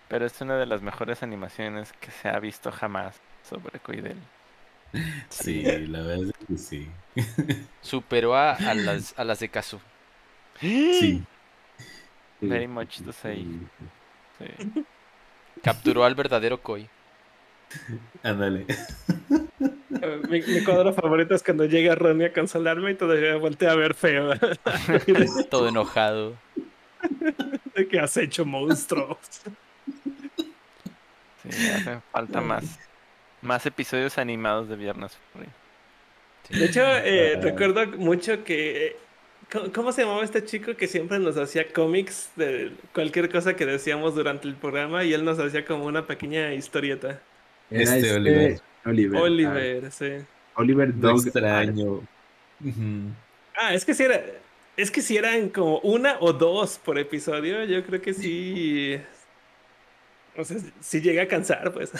Pero 0.08 0.26
es 0.26 0.40
una 0.40 0.56
de 0.56 0.66
las 0.66 0.80
mejores 0.80 1.22
animaciones 1.22 1.92
que 1.94 2.10
se 2.10 2.28
ha 2.28 2.38
visto 2.38 2.70
jamás 2.70 3.20
sobre 3.42 3.78
Coidel. 3.80 4.16
Sí, 5.28 5.62
la 5.62 6.00
verdad 6.00 6.30
es 6.40 6.46
que 6.46 6.58
sí. 6.58 6.88
Superó 7.80 8.34
a, 8.34 8.52
a 8.52 8.74
las, 8.74 9.14
a 9.18 9.24
las 9.24 9.40
de 9.40 9.48
Kazu. 9.48 9.78
Sí. 10.60 11.22
Very 12.40 12.68
much 12.68 13.02
to 13.02 13.12
say. 13.12 13.46
Sí. 14.38 14.84
Capturó 15.62 16.04
al 16.04 16.14
verdadero 16.14 16.60
Koi. 16.62 16.88
Ándale. 18.22 18.66
Mi, 20.28 20.40
mi 20.42 20.64
cuadro 20.64 20.92
favorito 20.92 21.34
es 21.34 21.42
cuando 21.42 21.64
llega 21.64 21.94
Ronnie 21.94 22.26
a 22.26 22.32
consolarme 22.32 22.92
y 22.92 22.94
todavía 22.94 23.36
voltea 23.36 23.72
a 23.72 23.74
ver 23.74 23.94
feo. 23.94 24.32
Todo 25.50 25.68
enojado. 25.68 26.36
de 27.74 27.88
que 27.88 27.98
has 28.00 28.16
hecho 28.16 28.44
monstruos. 28.44 29.18
Sí, 31.42 31.68
hacen 31.70 32.02
falta 32.12 32.40
más. 32.40 32.78
Más 33.42 33.66
episodios 33.66 34.18
animados 34.18 34.68
de 34.68 34.76
Viernes 34.76 35.16
Furry. 35.32 35.48
De 36.50 36.64
hecho, 36.64 36.80
eh, 36.82 37.38
recuerdo 37.40 37.86
mucho 37.98 38.42
que. 38.44 38.86
eh, 38.86 38.96
¿cómo, 39.52 39.72
cómo 39.72 39.92
se 39.92 40.02
llamaba 40.02 40.24
este 40.24 40.44
chico 40.44 40.76
que 40.76 40.86
siempre 40.88 41.18
nos 41.18 41.36
hacía 41.36 41.72
cómics 41.72 42.30
de 42.36 42.72
cualquier 42.94 43.30
cosa 43.30 43.54
que 43.56 43.66
decíamos 43.66 44.14
durante 44.14 44.48
el 44.48 44.54
programa 44.56 45.04
y 45.04 45.12
él 45.14 45.24
nos 45.24 45.38
hacía 45.38 45.64
como 45.64 45.84
una 45.84 46.06
pequeña 46.06 46.54
historieta? 46.54 47.20
Era 47.70 47.96
Este, 47.96 48.14
Oliver. 48.14 48.60
Oliver. 48.84 49.20
Oliver, 49.20 49.92
sí. 49.92 50.06
ah, 50.20 50.26
Oliver 50.54 50.98
Dog. 50.98 51.26
extraño. 51.26 52.08
Ujú. 52.60 53.12
Ah, 53.54 53.74
es 53.74 53.84
que 53.84 53.94
si 53.94 54.04
era. 54.04 54.22
Es 54.76 54.90
que 54.90 55.02
si 55.02 55.16
eran 55.16 55.48
como 55.50 55.80
una 55.80 56.16
o 56.20 56.32
dos 56.32 56.78
por 56.78 56.98
episodio, 56.98 57.64
yo 57.64 57.84
creo 57.84 58.00
que 58.00 58.14
sí. 58.14 59.00
O 60.36 60.44
sea, 60.44 60.56
si 60.80 61.00
llega 61.00 61.24
a 61.24 61.28
cansar, 61.28 61.72
pues. 61.72 61.92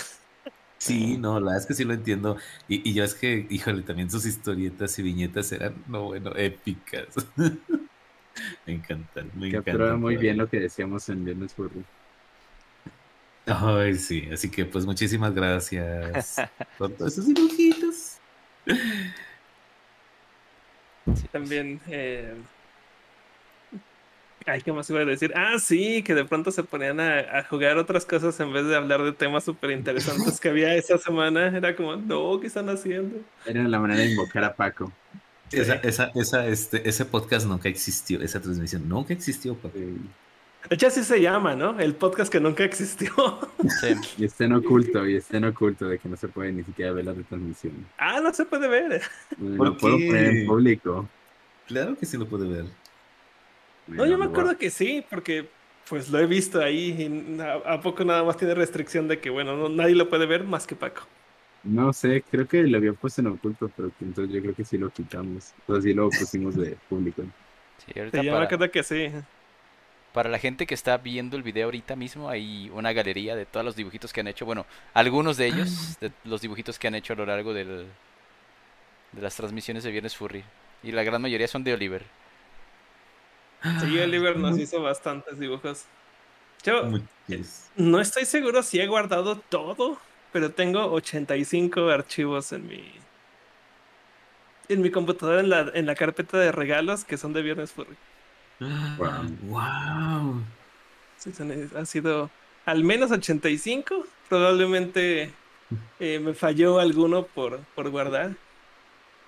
Sí, 0.78 1.16
no, 1.18 1.40
la 1.40 1.46
verdad 1.46 1.58
es 1.58 1.66
que 1.66 1.74
sí 1.74 1.84
lo 1.84 1.92
entiendo. 1.92 2.36
Y, 2.68 2.88
y 2.88 2.94
yo 2.94 3.04
es 3.04 3.14
que, 3.14 3.46
híjole, 3.50 3.82
también 3.82 4.10
sus 4.10 4.24
historietas 4.24 4.96
y 4.98 5.02
viñetas 5.02 5.50
eran, 5.52 5.74
no, 5.88 6.04
bueno, 6.04 6.34
épicas. 6.36 7.08
me 8.66 8.72
encantan, 8.72 9.30
me 9.34 9.48
encantan. 9.48 10.00
muy 10.00 10.16
bien 10.16 10.38
lo 10.38 10.48
que 10.48 10.60
decíamos 10.60 11.08
en 11.08 11.24
Viernes 11.24 11.52
Furry. 11.52 11.84
Ay, 13.46 13.96
sí, 13.96 14.28
así 14.32 14.50
que 14.50 14.66
pues 14.66 14.84
muchísimas 14.84 15.34
gracias 15.34 16.36
por 16.78 16.90
todos 16.90 17.12
esos 17.12 17.26
dibujitos. 17.26 18.18
También. 21.32 21.80
Eh... 21.88 22.34
Ay, 24.48 24.62
¿qué 24.62 24.72
más 24.72 24.88
iba 24.90 25.00
a 25.00 25.04
decir? 25.04 25.32
Ah, 25.36 25.58
sí, 25.58 26.02
que 26.02 26.14
de 26.14 26.24
pronto 26.24 26.50
se 26.50 26.62
ponían 26.62 27.00
a, 27.00 27.18
a 27.18 27.44
jugar 27.44 27.76
otras 27.76 28.06
cosas 28.06 28.38
en 28.40 28.52
vez 28.52 28.66
de 28.66 28.76
hablar 28.76 29.02
de 29.02 29.12
temas 29.12 29.44
súper 29.44 29.72
interesantes 29.72 30.40
que 30.40 30.48
había 30.48 30.74
esa 30.74 30.96
semana. 30.98 31.48
Era 31.48 31.76
como, 31.76 31.96
no, 31.96 32.40
¿qué 32.40 32.46
están 32.46 32.68
haciendo? 32.68 33.18
Era 33.44 33.62
la 33.64 33.78
manera 33.78 34.00
de 34.00 34.10
invocar 34.10 34.44
a 34.44 34.54
Paco. 34.54 34.92
Esa, 35.52 35.74
esa, 35.76 36.10
esa, 36.14 36.46
este, 36.46 36.86
ese 36.88 37.04
podcast 37.04 37.46
nunca 37.46 37.68
existió, 37.68 38.20
esa 38.20 38.40
transmisión 38.40 38.88
nunca 38.88 39.14
existió, 39.14 39.54
papi. 39.54 39.80
De 39.80 40.74
hecho, 40.74 40.88
así 40.88 41.02
se 41.04 41.20
llama, 41.20 41.54
¿no? 41.54 41.78
El 41.80 41.94
podcast 41.94 42.30
que 42.30 42.40
nunca 42.40 42.64
existió. 42.64 43.10
Sí. 43.80 43.94
Y 44.18 44.24
está 44.24 44.44
en 44.44 44.52
oculto, 44.54 45.06
y 45.06 45.16
está 45.16 45.36
en 45.36 45.44
oculto 45.44 45.86
de 45.86 45.98
que 45.98 46.08
no 46.08 46.16
se 46.16 46.28
puede 46.28 46.52
ni 46.52 46.64
siquiera 46.64 46.92
ver 46.92 47.04
la 47.04 47.12
retransmisión. 47.12 47.86
ah, 47.98 48.20
no 48.20 48.32
se 48.32 48.44
puede 48.44 48.68
ver. 48.68 49.02
No 49.36 49.56
¿Por 49.56 49.66
lo 49.68 49.76
puedo 49.76 49.96
poner 49.96 50.24
en 50.26 50.46
público. 50.46 51.08
Claro 51.66 51.96
que 51.96 52.06
sí 52.06 52.16
lo 52.16 52.26
puede 52.26 52.48
ver. 52.48 52.64
No, 53.96 54.06
yo 54.06 54.18
me 54.18 54.26
acuerdo 54.26 54.56
que 54.58 54.70
sí, 54.70 55.04
porque 55.10 55.50
pues 55.88 56.08
lo 56.10 56.18
he 56.18 56.26
visto 56.26 56.60
ahí. 56.62 56.94
Y 57.36 57.40
a, 57.40 57.54
a 57.74 57.80
poco 57.80 58.04
nada 58.04 58.22
más 58.24 58.36
tiene 58.36 58.54
restricción 58.54 59.08
de 59.08 59.20
que, 59.20 59.30
bueno, 59.30 59.56
no- 59.56 59.68
nadie 59.68 59.94
lo 59.94 60.08
puede 60.08 60.26
ver 60.26 60.44
más 60.44 60.66
que 60.66 60.76
Paco. 60.76 61.02
No 61.62 61.92
sé, 61.92 62.24
creo 62.28 62.46
que 62.48 62.62
lo 62.64 62.78
había 62.78 62.94
puesto 62.94 63.20
en 63.20 63.26
oculto, 63.28 63.70
pero 63.74 63.92
que 63.94 64.04
entonces 64.04 64.32
yo 64.34 64.40
creo 64.42 64.54
que 64.54 64.64
sí 64.64 64.78
lo 64.78 64.90
quitamos. 64.90 65.54
Entonces 65.58 65.84
sí 65.84 65.94
lo 65.94 66.12
pusimos 66.14 66.54
de 66.56 66.76
público. 66.88 67.22
Sí, 67.78 67.98
ahorita 67.98 68.22
Sí, 68.22 68.26
yo 68.26 68.32
me 68.36 68.38
para, 68.38 68.44
acuerdo 68.44 68.70
que 68.70 68.82
sí. 68.82 69.10
para 70.12 70.28
la 70.30 70.38
gente 70.38 70.66
que 70.66 70.74
está 70.74 70.96
viendo 70.98 71.36
el 71.36 71.42
video 71.42 71.66
ahorita 71.66 71.94
mismo 71.96 72.28
hay 72.28 72.70
una 72.70 72.92
galería 72.92 73.36
de 73.36 73.46
todos 73.46 73.64
los 73.64 73.76
dibujitos 73.76 74.12
que 74.12 74.20
han 74.20 74.28
hecho. 74.28 74.46
Bueno, 74.46 74.66
algunos 74.94 75.36
de 75.36 75.46
ellos, 75.46 75.96
de 76.00 76.12
los 76.24 76.40
dibujitos 76.40 76.78
que 76.78 76.88
han 76.88 76.94
hecho 76.94 77.12
a 77.12 77.16
lo 77.16 77.26
largo 77.26 77.52
del, 77.54 77.94
de 79.12 79.20
las 79.22 79.36
transmisiones 79.36 79.84
de 79.84 79.90
Viernes 79.90 80.16
Furry. 80.16 80.44
Y 80.82 80.92
la 80.92 81.02
gran 81.02 81.20
mayoría 81.22 81.48
son 81.48 81.64
de 81.64 81.74
Oliver. 81.74 82.10
Sí, 83.80 83.98
Oliver 83.98 84.36
nos 84.36 84.58
hizo 84.58 84.80
bastantes 84.82 85.38
dibujos. 85.38 85.84
Yo 86.64 86.84
Muchis- 86.84 87.64
no 87.76 88.00
estoy 88.00 88.24
seguro 88.24 88.62
si 88.62 88.80
he 88.80 88.86
guardado 88.86 89.36
todo, 89.36 89.98
pero 90.32 90.50
tengo 90.52 90.92
85 90.92 91.88
archivos 91.88 92.52
en 92.52 92.66
mi 92.68 92.92
en 94.68 94.82
mi 94.82 94.90
computadora 94.90 95.40
en 95.40 95.48
la, 95.48 95.70
en 95.74 95.86
la 95.86 95.94
carpeta 95.94 96.38
de 96.38 96.52
regalos 96.52 97.04
que 97.04 97.16
son 97.16 97.32
de 97.32 97.40
Viernes 97.42 97.72
Furry. 97.72 97.96
Wow. 98.60 99.08
Wow. 99.44 100.42
Sí, 101.16 101.32
son- 101.32 101.70
han 101.74 101.86
sido 101.86 102.30
al 102.66 102.84
menos 102.84 103.10
85. 103.10 104.06
Probablemente 104.28 105.32
eh, 106.00 106.20
me 106.20 106.34
falló 106.34 106.80
alguno 106.80 107.24
por, 107.24 107.60
por 107.74 107.88
guardar. 107.90 108.32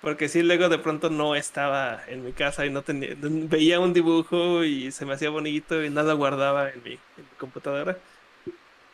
Porque 0.01 0.29
sí, 0.29 0.41
luego 0.43 0.67
de 0.69 0.79
pronto 0.79 1.09
no 1.11 1.35
estaba 1.35 2.03
en 2.07 2.23
mi 2.23 2.33
casa 2.33 2.65
y 2.65 2.71
no 2.71 2.83
tenía. 2.83 3.15
Veía 3.19 3.79
un 3.79 3.93
dibujo 3.93 4.63
y 4.63 4.91
se 4.91 5.05
me 5.05 5.13
hacía 5.13 5.29
bonito 5.29 5.83
y 5.83 5.89
nada 5.91 6.13
guardaba 6.13 6.69
en 6.71 6.81
mi, 6.83 6.93
en 6.93 7.29
mi 7.29 7.35
computadora. 7.37 8.03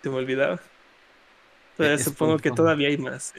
Se 0.04 0.10
me 0.10 0.18
olvidaba. 0.18 0.62
Entonces 1.78 2.04
Es 2.06 2.06
supongo 2.06 2.40
que 2.40 2.52
todavía 2.52 2.90
hay 2.90 2.98
más. 2.98 3.34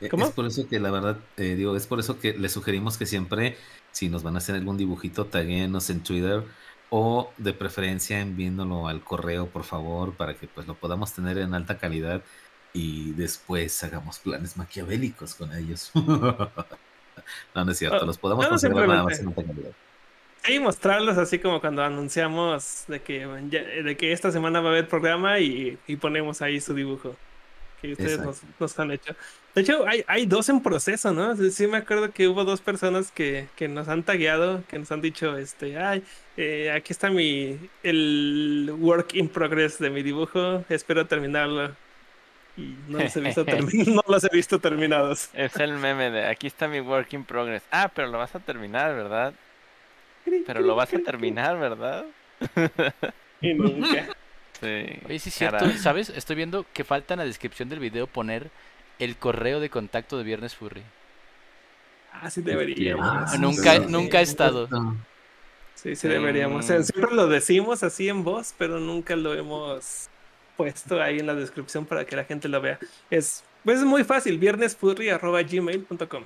Eh, 0.00 0.12
es 0.16 0.30
por 0.32 0.46
eso 0.46 0.66
que 0.68 0.80
la 0.80 0.90
verdad, 0.90 1.18
eh, 1.36 1.54
digo, 1.56 1.76
es 1.76 1.86
por 1.86 2.00
eso 2.00 2.18
que 2.18 2.32
les 2.34 2.52
sugerimos 2.52 2.96
que 2.98 3.06
siempre, 3.06 3.56
si 3.90 4.08
nos 4.08 4.22
van 4.22 4.34
a 4.36 4.38
hacer 4.38 4.54
algún 4.54 4.76
dibujito, 4.78 5.26
taguenos 5.26 5.90
en 5.90 6.02
Twitter 6.02 6.44
o 6.88 7.34
de 7.36 7.52
preferencia 7.52 8.20
enviándolo 8.20 8.88
al 8.88 9.04
correo, 9.04 9.50
por 9.50 9.64
favor, 9.64 10.16
para 10.16 10.36
que 10.38 10.48
pues 10.48 10.66
lo 10.66 10.78
podamos 10.78 11.12
tener 11.14 11.38
en 11.38 11.54
alta 11.54 11.78
calidad 11.78 12.24
y 12.72 13.12
después 13.12 13.82
hagamos 13.84 14.18
planes 14.18 14.56
maquiavélicos 14.56 15.34
con 15.34 15.52
ellos. 15.52 15.90
no, 15.94 16.50
no 17.54 17.70
es 17.70 17.78
cierto, 17.78 18.04
los 18.06 18.18
podamos 18.18 18.46
conservar 18.46 18.88
nada 18.88 19.04
más 19.04 19.18
en 19.18 19.28
alta 19.28 19.44
calidad. 19.44 19.70
Sí, 20.42 20.58
mostrarlos 20.58 21.18
así 21.18 21.38
como 21.38 21.60
cuando 21.60 21.84
anunciamos 21.84 22.84
de 22.88 23.02
que, 23.02 23.26
de 23.26 23.96
que 23.96 24.12
esta 24.12 24.32
semana 24.32 24.60
va 24.60 24.70
a 24.70 24.72
haber 24.72 24.88
programa 24.88 25.38
y, 25.38 25.78
y 25.86 25.96
ponemos 25.96 26.40
ahí 26.40 26.60
su 26.60 26.74
dibujo 26.74 27.14
que 27.80 27.92
ustedes 27.92 28.20
nos, 28.58 28.78
han 28.78 28.90
hecho. 28.90 29.14
De 29.54 29.62
hecho, 29.62 29.86
hay, 29.86 30.04
hay 30.06 30.26
dos 30.26 30.48
en 30.48 30.62
proceso, 30.62 31.12
¿no? 31.12 31.34
Sí 31.36 31.66
me 31.66 31.78
acuerdo 31.78 32.12
que 32.12 32.28
hubo 32.28 32.44
dos 32.44 32.60
personas 32.60 33.10
que, 33.10 33.48
que 33.56 33.68
nos 33.68 33.88
han 33.88 34.02
tagueado, 34.02 34.62
que 34.68 34.78
nos 34.78 34.92
han 34.92 35.00
dicho, 35.00 35.36
este, 35.36 35.78
ay, 35.78 36.02
eh, 36.36 36.70
aquí 36.70 36.92
está 36.92 37.10
mi, 37.10 37.58
el 37.82 38.72
work 38.78 39.14
in 39.14 39.28
progress 39.28 39.78
de 39.78 39.90
mi 39.90 40.02
dibujo, 40.02 40.64
espero 40.68 41.06
terminarlo. 41.06 41.74
No 42.88 42.98
los 42.98 43.16
he 43.16 43.20
visto, 43.20 43.44
no 43.86 44.02
los 44.06 44.24
he 44.24 44.28
visto 44.32 44.58
terminados. 44.58 45.30
Es 45.34 45.56
el 45.56 45.74
meme 45.74 46.10
de, 46.10 46.26
aquí 46.26 46.46
está 46.46 46.68
mi 46.68 46.80
work 46.80 47.12
in 47.12 47.24
progress. 47.24 47.62
Ah, 47.70 47.90
pero 47.94 48.08
lo 48.08 48.18
vas 48.18 48.34
a 48.34 48.40
terminar, 48.40 48.94
¿verdad? 48.94 49.34
Pero 50.46 50.60
lo 50.60 50.74
vas 50.74 50.92
a 50.92 50.98
terminar, 50.98 51.58
¿verdad? 51.58 52.04
Y 53.42 53.54
nunca. 53.54 54.06
Sí. 54.60 55.00
Oye, 55.06 55.18
sí 55.18 55.30
es 55.30 55.34
cierto, 55.34 55.70
¿sabes? 55.78 56.10
Estoy 56.10 56.36
viendo 56.36 56.66
que 56.74 56.84
falta 56.84 57.14
en 57.14 57.20
la 57.20 57.24
descripción 57.24 57.70
del 57.70 57.78
video 57.78 58.06
poner 58.06 58.50
el 58.98 59.16
correo 59.16 59.60
de 59.60 59.70
contacto 59.70 60.18
de 60.18 60.24
Viernes 60.24 60.54
Furry. 60.54 60.82
Ah, 62.12 62.30
sí 62.30 62.42
deberíamos. 62.42 63.38
nunca, 63.38 63.78
nunca 63.78 64.18
ha 64.18 64.20
estado. 64.20 64.68
Sí, 65.74 65.96
sí 65.96 66.06
deberíamos. 66.06 66.66
siempre 66.66 67.14
lo 67.14 67.28
decimos 67.28 67.82
así 67.82 68.10
en 68.10 68.24
voz, 68.24 68.54
pero 68.58 68.78
nunca 68.78 69.16
lo 69.16 69.32
hemos 69.32 70.09
puesto 70.60 71.00
ahí 71.00 71.20
en 71.20 71.26
la 71.26 71.34
descripción 71.34 71.86
para 71.86 72.04
que 72.04 72.14
la 72.14 72.24
gente 72.24 72.46
lo 72.46 72.60
vea. 72.60 72.78
Es, 73.08 73.42
pues 73.64 73.78
es 73.78 73.86
muy 73.86 74.04
fácil, 74.04 74.38
viernesfurry.gmail.com. 74.38 76.24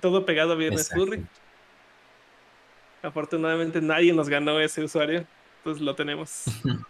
Todo 0.00 0.24
pegado 0.24 0.54
a 0.54 0.56
viernesfurry. 0.56 1.22
Afortunadamente 3.02 3.82
nadie 3.82 4.14
nos 4.14 4.30
ganó 4.30 4.58
ese 4.58 4.82
usuario, 4.82 5.26
pues 5.62 5.82
lo 5.82 5.94
tenemos. 5.94 6.44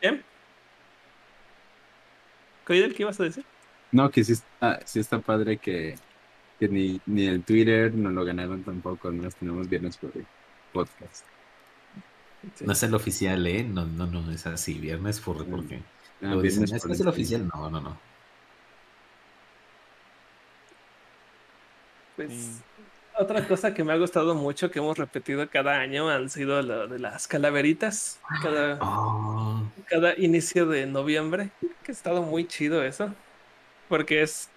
¿Eh? 0.00 0.22
¿Qué 2.64 2.94
ibas 2.96 3.20
a 3.20 3.24
decir? 3.24 3.44
No, 3.92 4.10
que 4.10 4.24
sí 4.24 4.32
está, 4.32 4.80
sí 4.86 4.98
está 4.98 5.18
padre 5.18 5.58
que, 5.58 5.96
que 6.58 6.68
ni, 6.68 7.02
ni 7.04 7.26
el 7.26 7.44
Twitter 7.44 7.92
no 7.92 8.08
lo 8.08 8.24
ganaron 8.24 8.62
tampoco, 8.62 9.10
no 9.10 9.28
tenemos 9.28 9.68
viernes 9.68 9.98
por 9.98 10.16
el 10.16 10.24
podcast. 10.72 11.26
No 12.60 12.72
es 12.72 12.82
el 12.82 12.94
oficial, 12.94 13.46
¿eh? 13.46 13.64
No, 13.64 13.84
no, 13.84 14.06
no, 14.06 14.30
es 14.30 14.46
así, 14.46 14.74
viernes 14.74 15.20
por 15.20 15.44
porque... 15.46 15.82
No, 16.20 16.40
viernes 16.40 16.72
¿Es, 16.72 16.84
es 16.84 17.00
el 17.00 17.08
oficial? 17.08 17.48
No, 17.48 17.70
no, 17.70 17.80
no. 17.80 17.98
Pues 22.16 22.62
otra 23.20 23.46
cosa 23.46 23.74
que 23.74 23.84
me 23.84 23.92
ha 23.92 23.96
gustado 23.96 24.34
mucho 24.34 24.70
que 24.70 24.78
hemos 24.78 24.96
repetido 24.96 25.48
cada 25.50 25.78
año 25.78 26.08
han 26.08 26.30
sido 26.30 26.62
lo 26.62 26.88
de 26.88 26.98
las 26.98 27.28
calaveritas. 27.28 28.18
Cada, 28.42 28.78
ah. 28.80 29.62
cada 29.86 30.18
inicio 30.18 30.66
de 30.66 30.86
noviembre. 30.86 31.50
Que 31.82 31.92
ha 31.92 31.94
estado 31.94 32.22
muy 32.22 32.46
chido 32.46 32.82
eso. 32.82 33.14
Porque 33.88 34.22
es. 34.22 34.48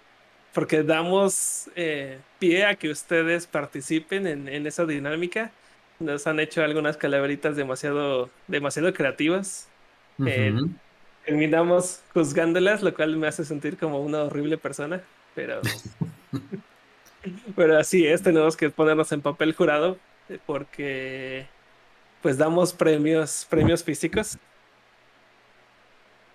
Porque 0.53 0.83
damos 0.83 1.69
eh, 1.75 2.19
pie 2.39 2.65
a 2.65 2.75
que 2.75 2.89
ustedes 2.89 3.47
participen 3.47 4.27
en, 4.27 4.47
en, 4.47 4.65
esa 4.67 4.85
dinámica. 4.85 5.51
Nos 5.99 6.27
han 6.27 6.39
hecho 6.39 6.63
algunas 6.63 6.97
calaveritas 6.97 7.55
demasiado, 7.55 8.29
demasiado 8.47 8.93
creativas. 8.93 9.67
Eh, 10.25 10.53
terminamos 11.25 12.01
juzgándolas, 12.13 12.81
lo 12.81 12.93
cual 12.93 13.17
me 13.17 13.27
hace 13.27 13.45
sentir 13.45 13.77
como 13.77 14.01
una 14.01 14.23
horrible 14.23 14.57
persona. 14.57 15.01
Pero. 15.35 15.61
Pero 17.55 17.77
así 17.77 18.05
es, 18.05 18.21
tenemos 18.21 18.57
que 18.57 18.69
ponernos 18.69 19.11
en 19.13 19.21
papel 19.21 19.53
jurado 19.53 19.97
eh, 20.27 20.39
porque 20.45 21.47
pues 22.21 22.37
damos 22.37 22.73
premios, 22.73 23.45
premios 23.49 23.83
físicos. 23.83 24.37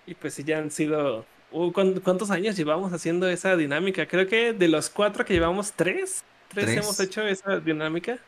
Y 0.05 0.15
pues 0.15 0.33
si 0.35 0.43
ya 0.43 0.59
han 0.59 0.71
sido... 0.71 1.25
Uh, 1.51 1.71
¿Cuántos 1.71 2.29
años 2.29 2.55
llevamos 2.55 2.93
haciendo 2.93 3.27
esa 3.27 3.55
dinámica? 3.55 4.07
Creo 4.07 4.27
que 4.27 4.53
de 4.53 4.67
los 4.67 4.89
cuatro 4.89 5.25
que 5.25 5.33
llevamos, 5.33 5.71
tres. 5.71 6.23
Tres, 6.47 6.69
hemos 6.69 6.99
hecho 6.99 7.21
esa 7.23 7.59
dinámica. 7.59 8.19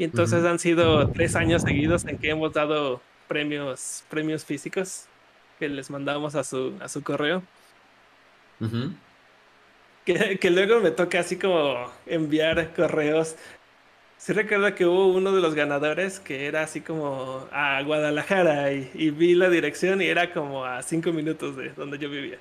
Y 0.00 0.04
entonces 0.04 0.46
han 0.46 0.58
sido 0.58 1.10
tres 1.10 1.36
años 1.36 1.60
seguidos 1.60 2.06
en 2.06 2.16
que 2.16 2.30
hemos 2.30 2.54
dado 2.54 3.02
premios, 3.28 4.02
premios 4.08 4.46
físicos 4.46 5.04
que 5.58 5.68
les 5.68 5.90
mandamos 5.90 6.34
a 6.36 6.42
su, 6.42 6.72
a 6.80 6.88
su 6.88 7.02
correo. 7.02 7.42
Que, 10.06 10.50
luego 10.50 10.80
me 10.80 10.90
toca 10.90 11.20
así 11.20 11.36
como 11.36 11.92
enviar 12.06 12.72
correos. 12.72 13.36
Sí 14.16 14.32
recuerdo 14.32 14.74
que 14.74 14.86
hubo 14.86 15.08
uno 15.08 15.32
de 15.32 15.42
los 15.42 15.54
ganadores 15.54 16.18
que 16.18 16.46
era 16.46 16.62
así 16.62 16.80
como 16.80 17.46
a 17.52 17.82
Guadalajara 17.82 18.72
y, 18.72 19.10
vi 19.10 19.34
la 19.34 19.50
dirección 19.50 20.00
y 20.00 20.06
era 20.06 20.32
como 20.32 20.64
a 20.64 20.82
cinco 20.82 21.12
minutos 21.12 21.58
de 21.58 21.74
donde 21.74 21.98
yo 21.98 22.08
vivía. 22.08 22.38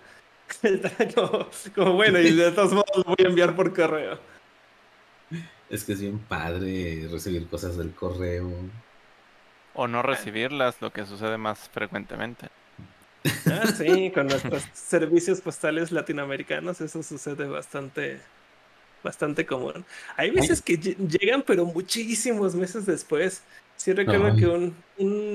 como, 1.14 1.50
como, 1.76 1.94
bueno, 1.96 2.20
y 2.20 2.32
de 2.32 2.52
todos 2.54 2.72
modos 2.72 2.96
lo 2.96 3.04
voy 3.04 3.18
a 3.26 3.28
enviar 3.28 3.54
por 3.54 3.76
correo. 3.76 4.18
Es 5.70 5.84
que 5.84 5.94
es 5.94 6.02
bien 6.02 6.20
padre 6.20 7.08
recibir 7.12 7.48
cosas 7.48 7.78
del 7.78 7.92
correo. 7.92 8.52
O 9.76 9.88
no 9.88 10.02
recibirlas, 10.02 10.82
lo 10.82 10.92
que 10.92 11.06
sucede 11.06 11.38
más 11.38 11.70
frecuentemente. 11.70 12.48
Ah, 13.46 13.68
sí, 13.68 14.12
con 14.12 14.28
nuestros 14.28 14.64
servicios 14.74 15.42
postales 15.42 15.92
latinoamericanos 15.92 16.82
eso 16.82 17.04
sucede 17.04 17.48
bastante, 17.48 18.20
bastante 19.04 19.46
común. 19.46 19.86
Hay 20.16 20.32
veces 20.32 20.62
que 20.62 20.78
llegan, 20.78 21.44
pero 21.44 21.66
muchísimos 21.66 22.56
meses 22.56 22.86
después. 22.86 23.44
Sí 23.76 23.94
recuerdo 23.94 24.36
que 24.36 24.46
un, 24.48 24.76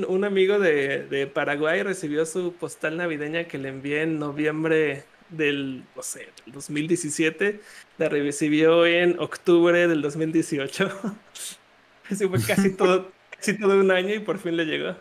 un, 0.07 0.25
amigo 0.25 0.59
de, 0.59 1.07
de, 1.07 1.27
Paraguay 1.27 1.83
recibió 1.83 2.27
su 2.27 2.53
postal 2.53 2.99
navideña 2.99 3.45
que 3.45 3.57
le 3.57 3.71
envié 3.71 4.03
en 4.03 4.19
noviembre 4.19 5.05
del, 5.31 5.85
no 5.95 6.03
sé, 6.03 6.31
del 6.45 6.55
2017. 6.55 7.61
La 7.99 8.09
recibió 8.09 8.87
en 8.87 9.19
octubre 9.19 9.87
del 9.87 10.03
2018. 10.03 10.91
Así 12.11 12.29
fue 12.29 12.41
casi 12.43 12.71
todo, 12.77 13.13
casi 13.31 13.59
todo 13.59 13.79
un 13.81 13.91
año 13.91 14.15
y 14.15 14.19
por 14.21 14.39
fin 14.39 14.57
le 14.57 14.65
llegó. 14.65 14.97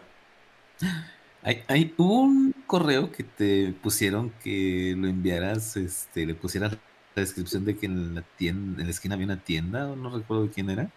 Hay, 1.44 1.94
un 1.98 2.56
correo 2.68 3.12
que 3.12 3.24
te 3.24 3.74
pusieron 3.82 4.32
que 4.44 4.96
lo 4.98 5.08
enviaras, 5.08 5.76
este, 5.76 6.26
le 6.26 6.36
pusieras 6.36 6.72
la 6.72 7.22
descripción 7.22 7.66
de 7.66 7.76
que 7.78 7.86
en 7.86 8.16
la 8.16 8.22
tienda, 8.22 8.82
en 8.82 8.88
la 8.88 8.92
esquina 8.92 9.16
había 9.16 9.26
una 9.26 9.44
tienda, 9.44 9.92
o 9.92 9.96
no 9.96 10.18
recuerdo 10.18 10.50
quién 10.54 10.70
era, 10.70 10.90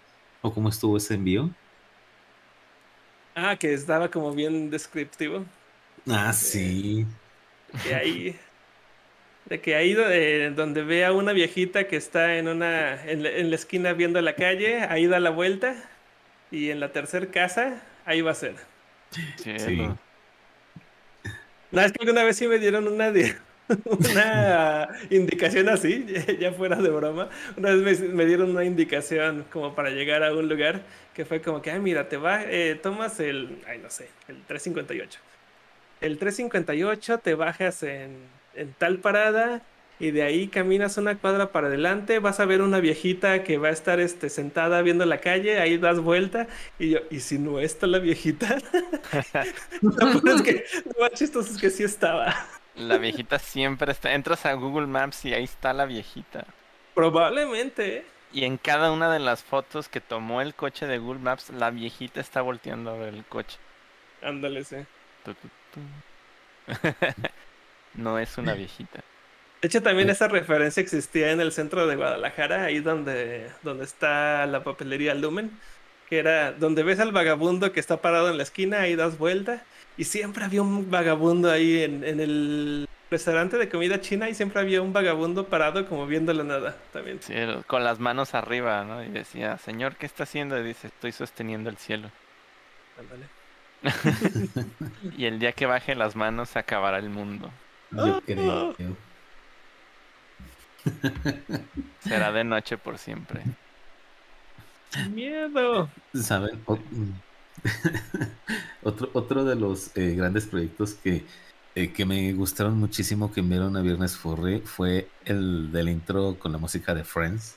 o 0.42 0.52
cómo 0.52 0.68
estuvo 0.68 0.96
ese 0.96 1.14
envío. 1.14 1.50
Ah, 3.34 3.56
que 3.56 3.74
estaba 3.74 4.08
como 4.08 4.32
bien 4.32 4.70
descriptivo. 4.70 5.44
Ah, 6.08 6.32
sí. 6.32 7.04
De 7.84 7.94
ahí, 7.94 8.38
de 9.46 9.60
que 9.60 9.76
ahí 9.76 9.94
donde, 9.94 10.50
donde 10.50 10.82
vea 10.82 11.12
una 11.12 11.32
viejita 11.32 11.86
que 11.86 11.96
está 11.96 12.36
en 12.36 12.48
una, 12.48 13.02
en 13.04 13.22
la, 13.22 13.56
esquina 13.56 13.92
viendo 13.92 14.20
la 14.20 14.34
calle, 14.34 14.82
ahí 14.82 15.06
da 15.06 15.20
la 15.20 15.30
vuelta, 15.30 15.76
y 16.50 16.70
en 16.70 16.80
la 16.80 16.92
tercera 16.92 17.26
casa, 17.26 17.82
ahí 18.04 18.20
va 18.20 18.32
a 18.32 18.34
ser. 18.34 18.54
sí. 19.36 19.88
No, 21.70 21.82
es 21.82 21.92
que 21.92 21.98
alguna 22.00 22.22
vez 22.22 22.36
sí 22.36 22.46
me 22.46 22.58
dieron 22.58 22.86
una, 22.88 23.12
una 23.84 24.88
indicación 25.10 25.68
así, 25.68 26.06
ya 26.40 26.52
fuera 26.52 26.76
de 26.76 26.88
broma. 26.88 27.28
Una 27.56 27.74
vez 27.74 28.00
me, 28.00 28.24
dieron 28.24 28.50
una 28.50 28.64
indicación 28.64 29.44
como 29.52 29.74
para 29.74 29.90
llegar 29.90 30.22
a 30.22 30.32
un 30.32 30.48
lugar 30.48 30.82
que 31.14 31.24
fue 31.24 31.40
como 31.40 31.62
que, 31.62 31.70
ay, 31.70 31.80
mira, 31.80 32.08
te 32.08 32.16
va, 32.16 32.42
eh, 32.44 32.78
tomas 32.80 33.20
el, 33.20 33.62
ay, 33.66 33.78
no 33.78 33.90
sé, 33.90 34.08
el 34.28 34.42
358. 34.44 35.20
El 36.00 36.18
358 36.18 37.18
te 37.18 37.34
bajas 37.34 37.82
en, 37.82 38.16
en 38.56 38.72
tal 38.74 38.98
parada 38.98 39.62
y 39.98 40.10
de 40.10 40.22
ahí 40.22 40.48
caminas 40.48 40.98
una 40.98 41.16
cuadra 41.16 41.52
para 41.52 41.68
adelante, 41.68 42.18
vas 42.18 42.38
a 42.40 42.44
ver 42.44 42.60
una 42.60 42.80
viejita 42.80 43.42
que 43.42 43.56
va 43.56 43.68
a 43.68 43.70
estar 43.70 43.98
este, 43.98 44.28
sentada 44.28 44.82
viendo 44.82 45.06
la 45.06 45.20
calle, 45.20 45.58
ahí 45.58 45.78
das 45.78 46.00
vuelta 46.00 46.48
y 46.78 46.90
yo, 46.90 46.98
¿y 47.10 47.20
si 47.20 47.38
no 47.38 47.60
está 47.60 47.86
la 47.86 47.98
viejita? 47.98 48.58
lo 49.80 50.34
es 50.34 50.42
que 50.42 50.64
lo 50.84 51.00
más 51.00 51.12
chistoso 51.12 51.52
es 51.52 51.58
que 51.58 51.70
sí 51.70 51.82
estaba. 51.82 52.34
La 52.74 52.98
viejita 52.98 53.38
siempre 53.38 53.92
está, 53.92 54.12
entras 54.12 54.44
a 54.44 54.52
Google 54.52 54.86
Maps 54.86 55.24
y 55.24 55.32
ahí 55.32 55.44
está 55.44 55.72
la 55.72 55.86
viejita. 55.86 56.44
Probablemente. 56.94 57.98
¿eh? 57.98 58.06
Y 58.32 58.44
en 58.44 58.58
cada 58.58 58.92
una 58.92 59.10
de 59.10 59.18
las 59.18 59.42
fotos 59.42 59.88
que 59.88 60.02
tomó 60.02 60.42
el 60.42 60.54
coche 60.54 60.86
de 60.86 60.98
Google 60.98 61.20
Maps, 61.20 61.48
la 61.50 61.70
viejita 61.70 62.20
está 62.20 62.42
volteando 62.42 62.90
a 62.90 62.98
ver 62.98 63.14
el 63.14 63.24
coche. 63.24 63.56
Ándale, 64.20 64.62
sí. 64.64 64.76
No 67.96 68.18
es 68.18 68.38
una 68.38 68.54
viejita. 68.54 69.00
De 69.62 69.68
hecho, 69.68 69.82
también 69.82 70.10
esa 70.10 70.28
referencia 70.28 70.82
existía 70.82 71.32
en 71.32 71.40
el 71.40 71.50
centro 71.50 71.86
de 71.86 71.96
Guadalajara, 71.96 72.64
ahí 72.64 72.80
donde, 72.80 73.50
donde 73.62 73.84
está 73.84 74.46
la 74.46 74.62
papelería 74.62 75.14
Lumen, 75.14 75.50
que 76.08 76.18
era 76.18 76.52
donde 76.52 76.82
ves 76.82 77.00
al 77.00 77.12
vagabundo 77.12 77.72
que 77.72 77.80
está 77.80 78.00
parado 78.00 78.30
en 78.30 78.36
la 78.36 78.42
esquina, 78.42 78.80
ahí 78.82 78.96
das 78.96 79.18
vuelta, 79.18 79.64
y 79.96 80.04
siempre 80.04 80.44
había 80.44 80.62
un 80.62 80.90
vagabundo 80.90 81.50
ahí 81.50 81.82
en, 81.82 82.04
en 82.04 82.20
el 82.20 82.88
restaurante 83.10 83.56
de 83.56 83.68
comida 83.68 84.00
china 84.00 84.28
y 84.28 84.34
siempre 84.34 84.60
había 84.60 84.82
un 84.82 84.92
vagabundo 84.92 85.46
parado 85.46 85.86
como 85.86 86.06
viendo 86.06 86.32
la 86.32 86.44
nada 86.44 86.76
también. 86.92 87.20
Sí, 87.22 87.34
con 87.66 87.84
las 87.84 87.98
manos 87.98 88.34
arriba, 88.34 88.84
¿no? 88.84 89.02
Y 89.04 89.08
decía, 89.08 89.58
Señor, 89.58 89.96
¿qué 89.96 90.06
está 90.06 90.24
haciendo? 90.24 90.58
Y 90.58 90.64
dice, 90.64 90.88
estoy 90.88 91.12
sosteniendo 91.12 91.70
el 91.70 91.76
cielo. 91.76 92.10
y 95.16 95.26
el 95.26 95.38
día 95.38 95.52
que 95.52 95.66
baje 95.66 95.94
las 95.94 96.16
manos 96.16 96.50
se 96.50 96.58
acabará 96.58 96.98
el 96.98 97.10
mundo. 97.10 97.50
Yo 97.90 98.20
creo. 98.22 98.76
Será 102.00 102.32
de 102.32 102.44
noche 102.44 102.78
por 102.78 102.98
siempre. 102.98 103.42
Miedo. 105.10 105.88
¿Saben? 106.14 106.60
otro, 108.82 109.10
otro 109.12 109.44
de 109.44 109.56
los 109.56 109.96
eh, 109.96 110.14
grandes 110.14 110.46
proyectos 110.46 110.94
que, 110.94 111.24
eh, 111.74 111.92
que 111.92 112.04
me 112.04 112.32
gustaron 112.32 112.78
muchísimo 112.78 113.32
que 113.32 113.42
vieron 113.42 113.76
a 113.76 113.82
Viernes 113.82 114.16
Furry 114.16 114.60
fue 114.60 115.08
el 115.24 115.72
del 115.72 115.88
intro 115.88 116.38
con 116.38 116.52
la 116.52 116.58
música 116.58 116.94
de 116.94 117.04
Friends. 117.04 117.56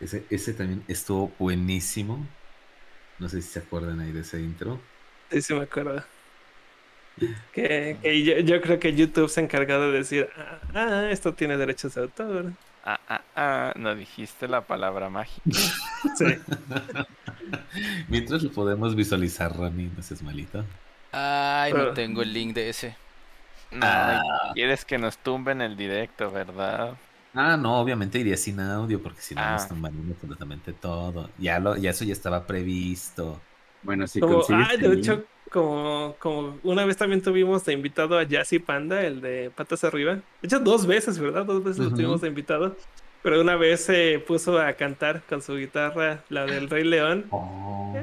Ese, 0.00 0.24
ese 0.30 0.54
también 0.54 0.84
estuvo 0.88 1.32
buenísimo. 1.38 2.26
No 3.18 3.28
sé 3.28 3.42
si 3.42 3.48
se 3.48 3.60
acuerdan 3.60 4.00
ahí 4.00 4.12
de 4.12 4.20
ese 4.20 4.40
intro. 4.40 4.80
Sí, 5.30 5.42
sí 5.42 5.54
me 5.54 5.62
acuerdo. 5.62 6.02
Que, 7.52 7.96
que 8.02 8.44
yo, 8.44 8.60
creo 8.60 8.80
que 8.80 8.94
YouTube 8.94 9.28
se 9.28 9.40
ha 9.40 9.44
encargado 9.44 9.92
de 9.92 9.98
decir, 9.98 10.28
ah, 10.36 10.58
ah, 10.74 11.08
esto 11.10 11.32
tiene 11.34 11.56
derechos 11.56 11.94
de 11.94 12.02
autor. 12.02 12.52
Ah, 12.84 13.00
ah, 13.08 13.22
ah, 13.36 13.72
no 13.76 13.94
dijiste 13.94 14.48
la 14.48 14.62
palabra 14.62 15.08
mágica. 15.08 15.42
sí. 16.16 16.26
Mientras 18.08 18.42
lo 18.42 18.50
podemos 18.50 18.94
visualizar, 18.94 19.56
Rami, 19.56 19.90
no 19.96 20.02
seas 20.02 20.22
malito. 20.22 20.64
Ay, 21.12 21.72
no 21.72 21.92
tengo 21.92 22.22
el 22.22 22.32
link 22.32 22.54
de 22.54 22.68
ese. 22.68 22.96
No, 23.70 23.86
ah. 23.86 24.50
quieres 24.54 24.84
que 24.84 24.98
nos 24.98 25.16
tumben 25.18 25.60
el 25.60 25.76
directo, 25.76 26.30
¿verdad? 26.30 26.96
Ah, 27.32 27.56
no, 27.56 27.80
obviamente 27.80 28.18
iría 28.18 28.36
sin 28.36 28.60
audio, 28.60 29.02
porque 29.02 29.20
si 29.20 29.34
no 29.34 29.50
nos 29.50 29.62
ah. 29.62 29.68
tumban 29.68 30.14
completamente 30.20 30.72
todo. 30.72 31.30
Ya 31.38 31.58
lo, 31.58 31.76
ya 31.76 31.90
eso 31.90 32.04
ya 32.04 32.12
estaba 32.12 32.46
previsto. 32.46 33.40
Bueno, 33.84 34.06
sí, 34.06 34.20
Ay, 34.48 34.78
de 34.78 34.94
hecho, 34.94 35.24
como, 35.50 36.16
como 36.18 36.58
una 36.64 36.84
vez 36.84 36.96
también 36.96 37.22
tuvimos 37.22 37.64
de 37.64 37.74
invitado 37.74 38.18
a 38.18 38.24
Jazzy 38.24 38.58
Panda, 38.58 39.02
el 39.02 39.20
de 39.20 39.52
Patas 39.54 39.84
Arriba. 39.84 40.14
De 40.14 40.22
hecho, 40.42 40.58
dos 40.58 40.86
veces, 40.86 41.18
¿verdad? 41.18 41.44
Dos 41.44 41.62
veces 41.62 41.84
lo 41.84 41.90
tuvimos 41.90 42.20
de 42.20 42.28
invitado. 42.28 42.76
Pero 43.22 43.40
una 43.40 43.56
vez 43.56 43.80
se 43.80 44.22
puso 44.26 44.58
a 44.58 44.72
cantar 44.74 45.22
con 45.28 45.40
su 45.40 45.56
guitarra 45.56 46.22
la 46.28 46.44
del 46.44 46.68
Rey 46.68 46.84
León. 46.84 47.26
Oh. 47.30 47.96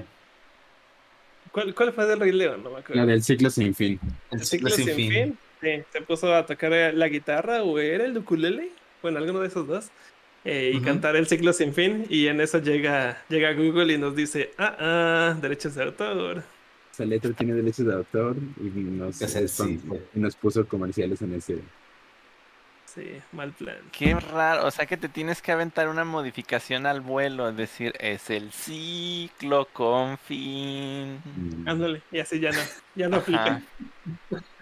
¿Cuál, 1.52 1.76
¿Cuál, 1.76 1.94
fue 1.94 2.06
del 2.08 2.20
Rey 2.20 2.32
León? 2.32 2.64
No 2.64 2.72
me 2.72 2.80
acuerdo. 2.80 2.96
La 2.96 3.06
del 3.06 3.22
ciclo 3.22 3.50
sin 3.50 3.76
fin. 3.76 4.00
El, 4.32 4.44
ciclo, 4.44 4.70
sin, 4.70 4.90
fin. 4.96 5.38
Sí, 5.62 5.84
se 5.92 6.02
puso 6.02 6.34
a 6.34 6.46
tocar 6.46 6.72
la 6.72 7.08
guitarra 7.08 7.62
o 7.62 7.78
era 7.78 8.06
el 8.06 8.18
ukulele. 8.18 8.72
Bueno, 9.02 9.20
alguno 9.20 9.42
de 9.42 9.48
esos 9.48 9.68
dos. 9.68 9.92
Eh, 10.44 10.72
y 10.74 10.82
cantar 10.82 11.16
el 11.16 11.28
ciclo 11.28 11.54
sin 11.54 11.74
fin. 11.74 12.06
Y 12.10 12.28
en 12.28 12.42
eso 12.42 12.60
llega, 12.60 13.24
llega 13.30 13.54
Google 13.54 13.94
y 13.94 13.98
nos 13.98 14.16
dice, 14.16 14.52
ah, 14.58 14.76
ah, 14.80 15.38
derechos 15.40 15.76
de 15.76 15.84
autor 15.84 16.44
esa 16.92 17.06
letra 17.06 17.32
tiene 17.32 17.54
derechos 17.54 17.86
de 17.86 17.94
autor 17.94 18.36
y 18.58 18.70
nos, 18.70 19.22
y 19.22 20.20
nos 20.20 20.36
puso 20.36 20.68
comerciales 20.68 21.22
en 21.22 21.34
ese. 21.34 21.60
Sí, 22.86 23.22
mal 23.32 23.54
plan. 23.54 23.78
Qué 23.94 24.14
raro, 24.16 24.68
o 24.68 24.72
sea 24.72 24.86
que 24.86 24.98
te 24.98 25.08
tienes 25.08 25.42
que 25.42 25.54
aventar 25.54 25.88
una 25.88 26.04
modificación 26.04 26.86
al 26.86 27.00
vuelo, 27.00 27.48
es 27.48 27.56
decir, 27.56 27.94
es 28.00 28.30
el 28.30 28.52
ciclo 28.52 29.70
con 29.72 30.18
fin. 30.18 31.22
Mm. 31.24 31.68
Ándale, 31.70 32.02
y 32.12 32.20
así 32.20 32.42
ya 32.42 32.52
no, 32.52 32.60
ya 32.96 33.08
no 33.08 33.18
aplica. 33.18 33.62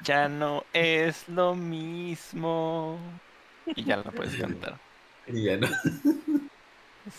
Ya 0.03 0.29
no 0.29 0.63
es 0.73 1.27
lo 1.27 1.55
mismo. 1.55 2.99
Y 3.75 3.83
ya 3.83 3.97
lo 3.97 4.11
puedes 4.11 4.35
cantar. 4.39 4.77
Y 5.29 5.43
ya 5.43 5.57
no. 5.57 5.67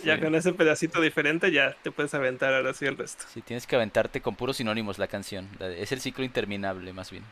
Ya 0.04 0.20
con 0.20 0.34
ese 0.34 0.52
pedacito 0.52 1.00
diferente 1.00 1.50
ya 1.50 1.74
te 1.82 1.90
puedes 1.90 2.14
aventar 2.14 2.54
ahora 2.54 2.72
sí 2.74 2.86
el 2.86 2.96
resto. 2.96 3.24
Sí, 3.32 3.42
tienes 3.42 3.66
que 3.66 3.76
aventarte 3.76 4.20
con 4.20 4.36
puros 4.36 4.58
sinónimos 4.58 4.98
la 4.98 5.08
canción. 5.08 5.48
Es 5.58 5.90
el 5.92 6.00
ciclo 6.00 6.24
interminable, 6.24 6.92
más 6.92 7.10
bien. 7.10 7.24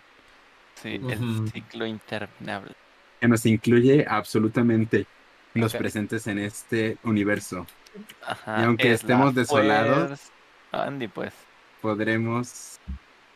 Sí, 0.83 1.01
el 1.09 1.51
ciclo 1.53 1.87
interminable. 1.87 2.73
Que 3.21 3.29
nos 3.29 3.47
incluye 3.47 4.05
absolutamente 4.09 5.07
los 5.55 5.75
presentes 5.75 6.27
en 6.27 6.39
este 6.39 6.99
universo. 7.05 7.67
y 8.47 8.65
aunque 8.65 8.93
estemos 8.93 9.35
desolados, 9.35 10.21
Andy, 10.73 11.09
pues. 11.09 11.33
Podremos 11.81 12.81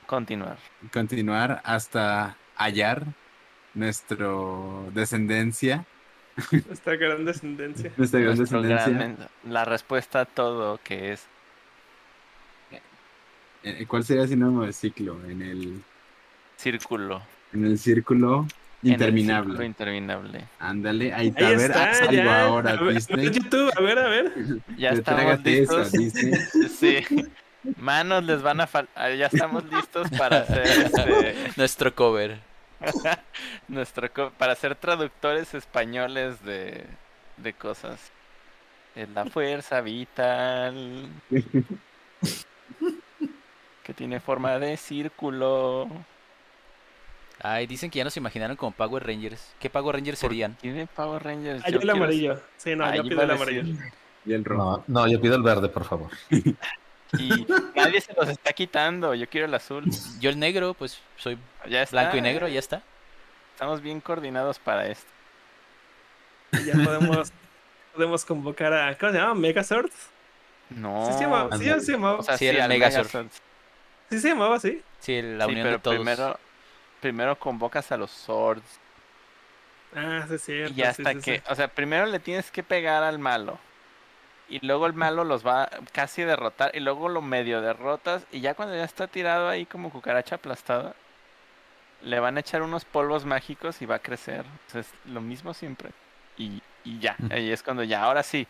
continuar. 0.06 0.58
Continuar 0.92 1.62
hasta 1.64 2.36
hallar 2.56 3.06
nuestra 3.74 4.28
descendencia 4.92 5.86
nuestra 6.66 6.96
gran 6.96 7.24
descendencia. 7.24 7.92
Nuestra 7.96 8.20
gran 8.20 8.36
descendencia. 8.36 9.28
la 9.48 9.64
respuesta 9.64 10.20
a 10.20 10.24
todo 10.24 10.80
que 10.82 11.12
es. 11.12 11.26
Eh, 13.64 13.84
¿Cuál 13.86 14.04
sería 14.04 14.22
el 14.24 14.28
sinónimo 14.28 14.64
de 14.64 14.72
ciclo? 14.72 15.18
En 15.28 15.42
el. 15.42 15.82
Círculo. 16.56 17.22
En 17.52 17.64
el 17.64 17.78
círculo 17.78 18.46
interminable. 18.82 19.50
círculo 19.50 19.64
interminable. 19.64 20.44
Ándale, 20.58 21.12
ahí, 21.12 21.28
está, 21.28 21.46
a 21.46 21.50
ver, 21.50 22.10
ya, 22.10 22.42
ahora, 22.42 22.70
a 22.72 22.82
ver, 22.82 23.32
YouTube, 23.32 23.70
a 23.76 23.80
ver, 23.80 23.98
a 23.98 24.08
ver. 24.08 24.32
Ya 24.76 24.90
estamos 24.90 25.42
listos. 25.44 25.90
sí. 26.78 27.04
Manos 27.76 28.24
les 28.24 28.42
van 28.42 28.60
a 28.60 28.66
faltar. 28.66 29.14
Ya 29.16 29.26
estamos 29.26 29.64
listos 29.64 30.08
para 30.10 30.38
hacer 30.38 30.66
este... 30.66 31.34
nuestro 31.56 31.94
cover. 31.94 32.51
Nuestro 33.68 34.08
para 34.38 34.54
ser 34.54 34.74
traductores 34.74 35.54
españoles 35.54 36.44
de, 36.44 36.84
de 37.36 37.52
cosas. 37.52 38.10
Es 38.94 39.08
la 39.10 39.24
fuerza 39.24 39.80
vital. 39.80 41.08
que 43.82 43.94
tiene 43.94 44.20
forma 44.20 44.58
de 44.58 44.76
círculo. 44.76 45.88
Ay, 47.40 47.66
dicen 47.66 47.90
que 47.90 47.98
ya 47.98 48.04
nos 48.04 48.16
imaginaron 48.16 48.56
como 48.56 48.72
Power 48.72 49.04
Rangers. 49.04 49.54
¿Qué 49.58 49.68
Power 49.68 49.96
Rangers 49.96 50.18
serían? 50.18 50.54
¿Tiene 50.56 50.86
Power 50.86 51.24
Rangers? 51.24 51.62
Ah, 51.66 51.70
yo, 51.70 51.80
el 51.80 51.90
amarillo. 51.90 52.40
Sí, 52.56 52.76
no, 52.76 52.94
yo 52.94 53.02
pido 53.02 53.22
el 53.22 53.30
amarillo. 53.30 53.62
Y 54.24 54.32
el 54.32 54.44
rojo. 54.44 54.84
No, 54.86 55.00
no, 55.00 55.08
yo 55.10 55.20
pido 55.20 55.34
el 55.34 55.42
verde, 55.42 55.68
por 55.68 55.84
favor. 55.84 56.10
Y 57.18 57.46
nadie 57.74 58.00
se 58.00 58.14
los 58.14 58.28
está 58.28 58.52
quitando. 58.52 59.14
Yo 59.14 59.28
quiero 59.28 59.46
el 59.46 59.54
azul. 59.54 59.84
Yo 60.20 60.30
el 60.30 60.38
negro, 60.38 60.74
pues 60.74 61.00
soy 61.16 61.38
blanco 61.90 62.16
y 62.16 62.20
negro, 62.20 62.48
ya 62.48 62.58
está. 62.58 62.82
Estamos 63.54 63.80
bien 63.80 64.00
coordinados 64.00 64.58
para 64.58 64.86
esto. 64.86 65.10
Ya 66.66 66.74
podemos, 66.84 67.32
podemos 67.94 68.24
convocar 68.24 68.72
a. 68.72 68.98
¿Cómo 68.98 69.12
se 69.12 69.18
llama? 69.18 69.34
¿Megazord? 69.34 69.90
No. 70.70 71.06
Sí 71.06 71.12
se 71.14 71.20
llamaba. 71.20 71.56
Sí, 71.56 71.64
se 71.64 71.92
llamaba. 71.92 72.18
O 72.18 72.22
sea, 72.22 72.38
sí, 72.38 72.46
el 72.46 72.68
Megazord. 72.68 73.28
Sí 74.10 74.18
se 74.18 74.28
llamaba 74.28 74.56
así. 74.56 74.82
Sí, 75.00 75.20
la 75.22 75.46
unión 75.46 75.70
de 75.70 75.78
todos. 75.78 75.96
Primero, 75.96 76.38
primero 77.00 77.38
convocas 77.38 77.92
a 77.92 77.96
los 77.96 78.10
Swords. 78.10 78.80
Ah, 79.94 80.24
sí, 80.28 80.38
sí. 80.38 80.52
Y 80.74 80.82
hasta 80.82 81.14
que. 81.14 81.42
O 81.48 81.54
sea, 81.54 81.68
primero 81.68 82.06
le 82.06 82.18
tienes 82.18 82.50
que 82.50 82.62
pegar 82.62 83.02
al 83.02 83.18
malo 83.18 83.58
y 84.52 84.64
luego 84.66 84.86
el 84.86 84.92
malo 84.92 85.24
los 85.24 85.46
va 85.46 85.70
casi 85.92 86.20
a 86.20 86.26
derrotar 86.26 86.72
y 86.74 86.80
luego 86.80 87.08
lo 87.08 87.22
medio 87.22 87.62
derrotas 87.62 88.26
y 88.30 88.42
ya 88.42 88.52
cuando 88.52 88.76
ya 88.76 88.84
está 88.84 89.06
tirado 89.06 89.48
ahí 89.48 89.64
como 89.64 89.90
cucaracha 89.90 90.34
aplastada, 90.34 90.94
le 92.02 92.20
van 92.20 92.36
a 92.36 92.40
echar 92.40 92.60
unos 92.60 92.84
polvos 92.84 93.24
mágicos 93.24 93.80
y 93.80 93.86
va 93.86 93.94
a 93.94 94.00
crecer. 94.00 94.44
es 94.74 94.92
lo 95.06 95.22
mismo 95.22 95.54
siempre. 95.54 95.88
Y, 96.36 96.60
y 96.84 96.98
ya, 96.98 97.16
ahí 97.30 97.50
es 97.50 97.62
cuando 97.62 97.82
ya, 97.82 98.02
ahora 98.02 98.22
sí, 98.22 98.46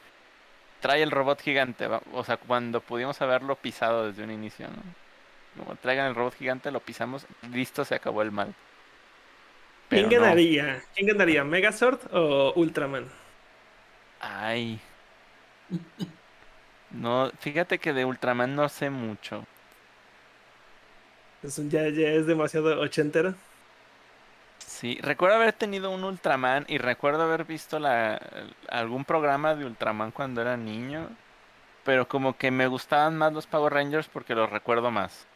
trae 0.80 1.04
el 1.04 1.12
robot 1.12 1.40
gigante. 1.40 1.88
O 2.12 2.24
sea, 2.24 2.36
cuando 2.36 2.80
pudimos 2.80 3.22
haberlo 3.22 3.54
pisado 3.54 4.08
desde 4.08 4.24
un 4.24 4.32
inicio, 4.32 4.66
¿no? 4.66 5.62
Como 5.62 5.76
traigan 5.76 6.08
el 6.08 6.16
robot 6.16 6.34
gigante, 6.34 6.72
lo 6.72 6.80
pisamos, 6.80 7.26
listo, 7.52 7.84
se 7.84 7.94
acabó 7.94 8.22
el 8.22 8.32
mal. 8.32 8.54
¿Quién 9.88 10.08
ganaría? 10.08 10.82
¿Quién 10.96 11.06
ganaría? 11.06 11.44
¿Megazord 11.44 12.00
o 12.12 12.54
Ultraman? 12.56 13.08
Ay, 14.18 14.80
no, 16.90 17.30
fíjate 17.40 17.78
que 17.78 17.92
de 17.92 18.04
Ultraman 18.04 18.54
no 18.54 18.68
sé 18.68 18.90
mucho. 18.90 19.44
Es 21.42 21.56
ya, 21.68 21.88
ya 21.88 22.08
es 22.08 22.26
demasiado 22.26 22.80
ochentero. 22.80 23.34
Sí, 24.58 24.98
recuerdo 25.02 25.36
haber 25.36 25.52
tenido 25.52 25.90
un 25.90 26.04
Ultraman 26.04 26.64
y 26.68 26.78
recuerdo 26.78 27.22
haber 27.22 27.44
visto 27.44 27.78
la, 27.78 28.20
algún 28.68 29.04
programa 29.04 29.54
de 29.54 29.64
Ultraman 29.64 30.12
cuando 30.12 30.40
era 30.40 30.56
niño. 30.56 31.08
Pero 31.84 32.06
como 32.06 32.36
que 32.36 32.50
me 32.50 32.68
gustaban 32.68 33.16
más 33.18 33.32
los 33.32 33.46
Power 33.46 33.72
Rangers 33.72 34.08
porque 34.08 34.34
los 34.34 34.50
recuerdo 34.50 34.90
más. 34.90 35.26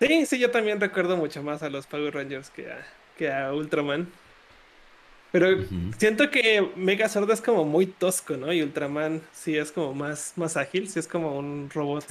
Sí, 0.00 0.26
sí, 0.26 0.38
yo 0.38 0.50
también 0.50 0.80
recuerdo 0.80 1.16
mucho 1.16 1.42
más 1.42 1.62
a 1.62 1.70
los 1.70 1.86
Power 1.86 2.14
Rangers 2.14 2.50
que 2.50 2.70
a, 2.70 2.86
que 3.16 3.32
a 3.32 3.52
Ultraman. 3.52 4.08
Pero 5.34 5.48
siento 5.98 6.30
que 6.30 6.70
Megazord 6.76 7.28
es 7.32 7.40
como 7.40 7.64
muy 7.64 7.86
tosco, 7.86 8.36
¿no? 8.36 8.52
Y 8.52 8.62
Ultraman 8.62 9.20
sí 9.32 9.56
es 9.56 9.72
como 9.72 9.92
más, 9.92 10.34
más 10.36 10.56
ágil, 10.56 10.88
sí 10.88 11.00
es 11.00 11.08
como 11.08 11.36
un 11.36 11.68
robot. 11.74 12.04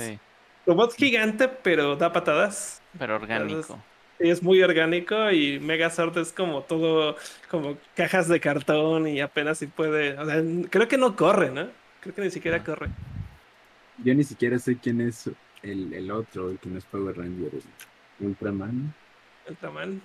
Robot 0.65 0.93
gigante, 0.97 1.47
pero 1.47 1.95
da 1.95 2.11
patadas. 2.11 2.81
Pero 2.99 3.15
orgánico. 3.15 3.81
sí, 4.19 4.27
es 4.27 4.43
muy 4.43 4.61
orgánico 4.61 5.31
y 5.31 5.57
Megazord 5.61 6.17
es 6.17 6.33
como 6.33 6.63
todo, 6.63 7.15
como 7.49 7.77
cajas 7.95 8.27
de 8.27 8.41
cartón 8.41 9.07
y 9.07 9.21
apenas 9.21 9.59
si 9.59 9.67
puede. 9.67 10.19
O 10.19 10.25
sea, 10.25 10.43
creo 10.69 10.89
que 10.89 10.97
no 10.97 11.15
corre, 11.15 11.49
¿no? 11.49 11.69
Creo 12.01 12.13
que 12.13 12.23
ni 12.23 12.29
siquiera 12.29 12.61
corre. 12.61 12.89
Yo 14.03 14.13
ni 14.13 14.25
siquiera 14.25 14.59
sé 14.59 14.77
quién 14.77 14.99
es 14.99 15.29
el, 15.61 15.93
el 15.93 16.11
otro, 16.11 16.49
el 16.49 16.59
que 16.59 16.67
no 16.67 16.77
es 16.77 16.83
Power 16.83 17.15
Ranger, 17.15 17.51
Ultraman. 18.19 18.93
Ultraman. 19.47 20.01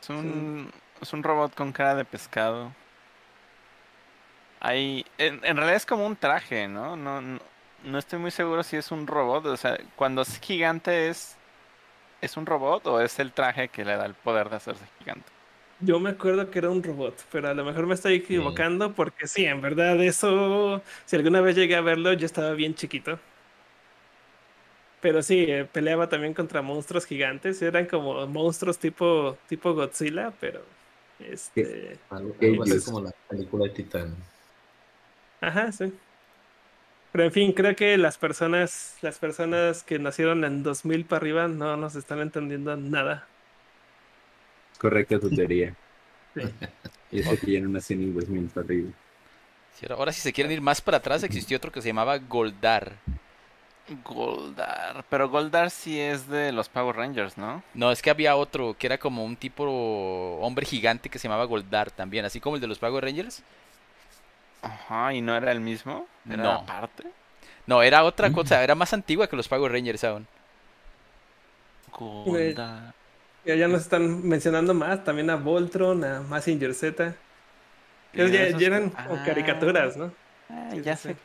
Es 0.00 0.08
un, 0.08 0.70
es 1.02 1.12
un 1.12 1.22
robot 1.22 1.54
con 1.54 1.72
cara 1.72 1.94
de 1.94 2.04
pescado. 2.04 2.72
Hay, 4.60 5.04
en, 5.18 5.40
realidad 5.42 5.74
es 5.74 5.86
como 5.86 6.06
un 6.06 6.16
traje, 6.16 6.68
¿no? 6.68 6.96
No, 6.96 7.20
no 7.20 7.98
estoy 7.98 8.20
muy 8.20 8.30
seguro 8.30 8.62
si 8.62 8.76
es 8.76 8.90
un 8.92 9.06
robot. 9.06 9.46
O 9.46 9.56
sea, 9.56 9.76
cuando 9.96 10.22
es 10.22 10.38
gigante 10.40 11.08
es, 11.08 11.36
es 12.20 12.36
un 12.36 12.46
robot 12.46 12.86
o 12.86 13.00
es 13.00 13.18
el 13.18 13.32
traje 13.32 13.68
que 13.68 13.84
le 13.84 13.96
da 13.96 14.06
el 14.06 14.14
poder 14.14 14.48
de 14.48 14.56
hacerse 14.56 14.84
gigante. 15.00 15.26
Yo 15.80 15.98
me 15.98 16.10
acuerdo 16.10 16.48
que 16.48 16.60
era 16.60 16.70
un 16.70 16.82
robot, 16.82 17.24
pero 17.32 17.48
a 17.48 17.54
lo 17.54 17.64
mejor 17.64 17.86
me 17.88 17.94
estoy 17.94 18.14
equivocando 18.14 18.94
porque 18.94 19.26
sí, 19.26 19.44
en 19.44 19.60
verdad 19.60 20.00
eso, 20.00 20.80
si 21.06 21.16
alguna 21.16 21.40
vez 21.40 21.56
llegué 21.56 21.74
a 21.74 21.80
verlo, 21.80 22.12
yo 22.12 22.24
estaba 22.24 22.52
bien 22.52 22.76
chiquito. 22.76 23.18
Pero 25.00 25.20
sí, 25.24 25.44
eh, 25.48 25.64
peleaba 25.64 26.08
también 26.08 26.32
contra 26.32 26.62
monstruos 26.62 27.04
gigantes. 27.06 27.60
Eran 27.60 27.86
como 27.86 28.24
monstruos 28.28 28.78
tipo, 28.78 29.36
tipo 29.48 29.74
Godzilla, 29.74 30.32
pero. 30.38 30.62
Este. 31.18 31.98
Algo, 32.10 32.34
como 32.84 33.00
la 33.00 33.12
película 33.28 33.64
de 33.64 33.70
Titán. 33.70 34.16
Ajá, 35.40 35.72
sí. 35.72 35.92
Pero 37.12 37.24
en 37.24 37.32
fin, 37.32 37.52
creo 37.52 37.76
que 37.76 37.98
las 37.98 38.16
personas, 38.16 38.96
las 39.02 39.18
personas 39.18 39.82
que 39.82 39.98
nacieron 39.98 40.44
en 40.44 40.62
2000 40.62 41.04
para 41.04 41.18
arriba 41.18 41.48
no 41.48 41.76
nos 41.76 41.94
están 41.94 42.20
entendiendo 42.20 42.74
nada. 42.76 43.26
Correcta 44.78 45.20
tu 45.20 45.30
teoría. 45.30 45.74
sí. 46.34 46.42
Y 47.12 47.20
eso 47.20 47.36
que 47.38 47.52
ya 47.52 47.60
no 47.60 47.68
nací 47.68 47.92
en 47.92 48.14
2000 48.14 48.48
para 48.48 48.64
arriba. 48.64 48.90
ahora, 49.90 50.12
si 50.12 50.22
se 50.22 50.32
quieren 50.32 50.50
ir 50.50 50.62
más 50.62 50.80
para 50.80 50.96
atrás, 50.96 51.22
existió 51.22 51.58
otro 51.58 51.70
que 51.70 51.82
se 51.82 51.88
llamaba 51.88 52.16
Goldar. 52.16 52.92
Goldar. 54.04 55.04
Pero 55.08 55.28
Goldar 55.28 55.70
sí 55.70 55.98
es 55.98 56.28
de 56.28 56.52
los 56.52 56.68
Power 56.68 56.96
Rangers, 56.96 57.36
¿no? 57.36 57.62
No, 57.74 57.90
es 57.90 58.00
que 58.00 58.10
había 58.10 58.36
otro 58.36 58.74
que 58.78 58.86
era 58.86 58.98
como 58.98 59.24
un 59.24 59.36
tipo 59.36 59.64
hombre 60.40 60.64
gigante 60.66 61.08
que 61.08 61.18
se 61.18 61.28
llamaba 61.28 61.44
Goldar 61.44 61.90
también, 61.90 62.24
así 62.24 62.40
como 62.40 62.56
el 62.56 62.62
de 62.62 62.68
los 62.68 62.78
Power 62.78 63.04
Rangers. 63.04 63.42
Ajá, 64.62 65.12
¿y 65.12 65.20
no 65.20 65.36
era 65.36 65.50
el 65.50 65.60
mismo? 65.60 66.06
¿Era 66.28 66.42
no. 66.42 66.50
aparte? 66.52 67.04
No, 67.66 67.82
era 67.82 68.04
otra 68.04 68.28
mm. 68.28 68.32
cosa, 68.32 68.62
era 68.62 68.74
más 68.74 68.92
antigua 68.92 69.26
que 69.26 69.36
los 69.36 69.48
Power 69.48 69.72
Rangers 69.72 70.04
aún. 70.04 70.26
Goldar. 71.92 72.94
Ya, 73.44 73.56
ya 73.56 73.66
nos 73.66 73.82
están 73.82 74.26
mencionando 74.26 74.72
más, 74.72 75.02
también 75.02 75.28
a 75.30 75.36
Voltron, 75.36 76.04
a 76.04 76.20
Massinger 76.20 76.72
Z. 76.74 77.14
ya, 78.14 78.24
eran 78.24 78.90
caricaturas, 79.24 79.96
¿no? 79.96 80.12
Ah, 80.48 80.70
ya 80.76 80.96
sé 80.96 81.16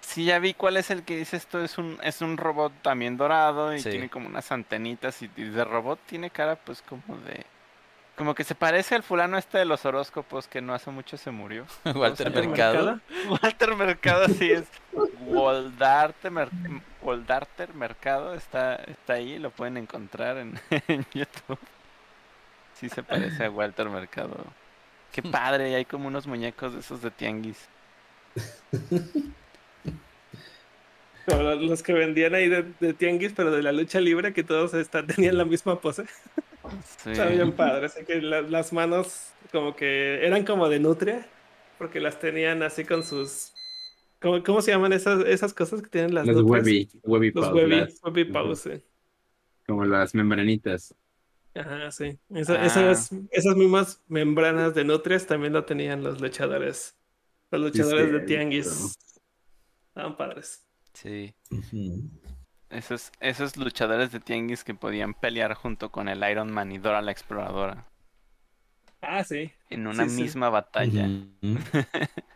Sí, 0.00 0.24
ya 0.24 0.38
vi 0.38 0.54
cuál 0.54 0.76
es 0.76 0.90
el 0.90 1.04
que 1.04 1.16
dice 1.16 1.36
esto. 1.36 1.62
Es 1.62 1.78
un, 1.78 1.98
es 2.02 2.20
un 2.20 2.36
robot 2.36 2.72
también 2.82 3.16
dorado 3.16 3.74
y 3.74 3.82
tiene 3.82 4.08
como 4.08 4.28
unas 4.28 4.50
antenitas. 4.50 5.22
Y, 5.22 5.28
de 5.28 5.64
robot 5.64 6.00
tiene 6.06 6.30
cara, 6.30 6.56
pues, 6.56 6.82
como 6.82 7.16
de. 7.18 7.44
Como 8.16 8.34
que 8.34 8.44
se 8.44 8.54
parece 8.54 8.94
al 8.94 9.02
fulano 9.02 9.38
este 9.38 9.58
de 9.58 9.64
los 9.64 9.86
horóscopos 9.86 10.46
que 10.46 10.60
no 10.60 10.74
hace 10.74 10.90
mucho 10.90 11.16
se 11.16 11.30
murió. 11.30 11.64
Walter 11.94 12.30
Mercado. 12.30 13.00
Walter 13.28 13.76
Mercado, 13.76 14.26
sí 14.28 14.50
es. 14.50 14.64
Waldarter, 15.26 16.32
Mercado 17.74 18.34
está, 18.34 18.76
está 18.76 19.14
ahí. 19.14 19.38
Lo 19.38 19.50
pueden 19.50 19.76
encontrar 19.76 20.38
en, 20.38 20.60
en 20.88 21.06
YouTube. 21.14 21.58
Sí 22.74 22.88
se 22.88 23.02
parece 23.02 23.44
a 23.44 23.50
Walter 23.50 23.88
Mercado. 23.88 24.36
Qué 25.12 25.22
padre, 25.22 25.74
hay 25.74 25.84
como 25.84 26.08
unos 26.08 26.26
muñecos 26.26 26.72
de 26.72 26.80
esos 26.80 27.02
de 27.02 27.10
tianguis. 27.10 27.68
los 31.60 31.82
que 31.82 31.92
vendían 31.92 32.34
ahí 32.34 32.48
de, 32.48 32.94
tianguis, 32.94 33.32
pero 33.34 33.50
de 33.50 33.62
la 33.62 33.72
lucha 33.72 34.00
libre, 34.00 34.32
que 34.32 34.42
todos 34.42 34.72
tenían 34.90 35.38
la 35.38 35.44
misma 35.44 35.80
pose. 35.80 36.04
Sí. 37.02 37.10
Está 37.12 37.26
bien 37.26 37.52
padre. 37.52 37.86
Así 37.86 38.04
que 38.04 38.20
las 38.20 38.72
manos 38.72 39.32
como 39.52 39.74
que 39.74 40.24
eran 40.24 40.44
como 40.44 40.68
de 40.68 40.80
nutria, 40.80 41.26
porque 41.78 42.00
las 42.00 42.18
tenían 42.18 42.62
así 42.62 42.84
con 42.84 43.04
sus... 43.04 43.52
¿Cómo, 44.20 44.42
cómo 44.42 44.60
se 44.60 44.70
llaman 44.70 44.92
esas, 44.92 45.24
esas 45.24 45.54
cosas 45.54 45.80
que 45.80 45.88
tienen 45.88 46.14
las 46.14 46.26
Los 46.26 46.42
webby, 46.42 46.88
webby 47.04 47.32
Los 47.32 47.52
webby, 47.52 48.82
Como 49.66 49.84
las 49.86 50.14
membranitas. 50.14 50.94
Ajá, 51.54 51.90
sí. 51.90 52.18
Ah. 52.32 52.38
esas, 52.38 53.12
esas 53.30 53.56
mismas 53.56 54.02
membranas 54.08 54.74
de 54.74 54.84
nutrias 54.84 55.26
también 55.26 55.52
lo 55.52 55.64
tenían 55.64 56.02
los 56.02 56.20
luchadores. 56.20 56.96
Los 57.50 57.60
luchadores 57.62 58.12
de 58.12 58.20
tianguis. 58.20 58.96
Estaban 59.88 60.16
padres. 60.16 60.69
Sí. 60.92 61.34
esos, 62.70 63.12
esos 63.20 63.56
luchadores 63.56 64.12
de 64.12 64.20
tianguis 64.20 64.64
que 64.64 64.74
podían 64.74 65.14
pelear 65.14 65.54
junto 65.54 65.90
con 65.90 66.08
el 66.08 66.28
Iron 66.30 66.50
Man 66.52 66.72
y 66.72 66.78
Dora 66.78 67.02
la 67.02 67.12
Exploradora. 67.12 67.86
Ah, 69.02 69.24
sí. 69.24 69.50
En 69.70 69.86
una 69.86 70.04
misma 70.04 70.50
batalla. 70.50 71.08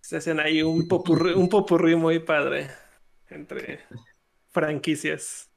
Se 0.00 0.16
hacen 0.16 0.40
ahí 0.40 0.62
un 0.62 0.88
popurrí, 0.88 1.32
un 1.32 1.48
popurrí 1.48 1.94
muy 1.94 2.18
padre 2.18 2.68
entre 3.30 3.80
franquicias. 4.50 5.48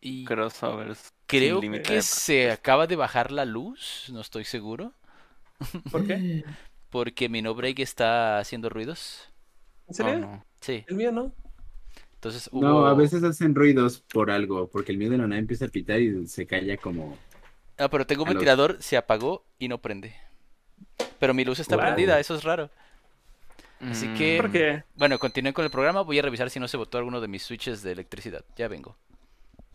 Y 0.00 0.24
crossovers. 0.24 1.14
Creo 1.26 1.60
que 1.60 2.02
se 2.02 2.50
acaba 2.50 2.86
de 2.86 2.96
bajar 2.96 3.32
la 3.32 3.44
luz, 3.44 4.10
no 4.12 4.20
estoy 4.20 4.44
seguro. 4.44 4.92
¿Por 5.90 6.06
qué? 6.06 6.44
Porque 6.90 7.28
mi 7.28 7.40
no 7.40 7.54
break 7.54 7.78
está 7.78 8.38
haciendo 8.38 8.68
ruidos. 8.68 9.32
¿En 9.88 9.94
serio? 9.94 10.28
Oh, 10.28 10.44
sí. 10.60 10.84
El 10.88 10.96
mío 10.96 11.12
no. 11.12 11.32
No, 12.52 12.86
a 12.86 12.94
veces 12.94 13.22
hacen 13.22 13.54
ruidos 13.54 14.02
por 14.12 14.30
algo, 14.30 14.68
porque 14.68 14.92
el 14.92 14.98
mío 14.98 15.10
de 15.10 15.18
la 15.18 15.26
nave 15.26 15.40
empieza 15.40 15.66
a 15.66 15.68
pitar 15.68 16.00
y 16.00 16.26
se 16.26 16.46
calla 16.46 16.76
como... 16.76 17.16
Ah, 17.76 17.88
pero 17.88 18.06
tengo 18.06 18.22
un 18.22 18.30
ventilador, 18.30 18.76
se 18.80 18.96
apagó 18.96 19.44
y 19.58 19.68
no 19.68 19.78
prende. 19.78 20.14
Pero 21.18 21.34
mi 21.34 21.44
luz 21.44 21.58
está 21.58 21.76
prendida, 21.76 22.20
eso 22.20 22.34
es 22.34 22.44
raro. 22.44 22.70
Así 23.80 24.08
que... 24.14 24.38
¿Por 24.40 24.52
qué? 24.52 24.84
Bueno, 24.94 25.18
continúen 25.18 25.52
con 25.52 25.64
el 25.64 25.70
programa, 25.70 26.02
voy 26.02 26.18
a 26.18 26.22
revisar 26.22 26.50
si 26.50 26.60
no 26.60 26.68
se 26.68 26.76
botó 26.76 26.98
alguno 26.98 27.20
de 27.20 27.28
mis 27.28 27.42
switches 27.42 27.82
de 27.82 27.92
electricidad. 27.92 28.44
Ya 28.56 28.68
vengo. 28.68 28.96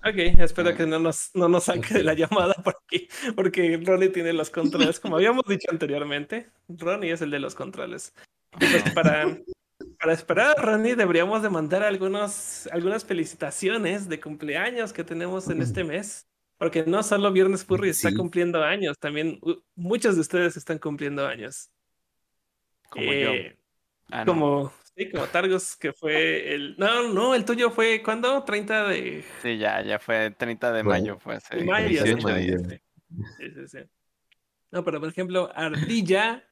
Ok, 0.01 0.15
espero 0.39 0.76
que 0.76 0.85
no 0.85 0.97
nos, 0.97 1.31
no 1.34 1.49
nos 1.49 1.65
saque 1.65 1.93
de 1.93 2.03
la 2.03 2.13
llamada 2.13 2.53
por 2.53 2.77
aquí, 2.85 3.09
porque 3.35 3.81
Ronnie 3.84 4.09
tiene 4.09 4.31
los 4.31 4.49
controles, 4.49 4.99
como 4.99 5.17
habíamos 5.17 5.43
dicho 5.45 5.67
anteriormente. 5.69 6.47
Ronnie 6.69 7.11
es 7.11 7.21
el 7.21 7.31
de 7.31 7.39
los 7.39 7.53
controles. 7.53 8.13
Pues 8.51 8.93
para, 8.93 9.38
para 9.99 10.13
esperar 10.13 10.57
a 10.57 10.61
Ronnie 10.61 10.95
deberíamos 10.95 11.41
de 11.41 11.49
mandar 11.49 11.84
algunos, 11.84 12.67
algunas 12.71 13.03
felicitaciones 13.03 14.07
de 14.07 14.19
cumpleaños 14.19 14.93
que 14.93 15.03
tenemos 15.03 15.49
en 15.49 15.61
este 15.61 15.84
mes. 15.84 16.26
Porque 16.57 16.84
no 16.85 17.03
solo 17.03 17.31
Viernes 17.31 17.63
Furry 17.63 17.89
está 17.89 18.13
cumpliendo 18.13 18.61
años, 18.61 18.97
también 18.99 19.39
muchos 19.76 20.15
de 20.15 20.21
ustedes 20.21 20.57
están 20.57 20.77
cumpliendo 20.77 21.26
años. 21.26 21.71
Como 22.89 23.05
yo. 23.05 23.31
Eh, 23.31 23.57
ah, 24.11 24.26
como, 24.26 24.73
sí, 24.93 25.09
como 25.09 25.26
Targos, 25.27 25.77
que 25.77 25.93
fue 25.93 26.53
el... 26.53 26.76
No, 26.77 27.13
no, 27.13 27.34
el 27.34 27.45
tuyo 27.45 27.71
fue, 27.71 28.03
¿cuándo? 28.03 28.43
30 28.43 28.89
de... 28.89 29.23
Sí, 29.41 29.57
ya, 29.57 29.81
ya 29.81 29.99
fue 29.99 30.31
30 30.31 30.73
de 30.73 30.84
mayo, 30.84 31.17
fue 31.17 31.39
mayo, 31.63 31.88
18 31.88 32.27
días. 32.35 32.61
Sí, 33.38 33.51
sí, 33.51 33.67
sí. 33.67 33.80
No, 34.71 34.84
pero 34.84 34.99
por 34.99 35.07
ejemplo, 35.07 35.49
Ardilla, 35.55 36.43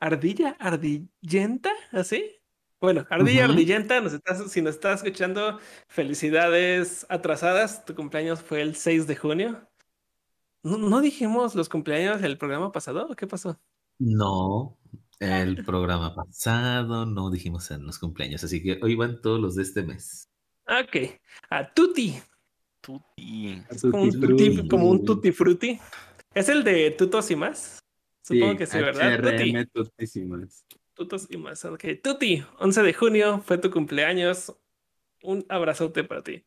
Ardilla, 0.00 0.56
Ardillenta, 0.58 1.70
¿así? 1.92 2.41
Bueno, 2.82 3.06
Ardilla 3.10 3.44
Ardillenta, 3.44 4.00
nos 4.00 4.12
estás, 4.12 4.50
si 4.50 4.60
nos 4.60 4.74
estás 4.74 5.04
escuchando, 5.04 5.60
felicidades 5.86 7.06
atrasadas. 7.08 7.84
Tu 7.84 7.94
cumpleaños 7.94 8.42
fue 8.42 8.60
el 8.60 8.74
6 8.74 9.06
de 9.06 9.14
junio. 9.14 9.68
¿No, 10.64 11.00
dijimos 11.00 11.54
los 11.54 11.68
cumpleaños 11.68 12.20
del 12.20 12.38
programa 12.38 12.72
pasado 12.72 13.06
o 13.08 13.14
qué 13.14 13.28
pasó? 13.28 13.56
No, 14.00 14.76
el 15.20 15.64
programa 15.64 16.12
pasado 16.12 17.06
no 17.06 17.30
dijimos 17.30 17.70
en 17.70 17.86
los 17.86 18.00
cumpleaños, 18.00 18.42
así 18.42 18.60
que 18.60 18.80
hoy 18.82 18.96
van 18.96 19.20
todos 19.20 19.38
los 19.38 19.54
de 19.54 19.62
este 19.62 19.84
mes. 19.84 20.28
Ok, 20.66 21.20
a 21.50 21.72
Tuti. 21.72 22.20
Tuti. 22.80 23.62
como, 23.80 24.02
un 24.02 24.20
tutti, 24.20 24.68
como 24.68 24.90
un 24.90 25.04
Tutti 25.04 25.30
Frutti. 25.30 25.78
¿Es 26.34 26.48
el 26.48 26.64
de 26.64 26.90
Tutos 26.90 27.30
y 27.30 27.36
más? 27.36 27.78
Supongo 28.22 28.56
que 28.56 28.66
sí, 28.66 28.78
¿verdad? 28.78 29.20
Tuti. 29.72 30.24
más. 30.24 30.66
Tutos 30.94 31.26
y 31.30 31.36
más. 31.36 31.64
Ok, 31.64 31.84
Tuti, 32.02 32.44
11 32.58 32.82
de 32.82 32.92
junio, 32.92 33.42
fue 33.44 33.58
tu 33.58 33.70
cumpleaños. 33.70 34.54
Un 35.22 35.44
abrazote 35.48 36.04
para 36.04 36.22
ti. 36.22 36.44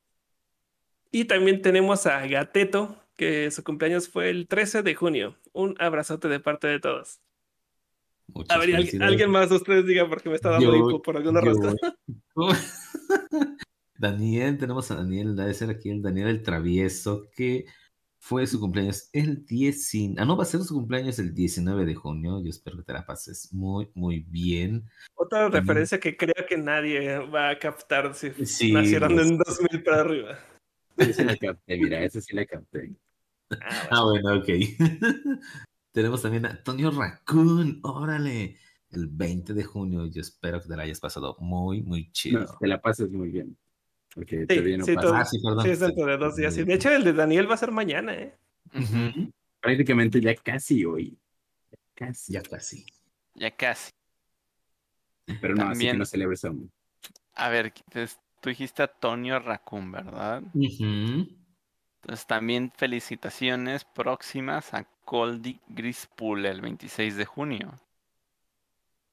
Y 1.12 1.26
también 1.26 1.62
tenemos 1.62 2.06
a 2.08 2.26
Gateto, 2.28 2.98
que 3.16 3.50
su 3.52 3.64
cumpleaños 3.64 4.10
fue 4.10 4.30
el 4.30 4.48
13 4.48 4.84
de 4.84 4.96
junio. 4.96 5.38
Un 5.54 5.76
abrazote 5.80 6.28
de 6.28 6.40
parte 6.40 6.68
de 6.68 6.80
todos. 6.80 7.22
a 8.50 8.58
ver, 8.58 8.76
alguien, 9.02 9.32
más 9.32 9.50
de 9.50 9.56
ustedes 9.56 9.86
diga 9.86 10.08
porque 10.10 10.30
me 10.30 10.36
está 10.36 10.50
dando 10.50 10.76
hipo 10.76 11.02
por 11.02 11.18
alguna 11.18 11.42
razón. 11.42 11.78
Daniel, 13.98 14.58
tenemos 14.58 14.92
a 14.92 14.96
Daniel, 14.96 15.36
debe 15.36 15.54
ser 15.54 15.70
aquí 15.70 15.90
el 15.90 16.02
Daniel 16.02 16.28
el 16.28 16.44
Travieso, 16.44 17.30
que 17.34 17.66
fue 18.26 18.47
su 18.47 18.60
cumpleaños 18.60 19.07
el 19.14 19.45
10, 19.45 19.91
ah, 20.18 20.26
no, 20.26 20.35
va 20.35 20.41
a 20.41 20.47
ser 20.47 20.60
su 20.61 20.73
cumpleaños 20.73 21.19
el 21.19 21.35
19 21.35 21.85
de 21.85 21.93
junio, 21.93 22.41
yo 22.43 22.49
espero 22.49 22.77
que 22.77 22.84
te 22.84 22.91
la 22.91 23.06
pases 23.06 23.53
muy, 23.53 23.88
muy 23.93 24.22
bien. 24.22 24.89
Otra 25.14 25.47
referencia 25.47 25.99
que 25.99 26.18
creo 26.18 26.34
que 26.49 26.57
nadie 26.57 27.19
va 27.19 27.52
a 27.52 27.60
captar 27.60 28.15
si 28.15 28.73
nacieron 28.73 29.19
en 29.19 29.38
2000 29.38 29.84
para 29.84 30.02
arriba. 30.02 30.39
Ese 30.97 31.14
sí 31.14 31.23
la 31.23 31.38
capté, 31.38 31.77
mira, 31.77 32.03
ese 32.03 32.19
sí 32.19 32.35
la 32.35 32.47
capté. 32.47 32.95
Ah, 33.61 33.89
ah 33.91 34.03
bueno, 34.06 34.38
ok. 34.38 34.47
Tenemos 35.91 36.23
también 36.23 36.47
a 36.47 36.49
Antonio 36.49 36.89
Raccoon, 36.89 37.81
órale, 37.84 38.57
el 38.89 39.06
20 39.06 39.53
de 39.53 39.64
junio, 39.64 40.07
yo 40.07 40.22
espero 40.22 40.60
que 40.60 40.68
te 40.68 40.76
la 40.76 40.81
hayas 40.81 40.99
pasado 40.99 41.38
muy, 41.41 41.84
muy 41.84 42.11
chido. 42.11 42.39
No, 42.39 42.57
te 42.60 42.65
la 42.65 42.81
pases 42.81 43.11
muy 43.11 43.30
bien. 43.30 43.56
Porque 44.16 44.46
sí, 44.50 44.56
sí, 44.82 44.96
ah, 44.98 45.26
sí, 45.26 45.40
perdón. 45.44 45.64
sí, 45.64 45.70
es 45.72 45.80
dentro 45.82 46.06
de 46.06 46.18
dos 46.18 46.36
días. 46.38 46.56
de 46.56 46.74
hecho, 46.74 46.90
el 46.90 47.04
de 47.04 47.12
Daniel 47.12 47.50
va 47.50 47.56
a 47.56 47.58
ser 47.58 47.72
mañana, 47.72 48.14
¿eh? 48.14 48.34
Prácticamente 49.60 50.22
ya 50.22 50.34
casi 50.36 50.86
hoy. 50.86 51.20
Casi. 51.94 52.32
Ya 52.32 52.42
casi. 52.42 52.86
Ya 53.34 53.52
casi. 53.52 53.92
Pero 55.26 55.56
no, 55.56 55.66
También... 55.66 55.72
así 55.72 55.88
que 55.88 55.98
no 55.98 56.06
celebres 56.06 56.46
aún. 56.46 56.72
A 57.34 57.50
ver, 57.50 57.74
tú 58.42 58.50
dijiste 58.50 58.84
a 58.84 58.88
Tonio 58.88 59.40
Raccoon, 59.40 59.92
¿verdad? 59.92 60.42
Entonces 60.54 62.26
también 62.26 62.72
felicitaciones 62.74 63.84
próximas 63.84 64.74
a 64.74 64.86
Coldy 65.04 65.60
Grispool 65.68 66.46
el 66.46 66.62
26 66.62 67.18
de 67.18 67.26
junio. 67.26 67.80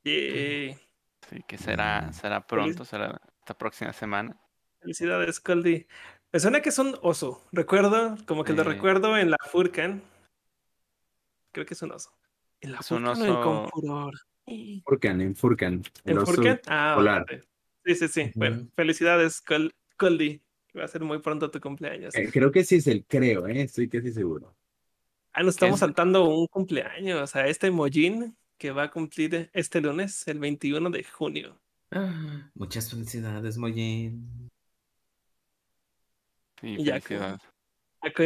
Sí, 0.05 0.77
que 1.47 1.59
será, 1.59 2.13
será 2.13 2.47
pronto, 2.47 2.85
será 2.85 3.21
esta 3.41 3.55
próxima 3.55 3.93
semana. 3.93 4.37
Felicidades, 4.83 5.41
Coldy. 5.41 5.87
Me 6.33 6.41
suena 6.41 6.61
que 6.61 6.71
es 6.71 6.79
un 6.79 6.97
oso. 7.03 7.47
Recuerdo, 7.53 8.17
como 8.27 8.43
que 8.43 8.53
lo 8.53 8.65
recuerdo 8.65 9.17
en 9.17 9.31
la 9.31 9.37
Furcan. 9.51 10.03
Creo 11.53 11.65
que 11.65 11.75
es 11.75 11.83
un 11.83 11.93
oso. 11.93 12.11
En 12.61 12.73
la 12.73 12.83
Furcan 12.83 13.23
o 13.23 13.25
en 13.25 13.35
Confuror. 13.35 14.15
Furcan, 14.85 15.21
en 15.21 15.37
Furcan. 15.37 15.83
¿En 16.05 16.27
Furcan? 16.27 16.61
Ah, 16.67 17.25
Sí, 17.85 17.95
sí, 17.97 18.09
sí. 18.09 18.31
Bueno, 18.35 18.69
felicidades, 18.75 19.43
Coldy. 19.97 20.41
Va 20.77 20.85
a 20.85 20.89
ser 20.89 21.03
muy 21.03 21.19
pronto 21.19 21.51
tu 21.51 21.61
cumpleaños. 21.61 22.15
Eh, 22.15 22.31
creo 22.33 22.51
que 22.51 22.65
sí 22.65 22.77
es 22.77 22.87
el 22.87 23.05
creo, 23.05 23.47
¿eh? 23.47 23.63
Estoy 23.63 23.89
casi 23.89 24.13
seguro. 24.13 24.55
Ah, 25.33 25.43
nos 25.43 25.55
estamos 25.55 25.81
saltando 25.81 26.29
un 26.29 26.47
cumpleaños. 26.47 27.21
O 27.21 27.27
sea, 27.27 27.47
este 27.47 27.71
Mojin 27.71 28.37
que 28.57 28.71
va 28.71 28.85
a 28.85 28.91
cumplir 28.91 29.51
este 29.53 29.81
lunes, 29.81 30.27
el 30.29 30.39
21 30.39 30.91
de 30.91 31.05
junio. 31.05 31.61
Ah, 31.91 32.51
muchas 32.55 32.91
felicidades, 32.91 33.59
Mojin. 33.59 34.51
Sí, 36.63 36.77
y 36.79 36.85
ya 36.85 37.01
que, 37.01 37.19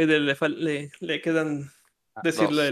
le, 0.06 0.90
le, 1.00 1.20
quedan 1.22 1.70
ah, 2.14 2.20
decirlo 2.22 2.62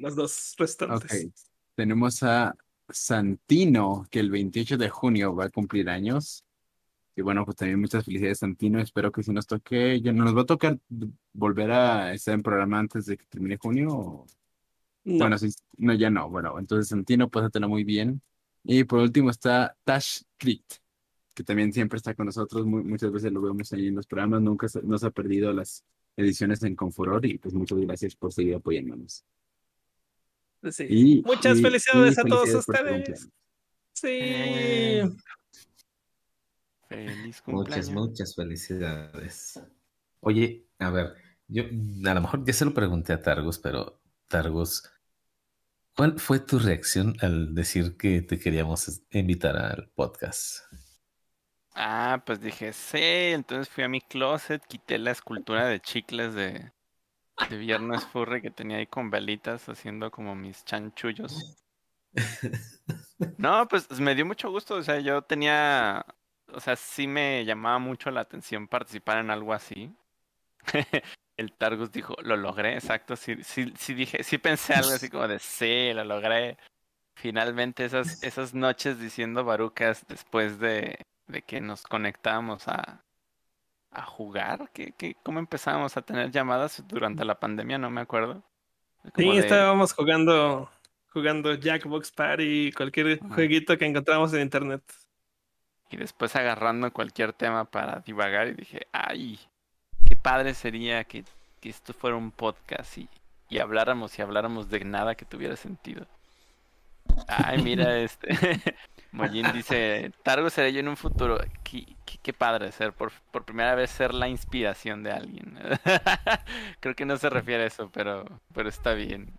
los 0.00 0.14
dos 0.14 0.54
restantes. 0.56 1.50
Tenemos 1.74 2.22
a 2.22 2.54
Santino, 2.88 4.06
que 4.08 4.20
el 4.20 4.30
28 4.30 4.76
de 4.76 4.88
junio 4.88 5.34
va 5.34 5.46
a 5.46 5.50
cumplir 5.50 5.90
años. 5.90 6.44
Y 7.16 7.22
bueno, 7.22 7.44
pues 7.44 7.56
también 7.56 7.80
muchas 7.80 8.04
felicidades, 8.04 8.38
Santino. 8.38 8.80
Espero 8.80 9.10
que 9.10 9.24
si 9.24 9.32
nos 9.32 9.48
toque, 9.48 10.00
ya 10.00 10.12
nos 10.12 10.36
va 10.36 10.42
a 10.42 10.46
tocar 10.46 10.78
volver 11.32 11.72
a 11.72 12.12
estar 12.12 12.34
en 12.34 12.44
programa 12.44 12.78
antes 12.78 13.06
de 13.06 13.16
que 13.16 13.26
termine 13.26 13.56
junio. 13.56 14.26
Bueno, 15.04 15.36
sí, 15.38 15.48
no, 15.76 15.92
ya 15.92 16.08
no. 16.08 16.30
Bueno, 16.30 16.56
entonces 16.58 16.88
Santino, 16.88 17.28
pues 17.28 17.50
tener 17.50 17.68
muy 17.68 17.82
bien. 17.82 18.22
Y 18.62 18.84
por 18.84 19.00
último 19.00 19.30
está 19.30 19.76
Tash 19.84 20.22
Crit, 20.38 20.64
que 21.34 21.42
también 21.42 21.72
siempre 21.72 21.96
está 21.96 22.14
con 22.14 22.26
nosotros, 22.26 22.64
muchas 22.64 23.10
veces 23.10 23.32
lo 23.32 23.42
vemos 23.42 23.72
ahí 23.72 23.88
en 23.88 23.96
los 23.96 24.06
programas, 24.06 24.40
nunca 24.40 24.68
se, 24.68 24.82
nos 24.82 25.02
ha 25.04 25.10
perdido 25.10 25.52
las 25.52 25.84
ediciones 26.16 26.62
en 26.62 26.76
Confuror 26.76 27.26
y 27.26 27.38
pues 27.38 27.52
muchas 27.54 27.78
gracias 27.78 28.14
por 28.14 28.32
seguir 28.32 28.54
apoyándonos. 28.54 29.24
Sí. 30.70 31.22
muchas 31.26 31.60
felicidades 31.60 32.18
a 32.18 32.22
todos 32.22 32.54
ustedes. 32.54 33.28
Sí. 33.92 35.02
Feliz 36.88 37.42
cumpleaños. 37.42 37.90
Muchas, 37.90 37.90
muchas 37.90 38.34
felicidades. 38.34 39.60
Oye, 40.20 40.66
a 40.78 40.90
ver, 40.90 41.14
yo 41.48 41.64
a 41.64 42.14
lo 42.14 42.20
mejor 42.20 42.44
ya 42.46 42.52
se 42.52 42.64
lo 42.64 42.72
pregunté 42.72 43.12
a 43.12 43.20
Targus, 43.20 43.58
pero 43.58 44.00
Targus, 44.28 44.90
¿cuál 45.94 46.18
fue 46.18 46.40
tu 46.40 46.58
reacción 46.58 47.14
al 47.20 47.54
decir 47.54 47.96
que 47.96 48.22
te 48.22 48.38
queríamos 48.38 49.02
invitar 49.10 49.56
al 49.56 49.90
podcast? 49.90 50.62
Ah, 51.74 52.22
pues 52.24 52.40
dije, 52.40 52.72
sí, 52.72 52.98
entonces 53.00 53.68
fui 53.68 53.82
a 53.82 53.88
mi 53.88 54.00
closet, 54.00 54.64
quité 54.66 54.96
la 54.98 55.10
escultura 55.10 55.66
de 55.66 55.80
chicles 55.80 56.32
de, 56.34 56.70
de 57.50 57.56
Viernes 57.56 58.04
Furry 58.06 58.40
que 58.40 58.50
tenía 58.50 58.76
ahí 58.76 58.86
con 58.86 59.10
velitas 59.10 59.68
haciendo 59.68 60.10
como 60.10 60.34
mis 60.34 60.64
chanchullos. 60.64 61.56
No, 63.36 63.66
pues 63.68 63.90
me 64.00 64.14
dio 64.14 64.24
mucho 64.24 64.50
gusto, 64.50 64.76
o 64.76 64.82
sea, 64.82 65.00
yo 65.00 65.22
tenía, 65.22 66.06
o 66.52 66.60
sea, 66.60 66.76
sí 66.76 67.06
me 67.06 67.44
llamaba 67.44 67.78
mucho 67.78 68.10
la 68.10 68.20
atención 68.20 68.68
participar 68.68 69.18
en 69.18 69.30
algo 69.30 69.52
así. 69.52 69.92
El 71.36 71.52
Targus 71.52 71.90
dijo, 71.90 72.14
lo 72.22 72.36
logré, 72.36 72.74
exacto, 72.74 73.16
sí, 73.16 73.42
sí, 73.42 73.72
sí 73.76 73.94
dije, 73.94 74.22
sí 74.22 74.38
pensé 74.38 74.74
algo 74.74 74.90
así 74.92 75.08
como 75.08 75.26
de, 75.26 75.40
sí, 75.40 75.92
lo 75.92 76.04
logré. 76.04 76.58
Finalmente 77.16 77.84
esas, 77.84 78.22
esas 78.22 78.54
noches 78.54 79.00
diciendo 79.00 79.44
barucas 79.44 80.06
después 80.06 80.58
de, 80.60 80.98
de 81.26 81.42
que 81.42 81.60
nos 81.60 81.82
conectábamos 81.82 82.68
a, 82.68 83.04
a 83.90 84.02
jugar. 84.04 84.70
¿Qué, 84.72 84.92
qué, 84.96 85.16
¿Cómo 85.22 85.38
empezábamos 85.38 85.96
a 85.96 86.02
tener 86.02 86.30
llamadas 86.30 86.82
durante 86.86 87.24
la 87.24 87.38
pandemia? 87.38 87.78
No 87.78 87.90
me 87.90 88.00
acuerdo. 88.00 88.42
sí, 89.16 89.30
estábamos 89.36 89.92
jugando 89.92 90.70
jugando 91.14 91.54
Jackbox 91.54 92.10
Party, 92.10 92.72
cualquier 92.72 93.20
jueguito 93.20 93.78
que 93.78 93.86
encontramos 93.86 94.34
en 94.34 94.42
internet. 94.42 94.82
Y 95.88 95.96
después 95.96 96.34
agarrando 96.34 96.92
cualquier 96.92 97.32
tema 97.32 97.64
para 97.64 98.00
divagar 98.00 98.48
y 98.48 98.54
dije, 98.54 98.88
ay, 98.90 99.38
qué 100.04 100.16
padre 100.16 100.54
sería 100.54 101.04
que, 101.04 101.24
que 101.60 101.68
esto 101.68 101.92
fuera 101.92 102.16
un 102.16 102.32
podcast 102.32 102.98
y, 102.98 103.08
y 103.48 103.60
habláramos 103.60 104.18
y 104.18 104.22
habláramos 104.22 104.68
de 104.68 104.84
nada 104.84 105.14
que 105.14 105.24
tuviera 105.24 105.54
sentido. 105.54 106.04
Ay, 107.28 107.62
mira, 107.62 107.96
este. 108.00 108.28
Mollín 109.14 109.46
dice: 109.52 110.10
Targo 110.22 110.50
seré 110.50 110.72
yo 110.72 110.80
en 110.80 110.88
un 110.88 110.96
futuro. 110.96 111.38
Qué, 111.62 112.32
padre 112.32 112.72
ser, 112.72 112.92
por, 112.92 113.12
por, 113.30 113.44
primera 113.44 113.74
vez 113.74 113.90
ser 113.90 114.12
la 114.14 114.28
inspiración 114.28 115.02
de 115.02 115.12
alguien. 115.12 115.58
Creo 116.80 116.94
que 116.94 117.04
no 117.04 117.16
se 117.16 117.30
refiere 117.30 117.64
a 117.64 117.66
eso, 117.66 117.90
pero, 117.92 118.24
pero 118.52 118.68
está 118.68 118.94
bien. 118.94 119.32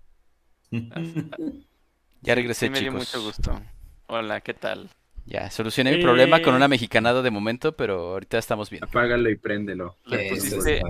ya 2.21 2.35
regresé, 2.35 2.69
me 2.69 2.79
dio 2.79 2.91
mucho 2.91 3.21
gusto. 3.21 3.59
Hola, 4.07 4.41
¿qué 4.41 4.53
tal? 4.53 4.89
Ya, 5.25 5.49
solucioné 5.49 5.97
mi 5.97 6.03
problema 6.03 6.41
con 6.41 6.53
una 6.53 6.67
mexicanado 6.67 7.23
de 7.23 7.31
momento, 7.31 7.75
pero 7.75 8.13
ahorita 8.13 8.37
estamos 8.37 8.69
bien. 8.69 8.83
Apágalo 8.83 9.29
y 9.29 9.35
préndelo. 9.35 9.97
Le 10.05 10.29
pusiste, 10.29 10.81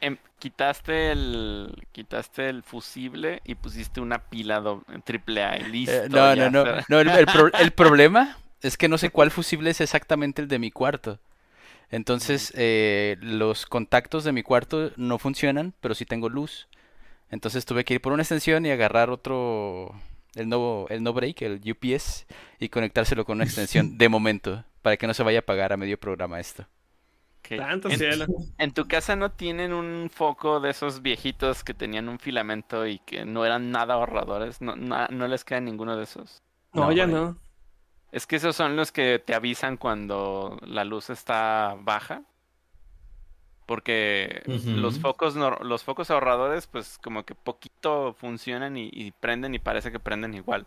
Em, 0.00 0.16
quitaste 0.38 1.12
el 1.12 1.86
quitaste 1.92 2.48
el 2.48 2.62
fusible 2.62 3.40
y 3.44 3.54
pusiste 3.54 4.00
una 4.00 4.18
pila 4.18 4.62
triple 5.04 5.44
A 5.44 5.58
y 5.58 5.64
listo. 5.64 6.04
Eh, 6.04 6.08
no, 6.08 6.34
no, 6.34 6.50
no, 6.50 6.64
no, 6.88 7.00
el, 7.58 7.72
problema 7.72 8.36
es 8.62 8.76
que 8.76 8.88
no 8.88 8.98
sé 8.98 9.10
cuál 9.10 9.30
fusible 9.30 9.70
es 9.70 9.80
exactamente 9.80 10.42
el 10.42 10.48
de 10.48 10.58
mi 10.58 10.70
cuarto. 10.70 11.18
Entonces, 11.90 12.52
eh, 12.56 13.16
los 13.20 13.66
contactos 13.66 14.24
de 14.24 14.32
mi 14.32 14.42
cuarto 14.42 14.92
no 14.96 15.18
funcionan, 15.18 15.74
pero 15.80 15.94
sí 15.94 16.04
tengo 16.04 16.28
luz. 16.28 16.68
Entonces 17.30 17.64
tuve 17.64 17.84
que 17.84 17.94
ir 17.94 18.00
por 18.00 18.12
una 18.12 18.22
extensión 18.22 18.64
y 18.66 18.70
agarrar 18.70 19.10
otro, 19.10 19.94
el 20.34 20.48
nuevo, 20.48 20.86
el 20.88 21.02
no 21.02 21.12
break, 21.12 21.42
el 21.42 21.60
UPS, 21.64 22.26
y 22.58 22.68
conectárselo 22.68 23.24
con 23.24 23.36
una 23.36 23.44
extensión 23.44 23.98
de 23.98 24.08
momento, 24.08 24.64
para 24.82 24.96
que 24.96 25.06
no 25.06 25.14
se 25.14 25.22
vaya 25.22 25.38
a 25.38 25.42
apagar 25.42 25.72
a 25.72 25.76
medio 25.76 25.98
programa 25.98 26.40
esto. 26.40 26.66
Tanto 27.48 27.88
en, 27.88 27.98
cielo. 27.98 28.26
En 28.58 28.72
tu 28.72 28.86
casa 28.86 29.16
no 29.16 29.32
tienen 29.32 29.72
un 29.72 30.10
foco 30.10 30.60
de 30.60 30.70
esos 30.70 31.02
viejitos 31.02 31.64
que 31.64 31.74
tenían 31.74 32.08
un 32.08 32.18
filamento 32.18 32.86
y 32.86 32.98
que 33.00 33.24
no 33.24 33.44
eran 33.44 33.70
nada 33.70 33.94
ahorradores. 33.94 34.60
No, 34.60 34.76
no, 34.76 35.28
les 35.28 35.44
queda 35.44 35.60
ninguno 35.60 35.96
de 35.96 36.04
esos. 36.04 36.42
No, 36.72 36.92
ya 36.92 37.06
no. 37.06 37.36
Es 38.12 38.26
que 38.26 38.36
esos 38.36 38.56
son 38.56 38.76
los 38.76 38.92
que 38.92 39.18
te 39.18 39.34
avisan 39.34 39.76
cuando 39.76 40.58
la 40.62 40.84
luz 40.84 41.10
está 41.10 41.76
baja. 41.80 42.22
Porque 43.66 44.42
los 44.46 44.98
focos 44.98 45.36
los 45.36 45.84
focos 45.84 46.10
ahorradores, 46.10 46.66
pues 46.66 46.98
como 46.98 47.24
que 47.24 47.36
poquito 47.36 48.14
funcionan 48.14 48.76
y, 48.76 49.12
prenden 49.20 49.54
y 49.54 49.60
parece 49.60 49.92
que 49.92 50.00
prenden 50.00 50.34
igual. 50.34 50.66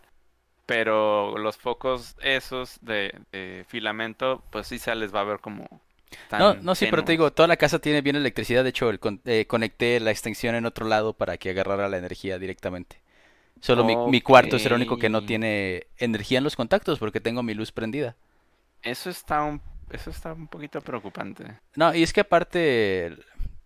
Pero 0.64 1.36
los 1.36 1.58
focos 1.58 2.16
esos 2.22 2.78
de, 2.80 3.20
de, 3.30 3.66
filamento, 3.68 4.42
pues 4.50 4.68
sí 4.68 4.78
se 4.78 4.94
les 4.94 5.14
va 5.14 5.20
a 5.20 5.24
ver 5.24 5.40
como 5.40 5.82
no, 6.38 6.54
no, 6.54 6.74
sí, 6.74 6.86
pero 6.90 7.04
te 7.04 7.12
digo, 7.12 7.32
toda 7.32 7.46
la 7.46 7.56
casa 7.56 7.78
tiene 7.78 8.00
bien 8.02 8.16
electricidad. 8.16 8.62
De 8.62 8.70
hecho, 8.70 8.90
el 8.90 9.00
eh, 9.24 9.46
conecté 9.46 10.00
la 10.00 10.10
extensión 10.10 10.54
en 10.54 10.66
otro 10.66 10.86
lado 10.86 11.12
para 11.12 11.36
que 11.36 11.50
agarrara 11.50 11.88
la 11.88 11.98
energía 11.98 12.38
directamente. 12.38 13.00
Solo 13.60 13.84
mi, 13.84 13.96
mi, 13.96 14.20
cuarto 14.20 14.56
es 14.56 14.66
el 14.66 14.74
único 14.74 14.98
que 14.98 15.08
no 15.08 15.24
tiene 15.24 15.86
energía 15.96 16.38
en 16.38 16.44
los 16.44 16.56
contactos 16.56 16.98
porque 16.98 17.20
tengo 17.20 17.42
mi 17.42 17.54
luz 17.54 17.72
prendida. 17.72 18.16
Eso 18.82 19.08
está 19.08 19.42
un, 19.42 19.60
eso 19.90 20.10
está 20.10 20.32
un 20.32 20.48
poquito 20.48 20.80
preocupante. 20.80 21.44
No, 21.74 21.94
y 21.94 22.02
es 22.02 22.12
que 22.12 22.20
aparte 22.20 23.16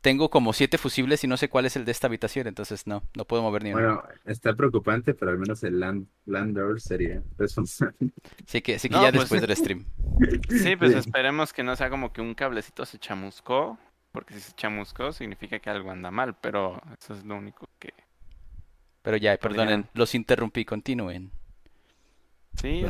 tengo 0.01 0.31
como 0.31 0.53
siete 0.53 0.79
fusibles 0.79 1.25
y 1.25 1.27
no 1.27 1.37
sé 1.37 1.49
cuál 1.49 1.67
es 1.67 1.77
el 1.77 1.85
de 1.85 1.93
esta 1.93 2.07
habitación, 2.07 2.47
entonces 2.47 2.87
no, 2.87 3.03
no 3.17 3.25
puedo 3.25 3.43
mover 3.43 3.65
ni 3.65 3.73
uno. 3.73 3.81
Bueno, 3.81 4.03
está 4.25 4.55
preocupante, 4.55 5.15
pero 5.15 5.31
al 5.33 5.39
menos 5.39 5.63
el 5.65 5.81
land, 5.81 6.07
Lander 6.27 6.81
sería 6.81 7.23
responsable. 7.37 7.97
Sí 8.47 8.63
que, 8.63 8.79
sí 8.79 8.89
que 8.89 8.95
ya 8.95 9.11
pues 9.11 9.29
después 9.29 9.41
del 9.41 9.57
stream. 9.57 9.85
Sí, 10.49 10.77
pues 10.77 10.95
esperemos 10.95 11.53
que 11.53 11.63
no 11.63 11.77
sea 11.77 11.91
como 11.91 12.13
que 12.13 12.21
un 12.21 12.35
cablecito 12.35 12.85
se 12.85 12.99
chamuscó, 12.99 13.79
porque 14.13 14.35
si 14.35 14.41
se 14.41 14.53
chamuscó 14.53 15.13
significa 15.13 15.59
que 15.59 15.71
algo 15.71 15.91
anda 15.91 16.11
mal, 16.11 16.37
pero 16.41 16.81
eso 17.01 17.15
es 17.15 17.25
lo 17.25 17.37
único 17.37 17.69
que... 17.79 17.93
Pero 19.03 19.17
ya, 19.17 19.37
perdonen, 19.37 19.87
los 19.95 20.15
interrumpí, 20.15 20.65
continúen. 20.65 21.31
Sí, 22.55 22.85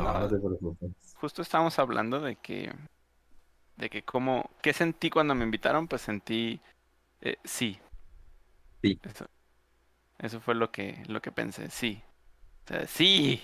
justo 1.15 1.41
estábamos 1.41 1.77
hablando 1.77 2.19
de 2.19 2.35
que 2.35 2.71
de 3.77 3.89
que 3.89 4.03
como 4.03 4.49
qué 4.61 4.73
sentí 4.73 5.09
cuando 5.09 5.35
me 5.35 5.45
invitaron, 5.45 5.87
pues 5.87 6.01
sentí 6.01 6.59
eh, 7.21 7.37
sí. 7.43 7.77
Sí. 8.81 8.99
Eso, 10.17 10.39
fue 10.39 10.55
lo 10.55 10.71
que, 10.71 11.03
lo 11.07 11.21
que 11.21 11.31
pensé, 11.31 11.69
sí. 11.69 12.01
sí. 12.87 13.41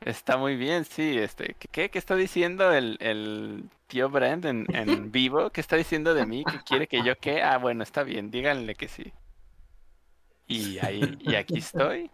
Está 0.00 0.36
muy 0.36 0.56
bien, 0.56 0.84
sí. 0.84 1.16
Este, 1.18 1.56
¿qué, 1.58 1.90
qué 1.90 1.98
está 1.98 2.14
diciendo 2.16 2.72
el, 2.72 2.96
el 3.00 3.70
tío 3.86 4.10
Brent 4.10 4.44
en, 4.44 4.66
en, 4.74 5.10
vivo? 5.10 5.50
¿Qué 5.50 5.60
está 5.60 5.76
diciendo 5.76 6.14
de 6.14 6.26
mí? 6.26 6.44
¿Que 6.44 6.60
quiere 6.60 6.86
que 6.86 7.02
yo 7.02 7.18
qué? 7.18 7.42
Ah, 7.42 7.58
bueno, 7.58 7.82
está 7.82 8.02
bien, 8.02 8.30
díganle 8.30 8.74
que 8.74 8.88
sí. 8.88 9.12
Y 10.46 10.78
ahí, 10.78 11.16
y 11.20 11.34
aquí 11.34 11.58
estoy. 11.58 12.10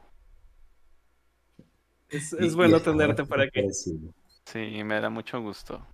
Es, 2.08 2.32
es 2.32 2.54
bueno 2.54 2.80
tenerte 2.80 3.24
para 3.24 3.44
aquí. 3.44 3.62
Sí, 3.72 4.84
me 4.84 5.00
da 5.00 5.10
mucho 5.10 5.40
gusto. 5.40 5.84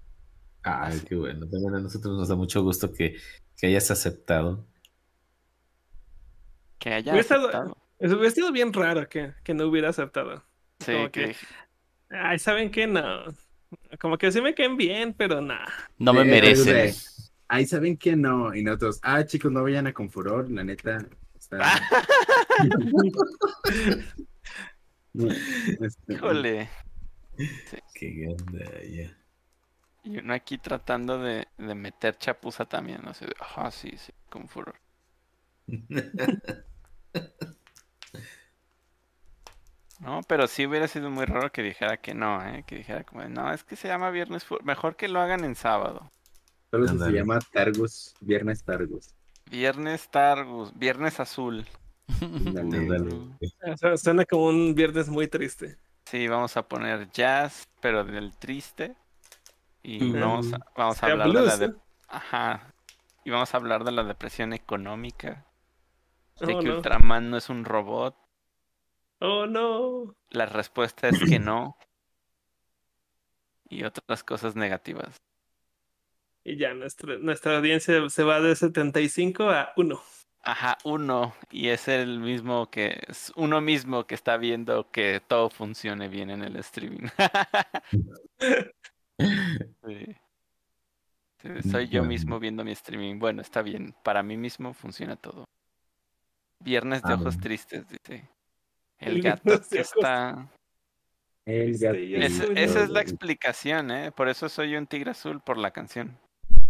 Ay, 0.62 1.00
qué 1.08 1.14
bueno. 1.14 1.48
También 1.48 1.74
a 1.76 1.80
nosotros 1.80 2.16
nos 2.16 2.28
da 2.28 2.36
mucho 2.36 2.62
gusto 2.62 2.92
que, 2.92 3.16
que 3.56 3.66
hayas 3.66 3.90
aceptado. 3.90 4.66
Que 6.78 6.94
haya 6.94 7.12
hubiera 7.12 7.26
aceptado. 7.26 7.76
Estado, 7.98 8.16
hubiera 8.16 8.34
sido 8.34 8.52
bien 8.52 8.72
raro 8.72 9.08
que, 9.08 9.34
que 9.42 9.54
no 9.54 9.66
hubiera 9.66 9.88
aceptado. 9.88 10.44
Sí, 10.80 10.94
que... 11.12 11.34
Ay, 12.10 12.38
¿saben 12.38 12.70
qué? 12.70 12.86
No. 12.86 13.24
Como 14.00 14.16
que 14.16 14.30
sí 14.32 14.40
me 14.40 14.54
caen 14.54 14.76
bien, 14.76 15.12
pero 15.12 15.40
nada. 15.40 15.66
No 15.98 16.12
me 16.12 16.24
merecen. 16.24 16.94
Ay, 17.48 17.66
¿saben 17.66 17.96
qué? 17.96 18.16
No. 18.16 18.54
Y 18.54 18.62
nosotros, 18.62 19.00
ah, 19.02 19.24
chicos, 19.24 19.50
no 19.50 19.62
vayan 19.62 19.86
a 19.86 19.92
Confuror, 19.92 20.50
la 20.50 20.64
neta. 20.64 20.98
Está... 21.36 21.58
Este, 25.14 26.14
Híjole. 26.14 26.68
Qué 27.94 28.28
onda, 28.28 28.64
ya. 28.82 29.16
Y 30.04 30.18
uno 30.18 30.32
aquí 30.32 30.58
tratando 30.58 31.18
de, 31.18 31.48
de 31.58 31.74
meter 31.74 32.16
chapuza 32.16 32.64
también, 32.64 33.00
no 33.02 33.14
sé, 33.14 33.26
ajá, 33.40 33.70
sí, 33.70 33.92
sí, 33.96 34.12
Confuror. 34.28 34.76
No, 40.00 40.20
pero 40.28 40.46
sí 40.46 40.66
hubiera 40.66 40.86
sido 40.86 41.10
muy 41.10 41.24
raro 41.24 41.50
que 41.50 41.62
dijera 41.62 41.96
que 41.96 42.14
no, 42.14 42.40
¿eh? 42.46 42.64
Que 42.66 42.76
dijera 42.76 43.02
como, 43.02 43.24
no, 43.24 43.52
es 43.52 43.64
que 43.64 43.74
se 43.74 43.88
llama 43.88 44.10
Viernes 44.10 44.46
Mejor 44.62 44.94
que 44.94 45.08
lo 45.08 45.20
hagan 45.20 45.44
en 45.44 45.56
sábado. 45.56 46.10
Solo 46.70 46.86
se 46.86 47.10
llama 47.10 47.40
Targus, 47.52 48.14
Viernes 48.20 48.62
Targus. 48.62 49.14
Viernes 49.50 50.08
Targus, 50.08 50.72
Viernes 50.78 51.18
Azul. 51.18 51.66
Suena 53.96 54.24
como 54.24 54.46
un 54.46 54.74
viernes 54.74 55.08
muy 55.08 55.26
triste. 55.28 55.78
Sí, 56.04 56.28
vamos 56.28 56.56
a 56.56 56.66
poner 56.66 57.10
jazz, 57.10 57.68
pero 57.80 58.04
del 58.04 58.36
triste. 58.36 58.94
Y 59.82 60.12
vamos, 60.12 60.52
a, 60.52 60.58
vamos 60.76 61.02
a 61.02 61.06
hablar 61.06 61.28
de 61.32 61.42
la 61.42 61.56
de... 61.56 61.74
Ajá. 62.08 62.72
Y 63.24 63.30
vamos 63.30 63.52
a 63.52 63.56
hablar 63.56 63.84
de 63.84 63.92
la 63.92 64.04
depresión 64.04 64.52
económica. 64.52 65.44
De 66.40 66.54
oh, 66.54 66.60
que 66.60 66.70
Ultraman 66.70 67.30
no 67.30 67.36
es 67.36 67.48
un 67.48 67.64
robot. 67.64 68.16
Oh 69.20 69.46
no. 69.46 70.14
La 70.30 70.46
respuesta 70.46 71.08
es 71.08 71.18
que 71.18 71.38
no. 71.38 71.76
Y 73.68 73.84
otras 73.84 74.22
cosas 74.22 74.56
negativas. 74.56 75.16
Y 76.44 76.56
ya 76.56 76.72
nuestra, 76.74 77.18
nuestra 77.18 77.56
audiencia 77.58 78.08
se 78.08 78.22
va 78.22 78.40
de 78.40 78.54
75 78.54 79.50
a 79.50 79.72
1. 79.76 80.00
Ajá, 80.42 80.78
uno. 80.84 81.34
Y 81.50 81.68
es 81.68 81.88
el 81.88 82.20
mismo 82.20 82.70
que. 82.70 83.02
Es 83.08 83.32
uno 83.36 83.60
mismo 83.60 84.06
que 84.06 84.14
está 84.14 84.36
viendo 84.36 84.90
que 84.90 85.20
todo 85.26 85.50
funcione 85.50 86.08
bien 86.08 86.30
en 86.30 86.42
el 86.44 86.56
streaming. 86.56 87.08
sí 89.84 90.16
soy 91.70 91.88
yo 91.88 92.04
mismo 92.04 92.38
viendo 92.38 92.64
mi 92.64 92.72
streaming. 92.72 93.18
Bueno, 93.18 93.42
está 93.42 93.62
bien. 93.62 93.94
Para 94.02 94.22
mí 94.22 94.36
mismo 94.36 94.74
funciona 94.74 95.16
todo. 95.16 95.44
Viernes 96.60 97.02
de 97.02 97.14
ojos 97.14 97.38
tristes, 97.38 97.84
dice. 97.88 98.28
El 98.98 99.22
gato 99.22 99.60
que 99.70 99.80
está. 99.80 100.48
El 101.46 101.78
gato. 101.78 101.96
esa 101.96 102.82
es 102.82 102.90
la 102.90 103.00
explicación, 103.00 103.90
¿eh? 103.90 104.12
Por 104.12 104.28
eso 104.28 104.48
soy 104.48 104.76
un 104.76 104.86
tigre 104.86 105.12
azul 105.12 105.40
por 105.40 105.56
la 105.56 105.70
canción. 105.70 106.18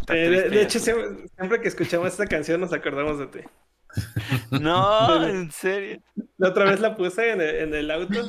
Eh, 0.08 0.48
de, 0.50 0.62
hecho, 0.62 0.78
siempre, 0.78 1.60
que 1.60 1.68
escuchamos 1.68 2.08
esta 2.08 2.26
canción 2.26 2.60
nos 2.60 2.72
acordamos 2.72 3.18
de 3.18 3.26
ti. 3.26 3.40
No, 4.50 5.24
en 5.28 5.50
serio. 5.50 6.00
La 6.36 6.50
otra 6.50 6.64
vez 6.64 6.80
la 6.80 6.94
puse 6.94 7.30
en 7.30 7.40
el, 7.74 7.90
auto. 7.90 8.20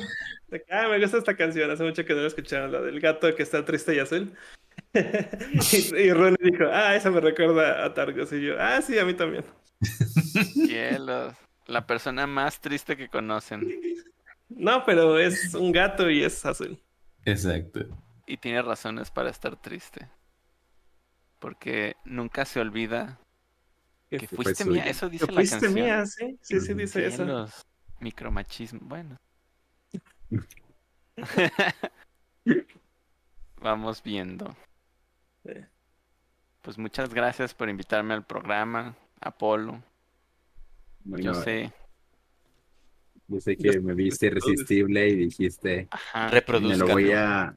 ah, 0.70 0.88
me 0.88 0.98
gusta 0.98 1.18
esta 1.18 1.36
canción. 1.36 1.70
Hace 1.70 1.84
mucho 1.84 2.04
que 2.04 2.14
no 2.14 2.22
la 2.22 2.26
escuchaba, 2.26 2.66
la 2.66 2.80
del 2.80 3.00
gato 3.00 3.34
que 3.34 3.42
está 3.42 3.64
triste 3.64 3.94
y 3.94 3.98
azul. 3.98 4.34
y, 4.94 6.12
Ronnie 6.12 6.38
dijo, 6.40 6.64
ah, 6.72 6.96
esa 6.96 7.10
me 7.10 7.20
recuerda 7.20 7.84
a 7.84 7.94
Targos. 7.94 8.32
Y 8.32 8.42
yo, 8.42 8.56
ah, 8.58 8.80
sí, 8.80 8.98
a 8.98 9.04
mí 9.04 9.14
también. 9.14 9.44
Cielos. 10.54 11.34
La 11.70 11.86
persona 11.86 12.26
más 12.26 12.60
triste 12.60 12.96
que 12.96 13.08
conocen. 13.08 13.80
No, 14.48 14.84
pero 14.84 15.18
es 15.20 15.54
un 15.54 15.70
gato 15.70 16.10
y 16.10 16.24
es 16.24 16.44
azul. 16.44 16.82
Exacto. 17.24 17.86
Y 18.26 18.36
tiene 18.38 18.60
razones 18.60 19.10
para 19.10 19.30
estar 19.30 19.54
triste. 19.54 20.08
Porque 21.38 21.94
nunca 22.04 22.44
se 22.44 22.58
olvida 22.58 23.20
que 24.10 24.26
fuiste 24.26 24.64
mía. 24.64 24.84
Eso 24.84 25.08
dice 25.08 25.26
que 25.26 25.32
la 25.32 25.36
fuiste 25.36 25.68
mía, 25.68 26.04
sí. 26.06 26.36
Sí, 26.42 26.60
sí, 26.60 26.74
dice 26.74 27.06
eso. 27.06 27.24
Los 27.24 27.64
micromachismo. 28.00 28.80
Bueno. 28.82 29.16
Vamos 33.60 34.02
viendo. 34.02 34.56
Pues 36.62 36.78
muchas 36.78 37.14
gracias 37.14 37.54
por 37.54 37.68
invitarme 37.68 38.14
al 38.14 38.24
programa, 38.26 38.96
Apolo. 39.20 39.84
Yo 41.04 41.34
sé. 41.34 41.72
Yo 43.28 43.40
sé 43.40 43.56
que 43.56 43.80
me 43.80 43.94
viste 43.94 44.26
irresistible 44.26 45.08
y 45.08 45.14
dijiste, 45.14 45.88
Ajá, 45.90 46.30
me 46.60 46.76
lo 46.76 46.88
voy 46.88 47.12
a... 47.12 47.56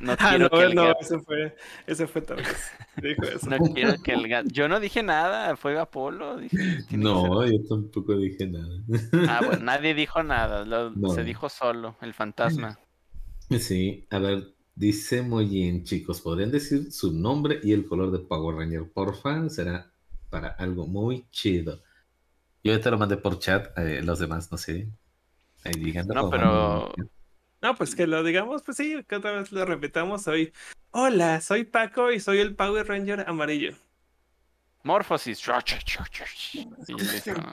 No 0.00 0.12
ah, 0.12 0.16
quiero 0.28 0.50
que 0.50 0.62
el 0.62 0.74
no, 0.74 0.92
ese 1.00 1.18
fue, 1.20 1.56
ese 1.86 2.06
fue 2.06 2.20
tal 2.20 2.36
vez. 2.36 2.70
Dijo 3.00 3.22
eso. 3.22 3.48
No 3.48 3.58
quiero 3.58 3.94
que 4.02 4.12
el 4.12 4.28
gato. 4.28 4.48
Yo 4.50 4.68
no 4.68 4.78
dije 4.78 5.02
nada, 5.02 5.56
fue 5.56 5.78
Apolo. 5.78 6.38
no, 6.90 7.46
yo 7.46 7.64
tampoco 7.68 8.16
dije 8.16 8.46
nada. 8.46 8.82
Ah, 9.28 9.40
bueno, 9.44 9.62
nadie 9.64 9.94
dijo 9.94 10.22
nada, 10.22 10.66
se 11.14 11.24
dijo 11.24 11.48
solo, 11.48 11.96
el 12.02 12.12
fantasma. 12.12 12.78
Sí, 13.58 14.06
a 14.10 14.18
ver, 14.18 14.54
Dice 14.76 15.22
muy 15.22 15.44
bien, 15.44 15.84
chicos, 15.84 16.20
¿podrían 16.20 16.50
decir 16.50 16.90
su 16.90 17.12
nombre 17.12 17.60
y 17.62 17.72
el 17.72 17.86
color 17.86 18.10
de 18.10 18.18
Power 18.18 18.56
Ranger? 18.56 18.90
Porfa, 18.90 19.48
será 19.48 19.93
para 20.34 20.48
algo 20.48 20.88
muy 20.88 21.24
chido. 21.30 21.80
Yo 22.64 22.80
te 22.80 22.90
lo 22.90 22.98
mandé 22.98 23.16
por 23.16 23.38
chat, 23.38 23.78
eh, 23.78 24.02
los 24.02 24.18
demás 24.18 24.50
no 24.50 24.58
sé. 24.58 24.88
Ahí 25.62 25.74
digan. 25.74 26.08
No, 26.08 26.28
pero... 26.28 26.92
No, 27.62 27.74
pues 27.76 27.94
que 27.94 28.08
lo 28.08 28.24
digamos, 28.24 28.62
pues 28.62 28.76
sí, 28.76 29.02
que 29.08 29.14
otra 29.14 29.30
vez 29.30 29.52
lo 29.52 29.64
repitamos 29.64 30.26
hoy. 30.26 30.52
Hola, 30.90 31.40
soy 31.40 31.62
Paco 31.62 32.10
y 32.10 32.18
soy 32.18 32.40
el 32.40 32.56
Power 32.56 32.88
Ranger 32.88 33.24
amarillo. 33.28 33.76
Morphosis. 34.82 35.40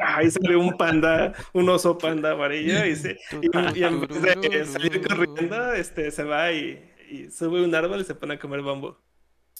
Ahí 0.03 0.31
sale 0.31 0.55
un 0.55 0.75
panda, 0.75 1.33
un 1.53 1.69
oso 1.69 1.97
panda 1.97 2.31
amarillo 2.31 2.83
y, 2.83 2.95
se, 2.95 3.17
y, 3.41 3.83
en 3.83 4.01
vez 4.01 4.21
de 4.41 4.65
salir 4.65 5.07
corriendo, 5.07 5.71
este, 5.73 6.09
se 6.09 6.23
va 6.23 6.51
y 6.51 6.91
y 7.11 7.29
sube 7.29 7.61
un 7.61 7.75
árbol 7.75 8.01
y 8.01 8.05
se 8.05 8.15
pone 8.15 8.35
a 8.35 8.39
comer 8.39 8.61
bambú. 8.61 8.95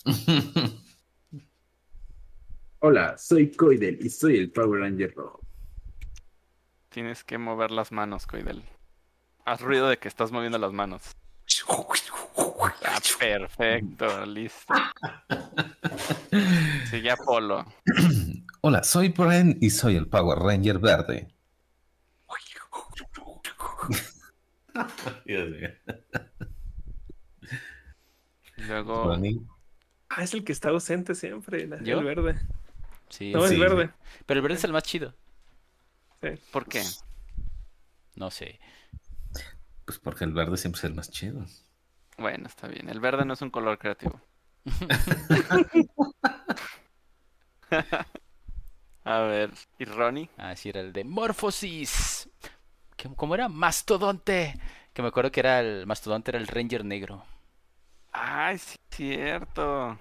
Hola, 2.84 3.16
soy 3.16 3.52
Coidel 3.52 4.00
y 4.02 4.10
soy 4.10 4.38
el 4.38 4.52
Power 4.52 4.82
Ranger 4.82 5.14
rojo. 5.14 5.40
Tienes 6.90 7.24
que 7.24 7.38
mover 7.38 7.70
las 7.70 7.92
manos, 7.92 8.26
Coidel. 8.26 8.64
Haz 9.46 9.62
ruido 9.62 9.88
de 9.88 9.98
que 9.98 10.08
estás 10.08 10.32
moviendo 10.32 10.58
las 10.58 10.74
manos. 10.74 11.16
Ah, 12.84 13.00
perfecto, 13.20 14.26
listo. 14.26 14.74
Sigue 16.90 17.12
Apolo. 17.12 17.66
Hola, 18.62 18.84
soy 18.84 19.10
Bren 19.10 19.60
y 19.62 19.70
soy 19.70 19.96
el 19.96 20.08
Power 20.08 20.40
Ranger 20.40 20.80
verde. 20.80 21.28
Dios 25.26 25.50
mío. 25.52 25.70
Luego. 28.58 29.16
Ah, 30.10 30.24
es 30.24 30.34
el 30.34 30.44
que 30.44 30.52
está 30.52 30.70
ausente 30.70 31.14
siempre, 31.14 31.70
¿Yo? 31.84 32.00
el 32.00 32.06
verde. 32.06 32.40
Sí, 33.12 33.32
No, 33.32 33.48
Sí. 33.48 33.54
el 33.54 33.60
verde. 33.60 33.92
pero 34.26 34.40
el 34.40 34.42
verde 34.42 34.56
es 34.58 34.64
el 34.64 34.74
más 34.74 34.84
chido. 34.84 35.14
¿por 36.52 36.66
qué? 36.68 36.84
No 38.16 38.30
sé. 38.32 38.60
Pues 39.86 40.00
porque 40.00 40.24
el 40.24 40.34
verde 40.34 40.58
siempre 40.58 40.80
es 40.80 40.84
el 40.86 40.94
más 40.96 41.10
chido. 41.12 41.46
Bueno, 42.18 42.48
está 42.48 42.68
bien. 42.68 42.90
El 42.90 43.00
verde 43.00 43.26
no 43.26 43.34
es 43.34 43.42
un 43.42 43.50
color 43.50 43.78
creativo. 43.80 44.20
A 49.04 49.20
ver, 49.22 49.52
¿y 49.80 49.86
Ronnie? 49.86 50.30
Así 50.38 50.70
era 50.70 50.82
el 50.82 50.94
de 50.94 51.04
Morphosis. 51.04 52.30
¿Qué- 52.96 53.10
¿Cómo 53.16 53.34
era? 53.36 53.50
Mastodonte. 53.50 54.60
Que 54.94 55.02
me 55.02 55.08
acuerdo 55.08 55.32
que 55.32 55.40
era 55.40 55.60
el 55.60 55.88
Mastodonte, 55.88 56.32
era 56.32 56.38
el 56.40 56.48
Ranger 56.48 56.86
negro. 56.86 57.24
Ay, 58.12 58.58
sí, 58.60 58.76
cierto. 58.92 59.98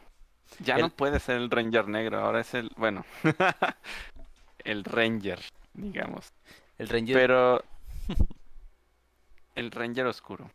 Ya 0.58 0.74
El- 0.76 0.82
no 0.82 0.90
puede 0.90 1.20
ser 1.20 1.36
el 1.36 1.50
Ranger 1.50 1.88
negro, 1.88 2.18
ahora 2.20 2.40
es 2.40 2.52
el, 2.54 2.70
bueno, 2.76 3.04
el 4.64 4.84
Ranger, 4.84 5.40
digamos. 5.74 6.32
El 6.78 6.88
Ranger. 6.88 7.14
Pero 7.16 7.64
el 9.54 9.70
Ranger 9.70 10.06
oscuro. 10.06 10.50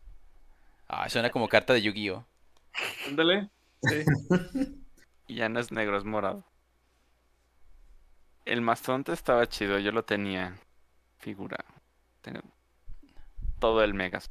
Ah, 0.88 1.08
suena 1.08 1.30
como 1.30 1.48
carta 1.48 1.72
de 1.72 1.82
Yu-Gi-Oh! 1.82 2.24
Ándale. 3.08 3.48
Sí. 3.82 4.04
Y 5.28 5.34
ya 5.34 5.48
no 5.48 5.58
es 5.58 5.72
negro, 5.72 5.98
es 5.98 6.04
morado. 6.04 6.44
El 8.44 8.60
mastodonte 8.60 9.12
estaba 9.12 9.48
chido, 9.48 9.76
yo 9.80 9.90
lo 9.90 10.04
tenía. 10.04 10.56
Figura. 11.18 11.64
Tenía 12.22 12.42
todo 13.58 13.82
el 13.82 13.92
Megas. 13.92 14.30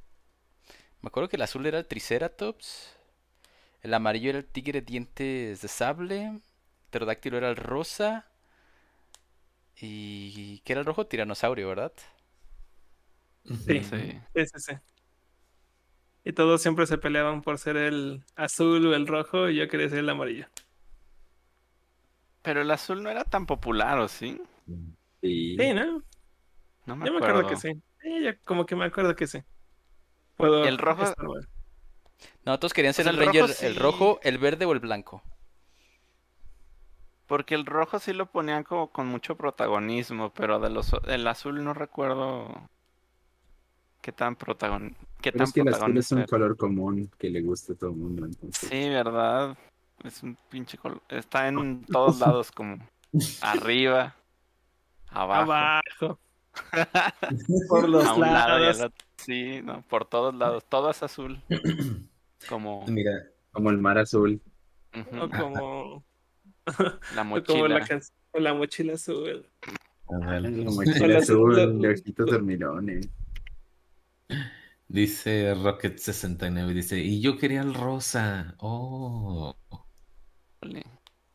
Me 1.02 1.08
acuerdo 1.08 1.28
que 1.28 1.36
el 1.36 1.42
azul 1.42 1.66
era 1.66 1.80
el 1.80 1.86
Triceratops. 1.86 2.95
El 3.86 3.94
amarillo 3.94 4.32
era 4.32 4.40
el 4.40 4.46
tigre 4.46 4.82
dientes 4.82 5.62
de 5.62 5.68
sable. 5.70 6.26
El 6.26 6.42
pterodáctilo 6.90 7.38
era 7.38 7.50
el 7.50 7.56
rosa. 7.56 8.26
Y. 9.80 10.60
¿Qué 10.66 10.74
era 10.74 10.82
el 10.82 10.86
rojo? 10.86 11.08
Tiranosaurio, 11.08 11.68
¿verdad? 11.70 11.94
Sí. 13.66 13.82
Sí. 13.82 14.20
Sí, 14.34 14.46
sí, 14.46 14.60
sí. 14.60 14.74
Y 16.26 16.34
todos 16.34 16.62
siempre 16.62 16.88
se 16.88 16.98
peleaban 16.98 17.42
por 17.42 17.58
ser 17.58 17.78
el 17.78 18.26
azul 18.36 18.86
o 18.88 18.96
el 18.96 19.08
rojo 19.08 19.50
y 19.50 19.56
yo 19.56 19.68
quería 19.70 19.88
ser 19.88 20.00
el 20.00 20.10
amarillo. 20.10 20.48
Pero 22.42 22.62
el 22.62 22.72
azul 22.72 23.04
no 23.04 23.10
era 23.10 23.26
tan 23.26 23.46
popular, 23.46 23.98
¿o 24.00 24.08
sí? 24.08 24.42
Sí. 25.22 25.56
Sí, 25.58 25.74
¿no? 25.74 26.04
No 26.86 26.96
me 26.96 27.06
Yo 27.06 27.12
me 27.12 27.18
acuerdo. 27.18 27.40
acuerdo 27.40 27.50
que 27.50 27.56
sí. 27.58 27.74
Sí, 28.02 28.24
yo 28.24 28.32
como 28.46 28.66
que 28.66 28.76
me 28.76 28.86
acuerdo 28.86 29.16
que 29.16 29.28
sí. 29.28 29.40
Puedo 30.38 30.66
El 30.66 30.78
rojo- 30.78 31.04
estar 31.04 31.26
mal. 31.28 31.48
No, 32.46 32.60
todos 32.60 32.74
querían 32.74 32.94
ser 32.94 33.08
el 33.08 33.16
el 33.20 33.26
rojo 33.26 33.48
Ranger, 33.48 33.66
el 33.66 33.76
rojo, 33.76 34.20
el 34.24 34.38
verde 34.38 34.66
o 34.66 34.72
el 34.74 34.80
blanco. 34.80 35.22
Porque 37.28 37.56
el 37.56 37.66
rojo 37.66 38.00
sí 38.00 38.14
lo 38.14 38.28
ponían 38.28 38.64
como 38.64 38.92
con 38.92 39.08
mucho 39.08 39.36
protagonismo, 39.36 40.32
pero 40.34 40.60
de 40.60 40.70
los 40.70 40.92
el 41.08 41.28
azul 41.28 41.64
no 41.64 41.74
recuerdo 41.74 42.70
qué 44.02 44.12
tan 44.12 44.36
protagon 44.36 44.96
qué 45.22 45.32
Pero 45.32 45.44
tan 45.44 45.44
es 45.44 45.54
que 45.54 45.62
el 45.62 45.68
azul 45.70 45.98
es 45.98 46.08
protagonista 46.08 46.16
un 46.16 46.20
era. 46.22 46.28
color 46.28 46.58
común 46.58 47.10
que 47.18 47.30
le 47.30 47.42
gusta 47.42 47.74
a 47.74 47.76
todo 47.76 47.92
el 47.92 47.96
mundo. 47.98 48.26
Entonces, 48.26 48.70
Sí, 48.70 48.90
¿verdad? 48.90 49.58
Es 50.04 50.22
un 50.24 50.38
pinche 50.50 50.78
color. 50.78 51.02
Está 51.10 51.48
en 51.48 51.86
todos 51.92 52.20
lados 52.20 52.52
como 52.52 52.78
arriba, 53.42 54.16
abajo, 55.08 55.54
Abajo. 55.54 56.20
Por 57.68 57.90
los 57.90 58.06
a 58.10 58.14
un 58.14 58.34
lado 58.34 58.60
y 58.60 58.64
lados. 58.64 58.80
al 58.80 58.82
otro. 58.88 59.06
Sí, 59.26 59.62
no, 59.64 59.82
por 59.88 60.06
todos 60.06 60.36
lados. 60.36 60.64
Todo 60.70 60.90
es 60.92 61.02
azul. 61.04 61.42
Como 62.50 62.86
Mira, 62.88 63.12
como 63.52 63.72
el 63.72 63.78
mar 63.80 63.98
azul. 63.98 64.40
ujú, 64.94 65.24
O 65.24 65.30
como, 65.30 66.04
la 67.16 67.22
o 67.32 67.44
como 67.46 67.68
la, 67.68 67.80
mochila. 67.80 67.82
can- 67.88 68.02
o 68.32 68.40
la 68.40 68.54
mochila 68.54 68.94
azul. 68.94 69.50
La 70.10 70.40
mochila 70.70 71.18
azul, 71.18 71.56
lo- 71.56 71.74
de 71.80 71.90
ojitos 71.94 72.28
dormilones. 72.30 73.10
dice 74.88 75.56
Rocket69, 75.56 76.74
dice, 76.74 77.00
y 77.00 77.20
yo 77.22 77.38
quería 77.38 77.62
el 77.62 77.74
rosa. 77.74 78.56
Oh. 78.60 79.56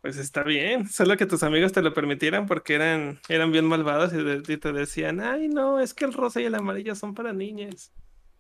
Pues 0.01 0.17
está 0.17 0.43
bien, 0.43 0.89
solo 0.89 1.17
que 1.19 1.27
tus 1.27 1.43
amigos 1.43 1.73
te 1.73 1.83
lo 1.83 1.93
permitieran 1.93 2.47
porque 2.47 2.75
eran, 2.75 3.21
eran 3.29 3.53
bien 3.53 3.67
malvados 3.67 4.13
y, 4.15 4.17
de- 4.25 4.43
y 4.55 4.57
te 4.57 4.73
decían, 4.73 5.21
ay 5.21 5.49
no, 5.49 5.79
es 5.79 5.93
que 5.93 6.07
el 6.07 6.15
rosa 6.15 6.41
y 6.41 6.45
el 6.47 6.55
amarillo 6.55 6.95
son 6.95 7.15
para 7.15 7.33
niñas. 7.35 7.93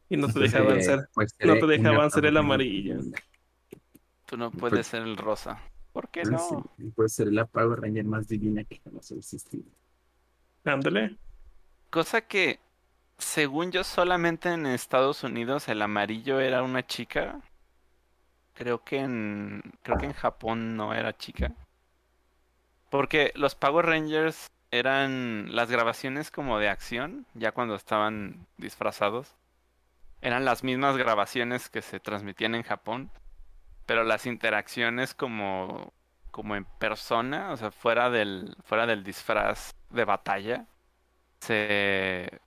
Y 0.08 0.16
no 0.16 0.26
te 0.28 0.40
dejaban 0.40 0.78
Eh, 0.78 0.82
ser, 0.82 1.08
pues, 1.12 1.34
no 1.38 1.54
seré 1.54 1.60
te 1.60 1.66
dejaban 1.66 2.10
ser 2.10 2.24
el 2.26 2.36
amarillo. 2.38 2.98
Tú 4.26 4.36
no 4.38 4.50
Pues- 4.50 4.70
puedes 4.70 4.86
ser 4.86 5.02
el 5.02 5.16
rosa. 5.16 5.60
¿Por 5.92 6.08
qué 6.08 6.22
no? 6.22 6.38
sí, 6.78 6.84
Puede 6.96 7.08
ser 7.10 7.32
la 7.32 7.44
Power 7.46 7.80
Ranger 7.80 8.04
más 8.04 8.26
divina 8.26 8.64
que 8.64 8.80
jamás 8.82 9.10
ha 9.12 9.16
existido. 9.16 9.64
Ándale. 10.64 11.16
Cosa 11.90 12.22
que, 12.22 12.58
según 13.18 13.70
yo, 13.72 13.84
solamente 13.84 14.48
en 14.48 14.66
Estados 14.66 15.24
Unidos 15.24 15.68
el 15.68 15.82
amarillo 15.82 16.40
era 16.40 16.62
una 16.62 16.86
chica. 16.86 17.40
Creo 18.60 18.84
que 18.84 18.98
en, 18.98 19.62
creo 19.82 19.96
que 19.96 20.04
en 20.04 20.12
Japón 20.12 20.76
no 20.76 20.92
era 20.92 21.16
chica. 21.16 21.54
Porque 22.90 23.32
los 23.34 23.54
Power 23.54 23.86
Rangers 23.86 24.50
eran 24.70 25.56
las 25.56 25.70
grabaciones 25.70 26.30
como 26.30 26.58
de 26.58 26.68
acción, 26.68 27.24
ya 27.32 27.52
cuando 27.52 27.74
estaban 27.74 28.46
disfrazados. 28.58 29.34
Eran 30.20 30.44
las 30.44 30.62
mismas 30.62 30.98
grabaciones 30.98 31.70
que 31.70 31.80
se 31.80 32.00
transmitían 32.00 32.54
en 32.54 32.62
Japón, 32.62 33.10
pero 33.86 34.04
las 34.04 34.26
interacciones 34.26 35.14
como, 35.14 35.94
como 36.30 36.54
en 36.54 36.66
persona, 36.66 37.52
o 37.52 37.56
sea, 37.56 37.70
fuera 37.70 38.10
del, 38.10 38.54
fuera 38.64 38.86
del 38.86 39.04
disfraz 39.04 39.74
de 39.88 40.04
batalla, 40.04 40.66
se, 41.40 42.40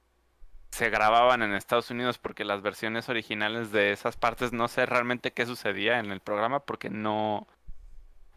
se 0.74 0.90
grababan 0.90 1.44
en 1.44 1.54
Estados 1.54 1.92
Unidos 1.92 2.18
porque 2.18 2.44
las 2.44 2.64
versiones 2.64 3.08
originales 3.08 3.72
de 3.72 3.92
esas 3.92 4.18
partes 4.18 4.54
no 4.54 4.68
sé 4.68 4.88
realmente 4.88 5.32
qué 5.32 5.46
sucedía 5.46 6.00
en 6.00 6.12
el 6.12 6.20
programa 6.20 6.62
porque 6.62 6.90
no, 6.90 7.48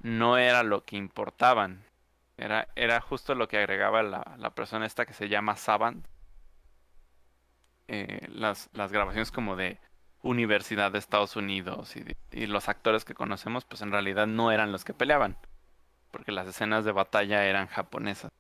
no 0.03 0.37
era 0.37 0.63
lo 0.63 0.85
que 0.85 0.97
importaban. 0.97 1.83
Era, 2.37 2.69
era 2.77 3.01
justo 3.01 3.35
lo 3.35 3.49
que 3.49 3.57
agregaba 3.57 4.03
la, 4.03 4.37
la 4.37 4.51
persona 4.51 4.85
esta 4.85 5.07
que 5.07 5.15
se 5.15 5.31
llama 5.31 5.57
Saban. 5.57 6.07
Eh, 7.89 8.29
las, 8.29 8.69
las 8.75 8.93
grabaciones 8.93 9.31
como 9.31 9.57
de 9.57 9.79
Universidad 10.21 10.93
de 10.93 10.99
Estados 10.99 11.37
Unidos 11.37 11.95
y, 11.97 12.47
los 12.47 12.69
actores 12.69 13.07
que 13.07 13.15
conocemos 13.15 13.65
pues 13.65 13.81
en 13.81 13.93
realidad 13.93 14.27
no 14.27 14.53
eran 14.53 14.73
los 14.73 14.85
que 14.85 14.93
peleaban. 14.93 15.39
Porque 16.11 16.33
las 16.33 16.47
escenas 16.47 16.85
de 16.85 16.93
batalla 16.93 17.47
eran 17.47 17.67
japonesas. 17.67 18.31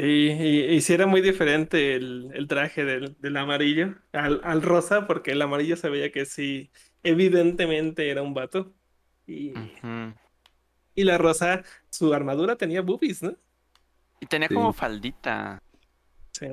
Sí, 0.00 0.04
y, 0.32 0.60
y 0.76 0.80
sí 0.80 0.94
era 0.94 1.06
muy 1.06 1.20
diferente 1.20 1.94
el, 1.94 2.30
el 2.34 2.48
traje 2.48 2.84
del, 2.86 3.20
del 3.20 3.36
amarillo 3.36 3.96
al, 4.12 4.40
al 4.44 4.62
rosa, 4.62 5.06
porque 5.06 5.32
el 5.32 5.42
amarillo 5.42 5.76
se 5.76 5.90
veía 5.90 6.10
que 6.10 6.24
sí, 6.24 6.72
evidentemente 7.02 8.08
era 8.10 8.22
un 8.22 8.32
vato. 8.32 8.74
Y, 9.26 9.52
Ujú. 9.54 10.12
y 10.94 11.04
la 11.04 11.18
rosa, 11.18 11.62
su 11.90 12.12
armadura 12.14 12.56
tenía 12.56 12.82
boobies, 12.82 13.22
¿no? 13.22 13.36
Y 14.20 14.26
tenía 14.26 14.48
Sí. 14.48 14.54
como 14.54 14.72
faldita. 14.72 15.58
Sí. 16.32 16.46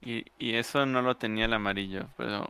Y, 0.00 0.24
y 0.38 0.54
eso 0.54 0.86
no 0.86 1.02
lo 1.02 1.16
tenía 1.16 1.46
el 1.46 1.52
amarillo. 1.52 2.08
Pero, 2.16 2.48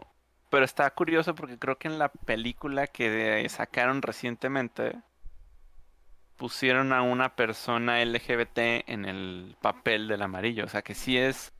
pero 0.50 0.64
está 0.64 0.90
curioso 0.90 1.34
porque 1.34 1.58
creo 1.58 1.78
que 1.78 1.88
en 1.88 1.98
la 1.98 2.08
película 2.10 2.86
que 2.86 3.46
sacaron 3.48 4.02
recientemente 4.02 5.00
pusieron 6.36 6.92
a 6.92 7.02
una 7.02 7.34
persona 7.36 8.04
LGBT 8.04 8.58
en 8.88 9.04
el 9.04 9.56
papel 9.60 10.08
del 10.08 10.22
amarillo. 10.22 10.64
O 10.64 10.68
sea 10.68 10.82
que 10.82 10.94
sí 10.94 11.16
es 11.18 11.52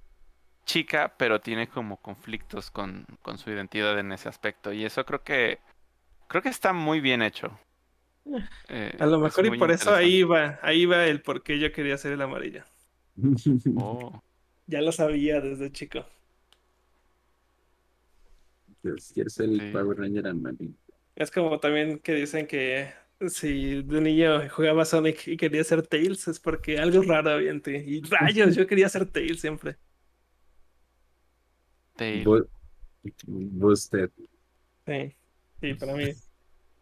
chica, 0.67 1.15
pero 1.19 1.41
tiene 1.41 1.69
como 1.69 1.99
conflictos 1.99 2.71
con, 2.71 3.07
con 3.23 3.39
su 3.39 3.51
identidad 3.51 3.99
en 3.99 4.13
ese 4.13 4.29
aspecto. 4.29 4.73
Y 4.73 4.85
eso 4.85 5.05
creo 5.07 5.23
que 5.23 5.61
creo 6.29 6.43
que 6.43 6.49
está 6.51 6.73
muy 6.73 7.01
bien 7.01 7.23
hecho. 7.23 7.59
Eh, 8.69 8.97
A 8.99 9.07
lo 9.07 9.17
es 9.17 9.23
mejor 9.23 9.47
y 9.47 9.59
por 9.59 9.71
eso 9.71 9.95
ahí 9.95 10.23
va, 10.25 10.59
ahí 10.63 10.85
va 10.87 11.07
el 11.07 11.23
por 11.23 11.43
qué 11.43 11.59
yo 11.59 11.73
quería 11.73 11.97
ser 11.99 12.13
el 12.13 12.23
amarillo. 12.23 12.65
Oh. 13.79 14.23
Ya 14.67 14.81
lo 14.83 14.91
sabía 14.93 15.41
desde 15.41 15.71
chico. 15.71 16.05
Ser 19.27 19.49
el 19.51 19.61
Sí. 19.61 19.71
Power 19.73 19.99
Ranger 19.99 20.27
amarillo. 20.29 20.75
Es 21.15 21.31
como 21.31 21.59
también 21.61 21.99
que 22.01 22.15
dicen 22.15 22.47
que 22.47 22.93
si 23.29 23.83
de 23.83 24.01
niño 24.01 24.49
jugaba 24.51 24.85
Sonic 24.85 25.27
y 25.29 25.37
quería 25.37 25.65
ser 25.65 25.87
Tails 25.87 26.29
es 26.29 26.39
porque 26.41 26.79
algo 26.79 27.03
raro 27.03 27.31
había 27.31 27.51
en 27.51 27.63
ti. 27.63 27.73
Y 27.77 28.03
rayos, 28.11 28.55
yo 28.57 28.67
quería 28.67 28.89
ser 28.89 29.07
Tails 29.07 29.41
siempre. 29.41 29.77
Tail. 31.97 32.25
Bu- 32.25 32.49
Boosted. 33.27 34.11
Sí. 34.87 35.17
Sí, 35.61 35.75
para 35.75 35.95
mí 35.95 36.13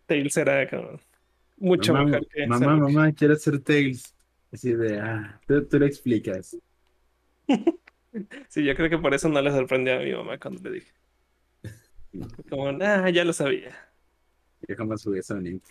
Tails 0.06 0.36
era 0.36 0.69
como 0.69 0.98
mucho 1.59 1.93
mamá, 1.93 2.05
mejor 2.06 2.28
que 2.28 2.47
Mamá, 2.47 2.65
Sonic. 2.65 2.82
mamá, 2.82 3.12
quiero 3.12 3.35
hacer 3.35 3.59
Tails. 3.61 4.15
Así 4.52 4.73
de, 4.73 4.98
ah, 5.01 5.40
tú, 5.47 5.65
tú 5.66 5.78
lo 5.78 5.86
explicas. 5.86 6.56
Sí, 8.48 8.65
yo 8.65 8.74
creo 8.77 8.89
que 8.90 8.98
por 8.98 9.12
eso 9.15 9.28
no 9.28 9.40
le 9.43 9.51
sorprendió 9.51 9.94
a 9.97 9.98
mi 10.02 10.12
mamá 10.12 10.39
cuando 10.39 10.69
le 10.69 10.77
dije. 10.77 10.93
Como, 12.51 12.69
ah, 12.69 13.11
ya 13.11 13.24
lo 13.24 13.32
sabía. 13.32 13.74
Yo 14.69 14.77
jamás 14.77 15.02
jugué 15.02 15.23
Sonic. 15.23 15.62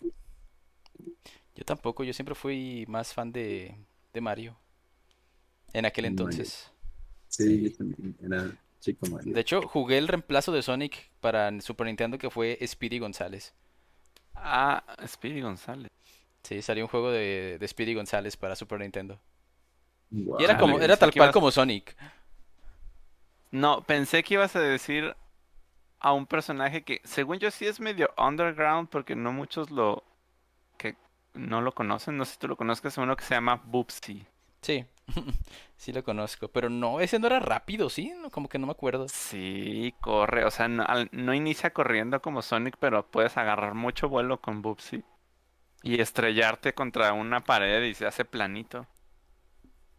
Yo 1.56 1.64
tampoco, 1.66 2.04
yo 2.04 2.14
siempre 2.14 2.36
fui 2.36 2.86
más 2.88 3.14
fan 3.14 3.32
de, 3.32 3.76
de 4.14 4.22
Mario. 4.22 4.58
En 5.74 5.86
aquel 5.86 6.06
Mario. 6.06 6.12
entonces. 6.12 6.72
Sí, 7.28 7.64
yo 7.64 7.78
también 7.78 8.16
era 8.24 8.52
chico 8.80 9.08
Mario. 9.08 9.34
De 9.34 9.40
hecho, 9.42 9.62
jugué 9.68 9.98
el 9.98 10.08
reemplazo 10.08 10.52
de 10.52 10.62
Sonic 10.62 11.10
para 11.20 11.60
Super 11.62 11.88
Nintendo 11.88 12.18
que 12.18 12.30
fue 12.30 12.60
Speedy 12.66 13.00
González. 13.00 13.54
Ah, 14.36 14.84
Speedy 15.08 15.42
González. 15.42 15.90
Sí, 16.44 16.62
salió 16.62 16.84
un 16.84 16.90
juego 16.90 17.12
de, 17.12 17.58
de 17.60 17.68
Speedy 17.68 17.94
González 17.94 18.36
para 18.36 18.56
Super 18.56 18.80
Nintendo. 18.80 19.20
Y 20.12 20.44
era 20.44 20.58
como, 20.58 20.78
era 20.78 20.88
pensé 20.88 21.00
tal 21.00 21.12
que 21.12 21.20
cual 21.20 21.30
ibas- 21.30 21.34
como 21.34 21.52
Sonic. 21.52 21.96
No, 23.52 23.82
pensé 23.84 24.24
que 24.24 24.34
ibas 24.36 24.56
a 24.56 24.60
decir 24.60 25.16
a 26.00 26.14
un 26.14 26.26
personaje 26.26 26.84
que, 26.84 27.02
según 27.04 27.40
yo, 27.40 27.50
sí 27.52 27.66
es 27.66 27.80
medio 27.80 28.12
underground 28.18 28.90
porque 28.90 29.16
no 29.16 29.32
muchos 29.32 29.72
lo 29.72 30.04
no 31.34 31.62
lo 31.62 31.74
conocen. 31.74 32.18
No 32.18 32.26
sé 32.26 32.34
si 32.34 32.40
tú 32.40 32.48
lo 32.48 32.58
conozcas, 32.58 32.98
uno 32.98 33.16
que 33.16 33.24
se 33.26 33.36
llama 33.36 33.62
Boopsy. 33.66 34.26
Sí, 34.62 34.86
sí 35.78 35.92
lo 35.94 36.04
conozco. 36.04 36.48
Pero 36.48 36.70
no, 36.70 37.00
ese 37.00 37.20
no 37.20 37.28
era 37.28 37.40
rápido, 37.40 37.90
¿sí? 37.90 38.14
Como 38.32 38.50
que 38.50 38.60
no 38.60 38.68
me 38.68 38.72
acuerdo. 38.72 39.10
Sí, 39.10 39.94
corre, 40.02 40.44
o 40.46 40.52
sea, 40.52 40.68
no, 40.68 40.84
al- 40.84 41.10
no 41.12 41.34
inicia 41.34 41.74
corriendo 41.74 42.22
como 42.22 42.42
Sonic, 42.42 42.76
pero 42.80 43.10
puedes 43.10 43.38
agarrar 43.38 43.74
mucho 43.76 44.10
vuelo 44.10 44.42
con 44.42 44.62
Boopsy 44.62 45.04
y 45.84 46.02
estrellarte 46.02 46.74
contra 46.76 47.14
una 47.14 47.42
pared 47.42 47.84
y 47.86 47.94
se 47.96 48.08
hace 48.08 48.26
planito. 48.26 48.88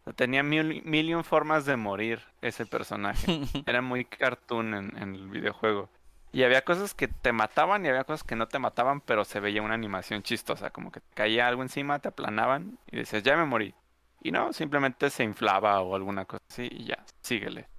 O 0.01 0.03
sea, 0.05 0.13
tenía 0.13 0.41
mil, 0.43 0.81
mil 0.85 1.09
y 1.09 1.13
un 1.13 1.23
formas 1.25 1.65
de 1.65 1.75
morir 1.75 2.21
ese 2.41 2.65
personaje. 2.65 3.41
Era 3.65 3.81
muy 3.81 4.05
cartoon 4.05 4.73
en, 4.73 4.97
en 4.97 5.15
el 5.15 5.27
videojuego. 5.27 5.89
Y 6.35 6.43
había 6.43 6.65
cosas 6.65 6.93
que 6.93 7.07
te 7.07 7.31
mataban 7.31 7.85
y 7.85 7.87
había 7.87 8.03
cosas 8.03 8.25
que 8.25 8.35
no 8.35 8.49
te 8.49 8.59
mataban, 8.59 8.99
pero 8.99 9.23
se 9.23 9.39
veía 9.39 9.61
una 9.61 9.73
animación 9.73 10.21
chistosa, 10.21 10.69
como 10.69 10.91
que 10.91 10.99
te 10.99 11.13
caía 11.13 11.47
algo 11.47 11.61
encima, 11.61 11.99
te 11.99 12.09
aplanaban 12.09 12.77
y 12.91 12.97
decías, 12.97 13.23
ya 13.23 13.37
me 13.37 13.45
morí. 13.45 13.73
Y 14.21 14.33
no, 14.33 14.51
simplemente 14.51 15.09
se 15.09 15.23
inflaba 15.23 15.79
o 15.79 15.95
alguna 15.95 16.25
cosa 16.25 16.43
así 16.49 16.67
y 16.69 16.87
ya, 16.87 17.05
síguele. 17.21 17.69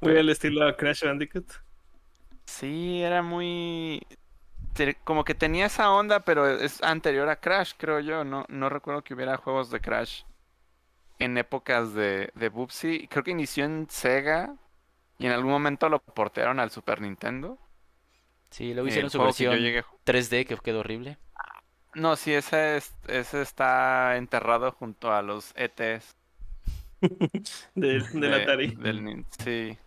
Muy 0.00 0.16
al 0.16 0.28
estilo 0.28 0.76
Crash 0.76 1.02
Bandicoot. 1.02 1.52
Sí, 2.44 3.02
era 3.02 3.20
muy... 3.20 4.00
Como 5.02 5.24
que 5.24 5.34
tenía 5.34 5.66
esa 5.66 5.90
onda, 5.90 6.20
pero 6.20 6.48
es 6.48 6.80
anterior 6.84 7.28
a 7.28 7.40
Crash, 7.40 7.72
creo 7.76 7.98
yo. 7.98 8.22
No, 8.22 8.44
no 8.48 8.68
recuerdo 8.68 9.02
que 9.02 9.14
hubiera 9.14 9.36
juegos 9.36 9.72
de 9.72 9.80
Crash 9.80 10.22
en 11.18 11.36
épocas 11.36 11.94
de, 11.94 12.30
de 12.32 12.48
Bubsy. 12.48 13.08
Creo 13.08 13.24
que 13.24 13.32
inició 13.32 13.64
en 13.64 13.88
Sega 13.90 14.54
y 15.20 15.26
en 15.26 15.32
algún 15.32 15.50
momento 15.52 15.88
lo 15.88 16.00
portearon 16.00 16.58
al 16.60 16.70
Super 16.70 17.00
Nintendo. 17.00 17.58
Sí, 18.50 18.72
luego 18.74 18.86
El 18.86 18.88
hicieron 18.88 19.10
su 19.10 19.18
juego 19.18 19.32
que 19.32 19.44
yo 19.44 19.50
versión 19.50 19.64
llegué 19.66 19.78
a 19.80 19.84
ju- 19.84 19.98
3D 20.04 20.46
que 20.46 20.56
quedó 20.56 20.80
horrible. 20.80 21.18
No, 21.94 22.16
sí, 22.16 22.32
ese, 22.34 22.76
es- 22.78 22.94
ese 23.06 23.42
está 23.42 24.16
enterrado 24.16 24.72
junto 24.72 25.12
a 25.12 25.22
los 25.22 25.52
ETs 25.56 26.16
de, 27.00 27.40
del 27.74 28.20
de- 28.20 28.34
Atari. 28.42 28.74
del 28.74 29.02
nin- 29.02 29.26
sí. 29.38 29.78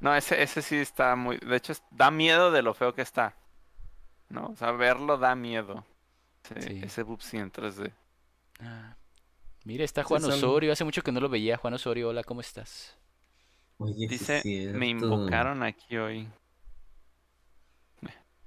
No, 0.00 0.14
ese, 0.14 0.42
ese 0.42 0.62
sí 0.62 0.76
está 0.76 1.14
muy... 1.16 1.36
De 1.38 1.56
hecho, 1.56 1.72
es- 1.72 1.82
da 1.90 2.10
miedo 2.10 2.50
de 2.52 2.62
lo 2.62 2.72
feo 2.74 2.94
que 2.94 3.02
está. 3.02 3.34
¿No? 4.28 4.46
O 4.48 4.56
sea, 4.56 4.70
verlo 4.72 5.18
da 5.18 5.34
miedo. 5.34 5.84
Ese, 6.56 6.60
Sí. 6.68 6.80
ese 6.84 7.02
Bubsy 7.02 7.36
en 7.38 7.50
3D. 7.52 7.92
Ah, 8.60 8.94
Mira, 9.64 9.84
está 9.84 10.02
Sí, 10.02 10.08
Juan 10.08 10.22
son- 10.22 10.32
Osorio. 10.32 10.72
Hace 10.72 10.84
mucho 10.84 11.02
que 11.02 11.12
no 11.12 11.20
lo 11.20 11.28
veía. 11.28 11.56
Juan 11.58 11.74
Osorio, 11.74 12.08
hola, 12.08 12.22
¿cómo 12.24 12.40
estás? 12.40 12.96
Oye, 13.80 14.06
Dice, 14.08 14.42
me 14.74 14.88
invocaron 14.88 15.62
aquí 15.62 15.96
hoy. 15.96 16.28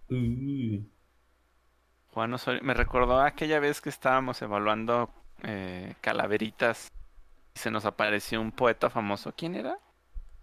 Uh, 0.10 0.84
Juan 2.14 2.34
Osorio, 2.34 2.62
me 2.64 2.74
recordó 2.76 3.20
aquella 3.20 3.60
vez 3.60 3.82
que 3.82 3.90
estábamos 3.90 4.40
evaluando 4.44 5.10
eh, 5.42 5.96
calaveritas 6.02 6.90
y 7.56 7.60
se 7.60 7.72
nos 7.72 7.86
apareció 7.86 8.40
un 8.42 8.52
poeta 8.52 8.90
famoso. 8.92 9.34
¿Quién 9.36 9.56
era? 9.56 9.80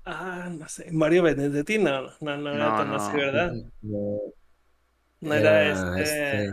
Ah, 0.05 0.49
no 0.51 0.69
sé. 0.69 0.91
Mario 0.91 1.23
Benedetti, 1.23 1.79
no, 1.79 2.03
no, 2.21 2.37
no 2.39 2.51
era 2.53 2.69
No, 2.71 2.77
tan 2.77 2.89
no. 2.89 2.97
así, 2.97 3.17
¿verdad? 3.17 3.53
no, 3.83 4.19
No 5.21 5.35
era 5.35 6.01
este. 6.01 6.53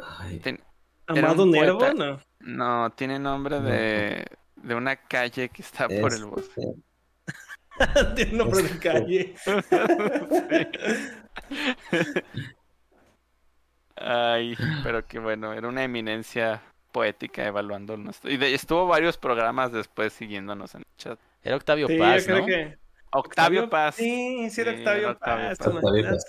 Ay, 0.00 0.40
Ten- 0.40 0.60
era 1.08 1.30
Amado 1.30 1.46
Nervo, 1.46 1.78
poeta. 1.78 1.94
no. 1.94 2.20
no, 2.40 2.90
tiene 2.90 3.18
nombre 3.18 3.60
No. 3.60 3.66
de, 3.68 4.26
de 4.62 4.74
una 4.74 4.96
calle 4.96 5.48
que 5.48 5.62
está 5.62 5.88
por 5.88 6.12
el 6.12 6.24
este, 6.24 6.24
bosque. 6.24 6.62
Tiene 8.16 8.32
nombre 8.32 8.62
de 8.62 8.68
Este. 8.68 8.78
calle. 8.78 9.34
Ay, 13.96 14.56
pero 14.84 15.04
qué 15.06 15.18
bueno, 15.18 15.52
era 15.52 15.68
una 15.68 15.82
eminencia 15.82 16.62
poética 16.92 17.44
evaluando 17.46 17.96
nuestro... 17.96 18.30
Y 18.30 18.36
de- 18.36 18.54
estuvo 18.54 18.86
varios 18.86 19.16
programas 19.18 19.72
después 19.72 20.12
siguiéndonos 20.12 20.74
en 20.74 20.82
el 20.82 20.86
chat. 20.96 21.18
Era 21.42 21.56
Octavio 21.56 21.88
Sí, 21.88 21.98
Paz, 21.98 22.20
yo 22.22 22.26
creo 22.26 22.38
¿no? 22.40 22.46
que. 22.46 22.78
Octavio 23.10 23.70
Paz. 23.70 23.94
Sí, 23.96 24.48
sí, 24.50 24.60
era 24.60 24.72
Sí, 24.72 24.78
Octavio 24.78 25.02
era 25.02 25.10
Octavio 25.12 25.48
Paz. 25.48 25.58
Paz. 25.58 25.74
Octavio 25.74 26.04
Paz. 26.10 26.24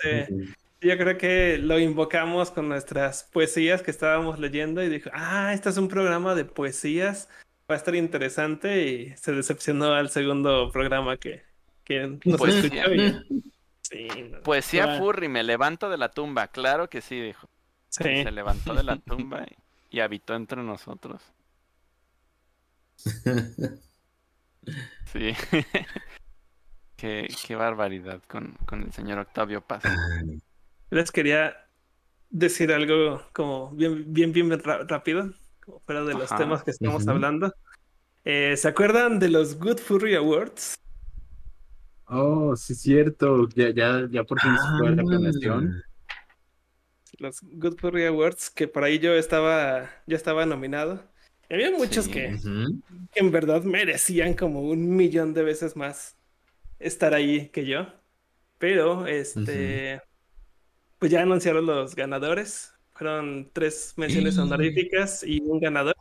Yo 0.82 0.96
creo 0.96 1.18
que 1.18 1.58
lo 1.58 1.78
invocamos 1.78 2.50
con 2.50 2.68
nuestras 2.68 3.24
poesías 3.24 3.82
que 3.82 3.90
estábamos 3.90 4.38
leyendo 4.38 4.82
y 4.82 4.88
dijo, 4.88 5.10
ah, 5.12 5.52
este 5.52 5.68
es 5.68 5.76
un 5.76 5.88
programa 5.88 6.34
de 6.34 6.46
poesías, 6.46 7.28
va 7.70 7.74
a 7.74 7.78
estar 7.78 7.94
interesante 7.94 8.84
y 8.84 9.16
se 9.16 9.32
decepcionó 9.32 9.92
al 9.94 10.10
segundo 10.10 10.70
programa 10.72 11.16
que, 11.16 11.42
que 11.84 12.18
nos 12.24 12.38
Poesía. 12.38 12.84
escuchó. 12.84 12.94
y- 12.94 13.44
Sí, 13.82 14.06
no, 14.30 14.40
Poesía 14.42 14.98
furry, 14.98 15.28
me 15.28 15.42
levanto 15.42 15.90
de 15.90 15.98
la 15.98 16.10
tumba. 16.10 16.46
Claro 16.48 16.88
que 16.88 17.00
sí, 17.00 17.20
dijo. 17.20 17.48
sí. 17.88 18.22
Se 18.22 18.30
levantó 18.30 18.72
de 18.74 18.84
la 18.84 18.96
tumba 18.96 19.44
y, 19.90 19.96
y 19.96 20.00
habitó 20.00 20.34
entre 20.36 20.62
nosotros. 20.62 21.20
Sí. 25.06 25.32
qué, 26.96 27.28
qué 27.46 27.56
barbaridad 27.56 28.22
con, 28.28 28.56
con 28.66 28.82
el 28.82 28.92
señor 28.92 29.18
Octavio 29.18 29.62
Paz. 29.62 29.82
Les 30.90 31.10
quería 31.10 31.56
decir 32.28 32.72
algo 32.72 33.26
como 33.32 33.70
bien, 33.70 34.04
bien, 34.12 34.32
bien 34.32 34.50
rápido, 34.62 35.32
fuera 35.86 36.04
de 36.04 36.14
los 36.14 36.24
Ajá. 36.32 36.38
temas 36.38 36.62
que 36.64 36.70
estamos 36.72 37.06
hablando. 37.08 37.52
Eh, 38.24 38.56
¿se 38.56 38.68
acuerdan 38.68 39.18
de 39.18 39.28
los 39.30 39.58
Good 39.58 39.78
Furry 39.78 40.14
Awards? 40.14 40.74
Oh, 42.06 42.54
sí, 42.56 42.72
es 42.72 42.80
cierto. 42.80 43.48
Ya, 43.54 43.70
ya, 43.70 44.06
ya 44.10 44.24
por 44.24 44.40
fin 44.40 44.52
se 44.56 44.78
fue 44.78 44.96
la 44.96 45.02
planeación. 45.02 45.82
Los 47.18 47.40
Good 47.42 47.78
Furry 47.78 48.06
Awards, 48.06 48.50
que 48.50 48.66
por 48.66 48.82
ahí 48.84 48.98
yo 48.98 49.12
estaba, 49.14 49.88
ya 50.06 50.16
estaba 50.16 50.46
nominado. 50.46 51.02
Y 51.48 51.54
había 51.54 51.70
muchos 51.70 52.06
Sí. 52.06 52.10
que, 52.12 52.34
ujú. 52.34 52.80
que 53.12 53.20
en 53.20 53.30
verdad 53.30 53.62
merecían 53.64 54.34
como 54.34 54.62
un 54.62 54.96
millón 54.96 55.34
de 55.34 55.42
veces 55.42 55.76
más 55.76 56.16
estar 56.78 57.14
ahí 57.14 57.48
que 57.50 57.66
yo. 57.66 57.86
Pero, 58.58 59.06
este, 59.06 60.02
pues 60.98 61.10
ya 61.10 61.22
anunciaron 61.22 61.66
los 61.66 61.94
ganadores. 61.94 62.72
Fueron 63.00 63.48
tres 63.54 63.94
menciones 63.96 64.36
honoríficas 64.38 65.22
y 65.24 65.40
un 65.40 65.58
ganador. 65.58 65.96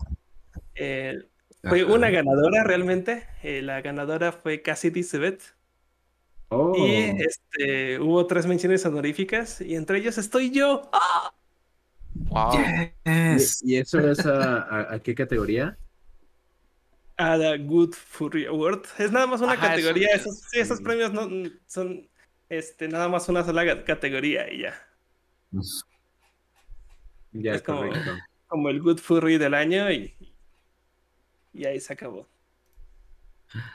Eh, 0.75 1.17
fue 1.63 1.81
Ajá. 1.83 1.93
una 1.93 2.09
ganadora 2.09 2.65
realmente. 2.65 3.25
Eh, 3.41 3.61
la 3.61 3.79
ganadora 3.79 4.33
fue 4.33 4.61
Cassidy 4.61 5.01
Sebet. 5.03 5.41
Oh, 6.49 6.73
Y 6.75 7.15
este, 7.23 7.99
hubo 8.01 8.27
tres 8.27 8.45
menciones 8.47 8.85
honoríficas 8.85 9.61
y 9.61 9.75
entre 9.75 9.99
ellos 9.99 10.17
estoy 10.17 10.51
yo. 10.51 10.91
Wow. 12.15 12.51
Yes. 13.05 13.61
¿y, 13.63 13.75
y 13.75 13.77
eso 13.77 13.99
es 14.01 14.25
a, 14.25 14.57
a- 14.63 14.93
a 14.95 14.99
qué 14.99 15.15
categoría? 15.15 15.77
a 17.15 17.37
la 17.37 17.55
Good 17.57 17.93
Furry 17.93 18.45
Award. 18.45 18.83
Es 18.97 19.09
nada 19.13 19.25
más 19.25 19.39
una 19.39 19.53
Ajá, 19.53 19.69
categoría. 19.69 20.09
eso- 20.09 20.31
Esos, 20.31 20.41
sí, 20.51 20.59
esos 20.59 20.81
premios 20.81 21.13
no 21.13 21.29
son 21.65 22.09
este, 22.49 22.89
nada 22.89 23.07
más 23.07 23.29
una 23.29 23.45
sola 23.45 23.85
categoría 23.85 24.51
y 24.51 24.63
ya. 24.63 24.73
Ya, 27.31 27.53
Es 27.53 27.61
como- 27.61 27.79
correcto. 27.81 28.17
Como 28.47 28.69
el 28.69 28.81
Good 28.81 28.97
Furry 28.99 29.37
del 29.37 29.53
año 29.53 29.91
y, 29.91 30.13
y 31.53 31.65
ahí 31.65 31.79
se 31.79 31.93
acabó. 31.93 32.27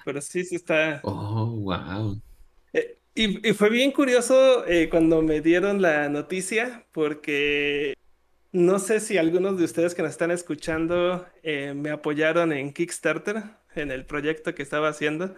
Pero 0.05 0.21
sí, 0.21 0.45
sí 0.45 0.57
está. 0.57 1.01
Oh, 1.05 1.47
wow. 1.47 2.21
Eh, 2.73 2.99
y, 3.15 3.49
y 3.49 3.53
fue 3.53 3.71
bien 3.71 3.93
curioso 3.93 4.67
eh, 4.67 4.89
cuando 4.89 5.23
me 5.23 5.41
dieron 5.41 5.81
la 5.81 6.09
noticia, 6.09 6.85
porque 6.93 7.95
no 8.53 8.79
sé 8.81 8.99
si 9.01 9.17
algunos 9.19 9.59
de 9.59 9.65
ustedes 9.65 9.95
que 9.95 10.03
nos 10.03 10.11
están 10.13 10.31
escuchando 10.33 11.27
eh, 11.43 11.73
me 11.75 11.91
apoyaron 11.91 12.53
en 12.53 12.73
Kickstarter, 12.73 13.43
en 13.77 13.91
el 13.93 14.05
proyecto 14.07 14.55
que 14.55 14.63
estaba 14.63 14.89
haciendo. 14.89 15.35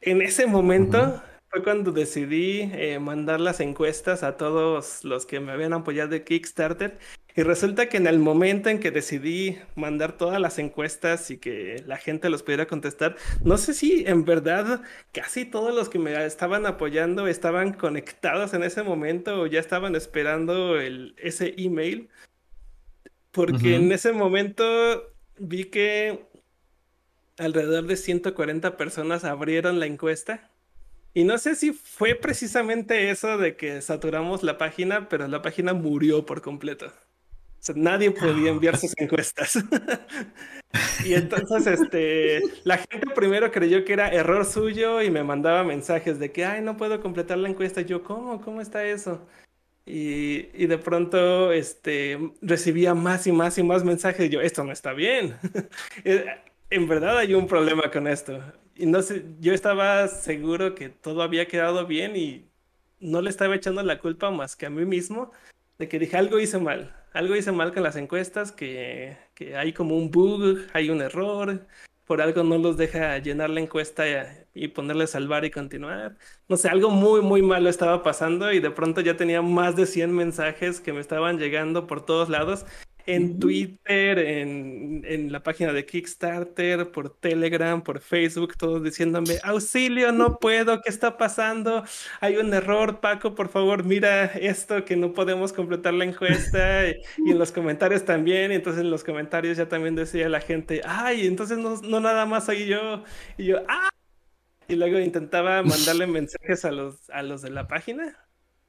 En 0.00 0.20
ese 0.22 0.46
momento, 0.46 1.22
fue 1.48 1.62
cuando 1.62 1.92
decidí 1.92 2.70
eh, 2.72 2.98
mandar 3.00 3.40
las 3.40 3.60
encuestas 3.60 4.22
a 4.24 4.36
todos 4.36 5.04
los 5.04 5.26
que 5.26 5.38
me 5.40 5.52
habían 5.52 5.72
apoyado 5.72 6.10
de 6.10 6.24
Kickstarter. 6.24 6.98
Y 7.36 7.42
resulta 7.42 7.88
que 7.88 7.96
en 7.96 8.06
el 8.06 8.20
momento 8.20 8.68
en 8.68 8.78
que 8.78 8.92
decidí 8.92 9.58
mandar 9.74 10.16
todas 10.16 10.40
las 10.40 10.60
encuestas 10.60 11.32
y 11.32 11.38
que 11.38 11.82
la 11.84 11.96
gente 11.96 12.30
los 12.30 12.44
pudiera 12.44 12.66
contestar, 12.66 13.16
no 13.42 13.58
sé 13.58 13.74
si 13.74 14.04
en 14.06 14.24
verdad 14.24 14.82
casi 15.10 15.44
todos 15.44 15.74
los 15.74 15.88
que 15.88 15.98
me 15.98 16.24
estaban 16.24 16.64
apoyando 16.64 17.26
estaban 17.26 17.72
conectados 17.72 18.54
en 18.54 18.62
ese 18.62 18.84
momento 18.84 19.40
o 19.40 19.46
ya 19.46 19.58
estaban 19.58 19.96
esperando 19.96 20.78
el, 20.78 21.16
ese 21.18 21.54
email. 21.56 22.08
Porque 23.32 23.74
en 23.74 23.90
ese 23.90 24.12
momento 24.12 25.12
vi 25.36 25.64
que 25.64 26.24
alrededor 27.36 27.86
de 27.86 27.96
140 27.96 28.76
personas 28.76 29.24
abrieron 29.24 29.80
la 29.80 29.86
encuesta. 29.86 30.50
Y 31.14 31.24
no 31.24 31.38
sé 31.38 31.56
si 31.56 31.72
fue 31.72 32.14
precisamente 32.14 33.10
eso 33.10 33.38
de 33.38 33.56
que 33.56 33.82
saturamos 33.82 34.44
la 34.44 34.56
página, 34.56 35.08
pero 35.08 35.26
la 35.26 35.42
página 35.42 35.74
murió 35.74 36.26
por 36.26 36.42
completo. 36.42 36.92
O 37.64 37.66
sea, 37.66 37.74
nadie 37.78 38.10
podía 38.10 38.50
enviar 38.50 38.76
sus 38.76 38.92
encuestas. 38.98 39.56
y 41.06 41.14
entonces, 41.14 41.66
este, 41.66 42.42
la 42.64 42.76
gente 42.76 43.06
primero 43.14 43.50
creyó 43.50 43.86
que 43.86 43.94
era 43.94 44.12
error 44.12 44.44
suyo 44.44 45.00
y 45.00 45.10
me 45.10 45.24
mandaba 45.24 45.64
mensajes 45.64 46.18
de 46.18 46.30
que, 46.30 46.44
ay, 46.44 46.60
no 46.60 46.76
puedo 46.76 47.00
completar 47.00 47.38
la 47.38 47.48
encuesta. 47.48 47.80
yo, 47.80 48.02
¿cómo? 48.02 48.42
¿Cómo 48.42 48.60
está 48.60 48.84
eso? 48.84 49.26
Y, 49.86 50.48
y, 50.52 50.66
de 50.66 50.76
pronto 50.76 51.52
este, 51.52 52.18
recibía 52.42 52.92
más 52.92 53.26
y 53.26 53.32
más 53.32 53.56
y 53.56 53.62
más 53.62 53.82
mensajes. 53.82 54.28
Yo, 54.28 54.42
esto 54.42 54.62
no 54.62 54.72
está 54.72 54.92
bien. 54.92 55.36
Eh, 56.04 56.26
en 56.68 56.86
verdad 56.86 57.16
hay 57.16 57.32
un 57.32 57.46
problema 57.46 57.90
con 57.90 58.06
esto. 58.06 58.42
Y 58.74 58.84
no 58.84 59.00
sé, 59.00 59.24
yo 59.40 59.54
estaba 59.54 60.08
seguro 60.08 60.74
que 60.74 60.90
todo 60.90 61.22
había 61.22 61.48
quedado 61.48 61.86
bien 61.86 62.14
y 62.14 62.46
no 63.00 63.22
le 63.22 63.30
estaba 63.30 63.54
echando 63.56 63.82
la 63.82 64.00
culpa 64.00 64.30
más 64.30 64.54
que 64.54 64.66
a 64.66 64.70
mí 64.70 64.84
mismo 64.84 65.30
de 65.78 65.88
que 65.88 65.98
dije 65.98 66.18
algo 66.18 66.38
hice 66.38 66.58
mal. 66.58 66.94
Algo 67.14 67.36
hice 67.36 67.52
mal 67.52 67.72
con 67.72 67.84
las 67.84 67.94
encuestas, 67.96 68.50
que, 68.52 69.16
que 69.34 69.56
hay 69.56 69.72
como 69.72 69.96
un 69.96 70.10
bug, 70.10 70.66
hay 70.72 70.90
un 70.90 71.00
error, 71.00 71.64
por 72.06 72.20
algo 72.20 72.42
no 72.42 72.58
los 72.58 72.76
deja 72.76 73.18
llenar 73.18 73.50
la 73.50 73.60
encuesta 73.60 74.04
y, 74.52 74.68
ponerle 74.68 75.06
salvar 75.06 75.44
y 75.44 75.50
continuar. 75.52 76.16
No 76.48 76.56
sé, 76.56 76.68
algo 76.68 76.90
muy, 76.90 77.20
muy 77.22 77.40
malo 77.40 77.70
estaba 77.70 78.02
pasando 78.02 78.52
y 78.52 78.58
de 78.58 78.70
pronto 78.72 79.00
ya 79.00 79.16
tenía 79.16 79.42
más 79.42 79.76
de 79.76 79.86
100 79.86 80.12
mensajes 80.12 80.80
que 80.80 80.92
me 80.92 81.00
estaban 81.00 81.38
llegando 81.38 81.86
por 81.86 82.04
todos 82.04 82.28
lados 82.28 82.66
en 83.06 83.38
Twitter, 83.38 84.18
en, 84.18 85.02
en, 85.06 85.32
la 85.32 85.42
página 85.42 85.72
de 85.72 85.84
Kickstarter, 85.84 86.90
por 86.90 87.10
Telegram, 87.10 87.82
por 87.82 88.00
Facebook, 88.00 88.56
todos 88.56 88.82
diciéndome, 88.82 89.38
auxilio, 89.42 90.12
no 90.12 90.38
puedo, 90.38 90.80
¿qué 90.80 90.88
está 90.88 91.16
pasando? 91.16 91.84
Hay 92.20 92.36
un 92.36 92.52
error, 92.54 93.00
Paco, 93.00 93.34
por 93.34 93.48
favor, 93.48 93.84
mira 93.84 94.24
esto, 94.24 94.84
que 94.84 94.96
no 94.96 95.12
podemos 95.12 95.52
completar 95.52 95.94
la 95.94 96.04
encuesta. 96.04 96.88
y, 96.88 97.30
en 97.30 97.38
los 97.38 97.52
comentarios 97.52 98.04
también, 98.04 98.52
y 98.52 98.56
entonces 98.56 98.82
en 98.82 98.90
los 98.90 99.04
comentarios 99.04 99.56
ya 99.56 99.68
también 99.68 99.94
decía 99.94 100.28
la 100.28 100.40
gente, 100.40 100.80
ay, 100.84 101.26
entonces 101.26 101.58
no, 101.58 101.80
no 101.82 102.00
nada 102.00 102.26
más 102.26 102.46
soy 102.46 102.66
yo. 102.66 103.04
Y 103.36 103.46
yo, 103.46 103.58
ah. 103.68 103.90
Y 104.66 104.76
luego 104.76 104.98
intentaba 104.98 105.62
mandarle 105.62 106.06
mensajes 106.06 106.64
a 106.64 106.72
los, 106.72 107.10
a 107.10 107.22
los 107.22 107.42
de 107.42 107.50
la 107.50 107.68
página 107.68 108.23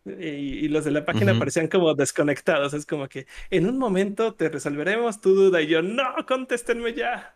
y, 0.05 0.67
los 0.67 0.85
de 0.85 0.91
la 0.91 1.05
página 1.05 1.37
parecían 1.37 1.67
como 1.67 1.93
desconectados. 1.93 2.73
Es 2.73 2.85
como 2.85 3.07
que 3.07 3.27
en 3.49 3.67
un 3.67 3.77
momento 3.77 4.33
te 4.33 4.49
resolveremos 4.49 5.21
tu 5.21 5.33
duda 5.35 5.61
y 5.61 5.67
yo, 5.67 5.81
no, 5.81 6.15
contéstenme 6.27 6.93
ya. 6.93 7.35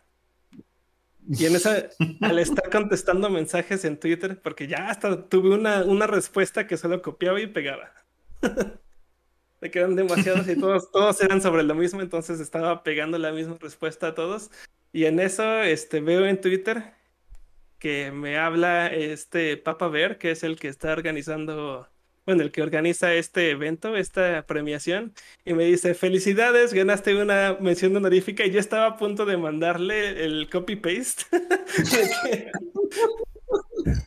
Y 1.28 1.46
en 1.46 1.56
esa, 1.56 1.88
al 2.22 2.38
estar 2.38 2.70
contestando 2.70 3.28
mensajes 3.30 3.84
en 3.84 3.98
Twitter, 3.98 4.40
porque 4.40 4.66
ya 4.66 4.88
hasta 4.88 5.28
tuve 5.28 5.54
una, 5.54 5.84
una 5.84 6.06
respuesta 6.06 6.66
que 6.66 6.76
solo 6.76 7.02
copiaba 7.02 7.40
y 7.40 7.46
pegaba. 7.46 7.92
Me 9.60 9.70
quedan 9.70 9.94
demasiados 9.94 10.48
y 10.48 10.58
todos, 10.58 10.90
todos 10.90 11.20
eran 11.20 11.42
sobre 11.42 11.62
lo 11.62 11.74
mismo, 11.74 12.00
entonces 12.00 12.40
estaba 12.40 12.82
pegando 12.82 13.18
la 13.18 13.30
misma 13.30 13.58
respuesta 13.60 14.08
a 14.08 14.14
todos. 14.14 14.50
Y 14.92 15.04
en 15.04 15.20
eso 15.20 15.62
este, 15.62 16.00
veo 16.00 16.26
en 16.26 16.40
Twitter 16.40 16.94
que 17.78 18.10
me 18.10 18.38
habla 18.38 18.88
este 18.88 19.56
Papa 19.56 19.88
Bear, 19.88 20.18
que 20.18 20.30
es 20.30 20.42
el 20.44 20.58
que 20.58 20.68
está 20.68 20.92
organizando 20.92 21.88
bueno, 22.30 22.44
el 22.44 22.52
que 22.52 22.62
organiza 22.62 23.12
este 23.12 23.50
evento, 23.50 23.96
esta 23.96 24.46
premiación, 24.46 25.12
y 25.44 25.52
me 25.52 25.64
dice, 25.64 25.94
felicidades, 25.94 26.72
ganaste 26.72 27.20
una 27.20 27.56
mención 27.60 27.96
honorífica, 27.96 28.46
y 28.46 28.52
yo 28.52 28.60
estaba 28.60 28.86
a 28.86 28.96
punto 28.96 29.26
de 29.26 29.36
mandarle 29.36 30.24
el 30.24 30.48
copy-paste 30.48 31.24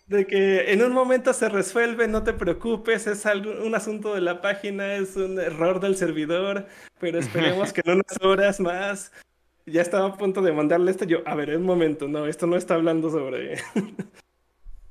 de, 0.08 0.26
que, 0.26 0.72
en 0.72 0.82
un 0.84 0.94
momento 0.94 1.34
se 1.34 1.50
resuelve, 1.50 2.08
no 2.08 2.24
te 2.24 2.32
preocupes, 2.32 3.08
es 3.08 3.26
algo, 3.26 3.52
un 3.62 3.76
asunto 3.76 4.16
de 4.16 4.22
la 4.22 4.40
página, 4.40 4.95
es 4.95 5.18
un 5.18 5.38
error 5.38 5.82
del 5.82 5.98
servidor, 5.98 6.66
pero 7.02 7.20
esperemos 7.20 7.74
que 7.74 7.82
en 7.84 7.95
unas 7.95 8.22
horas 8.22 8.62
más. 8.62 9.12
Ya 9.66 9.82
estaba 9.82 10.08
a 10.08 10.18
punto 10.18 10.41
de 10.41 10.54
mandarle 10.54 10.91
esto, 10.91 11.04
yo, 11.04 11.24
a 11.26 11.36
ver, 11.36 11.58
un 11.58 11.64
momento, 11.64 12.08
no, 12.08 12.26
esto 12.26 12.48
no 12.48 12.56
está 12.56 12.76
hablando 12.76 13.10
sobre 13.10 13.58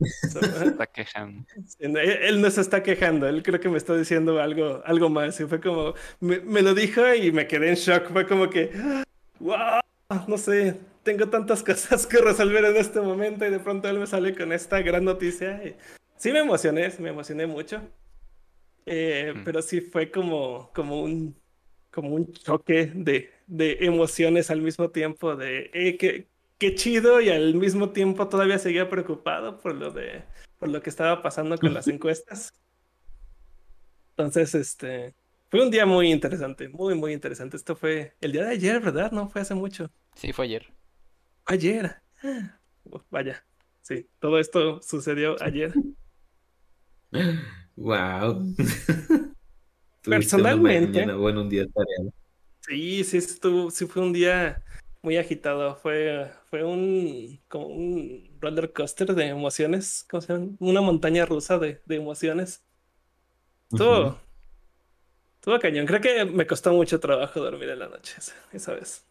se 0.04 0.66
está 0.66 0.86
quejando. 0.86 1.44
Él, 1.78 2.40
no 2.40 2.50
se 2.50 2.60
está 2.60 2.82
quejando, 2.82 3.28
él 3.28 3.42
creo 3.42 3.60
que 3.60 3.68
me 3.68 3.78
está 3.78 3.96
diciendo 3.96 4.40
algo, 4.40 4.82
algo 4.84 5.08
más. 5.08 5.38
Y 5.40 5.44
fue 5.44 5.60
como, 5.60 5.94
me, 6.20 6.62
lo 6.62 6.74
dijo 6.74 7.02
y 7.14 7.32
me 7.32 7.46
quedé 7.46 7.70
en 7.70 7.74
shock. 7.74 8.10
Fue 8.12 8.26
como 8.26 8.48
que, 8.50 8.70
wow, 9.40 9.80
no 10.28 10.38
sé, 10.38 10.76
tengo 11.02 11.28
tantas 11.28 11.62
cosas 11.64 12.06
que 12.06 12.18
resolver 12.18 12.64
en 12.64 12.76
este 12.76 13.00
momento 13.00 13.46
y 13.46 13.50
de 13.50 13.60
pronto 13.60 13.88
él 13.88 13.98
me 13.98 14.06
sale 14.06 14.34
con 14.34 14.52
esta 14.52 14.80
gran 14.82 15.04
noticia. 15.04 15.60
sí 16.16 16.32
me 16.32 16.40
emocioné, 16.40 16.92
me 16.98 17.10
emocioné 17.10 17.46
mucho. 17.46 17.80
Eh, 18.84 19.34
pero 19.44 19.62
sí 19.62 19.80
fue 19.80 20.10
como, 20.10 20.70
como 20.74 21.02
un 21.02 21.36
como 21.92 22.08
un 22.08 22.32
choque 22.32 22.90
de, 22.94 23.30
de 23.46 23.76
emociones 23.82 24.50
al 24.50 24.62
mismo 24.62 24.90
tiempo 24.90 25.36
de 25.36 25.70
eh, 25.74 25.96
que, 25.98 26.26
qué 26.62 26.76
chido 26.76 27.20
y 27.20 27.28
al 27.28 27.54
mismo 27.54 27.90
tiempo 27.90 28.28
todavía 28.28 28.56
seguía 28.56 28.88
preocupado 28.88 29.58
por 29.58 29.74
lo 29.74 29.90
de 29.90 30.22
por 30.60 30.68
lo 30.68 30.80
que 30.80 30.90
estaba 30.90 31.20
pasando 31.20 31.58
con 31.58 31.74
las 31.74 31.88
encuestas. 31.88 32.54
Entonces, 34.10 34.54
este 34.54 35.16
fue 35.50 35.60
un 35.60 35.72
día 35.72 35.86
muy 35.86 36.12
interesante, 36.12 36.68
muy 36.68 36.94
muy 36.94 37.14
interesante. 37.14 37.56
Esto 37.56 37.74
fue 37.74 38.14
el 38.20 38.30
día 38.30 38.44
de 38.44 38.52
ayer, 38.52 38.78
¿verdad? 38.78 39.10
No 39.10 39.28
fue 39.28 39.40
hace 39.40 39.56
mucho. 39.56 39.90
Sí, 40.14 40.32
fue 40.32 40.44
ayer. 40.44 40.72
Ayer. 41.46 41.96
vaya. 43.10 43.44
Sí, 43.80 44.06
todo 44.20 44.38
esto 44.38 44.80
sucedió 44.82 45.42
ayer. 45.42 45.72
Wow. 47.74 48.54
Personalmente. 50.02 51.10
bueno, 51.14 51.40
un 51.40 51.48
día 51.48 51.64
Sí, 52.60 53.02
sí, 53.02 53.16
estuvo, 53.16 53.70
sí 53.70 53.86
fue 53.86 54.02
un 54.02 54.12
día 54.12 54.62
muy 55.02 55.16
agitado. 55.18 55.76
Fue, 55.76 56.30
fue 56.48 56.64
un, 56.64 57.40
como 57.48 57.66
un 57.66 58.38
roller 58.40 58.72
coaster 58.72 59.14
de 59.14 59.26
emociones, 59.26 60.06
¿cómo 60.08 60.20
se 60.20 60.32
llama? 60.32 60.48
Una 60.60 60.80
montaña 60.80 61.26
rusa 61.26 61.58
de, 61.58 61.82
de 61.84 61.96
emociones. 61.96 62.64
Estuvo, 63.70 64.18
uh 65.46 65.58
cañón. 65.60 65.86
Creo 65.86 66.00
que 66.00 66.24
me 66.24 66.46
costó 66.46 66.72
mucho 66.72 67.00
trabajo 67.00 67.40
dormir 67.40 67.70
en 67.70 67.80
la 67.80 67.88
noche 67.88 68.16
esa, 68.52 68.74
vez. 68.74 69.04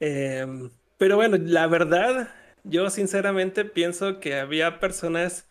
Em, 0.00 0.70
pero 0.98 1.16
bueno, 1.16 1.36
la 1.40 1.66
verdad, 1.66 2.28
yo 2.62 2.90
sinceramente 2.90 3.64
pienso 3.64 4.20
que 4.20 4.36
había 4.36 4.78
personas 4.78 5.48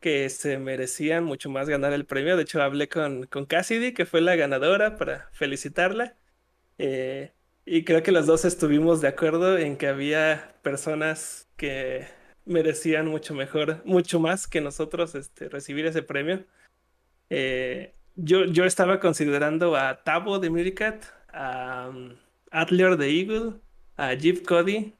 que 0.00 0.28
se 0.30 0.58
merecían 0.58 1.24
mucho 1.24 1.50
más 1.50 1.68
ganar 1.68 1.92
el 1.94 2.06
premio. 2.06 2.36
De 2.36 2.42
hecho, 2.42 2.62
hablé 2.62 2.88
con, 2.88 3.24
con 3.26 3.46
Cassidy, 3.46 3.92
que 3.94 4.06
fue 4.06 4.20
la 4.20 4.36
ganadora, 4.36 4.96
para 4.96 5.30
felicitarla. 5.32 6.16
Eh, 6.78 7.32
y 7.66 7.84
creo 7.84 8.02
que 8.02 8.12
los 8.12 8.26
dos 8.26 8.44
estuvimos 8.44 9.00
de 9.00 9.08
acuerdo 9.08 9.58
en 9.58 9.76
que 9.76 9.86
había 9.86 10.54
personas 10.62 11.48
que 11.56 12.06
merecían 12.44 13.08
mucho 13.08 13.34
mejor, 13.34 13.82
mucho 13.84 14.20
más 14.20 14.46
que 14.46 14.60
nosotros 14.60 15.14
este, 15.14 15.48
recibir 15.48 15.86
ese 15.86 16.02
premio. 16.02 16.44
Eh, 17.30 17.94
yo, 18.16 18.44
yo 18.44 18.64
estaba 18.64 19.00
considerando 19.00 19.76
a 19.76 20.02
Tabo 20.04 20.38
de 20.38 20.50
Miricat, 20.50 21.04
a 21.32 21.90
um, 21.90 22.16
Adler 22.50 22.96
de 22.96 23.10
Eagle, 23.10 23.54
a 23.96 24.12
Jeep 24.14 24.44
Cody. 24.46 24.94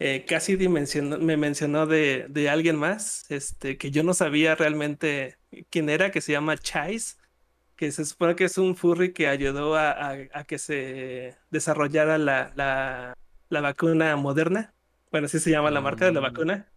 Eh, 0.00 0.24
Cassidy 0.26 0.68
me 0.68 1.36
mencionó 1.36 1.86
de, 1.86 2.26
de, 2.28 2.48
alguien 2.48 2.76
más 2.76 3.28
este, 3.30 3.76
que 3.78 3.90
yo 3.90 4.04
no 4.04 4.14
sabía 4.14 4.54
realmente 4.54 5.36
quién 5.70 5.88
era, 5.88 6.10
que 6.12 6.20
se 6.20 6.32
llama 6.32 6.56
Chase 6.56 7.17
que 7.78 7.92
se 7.92 8.04
supone 8.04 8.34
que 8.34 8.44
es 8.44 8.58
un 8.58 8.74
furry 8.74 9.12
que 9.12 9.28
ayudó 9.28 9.76
a, 9.76 10.16
que 10.48 10.58
se 10.58 11.36
desarrollara 11.50 12.18
la, 12.18 12.52
la, 12.56 13.60
vacuna 13.60 14.16
moderna. 14.16 14.74
Bueno, 15.12 15.26
así 15.26 15.38
se 15.38 15.52
llama 15.52 15.70
la 15.70 15.80
marca 15.80 16.04
de 16.04 16.12
la 16.12 16.20
mm. 16.20 16.24
vacuna. 16.24 16.68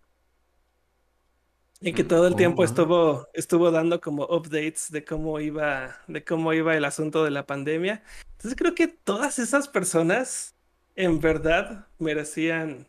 Y 1.82 1.94
que 1.94 2.04
todo 2.04 2.28
el 2.28 2.36
tiempo 2.36 2.64
estuvo, 2.64 3.28
estuvo 3.34 3.72
dando 3.72 4.00
como 4.00 4.26
updates 4.26 4.92
de 4.92 5.04
cómo 5.04 5.40
iba, 5.40 5.98
de 6.08 6.24
cómo 6.24 6.54
iba 6.54 6.78
el 6.78 6.86
asunto 6.86 7.24
de 7.24 7.32
la 7.32 7.48
pandemia. 7.48 8.04
Entonces 8.34 8.56
creo 8.56 8.76
que 8.76 8.88
todas 8.88 9.40
esas 9.40 9.68
personas 9.68 10.54
en 10.96 11.20
verdad 11.20 11.88
merecían 11.98 12.88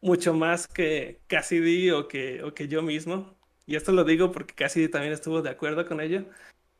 mucho 0.00 0.34
más 0.34 0.66
que 0.66 1.20
Cassidy 1.28 1.92
o 1.92 2.08
que, 2.08 2.42
o 2.42 2.52
que 2.52 2.66
yo 2.66 2.82
mismo. 2.82 3.38
y 3.64 3.76
esto 3.76 3.92
lo 3.92 4.02
digo 4.02 4.32
porque 4.32 4.54
casi 4.54 4.88
también 4.88 5.12
estuvo 5.12 5.40
de 5.40 5.50
acuerdo 5.50 5.86
con 5.86 6.00
ello, 6.00 6.26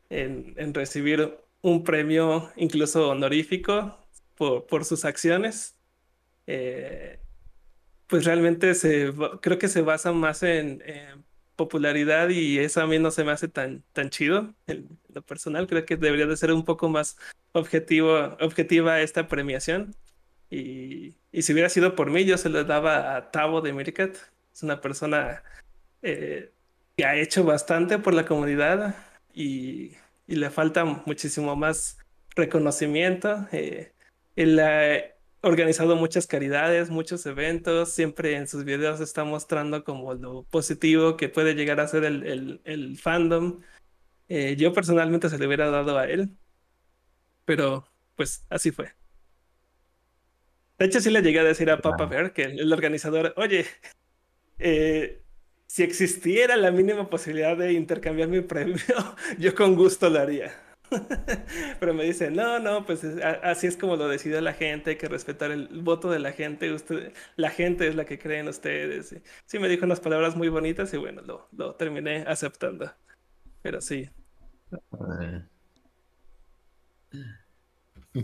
en, 0.09 0.73
recibir 0.73 1.37
un 1.61 1.83
premio 1.83 2.51
incluso 2.55 3.09
honorífico 3.09 3.97
por, 4.35 4.65
por 4.67 4.85
sus 4.85 5.05
acciones. 5.05 5.77
Eh, 6.47 7.19
pues 8.07 8.25
realmente 8.25 8.75
se, 8.75 9.13
creo 9.41 9.57
que 9.57 9.67
se 9.67 9.81
basa 9.81 10.11
más 10.11 10.43
en, 10.43 10.83
popularidad 11.55 12.29
y 12.29 12.59
eso 12.59 12.81
a 12.81 12.87
mí 12.87 12.99
no 12.99 13.11
se 13.11 13.23
me 13.23 13.31
hace 13.31 13.47
tan, 13.47 13.83
tan 13.93 14.09
chido. 14.09 14.53
En 14.67 14.99
lo 15.13 15.21
personal 15.21 15.67
creo 15.67 15.85
que 15.85 15.95
debería 15.95 16.25
de 16.25 16.37
ser 16.37 16.51
un 16.51 16.65
poco 16.65 16.89
más 16.89 17.17
objetivo, 17.53 18.35
objetiva 18.41 18.99
esta 19.01 19.27
premiación. 19.27 19.95
Y, 20.49 21.17
y 21.31 21.41
si 21.43 21.53
hubiera 21.53 21.69
sido 21.69 21.95
por 21.95 22.11
mí, 22.11 22.25
yo 22.25 22.37
se 22.37 22.49
lo 22.49 22.63
daba 22.65 23.15
a 23.15 23.31
Tavo 23.31 23.61
de 23.61 23.73
Mirkat. 23.73 24.17
Es 24.53 24.63
una 24.63 24.81
persona 24.81 25.43
eh, 26.01 26.51
que 26.95 27.05
ha 27.05 27.15
hecho 27.15 27.43
bastante 27.43 27.99
por 27.99 28.13
la 28.13 28.25
comunidad 28.25 28.95
y, 29.35 29.91
y 30.27 30.35
le 30.35 30.49
falta 30.49 30.85
muchísimo 30.85 31.55
más 31.55 31.97
reconocimiento. 32.35 33.47
Eh, 33.51 33.91
él 34.35 34.59
ha 34.59 35.15
organizado 35.41 35.95
muchas 35.95 36.25
caridades, 36.27 36.89
muchos 36.89 37.25
eventos, 37.25 37.91
siempre 37.91 38.35
en 38.35 38.47
sus 38.47 38.63
videos 38.63 38.99
está 38.99 39.23
mostrando 39.23 39.83
como 39.83 40.13
lo 40.15 40.43
positivo 40.43 41.17
que 41.17 41.29
puede 41.29 41.53
llegar 41.53 41.79
a 41.79 41.87
ser 41.87 42.03
el, 42.03 42.61
el, 42.63 42.97
fandom. 42.97 43.61
Eh, 44.27 44.55
yo 44.57 44.73
personalmente 44.73 45.29
se 45.29 45.37
le 45.37 45.45
hubiera 45.45 45.69
dado 45.69 45.97
a 45.99 46.07
él, 46.07 46.35
pero 47.45 47.87
pues 48.15 48.45
así 48.49 48.71
fue. 48.71 48.93
De 50.79 50.85
hecho, 50.85 50.99
sí 50.99 51.09
le 51.09 51.21
llegué 51.21 51.39
a 51.39 51.43
decir 51.43 51.69
a 51.69 51.79
Papa 51.79 52.05
Bear, 52.05 52.33
que 52.33 52.43
el 52.43 52.73
organizador, 52.73 53.33
oye, 53.37 53.65
eh, 54.59 55.21
si 55.67 55.83
existiera 55.83 56.55
la 56.55 56.71
mínima 56.71 57.09
posibilidad 57.09 57.57
de 57.57 57.73
intercambiar 57.73 58.29
mi 58.29 58.41
premio, 58.41 58.77
yo 59.39 59.55
con 59.55 59.75
gusto 59.75 60.09
lo 60.09 60.19
haría. 60.19 60.53
Pero 61.79 61.93
me 61.93 62.03
dice, 62.03 62.29
no, 62.31 62.59
no, 62.59 62.85
pues 62.85 63.03
así 63.43 63.67
es 63.67 63.77
como 63.77 63.95
lo 63.95 64.07
decide 64.07 64.41
la 64.41 64.53
gente, 64.53 64.91
hay 64.91 64.95
que 64.97 65.07
respetar 65.07 65.51
el 65.51 65.67
voto 65.81 66.11
de 66.11 66.19
la 66.19 66.31
gente, 66.31 66.71
usted, 66.71 67.13
la 67.35 67.49
gente 67.49 67.87
es 67.87 67.95
la 67.95 68.05
que 68.05 68.19
cree 68.19 68.39
en 68.39 68.47
ustedes. 68.47 69.15
Sí, 69.45 69.59
me 69.59 69.67
dijo 69.67 69.85
unas 69.85 69.99
palabras 69.99 70.35
muy 70.35 70.49
bonitas 70.49 70.93
y 70.93 70.97
bueno, 70.97 71.21
lo, 71.23 71.47
lo 71.51 71.75
terminé 71.75 72.23
aceptando. 72.27 72.91
Pero 73.61 73.81
sí. 73.81 74.09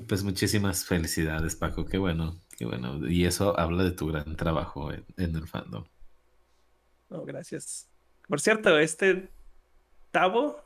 Pues 0.07 0.23
muchísimas 0.23 0.85
felicidades, 0.85 1.55
Paco, 1.55 1.85
qué 1.85 1.97
bueno, 1.97 2.39
qué 2.57 2.65
bueno. 2.65 3.07
Y 3.07 3.26
eso 3.26 3.59
habla 3.59 3.84
de 3.84 3.91
tu 3.91 4.07
gran 4.07 4.35
trabajo 4.35 4.91
en 4.91 5.35
el 5.35 5.47
fandom. 5.47 5.85
No, 7.11 7.25
gracias. 7.25 7.89
Por 8.27 8.39
cierto, 8.39 8.79
este 8.79 9.29
Tavo, 10.11 10.63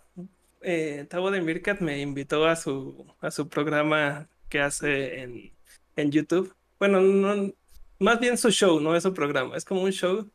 eh, 0.61 1.05
Tavo 1.09 1.31
de 1.31 1.41
Mirkat 1.41 1.81
me 1.81 1.99
invitó 1.99 2.45
a 2.45 2.55
su, 2.55 3.05
a 3.19 3.31
su 3.31 3.49
programa 3.49 4.29
que 4.47 4.61
hace 4.61 5.21
en, 5.21 5.51
en 5.95 6.11
YouTube. 6.11 6.55
Bueno, 6.77 7.01
no, 7.01 7.51
más 7.99 8.19
bien 8.19 8.37
su 8.37 8.51
show, 8.51 8.79
no 8.79 8.95
es 8.95 9.03
su 9.03 9.13
programa, 9.13 9.57
es 9.57 9.65
como 9.65 9.81
un 9.81 9.91
show 9.91 10.29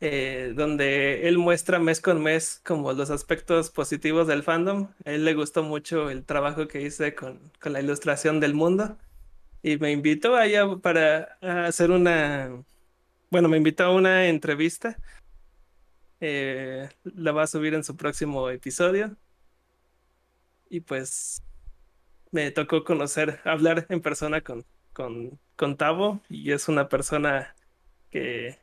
eh, 0.00 0.52
donde 0.54 1.26
él 1.26 1.38
muestra 1.38 1.78
mes 1.78 2.02
con 2.02 2.22
mes 2.22 2.60
como 2.62 2.92
los 2.92 3.08
aspectos 3.08 3.70
positivos 3.70 4.26
del 4.26 4.42
fandom. 4.42 4.88
A 5.06 5.12
él 5.12 5.24
le 5.24 5.32
gustó 5.32 5.62
mucho 5.62 6.10
el 6.10 6.26
trabajo 6.26 6.68
que 6.68 6.82
hice 6.82 7.14
con, 7.14 7.50
con 7.60 7.72
la 7.72 7.80
ilustración 7.80 8.40
del 8.40 8.52
mundo 8.52 8.98
y 9.62 9.78
me 9.78 9.90
invitó 9.92 10.36
allá 10.36 10.66
para 10.82 11.38
hacer 11.66 11.90
una, 11.90 12.62
bueno, 13.30 13.48
me 13.48 13.56
invitó 13.56 13.84
a 13.84 13.94
una 13.94 14.28
entrevista 14.28 14.98
eh, 16.20 16.88
la 17.04 17.32
va 17.32 17.42
a 17.44 17.46
subir 17.46 17.74
en 17.74 17.84
su 17.84 17.96
próximo 17.96 18.50
episodio. 18.50 19.16
Y 20.68 20.80
pues 20.80 21.42
me 22.32 22.50
tocó 22.50 22.84
conocer, 22.84 23.40
hablar 23.44 23.86
en 23.88 24.00
persona 24.02 24.40
con, 24.42 24.64
con, 24.92 25.38
con 25.56 25.76
Tavo 25.76 26.20
y 26.28 26.52
es 26.52 26.68
una 26.68 26.88
persona 26.88 27.54
que 28.10 28.58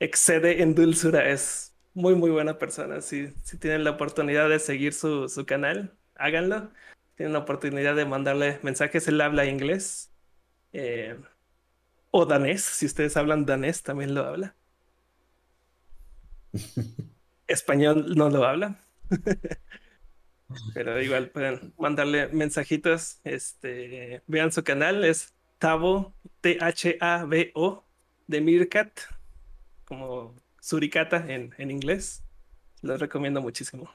excede 0.00 0.62
en 0.62 0.74
dulzura, 0.74 1.28
es 1.30 1.74
muy 1.94 2.14
muy 2.14 2.30
buena 2.30 2.58
persona. 2.58 3.00
Si, 3.02 3.28
si 3.44 3.58
tienen 3.58 3.84
la 3.84 3.92
oportunidad 3.92 4.48
de 4.48 4.58
seguir 4.58 4.92
su, 4.94 5.28
su 5.28 5.46
canal, 5.46 5.96
háganlo. 6.16 6.72
Tienen 7.16 7.32
la 7.34 7.40
oportunidad 7.40 7.96
de 7.96 8.06
mandarle 8.06 8.60
mensajes, 8.62 9.08
él 9.08 9.20
habla 9.20 9.46
inglés. 9.46 10.12
Eh, 10.72 11.18
o 12.10 12.26
danés, 12.26 12.62
si 12.64 12.86
ustedes 12.86 13.16
hablan 13.16 13.46
danés, 13.46 13.82
también 13.82 14.14
lo 14.14 14.24
habla. 14.24 14.56
Español 17.46 18.14
no 18.16 18.30
lo 18.30 18.44
habla. 18.44 18.78
Pero 20.74 21.00
igual 21.00 21.30
pueden 21.30 21.72
mandarle 21.78 22.28
mensajitos. 22.28 23.20
Este, 23.24 24.22
vean 24.26 24.52
su 24.52 24.64
canal, 24.64 25.04
es 25.04 25.34
Tavo, 25.58 26.14
T-H-A-B-O, 26.40 27.84
de 28.26 28.40
Mirkat, 28.40 29.00
como 29.84 30.34
Suricata 30.60 31.24
en, 31.28 31.54
en 31.58 31.70
inglés. 31.70 32.22
Los 32.82 33.00
recomiendo 33.00 33.40
muchísimo. 33.40 33.90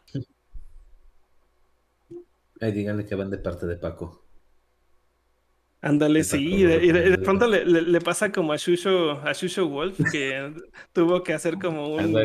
Ahí 2.62 2.72
díganle 2.72 3.06
que 3.06 3.16
van 3.16 3.30
de 3.30 3.38
parte 3.38 3.66
de 3.66 3.76
Paco. 3.76 4.25
Ándale, 5.86 6.24
sí, 6.24 6.38
y 6.44 6.64
de, 6.64 7.16
pronto 7.20 7.46
le, 7.46 8.02
pasa 8.02 8.32
como 8.32 8.52
a 8.54 8.58
Shusho, 8.58 9.22
a 9.22 9.34
Shusho 9.34 9.68
Wolf, 9.68 10.00
que 10.12 10.52
tuvo 10.94 11.22
que 11.22 11.32
hacer 11.32 11.60
como 11.60 11.94
un, 11.94 12.18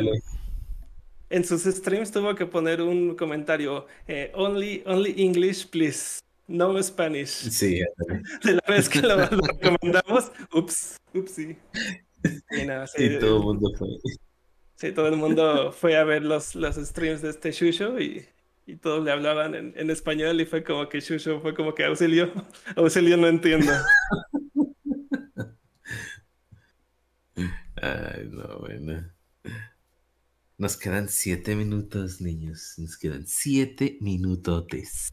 en 1.28 1.44
sus 1.44 1.64
streams 1.64 2.10
tuvo 2.10 2.34
que 2.34 2.46
poner 2.46 2.80
un 2.80 3.14
comentario, 3.14 3.86
eh, 4.08 4.32
only, 4.34 4.82
only 4.86 5.14
English, 5.18 5.68
please, 5.68 6.20
no 6.48 6.82
Spanish. 6.82 7.28
Sí, 7.28 7.80
de 8.44 8.54
la 8.54 8.62
vez 8.66 8.88
que 8.88 9.02
lo, 9.02 9.16
recomendamos, 9.60 10.32
ups, 10.54 10.96
ups, 11.12 11.30
sí. 11.30 11.54
Y, 12.50 13.18
todo 13.18 13.36
el 13.36 13.42
mundo 13.42 13.70
fue. 13.78 13.88
Sí, 14.76 14.92
todo 14.92 15.08
el 15.08 15.16
mundo 15.16 15.70
fue 15.72 15.98
a 15.98 16.04
ver 16.04 16.22
los, 16.22 16.54
los 16.54 16.76
streams 16.76 17.20
de 17.20 17.28
este 17.28 17.52
Shusho 17.52 18.00
y, 18.00 18.24
y 18.70 18.76
todos 18.76 19.04
le 19.04 19.10
hablaban 19.10 19.54
en, 19.54 19.72
en, 19.76 19.90
español 19.90 20.40
y 20.40 20.46
fue 20.46 20.62
como 20.62 20.88
que 20.88 21.00
Shusho 21.00 21.40
fue 21.40 21.54
como 21.54 21.74
que 21.74 21.84
auxilio, 21.84 22.32
auxilio 22.76 23.16
no 23.16 23.26
entiendo. 23.26 23.72
Ay, 27.82 28.28
no, 28.30 28.58
bueno. 28.60 29.10
Nos 30.58 30.76
quedan 30.76 31.08
siete 31.08 31.56
minutos, 31.56 32.20
niños. 32.20 32.74
Nos 32.76 32.98
quedan 32.98 33.26
siete 33.26 33.96
minutotes. 34.00 35.12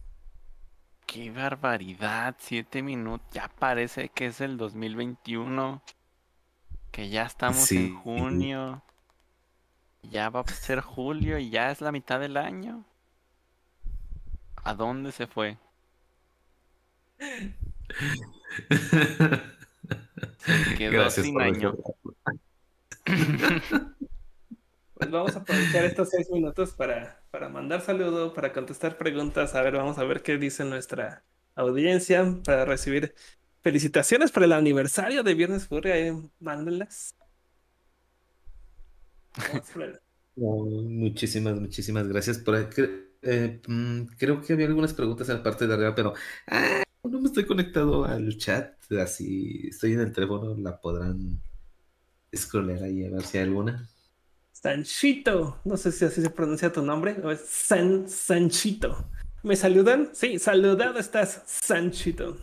Qué 1.05 1.31
barbaridad, 1.31 2.35
siete 2.37 2.83
minutos. 2.83 3.25
Ya 3.31 3.47
parece 3.47 4.09
que 4.09 4.25
es 4.25 4.41
el 4.41 4.57
2021. 4.57 5.81
Que 6.91 7.09
ya 7.09 7.23
estamos 7.23 7.71
en 7.71 7.95
junio. 7.95 8.83
Ya 10.03 10.29
va 10.29 10.41
a 10.41 10.47
ser 10.47 10.81
julio 10.81 11.39
y 11.39 11.49
ya 11.49 11.71
es 11.71 11.79
la 11.79 11.93
mitad 11.93 12.19
del 12.19 12.35
año. 12.35 12.85
¿A 14.67 14.73
dónde 14.73 15.13
se 15.13 15.27
fue? 15.27 15.57
Se 20.39 20.75
quedó 20.77 21.09
sin 21.09 21.39
año. 21.39 21.77
Pues 24.99 25.11
vamos 25.11 25.35
a 25.35 25.39
aprovechar 25.41 25.85
estos 25.85 26.09
seis 26.09 26.27
minutos 26.31 26.71
para, 26.71 27.21
para 27.29 27.49
mandar 27.49 27.81
saludos, 27.81 28.33
para 28.33 28.51
contestar 28.51 28.97
preguntas. 28.97 29.53
A 29.53 29.61
ver, 29.61 29.75
vamos 29.75 29.99
a 29.99 30.03
ver 30.03 30.23
qué 30.23 30.39
dice 30.39 30.65
nuestra 30.65 31.23
audiencia, 31.53 32.25
para 32.43 32.65
recibir 32.65 33.13
felicitaciones 33.61 34.31
por 34.31 34.41
el 34.41 34.53
aniversario 34.53 35.21
de 35.21 35.35
Viernes 35.35 35.67
Furry. 35.67 35.91
Ahí, 35.91 36.11
mándenlas. 36.39 37.15
muchísimas, 40.35 41.59
muchísimas 41.59 42.07
gracias 42.07 42.39
por 42.39 42.55
eh, 43.21 43.61
mm, 43.67 44.03
creo 44.17 44.41
que 44.41 44.53
había 44.53 44.67
algunas 44.67 44.93
preguntas 44.93 45.29
en 45.29 45.37
la 45.37 45.43
parte 45.43 45.67
de 45.67 45.73
arriba, 45.73 45.95
pero 45.95 46.13
ah, 46.47 46.83
no 47.03 47.19
me 47.19 47.27
estoy 47.27 47.45
conectado 47.45 48.05
al 48.05 48.37
chat. 48.37 48.73
Así 48.93 49.67
estoy 49.69 49.93
en 49.93 50.01
el 50.01 50.11
teléfono, 50.11 50.55
la 50.57 50.79
podrán 50.79 51.41
scrollear 52.35 52.83
ahí 52.83 53.05
a 53.05 53.09
ver 53.09 53.23
si 53.23 53.37
hay 53.37 53.45
alguna. 53.45 53.89
Sanchito. 54.51 55.59
No 55.65 55.77
sé 55.77 55.91
si 55.91 56.05
así 56.05 56.21
se 56.21 56.29
pronuncia 56.29 56.71
tu 56.71 56.81
nombre. 56.81 57.17
O 57.23 57.31
es 57.31 57.41
San 57.41 58.09
Sanchito. 58.09 59.09
¿Me 59.43 59.55
saludan? 59.55 60.09
Sí, 60.13 60.39
saludado 60.39 60.99
estás, 60.99 61.43
Sanchito. 61.45 62.37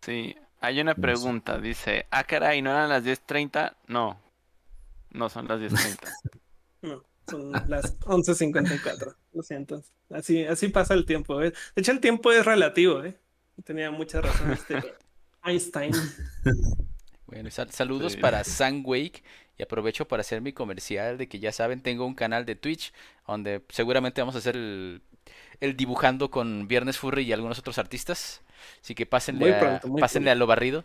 Sí, 0.00 0.34
hay 0.60 0.80
una 0.80 0.94
pregunta. 0.94 1.58
Dice, 1.58 2.06
ah, 2.10 2.24
caray, 2.24 2.62
¿no 2.62 2.70
eran 2.70 2.88
las 2.88 3.04
10.30? 3.04 3.76
No, 3.88 4.20
no 5.10 5.28
son 5.28 5.46
las 5.46 5.60
10.30. 5.60 5.98
son 7.28 7.52
las 7.68 7.98
11.54. 8.00 9.14
Lo 9.32 9.42
siento. 9.42 9.82
Así, 10.10 10.44
así 10.44 10.68
pasa 10.68 10.94
el 10.94 11.06
tiempo. 11.06 11.42
¿eh? 11.42 11.52
De 11.74 11.82
hecho, 11.82 11.92
el 11.92 12.00
tiempo 12.00 12.32
es 12.32 12.44
relativo. 12.44 13.02
¿eh? 13.04 13.16
Tenía 13.64 13.90
mucha 13.90 14.20
razón 14.20 14.52
este 14.52 14.82
Einstein. 15.44 15.92
Bueno, 17.26 17.50
saludos 17.50 18.16
para 18.16 18.44
Sam 18.44 18.82
Wake 18.86 19.22
Y 19.58 19.62
aprovecho 19.62 20.06
para 20.06 20.20
hacer 20.20 20.40
mi 20.40 20.52
comercial 20.52 21.18
de 21.18 21.28
que 21.28 21.40
ya 21.40 21.52
saben, 21.52 21.82
tengo 21.82 22.06
un 22.06 22.14
canal 22.14 22.46
de 22.46 22.54
Twitch 22.54 22.92
donde 23.26 23.62
seguramente 23.70 24.20
vamos 24.20 24.34
a 24.34 24.38
hacer 24.38 24.56
el, 24.56 25.02
dibujando 25.76 26.30
con 26.30 26.68
Viernes 26.68 26.98
Furry 26.98 27.24
y 27.24 27.32
algunos 27.32 27.58
otros 27.58 27.78
artistas. 27.78 28.42
Así 28.80 28.94
que 28.94 29.06
pásenle, 29.06 29.54
a, 29.54 29.80
pásenle 29.98 30.30
a 30.30 30.34
lo 30.34 30.46
barrido. 30.46 30.84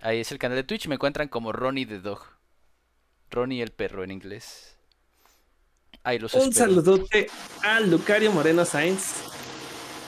Ahí 0.00 0.20
es 0.20 0.30
el 0.30 0.38
canal 0.38 0.56
de 0.56 0.64
Twitch. 0.64 0.86
Me 0.86 0.94
encuentran 0.94 1.28
como 1.28 1.52
Ronnie 1.52 1.86
the 1.86 1.98
Dog. 1.98 2.20
Ronnie 3.30 3.62
el 3.62 3.70
perro 3.70 4.04
en 4.04 4.10
inglés. 4.10 4.77
Ahí 6.02 6.18
los 6.18 6.34
Un 6.34 6.52
saludote 6.52 7.28
a 7.62 7.80
Lucario 7.80 8.32
Moreno 8.32 8.64
Sainz. 8.64 9.24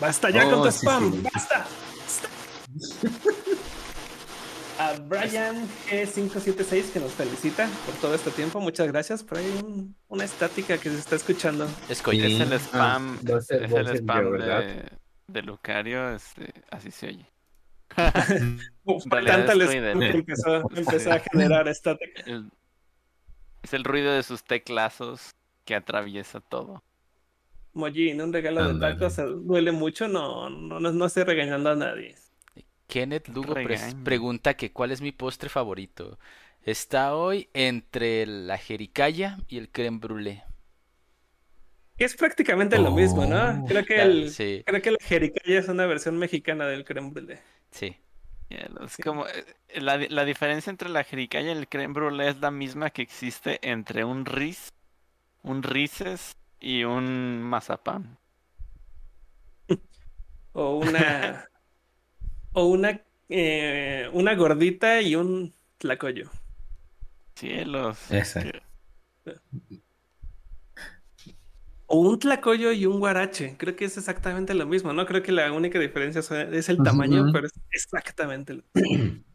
Basta 0.01 0.31
ya 0.31 0.45
con 0.45 0.63
tu 0.63 0.69
oh, 0.69 0.71
spam. 0.71 1.23
Basta. 1.23 1.67
a 4.79 4.95
Brian 5.01 5.69
G576 5.91 6.93
que 6.93 7.01
nos 7.01 7.13
felicita 7.13 7.69
por 7.85 7.95
todo 7.97 8.15
este 8.15 8.31
tiempo. 8.31 8.61
Muchas 8.61 8.87
gracias. 8.87 9.23
Por 9.23 9.39
ahí 9.39 9.93
una 10.09 10.25
estática 10.25 10.79
que 10.79 10.89
se 10.89 10.99
está 10.99 11.17
escuchando. 11.17 11.69
Es, 11.89 12.03
el 12.07 12.53
spam, 12.55 13.19
ah, 13.19 13.39
es 13.39 13.51
el 13.51 13.97
spam 13.99 14.39
de, 15.27 15.43
Lucario. 15.43 16.15
Este, 16.15 16.55
así 16.71 16.91
se 16.91 17.09
oye. 17.09 17.27
Tanta 19.11 19.53
empezó, 19.53 20.71
empezó 20.75 21.13
a 21.13 21.19
generar 21.19 21.69
estática. 21.69 22.23
es 23.63 23.75
el 23.75 23.85
ruido 23.85 24.13
de 24.13 24.23
sus 24.23 24.45
teclazos 24.45 25.35
que 25.65 25.75
atraviesa 25.75 26.41
todo. 26.41 26.83
Mollín, 27.73 28.21
un 28.21 28.33
regalo 28.33 28.73
de 28.73 28.81
tacos 28.81 29.17
duele 29.45 29.73
mucho, 29.73 30.09
no, 30.09 30.51
no, 30.51 30.81
no, 30.81 31.07
estoy 31.07 31.25
regañando 31.25 31.71
a 31.71 31.77
nadie. 31.77 32.17
Kenneth 32.89 33.29
Lugo 33.29 33.55
pregunta 34.03 34.55
que 34.55 34.73
cuál 34.73 34.91
es 34.91 35.01
mi 35.01 35.13
postre 35.13 35.49
favorito. 35.49 36.19
Está 36.63 37.15
hoy 37.15 37.49
entre 37.55 38.27
la 38.27 38.59
jericaya 38.59 39.39
y 39.49 39.59
el 39.59 39.71
creme 39.71 40.01
brûlée. 40.01 40.43
Es 41.97 42.17
prácticamente 42.17 42.79
lo 42.79 42.91
mismo, 42.91 43.25
¿no? 43.27 43.63
Oh. 43.63 43.67
Creo 43.67 43.85
que, 43.85 44.01
el, 44.01 44.33
creo 44.65 44.83
que 44.83 44.91
la 44.91 44.99
jericaya 45.01 45.59
es 45.59 45.69
una 45.69 45.87
versión 45.87 46.19
mexicana 46.19 46.67
del 46.67 46.85
creme 46.85 47.11
brûlée. 47.11 47.39
Sí. 47.71 47.97
Es 48.51 48.97
como 48.97 49.27
eh, 49.29 49.45
la, 49.81 49.97
la, 49.97 50.25
diferencia 50.25 50.71
entre 50.71 50.89
la 50.89 51.05
jericaya 51.05 51.53
y 51.53 51.57
el 51.57 51.69
creme 51.69 51.95
brûlée 51.95 52.29
es 52.31 52.41
la 52.41 52.51
misma 52.51 52.91
que 52.91 53.03
existe 53.03 53.61
entre 53.63 54.05
un 54.05 54.27
ris, 54.27 54.73
un 55.43 55.63
rises 55.63 56.37
y 56.61 56.85
un 56.85 57.43
mazapán. 57.43 58.19
o 60.53 60.77
una 60.77 61.51
o 62.53 62.67
una, 62.67 63.01
eh, 63.29 64.09
una 64.13 64.35
gordita 64.35 65.01
y 65.01 65.15
un 65.15 65.55
tlacoyo. 65.79 66.31
Cielos. 67.35 67.99
O 71.87 72.01
un 72.01 72.19
tlacoyo 72.19 72.73
y 72.73 72.87
un 72.87 73.01
guarache. 73.01 73.57
Creo 73.59 73.75
que 73.77 73.85
es 73.85 73.97
exactamente 73.97 74.55
lo 74.55 74.67
mismo, 74.67 74.93
¿no? 74.93 75.07
Creo 75.07 75.23
que 75.23 75.33
la 75.33 75.53
única 75.53 75.79
diferencia 75.79 76.21
es 76.21 76.69
el 76.69 76.79
tamaño, 76.79 77.27
pero 77.33 77.47
es 77.47 77.53
exactamente 77.71 78.55
lo 78.55 78.63
mismo. 78.75 79.25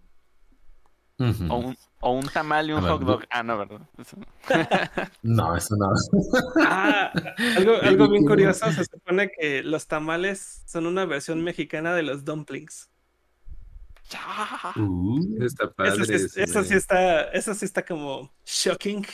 o, 1.18 1.24
un, 1.58 1.78
o, 2.02 2.12
un, 2.12 2.28
tamal 2.28 2.70
y 2.70 2.74
un 2.74 2.82
hot 2.82 3.02
dog. 3.02 3.24
Ah, 3.30 3.44
no, 3.44 3.58
¿verdad? 3.58 3.82
no, 5.24 5.56
eso 5.56 5.76
no. 5.78 5.92
ah, 6.66 7.12
algo, 7.58 7.76
algo 7.82 8.10
bien 8.10 8.26
curioso, 8.26 8.72
se 8.72 8.86
supone 8.86 9.32
que 9.32 9.64
los 9.64 9.88
tamales 9.88 10.64
son 10.66 10.88
una 10.88 11.06
versión 11.06 11.44
mexicana 11.44 11.94
de 11.94 12.04
los 12.04 12.26
dumplings. 12.26 12.90
Uh, 14.76 15.44
está 15.44 15.72
padre, 15.72 16.04
eso, 16.04 16.64
sí, 16.64 16.76
está, 16.76 17.24
eso 17.32 17.54
sí 17.56 17.66
está 17.66 17.84
como 17.84 18.32
shocking, 18.46 19.06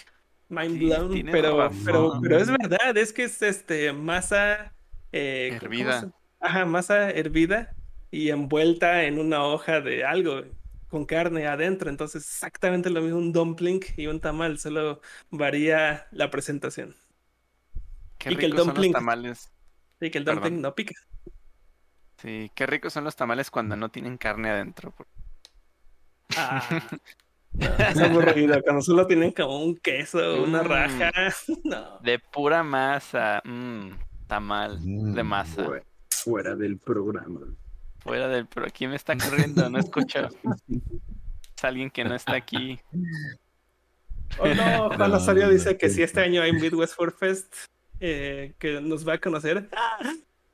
mind 0.50 0.80
blown, 0.80 1.26
pero, 1.32 1.72
pero, 1.86 2.20
pero 2.22 2.38
es 2.38 2.52
verdad, 2.52 2.98
es 2.98 3.14
que 3.14 3.24
es 3.24 3.42
este 3.42 3.94
masa 3.94 4.74
eh, 5.14 5.58
hervida. 5.62 6.12
Ajá, 6.42 6.66
masa 6.66 7.10
hervida 7.10 7.74
y 8.12 8.30
envuelta 8.30 9.04
en 9.04 9.18
una 9.18 9.46
hoja 9.46 9.80
de 9.80 10.04
algo 10.04 10.44
con 10.92 11.06
carne 11.06 11.48
adentro, 11.48 11.90
entonces 11.90 12.24
exactamente 12.24 12.90
lo 12.90 13.02
mismo 13.02 13.18
un 13.18 13.32
dumpling 13.32 13.80
y 13.96 14.08
un 14.08 14.20
tamal, 14.20 14.60
solo 14.60 15.02
varía 15.30 16.06
la 16.12 16.30
presentación. 16.30 16.94
y 18.26 18.36
que 18.36 18.46
el 18.46 18.54
dumpling, 18.54 18.92
tamales. 18.92 19.50
Y 20.02 20.12
que 20.12 20.18
el 20.18 20.26
dumpling 20.26 20.62
no 20.62 20.76
pica. 20.76 20.94
Sí, 22.18 22.52
qué 22.54 22.68
ricos 22.68 22.94
son 22.94 23.06
los 23.06 23.16
tamales 23.16 23.50
cuando 23.50 23.76
no 23.78 23.90
tienen 23.90 24.18
carne 24.18 24.50
adentro. 24.50 24.94
Ah, 26.38 26.62
es 27.90 28.00
aburrido, 28.00 28.62
cuando 28.62 28.82
solo 28.82 29.08
tienen 29.08 29.32
como 29.32 29.64
un 29.64 29.78
queso, 29.78 30.44
una 30.44 30.62
mm. 30.62 30.66
raja. 30.68 31.12
De 32.04 32.20
pura 32.20 32.64
masa. 32.64 33.42
Mm, 33.46 33.92
tamal 34.28 34.80
de 34.80 35.24
mm. 35.24 35.28
masa. 35.28 35.66
Fuera, 36.10 36.56
del 36.56 36.78
programa. 36.78 37.42
Fuera 38.04 38.28
del 38.28 38.48
programa. 38.48 38.74
¿Quién 38.76 38.90
me 38.90 38.96
está 38.96 39.16
corriendo? 39.18 39.70
No 39.70 39.80
escucho. 39.80 40.30
Es 41.56 41.64
alguien 41.64 41.90
que 41.92 42.04
no 42.04 42.16
está 42.16 42.36
aquí. 42.36 42.80
Oh 44.40 44.48
no, 44.48 44.90
Juan 44.96 45.12
Osorio 45.14 45.50
dice 45.50 45.78
que 45.78 45.90
si 45.90 46.02
este 46.02 46.22
año 46.22 46.42
hay 46.42 46.52
Midwest 46.54 46.96
for 46.96 47.12
Fest, 47.12 47.54
eh, 48.00 48.56
que 48.58 48.82
nos 48.82 49.08
va 49.08 49.14
a 49.14 49.18
conocer. 49.20 49.70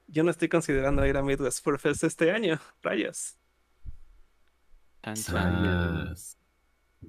Yo 0.07 0.23
no 0.23 0.31
estoy 0.31 0.49
considerando 0.49 1.05
ir 1.05 1.15
a 1.15 1.23
Midwest 1.23 1.63
for 1.63 1.79
Fest 1.79 2.03
este 2.03 2.31
año. 2.31 2.59
Rayos. 2.81 3.37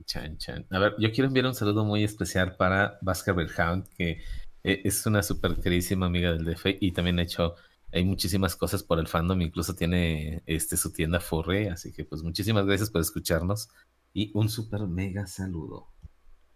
Chan, 0.04 0.36
chan. 0.38 0.66
A 0.70 0.78
ver, 0.78 0.94
yo 0.98 1.10
quiero 1.10 1.26
enviar 1.26 1.46
un 1.46 1.54
saludo 1.54 1.84
muy 1.84 2.04
especial 2.04 2.56
para 2.56 2.98
Baskerville 3.00 3.50
Hound, 3.58 3.88
que 3.96 4.22
eh, 4.62 4.82
es 4.84 5.04
una 5.06 5.22
súper 5.22 5.56
queridísima 5.56 6.06
amiga 6.06 6.32
del 6.32 6.44
DF 6.44 6.66
y 6.80 6.92
también 6.92 7.18
ha 7.18 7.22
hecho 7.22 7.56
hay 7.92 8.04
muchísimas 8.04 8.56
cosas 8.56 8.82
por 8.82 8.98
el 8.98 9.08
fandom, 9.08 9.40
incluso 9.40 9.74
tiene 9.74 10.42
este 10.46 10.76
su 10.76 10.92
tienda 10.92 11.20
Furry, 11.20 11.68
así 11.68 11.92
que 11.92 12.04
pues 12.04 12.22
muchísimas 12.22 12.66
gracias 12.66 12.90
por 12.90 13.00
escucharnos 13.00 13.68
y 14.12 14.30
un 14.34 14.48
súper 14.48 14.82
mega 14.82 15.26
saludo. 15.26 15.88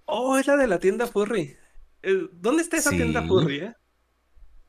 Oh, 0.04 0.36
es 0.36 0.46
la 0.46 0.56
de 0.56 0.66
la 0.66 0.78
tienda 0.78 1.06
Furry. 1.06 1.56
Eh, 2.02 2.28
¿Dónde 2.32 2.62
está 2.62 2.76
esa 2.76 2.90
tienda 2.90 3.22
Furry, 3.22 3.58
eh? 3.60 3.74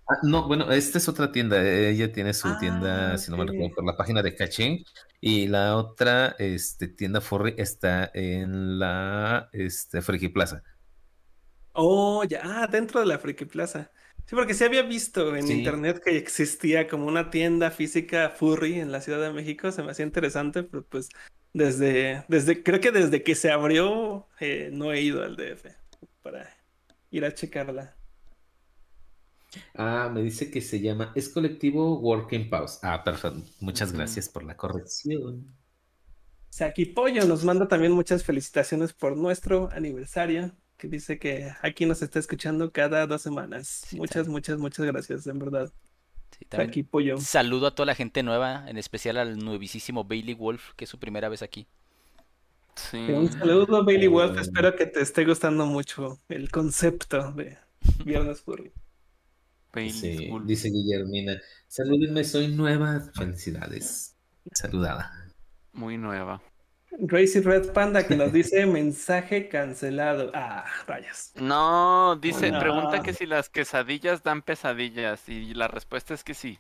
Ah, 0.08 0.18
no, 0.24 0.48
bueno, 0.48 0.70
esta 0.72 0.98
es 0.98 1.08
otra 1.08 1.32
tienda. 1.32 1.62
E-, 1.62 1.90
ella 1.90 2.12
tiene 2.12 2.34
su 2.34 2.58
tienda, 2.60 3.14
ah, 3.14 3.18
si 3.18 3.32
no 3.32 3.38
me 3.38 3.46
recuerdo, 3.46 3.76
por 3.76 3.86
la 3.86 3.96
página 3.96 4.22
de 4.22 4.36
Caching. 4.36 4.84
Y 5.22 5.48
la 5.48 5.78
otra 5.78 6.36
este, 6.40 6.88
tienda 6.90 7.22
Furry 7.22 7.56
está 7.58 8.12
en 8.14 8.80
la 8.80 9.50
este, 9.54 10.02
Friki 10.02 10.30
Plaza. 10.30 10.62
Oh, 11.74 12.24
ya, 12.26 12.42
ah, 12.44 12.68
dentro 12.68 13.00
de 13.00 13.06
la 13.06 13.18
Friki 13.18 13.46
Plaza. 13.46 13.92
Sí, 14.26 14.36
porque 14.36 14.54
sí 14.54 14.64
había 14.64 14.84
visto 14.84 15.36
en 15.36 15.52
internet 15.52 16.02
que 16.04 16.18
existía 16.18 16.88
como 16.88 17.06
una 17.08 17.30
tienda 17.30 17.72
física 17.72 18.30
Furry 18.30 18.80
en 18.80 18.92
la 18.92 19.02
Ciudad 19.02 19.22
de 19.22 19.34
México. 19.34 19.72
Se 19.72 19.84
me 19.84 19.92
hacía 19.92 20.06
interesante, 20.06 20.64
pero 20.64 20.84
pues 20.84 21.10
desde, 21.54 22.24
desde 22.30 22.64
creo 22.64 22.80
que 22.80 22.92
desde 22.92 23.22
que 23.22 23.36
se 23.36 23.52
abrió 23.52 24.28
eh, 24.40 24.70
no 24.72 24.92
he 24.92 25.02
ido 25.02 25.24
al 25.24 25.36
DF 25.36 25.68
para 26.22 26.50
ir 27.12 27.26
a 27.26 27.34
checarla. 27.34 27.96
Ah, 29.76 30.10
me 30.12 30.24
dice 30.24 30.50
que 30.50 30.62
se 30.62 30.80
llama, 30.80 31.12
es 31.16 31.30
colectivo 31.30 32.00
Working 32.00 32.50
Pause. 32.50 32.80
Ah, 32.82 33.04
perfecto. 33.04 33.44
Muchas 33.60 33.92
gracias 33.92 34.30
por 34.30 34.44
la 34.44 34.58
corrección. 34.58 35.54
Saki 36.50 36.86
Pollo 36.86 37.26
nos 37.26 37.44
manda 37.44 37.68
también 37.68 37.92
muchas 37.92 38.24
felicitaciones 38.24 38.94
por 38.94 39.18
nuestro 39.18 39.70
aniversario, 39.72 40.52
que 40.84 40.90
dice 40.90 41.18
que 41.18 41.50
aquí 41.62 41.86
nos 41.86 42.02
está 42.02 42.20
escuchando 42.20 42.74
cada 42.74 43.08
dos 43.08 43.22
semanas. 43.22 43.86
muchas, 43.94 44.28
muchas, 44.28 44.58
muchas 44.58 44.86
gracias, 44.86 45.26
en 45.28 45.40
verdad. 45.40 45.72
Saki 46.52 46.84
Pollo. 46.84 47.18
Saludo 47.20 47.68
a 47.68 47.76
toda 47.76 47.86
la 47.86 47.96
gente 47.96 48.22
nueva, 48.22 48.66
en 48.68 48.78
especial 48.78 49.16
al 49.16 49.38
nuevísimo 49.38 50.04
Bailey 50.04 50.34
Wolf, 50.34 50.74
que 50.76 50.84
es 50.84 50.90
su 50.90 51.00
primera 51.00 51.30
vez 51.30 51.42
aquí. 51.42 51.68
Sí. 52.76 52.98
Un 52.98 53.32
saludo, 53.32 53.86
Bailey 53.86 54.10
Wolf. 54.10 54.38
Espero 54.38 54.76
que 54.76 54.86
te 54.86 55.00
esté 55.00 55.24
gustando 55.24 55.66
mucho 55.66 56.20
el 56.28 56.52
concepto 56.52 57.32
de 57.32 57.58
Viernes 58.04 58.42
Furry 58.42 58.74
dice 59.82 60.70
Guillermina. 60.70 61.42
Salúdenme, 61.68 62.24
soy 62.24 62.50
nueva. 62.50 63.00
Felicidades. 63.16 64.16
Saludada. 64.52 65.32
Muy 65.72 65.98
nueva. 65.98 66.42
Crazy 67.08 67.42
Red 67.42 67.72
Panda 67.74 68.06
que 68.06 68.16
nos 68.16 68.32
dice 68.32 68.66
mensaje 68.66 69.50
cancelado. 69.50 70.32
Ah, 70.34 70.66
rayas. 70.88 71.34
No, 71.36 72.16
dice, 72.18 72.52
pregunta 72.60 73.02
que 73.02 73.14
si 73.14 73.26
las 73.26 73.50
quesadillas 73.50 74.24
dan 74.24 74.42
pesadillas 74.42 75.28
y 75.28 75.54
la 75.54 75.68
respuesta 75.68 76.14
es 76.14 76.24
que 76.24 76.34
sí. 76.34 76.60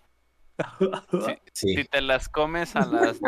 Si 1.53 1.83
te 1.85 2.01
las 2.01 2.29
comes 2.29 2.75
a 2.75 2.85
las 2.85 3.19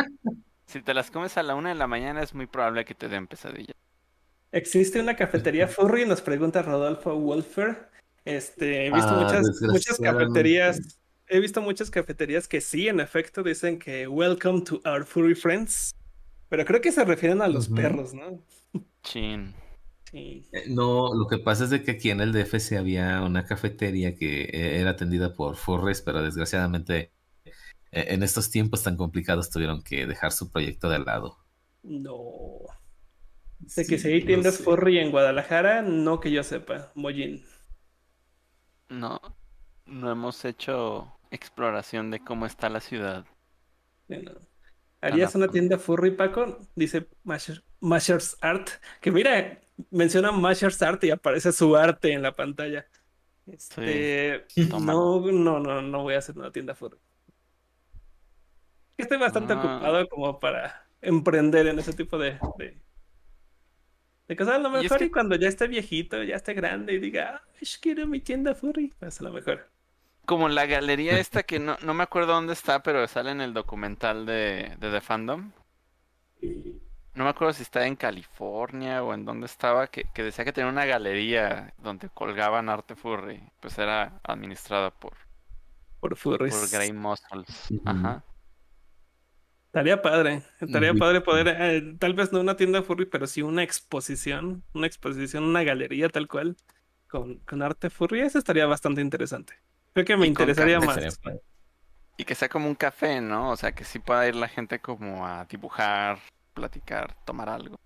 si 0.67 0.81
te 0.81 0.93
las 0.93 1.11
comes 1.11 1.37
a 1.37 1.43
la 1.43 1.55
una 1.55 1.69
de 1.69 1.75
la 1.75 1.87
mañana 1.87 2.21
es 2.21 2.33
muy 2.33 2.47
probable 2.47 2.85
que 2.85 2.95
te 2.95 3.07
den 3.07 3.27
pesadillas. 3.27 3.75
¿Existe 4.51 4.99
una 4.99 5.15
cafetería 5.15 5.67
furry? 5.67 6.05
Nos 6.05 6.21
pregunta 6.21 6.61
Rodolfo 6.61 7.15
Wolfer. 7.15 7.89
Este, 8.23 8.87
he 8.87 8.91
visto 8.91 9.09
ah, 9.09 9.23
muchas, 9.23 9.61
muchas 9.61 9.99
cafeterías. 9.99 10.99
He 11.27 11.39
visto 11.39 11.61
muchas 11.61 11.89
cafeterías 11.89 12.47
que 12.47 12.61
sí, 12.61 12.87
en 12.87 12.99
efecto, 12.99 13.43
dicen 13.43 13.79
que 13.79 14.07
Welcome 14.07 14.61
to 14.61 14.81
our 14.85 15.03
furry 15.03 15.35
friends. 15.35 15.93
Pero 16.49 16.65
creo 16.65 16.81
que 16.81 16.91
se 16.91 17.03
refieren 17.03 17.41
a 17.41 17.47
los 17.47 17.69
perros, 17.69 18.13
¿no? 18.13 18.41
Chin. 19.03 19.53
Sí. 20.11 20.47
Eh, 20.51 20.65
no, 20.69 21.13
lo 21.13 21.27
que 21.27 21.39
pasa 21.39 21.65
es 21.65 21.71
de 21.71 21.83
que 21.83 21.91
aquí 21.91 22.09
en 22.09 22.21
el 22.21 22.31
DF 22.31 22.77
había 22.77 23.21
una 23.21 23.45
cafetería 23.45 24.15
que 24.15 24.43
eh, 24.43 24.79
era 24.79 24.91
atendida 24.91 25.33
por 25.33 25.55
Furries, 25.55 26.01
pero 26.01 26.21
desgraciadamente 26.21 27.11
eh, 27.91 28.05
en 28.09 28.23
estos 28.23 28.51
tiempos 28.51 28.83
tan 28.83 28.97
complicados 28.97 29.49
tuvieron 29.49 29.81
que 29.81 30.05
dejar 30.05 30.31
su 30.31 30.51
proyecto 30.51 30.89
de 30.89 30.99
lado. 30.99 31.37
No. 31.83 32.59
De 33.59 33.85
que 33.85 33.97
si 33.97 34.07
hay 34.09 34.23
tiendas 34.23 34.59
Furry 34.59 34.99
en 34.99 35.11
Guadalajara, 35.11 35.81
no 35.81 36.19
que 36.19 36.31
yo 36.31 36.43
sepa, 36.43 36.91
Mollín. 36.93 37.43
No, 38.89 39.19
no 39.85 40.11
hemos 40.11 40.45
hecho 40.45 41.17
exploración 41.31 42.11
de 42.11 42.19
cómo 42.19 42.45
está 42.45 42.69
la 42.69 42.79
ciudad. 42.79 43.25
¿Harías 45.05 45.35
una 45.35 45.47
tienda 45.47 45.77
Furry, 45.77 46.11
Paco? 46.11 46.59
Dice 46.75 47.07
Mashers 47.79 48.37
Art. 48.41 48.69
Que 49.01 49.11
mira, 49.11 49.59
menciona 49.91 50.31
Mashers 50.31 50.81
Art 50.81 51.03
y 51.03 51.11
aparece 51.11 51.51
su 51.51 51.75
arte 51.75 52.11
en 52.11 52.21
la 52.21 52.33
pantalla. 52.33 52.87
Este, 53.45 54.45
no, 54.69 54.79
no, 54.79 55.59
no, 55.59 55.81
no 55.81 56.01
voy 56.01 56.15
a 56.15 56.17
hacer 56.17 56.37
una 56.37 56.51
tienda 56.51 56.73
Furry. 56.73 56.97
Estoy 58.97 59.19
bastante 59.19 59.53
ah. 59.53 59.57
ocupado 59.57 60.07
como 60.09 60.39
para 60.39 60.87
emprender 61.01 61.67
en 61.67 61.77
ese 61.77 61.93
tipo 61.93 62.17
de, 62.17 62.39
de 64.27 64.35
cosas, 64.35 64.55
a 64.55 64.59
lo 64.59 64.71
mejor 64.71 65.03
y, 65.03 65.11
cuando 65.11 65.35
ya 65.35 65.49
esté 65.49 65.67
viejito, 65.67 66.23
ya 66.23 66.37
esté 66.37 66.53
grande 66.53 66.93
y 66.93 66.99
diga, 66.99 67.43
quiero 67.79 68.07
mi 68.07 68.21
tienda 68.21 68.55
furry, 68.55 68.91
pues 68.99 69.19
a 69.21 69.25
lo 69.25 69.31
mejor. 69.31 69.69
Como 70.25 70.49
la 70.49 70.65
galería 70.65 71.19
esta 71.19 71.43
que 71.43 71.59
no, 71.59 71.77
no 71.83 71.93
me 71.93 72.03
acuerdo 72.03 72.33
dónde 72.33 72.53
está, 72.53 72.83
pero 72.83 73.07
sale 73.07 73.31
en 73.31 73.41
el 73.41 73.53
documental 73.53 74.25
de, 74.25 74.75
de 74.79 74.91
The 74.91 75.01
Fandom. 75.01 75.51
No 77.15 77.23
me 77.23 77.29
acuerdo 77.29 77.53
si 77.53 77.63
está 77.63 77.87
en 77.87 77.95
California 77.95 79.01
o 79.01 79.13
en 79.13 79.23
dónde 79.23 79.45
estaba, 79.45 79.87
que, 79.87 80.03
que 80.13 80.23
decía 80.23 80.43
que 80.43 80.51
tenía 80.51 80.69
una 80.69 80.85
galería 80.85 81.73
donde 81.77 82.09
colgaban 82.09 82.67
arte 82.67 82.95
furry. 82.95 83.41
Pues 83.61 83.77
era 83.77 84.19
administrada 84.23 84.91
por... 84.91 85.13
Por 86.01 86.17
furries. 86.17 86.53
Por 86.53 86.69
Grey 86.69 86.91
Muscles. 86.91 87.69
Ajá. 87.85 88.23
Estaría 89.75 90.01
padre, 90.01 90.41
estaría 90.61 90.93
padre 90.93 91.19
poder, 91.19 91.49
eh, 91.59 91.95
tal 91.99 92.13
vez 92.13 92.31
no 92.31 92.39
una 92.39 92.55
tienda 92.55 92.81
furry, 92.81 93.05
pero 93.07 93.27
sí 93.27 93.41
una 93.41 93.61
exposición, 93.61 94.63
una 94.73 94.87
exposición, 94.87 95.43
una 95.43 95.63
galería 95.63 96.07
tal 96.07 96.29
cual, 96.29 96.55
con, 97.09 97.39
con 97.39 97.61
arte 97.61 97.89
furry, 97.89 98.21
eso 98.21 98.37
estaría 98.37 98.65
bastante 98.67 99.01
interesante. 99.01 99.55
Creo 99.95 100.05
que 100.05 100.17
me 100.17 100.27
interesaría 100.27 100.81
más. 100.81 100.99
Y 102.17 102.25
que 102.25 102.35
sea 102.35 102.49
como 102.49 102.67
un 102.67 102.75
café, 102.75 103.21
¿no? 103.21 103.51
O 103.51 103.55
sea, 103.55 103.71
que 103.71 103.85
sí 103.85 103.99
pueda 103.99 104.27
ir 104.27 104.35
la 104.35 104.49
gente 104.49 104.79
como 104.79 105.25
a 105.25 105.45
dibujar, 105.45 106.19
platicar, 106.53 107.15
tomar 107.25 107.47
algo. 107.47 107.79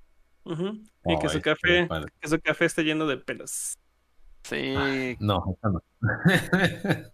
Y 1.05 1.19
que 1.19 1.29
su 1.29 1.39
café, 1.39 1.87
que 2.19 2.27
su 2.27 2.41
café 2.41 2.65
esté 2.65 2.83
lleno 2.83 3.05
de 3.05 3.17
pelos. 3.17 3.77
Sí. 4.41 4.73
no, 5.19 5.55
no. 5.61 5.83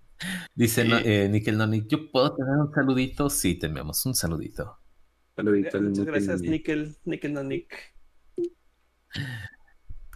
Dice 0.55 0.88
eh, 1.03 1.27
Nickel 1.27 1.57
Nonic, 1.57 1.88
¿yo 1.88 2.09
puedo 2.09 2.34
tener 2.34 2.55
un 2.55 2.72
saludito? 2.73 3.30
Sí, 3.30 3.55
te 3.55 3.67
enviamos 3.67 4.05
un 4.05 4.15
saludito. 4.15 4.80
Saludito. 5.35 5.81
Muchas 5.81 6.05
gracias, 6.05 6.41
Nickel, 6.41 6.95
Nickel 7.03 7.34
Nonic. 7.34 7.93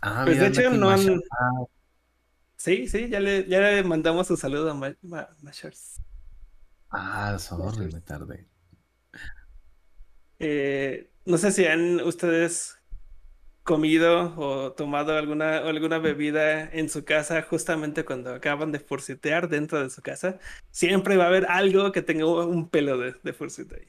Ah, 0.02 0.22
pues 0.24 0.40
de 0.40 0.48
hecho 0.48 0.70
no 0.70 0.90
han... 0.90 1.20
Sí, 2.60 2.90
sí, 2.90 3.08
ya 3.08 3.22
le, 3.22 3.48
ya 3.48 3.62
le 3.62 3.84
mandamos 3.84 4.30
un 4.30 4.36
saludo 4.36 4.72
a 4.72 4.96
Mashers. 5.42 6.02
Ah, 6.90 7.38
sorry, 7.40 7.90
me 7.90 8.02
tardé. 8.02 8.50
Eh, 10.40 11.10
no 11.26 11.38
sé 11.38 11.54
si 11.54 11.66
han 11.66 12.02
ustedes 12.02 12.78
comido 13.64 14.34
o 14.36 14.74
tomado 14.74 15.18
alguna, 15.18 15.60
alguna 15.60 16.00
bebida 16.00 16.70
en 16.70 16.90
su 16.90 17.06
casa 17.06 17.42
justamente 17.44 18.04
cuando 18.04 18.34
acaban 18.34 18.74
de 18.74 18.80
furcitear 18.80 19.48
dentro 19.48 19.82
de 19.82 19.90
su 19.90 20.02
casa, 20.02 20.38
siempre 20.70 21.16
va 21.16 21.26
a 21.26 21.28
haber 21.28 21.46
algo 21.46 21.94
que 21.94 22.02
tenga 22.02 22.26
un 22.26 22.68
pelo 22.68 22.98
de, 22.98 23.16
de 23.24 23.32
furcite 23.32 23.76
ahí. 23.76 23.88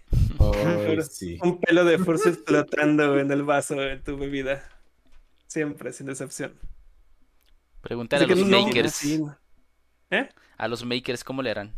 Un 1.42 1.59
pelo 1.59 1.84
de 1.84 1.98
furcite 1.98 2.38
flotando 2.47 3.18
en 3.18 3.32
el 3.32 3.42
vaso 3.42 3.74
de 3.74 3.97
tu 3.97 4.16
bebida. 4.16 4.62
Siempre, 5.48 5.92
sin 5.92 6.09
excepción. 6.09 6.52
Preguntar 7.81 8.23
a 8.23 8.27
los 8.27 8.44
makers. 8.44 9.05
¿Eh? 10.11 10.28
A 10.57 10.69
los 10.69 10.85
makers, 10.85 11.24
¿cómo 11.24 11.43
le 11.43 11.51
harán? 11.51 11.74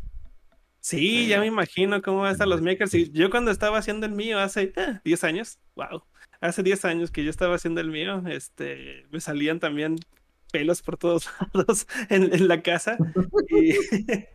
Sí, 0.81 1.29
ya 1.29 1.39
me 1.39 1.47
imagino 1.47 2.03
cómo 2.03 2.19
van 2.19 2.29
a 2.29 2.33
estar 2.33 2.49
los 2.49 2.61
makers. 2.61 2.93
Y 2.95 3.11
yo 3.13 3.31
cuando 3.31 3.51
estaba 3.51 3.79
haciendo 3.79 4.07
el 4.07 4.13
mío 4.13 4.41
hace 4.41 4.73
10 5.05 5.23
eh, 5.23 5.27
años, 5.27 5.59
wow 5.77 6.03
hace 6.43 6.63
10 6.63 6.85
años 6.85 7.11
que 7.11 7.25
yo 7.25 7.31
estaba 7.31 7.55
haciendo 7.55 7.81
el 7.81 7.91
mío, 7.91 8.23
este, 8.29 9.07
me 9.11 9.21
salían 9.21 9.61
también 9.61 9.97
pelos 10.53 10.83
por 10.83 10.99
todos 10.99 11.31
lados 11.55 11.87
en, 12.11 12.49
la 12.49 12.63
casa. 12.63 12.99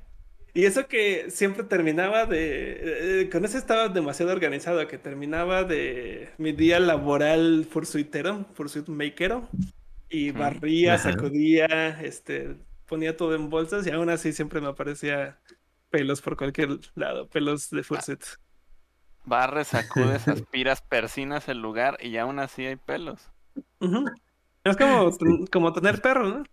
Y, 0.54 0.66
eso 0.66 0.88
que 0.88 1.30
siempre 1.30 1.64
terminaba 1.64 2.26
de... 2.26 3.22
Eh, 3.22 3.30
con 3.30 3.46
eso 3.46 3.60
estaba 3.60 3.90
demasiado 3.90 4.32
organizado, 4.32 4.88
que 4.88 4.98
terminaba 4.98 5.64
de 5.64 6.30
mi 6.40 6.52
día 6.52 6.80
laboral 6.80 7.68
fursuitero, 7.70 8.44
fursuit 8.56 8.88
makero, 8.88 9.48
y 10.10 10.32
barría, 10.32 10.98
sacudía, 10.98 12.00
este, 12.02 12.58
ponía 12.86 13.18
todo 13.18 13.36
en 13.36 13.50
bolsas 13.50 13.86
y 13.86 13.92
aún 13.92 14.10
así 14.10 14.34
siempre 14.34 14.62
me 14.62 14.68
aparecía 14.68 15.40
pelos 15.90 16.22
por 16.22 16.38
cualquier 16.38 16.80
lado, 16.96 17.28
pelos 17.28 17.70
de 17.70 17.84
fursuit. 17.84 18.24
Barres, 19.26 19.70
sacudes, 19.70 20.28
aspiras, 20.28 20.82
persinas 20.82 21.50
el 21.50 21.62
lugar 21.62 21.98
y 22.02 22.18
aún 22.18 22.40
así 22.40 22.66
hay 22.66 22.78
pelos. 22.78 23.30
Es 24.64 24.78
como, 24.78 25.12
como 25.52 25.74
tener 25.74 26.02
perros, 26.02 26.34
¿no? 26.34 26.44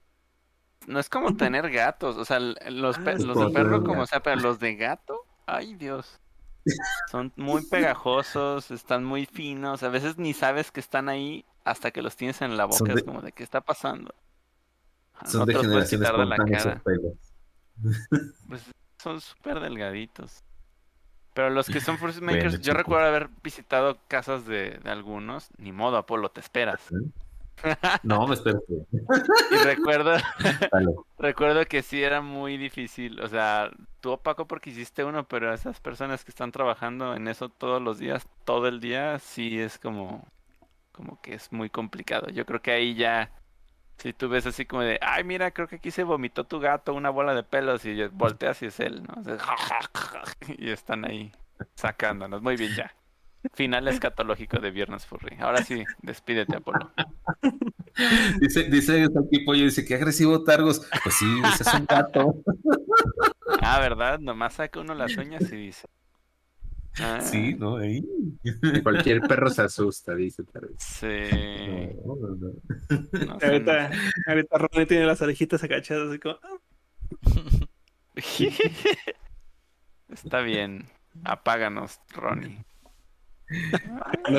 No 0.86 0.98
es 0.98 1.08
como 1.08 1.34
tener 1.36 1.70
gatos, 1.70 2.16
o 2.16 2.24
sea, 2.24 2.40
los, 2.40 2.98
ah, 2.98 3.14
los 3.18 3.38
de 3.38 3.50
perro 3.54 3.84
como 3.84 4.06
sea, 4.06 4.22
pero 4.22 4.36
los 4.36 4.58
de 4.58 4.76
gato, 4.76 5.24
ay 5.46 5.74
Dios. 5.76 6.20
Son 7.10 7.32
muy 7.36 7.64
pegajosos, 7.66 8.70
están 8.70 9.04
muy 9.04 9.26
finos, 9.26 9.82
a 9.82 9.88
veces 9.88 10.18
ni 10.18 10.34
sabes 10.34 10.70
que 10.70 10.80
están 10.80 11.08
ahí 11.08 11.46
hasta 11.64 11.90
que 11.90 12.02
los 12.02 12.16
tienes 12.16 12.42
en 12.42 12.56
la 12.56 12.66
boca, 12.66 12.92
es 12.92 13.02
como 13.02 13.22
de 13.22 13.32
qué 13.32 13.42
está 13.42 13.60
pasando. 13.60 14.14
Son 15.24 15.46
de 15.46 15.54
generaciones 15.54 16.12
de 16.12 16.26
la 16.26 16.36
cara. 16.36 16.82
Pues 18.48 18.62
son 19.02 19.20
súper 19.20 19.58
delgaditos. 19.58 20.44
Pero 21.34 21.50
los 21.50 21.66
que 21.66 21.80
son 21.80 21.98
Force 21.98 22.20
Makers, 22.20 22.60
yo 22.60 22.72
recuerdo 22.72 23.08
haber 23.08 23.28
visitado 23.42 23.98
casas 24.06 24.46
de, 24.46 24.80
algunos. 24.84 25.48
Ni 25.58 25.72
modo, 25.72 25.96
Apolo, 25.96 26.30
te 26.30 26.40
esperas. 26.40 26.80
No, 28.04 28.26
me 28.28 28.34
espero. 28.34 28.62
y 29.50 29.56
recuerdo, 29.64 30.12
recuerdo 31.18 31.66
que 31.66 31.82
sí 31.82 32.02
era 32.02 32.20
muy 32.20 32.56
difícil. 32.56 33.20
O 33.20 33.28
sea, 33.28 33.70
tú 34.00 34.12
opaco 34.12 34.46
porque 34.46 34.70
hiciste 34.70 35.04
uno, 35.04 35.26
pero 35.26 35.52
esas 35.52 35.80
personas 35.80 36.24
que 36.24 36.30
están 36.30 36.52
trabajando 36.52 37.16
en 37.16 37.26
eso 37.26 37.48
todos 37.48 37.82
los 37.82 37.98
días, 37.98 38.26
todo 38.44 38.68
el 38.68 38.80
día, 38.80 39.18
sí 39.18 39.58
es 39.58 39.78
como, 39.78 40.28
como 40.94 41.20
que 41.20 41.34
es 41.34 41.52
muy 41.52 41.68
complicado. 41.68 42.28
Yo 42.28 42.46
creo 42.46 42.62
que 42.62 42.70
ahí 42.70 42.94
ya, 42.94 43.32
si 43.98 44.12
tú 44.12 44.28
ves 44.28 44.46
así 44.46 44.64
como 44.64 44.82
de, 44.82 44.98
ay, 45.02 45.24
mira, 45.24 45.50
creo 45.50 45.66
que 45.66 45.76
aquí 45.76 45.90
se 45.90 46.04
vomitó 46.04 46.44
tu 46.44 46.60
gato, 46.60 46.94
una 46.94 47.10
bola 47.10 47.34
de 47.34 47.42
pelos, 47.42 47.84
y 47.84 48.00
volteas 48.08 48.62
y 48.62 48.66
es 48.66 48.80
él, 48.80 49.02
¿no? 49.02 49.22
y 50.56 50.70
están 50.70 51.04
ahí 51.04 51.32
sacándonos. 51.74 52.40
Muy 52.42 52.56
bien, 52.56 52.74
ya. 52.74 52.94
Final 53.52 53.88
escatológico 53.88 54.58
de 54.58 54.70
Viernes 54.70 55.04
Furry. 55.04 55.36
Ahora 55.38 55.62
sí, 55.62 55.84
despídete, 56.00 56.56
Apolo. 56.56 56.90
Dice, 58.40 58.64
dice 58.64 59.04
aquí 59.04 59.40
Pollo, 59.44 59.64
dice, 59.64 59.84
qué 59.84 59.96
agresivo 59.96 60.42
Targos. 60.44 60.80
Pues 61.02 61.14
sí, 61.16 61.26
ese 61.52 61.62
es 61.62 61.74
un 61.74 61.84
gato. 61.84 62.34
Ah, 63.60 63.78
¿verdad? 63.80 64.18
Nomás 64.18 64.54
saca 64.54 64.80
uno 64.80 64.94
las 64.94 65.16
uñas 65.16 65.42
y 65.52 65.56
dice. 65.56 65.86
Ah. 67.00 67.20
Sí, 67.20 67.54
¿no? 67.54 67.76
Ahí. 67.76 68.04
Cualquier 68.82 69.20
perro 69.28 69.50
se 69.50 69.62
asusta, 69.62 70.14
dice 70.14 70.44
Sí. 70.78 71.06
ahorita, 73.42 73.90
ahorita 74.28 74.58
Ronnie 74.58 74.86
tiene 74.86 75.06
las 75.06 75.20
orejitas 75.20 75.62
agachadas 75.64 76.08
así 76.08 76.18
como... 76.18 76.38
Ah". 76.42 76.58
Está 80.12 80.40
bien. 80.40 80.86
Apáganos, 81.24 82.00
Ronnie. 82.12 82.64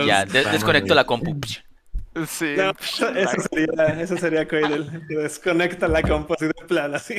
ya, 0.05 0.25
desconecto 0.25 0.95
la 0.95 1.05
compu. 1.05 1.37
Sí. 2.27 2.55
eso, 2.55 3.41
sería, 3.51 4.01
eso 4.01 4.17
sería 4.17 4.47
Coidel. 4.47 5.05
desconecta 5.07 5.87
la 5.89 6.01
compu 6.01 6.33
así 6.33 6.45
de 6.45 6.53
plan, 6.67 6.95
así. 6.95 7.15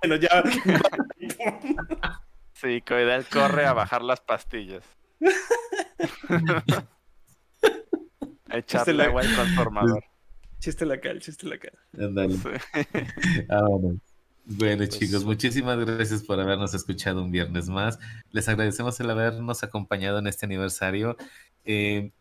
Bueno, 0.00 0.16
ya. 0.16 0.42
Sí, 2.62 2.80
Coidel 2.80 3.26
corre 3.26 3.66
a 3.66 3.72
bajar 3.72 4.02
las 4.02 4.20
pastillas. 4.20 4.84
Echarle 8.50 9.02
agua 9.02 9.22
al 9.22 9.34
transformador. 9.34 10.04
Chiste 10.60 10.86
local, 10.86 11.20
chiste 11.20 11.48
local. 11.48 11.72
Ándale. 11.98 12.36
Ah, 13.48 13.62
bueno. 13.68 13.98
Bueno, 14.44 14.78
pues 14.78 14.90
chicos, 14.90 15.24
muchísimas 15.24 15.78
gracias 15.78 16.22
por 16.22 16.38
habernos 16.38 16.72
escuchado 16.74 17.22
un 17.22 17.32
viernes 17.32 17.68
más. 17.68 17.98
Les 18.30 18.48
agradecemos 18.48 18.98
el 19.00 19.10
habernos 19.10 19.64
acompañado 19.64 20.20
en 20.20 20.28
este 20.28 20.46
aniversario. 20.46 21.16
Eh, 21.64 22.12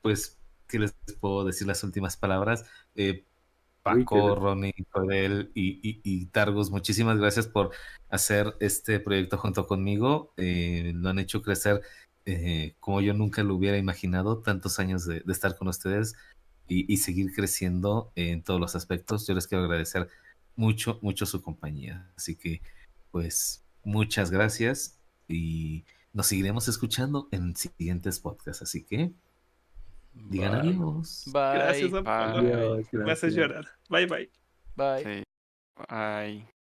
pues, 0.00 0.38
¿qué 0.66 0.78
les 0.78 0.94
puedo 1.20 1.44
decir 1.44 1.66
las 1.66 1.84
últimas 1.84 2.16
palabras? 2.16 2.64
Eh, 2.94 3.26
Paco, 3.98 4.34
Ronnie, 4.34 4.74
Cordel 4.90 5.50
y, 5.54 6.00
y, 6.02 6.26
Targus, 6.26 6.70
muchísimas 6.70 7.18
gracias 7.18 7.46
por 7.46 7.70
hacer 8.08 8.56
este 8.60 9.00
proyecto 9.00 9.38
junto 9.38 9.66
conmigo. 9.66 10.32
Eh, 10.36 10.92
lo 10.94 11.08
han 11.10 11.18
hecho 11.18 11.42
crecer 11.42 11.82
eh, 12.26 12.76
como 12.80 13.00
yo 13.00 13.14
nunca 13.14 13.42
lo 13.42 13.54
hubiera 13.54 13.78
imaginado, 13.78 14.38
tantos 14.38 14.78
años 14.78 15.06
de, 15.06 15.22
estar 15.28 15.56
con 15.56 15.68
ustedes 15.68 16.14
y, 16.68 16.98
seguir 16.98 17.32
creciendo 17.34 18.12
en 18.14 18.42
todos 18.42 18.60
los 18.60 18.76
aspectos. 18.76 19.26
Yo 19.26 19.34
les 19.34 19.48
quiero 19.48 19.64
agradecer 19.64 20.08
mucho, 20.54 21.00
mucho 21.02 21.26
su 21.26 21.42
compañía. 21.42 22.08
Así 22.16 22.36
que, 22.36 22.62
pues, 23.10 23.64
muchas 23.82 24.30
gracias 24.30 24.98
y 25.26 25.84
nos 26.12 26.28
seguiremos 26.28 26.68
escuchando 26.68 27.28
en 27.32 27.56
siguientes 27.56 28.20
podcasts. 28.20 28.62
Así 28.62 28.84
que, 28.84 29.12
digan 30.14 30.54
adiós. 30.54 31.24
Bye. 31.28 31.58
Gracias, 31.58 31.92
a 33.24 33.40
llorar. 33.40 33.66
Bye, 33.88 34.06
bye. 34.06 34.30
Bye. 34.76 35.24
Bye. 35.88 36.59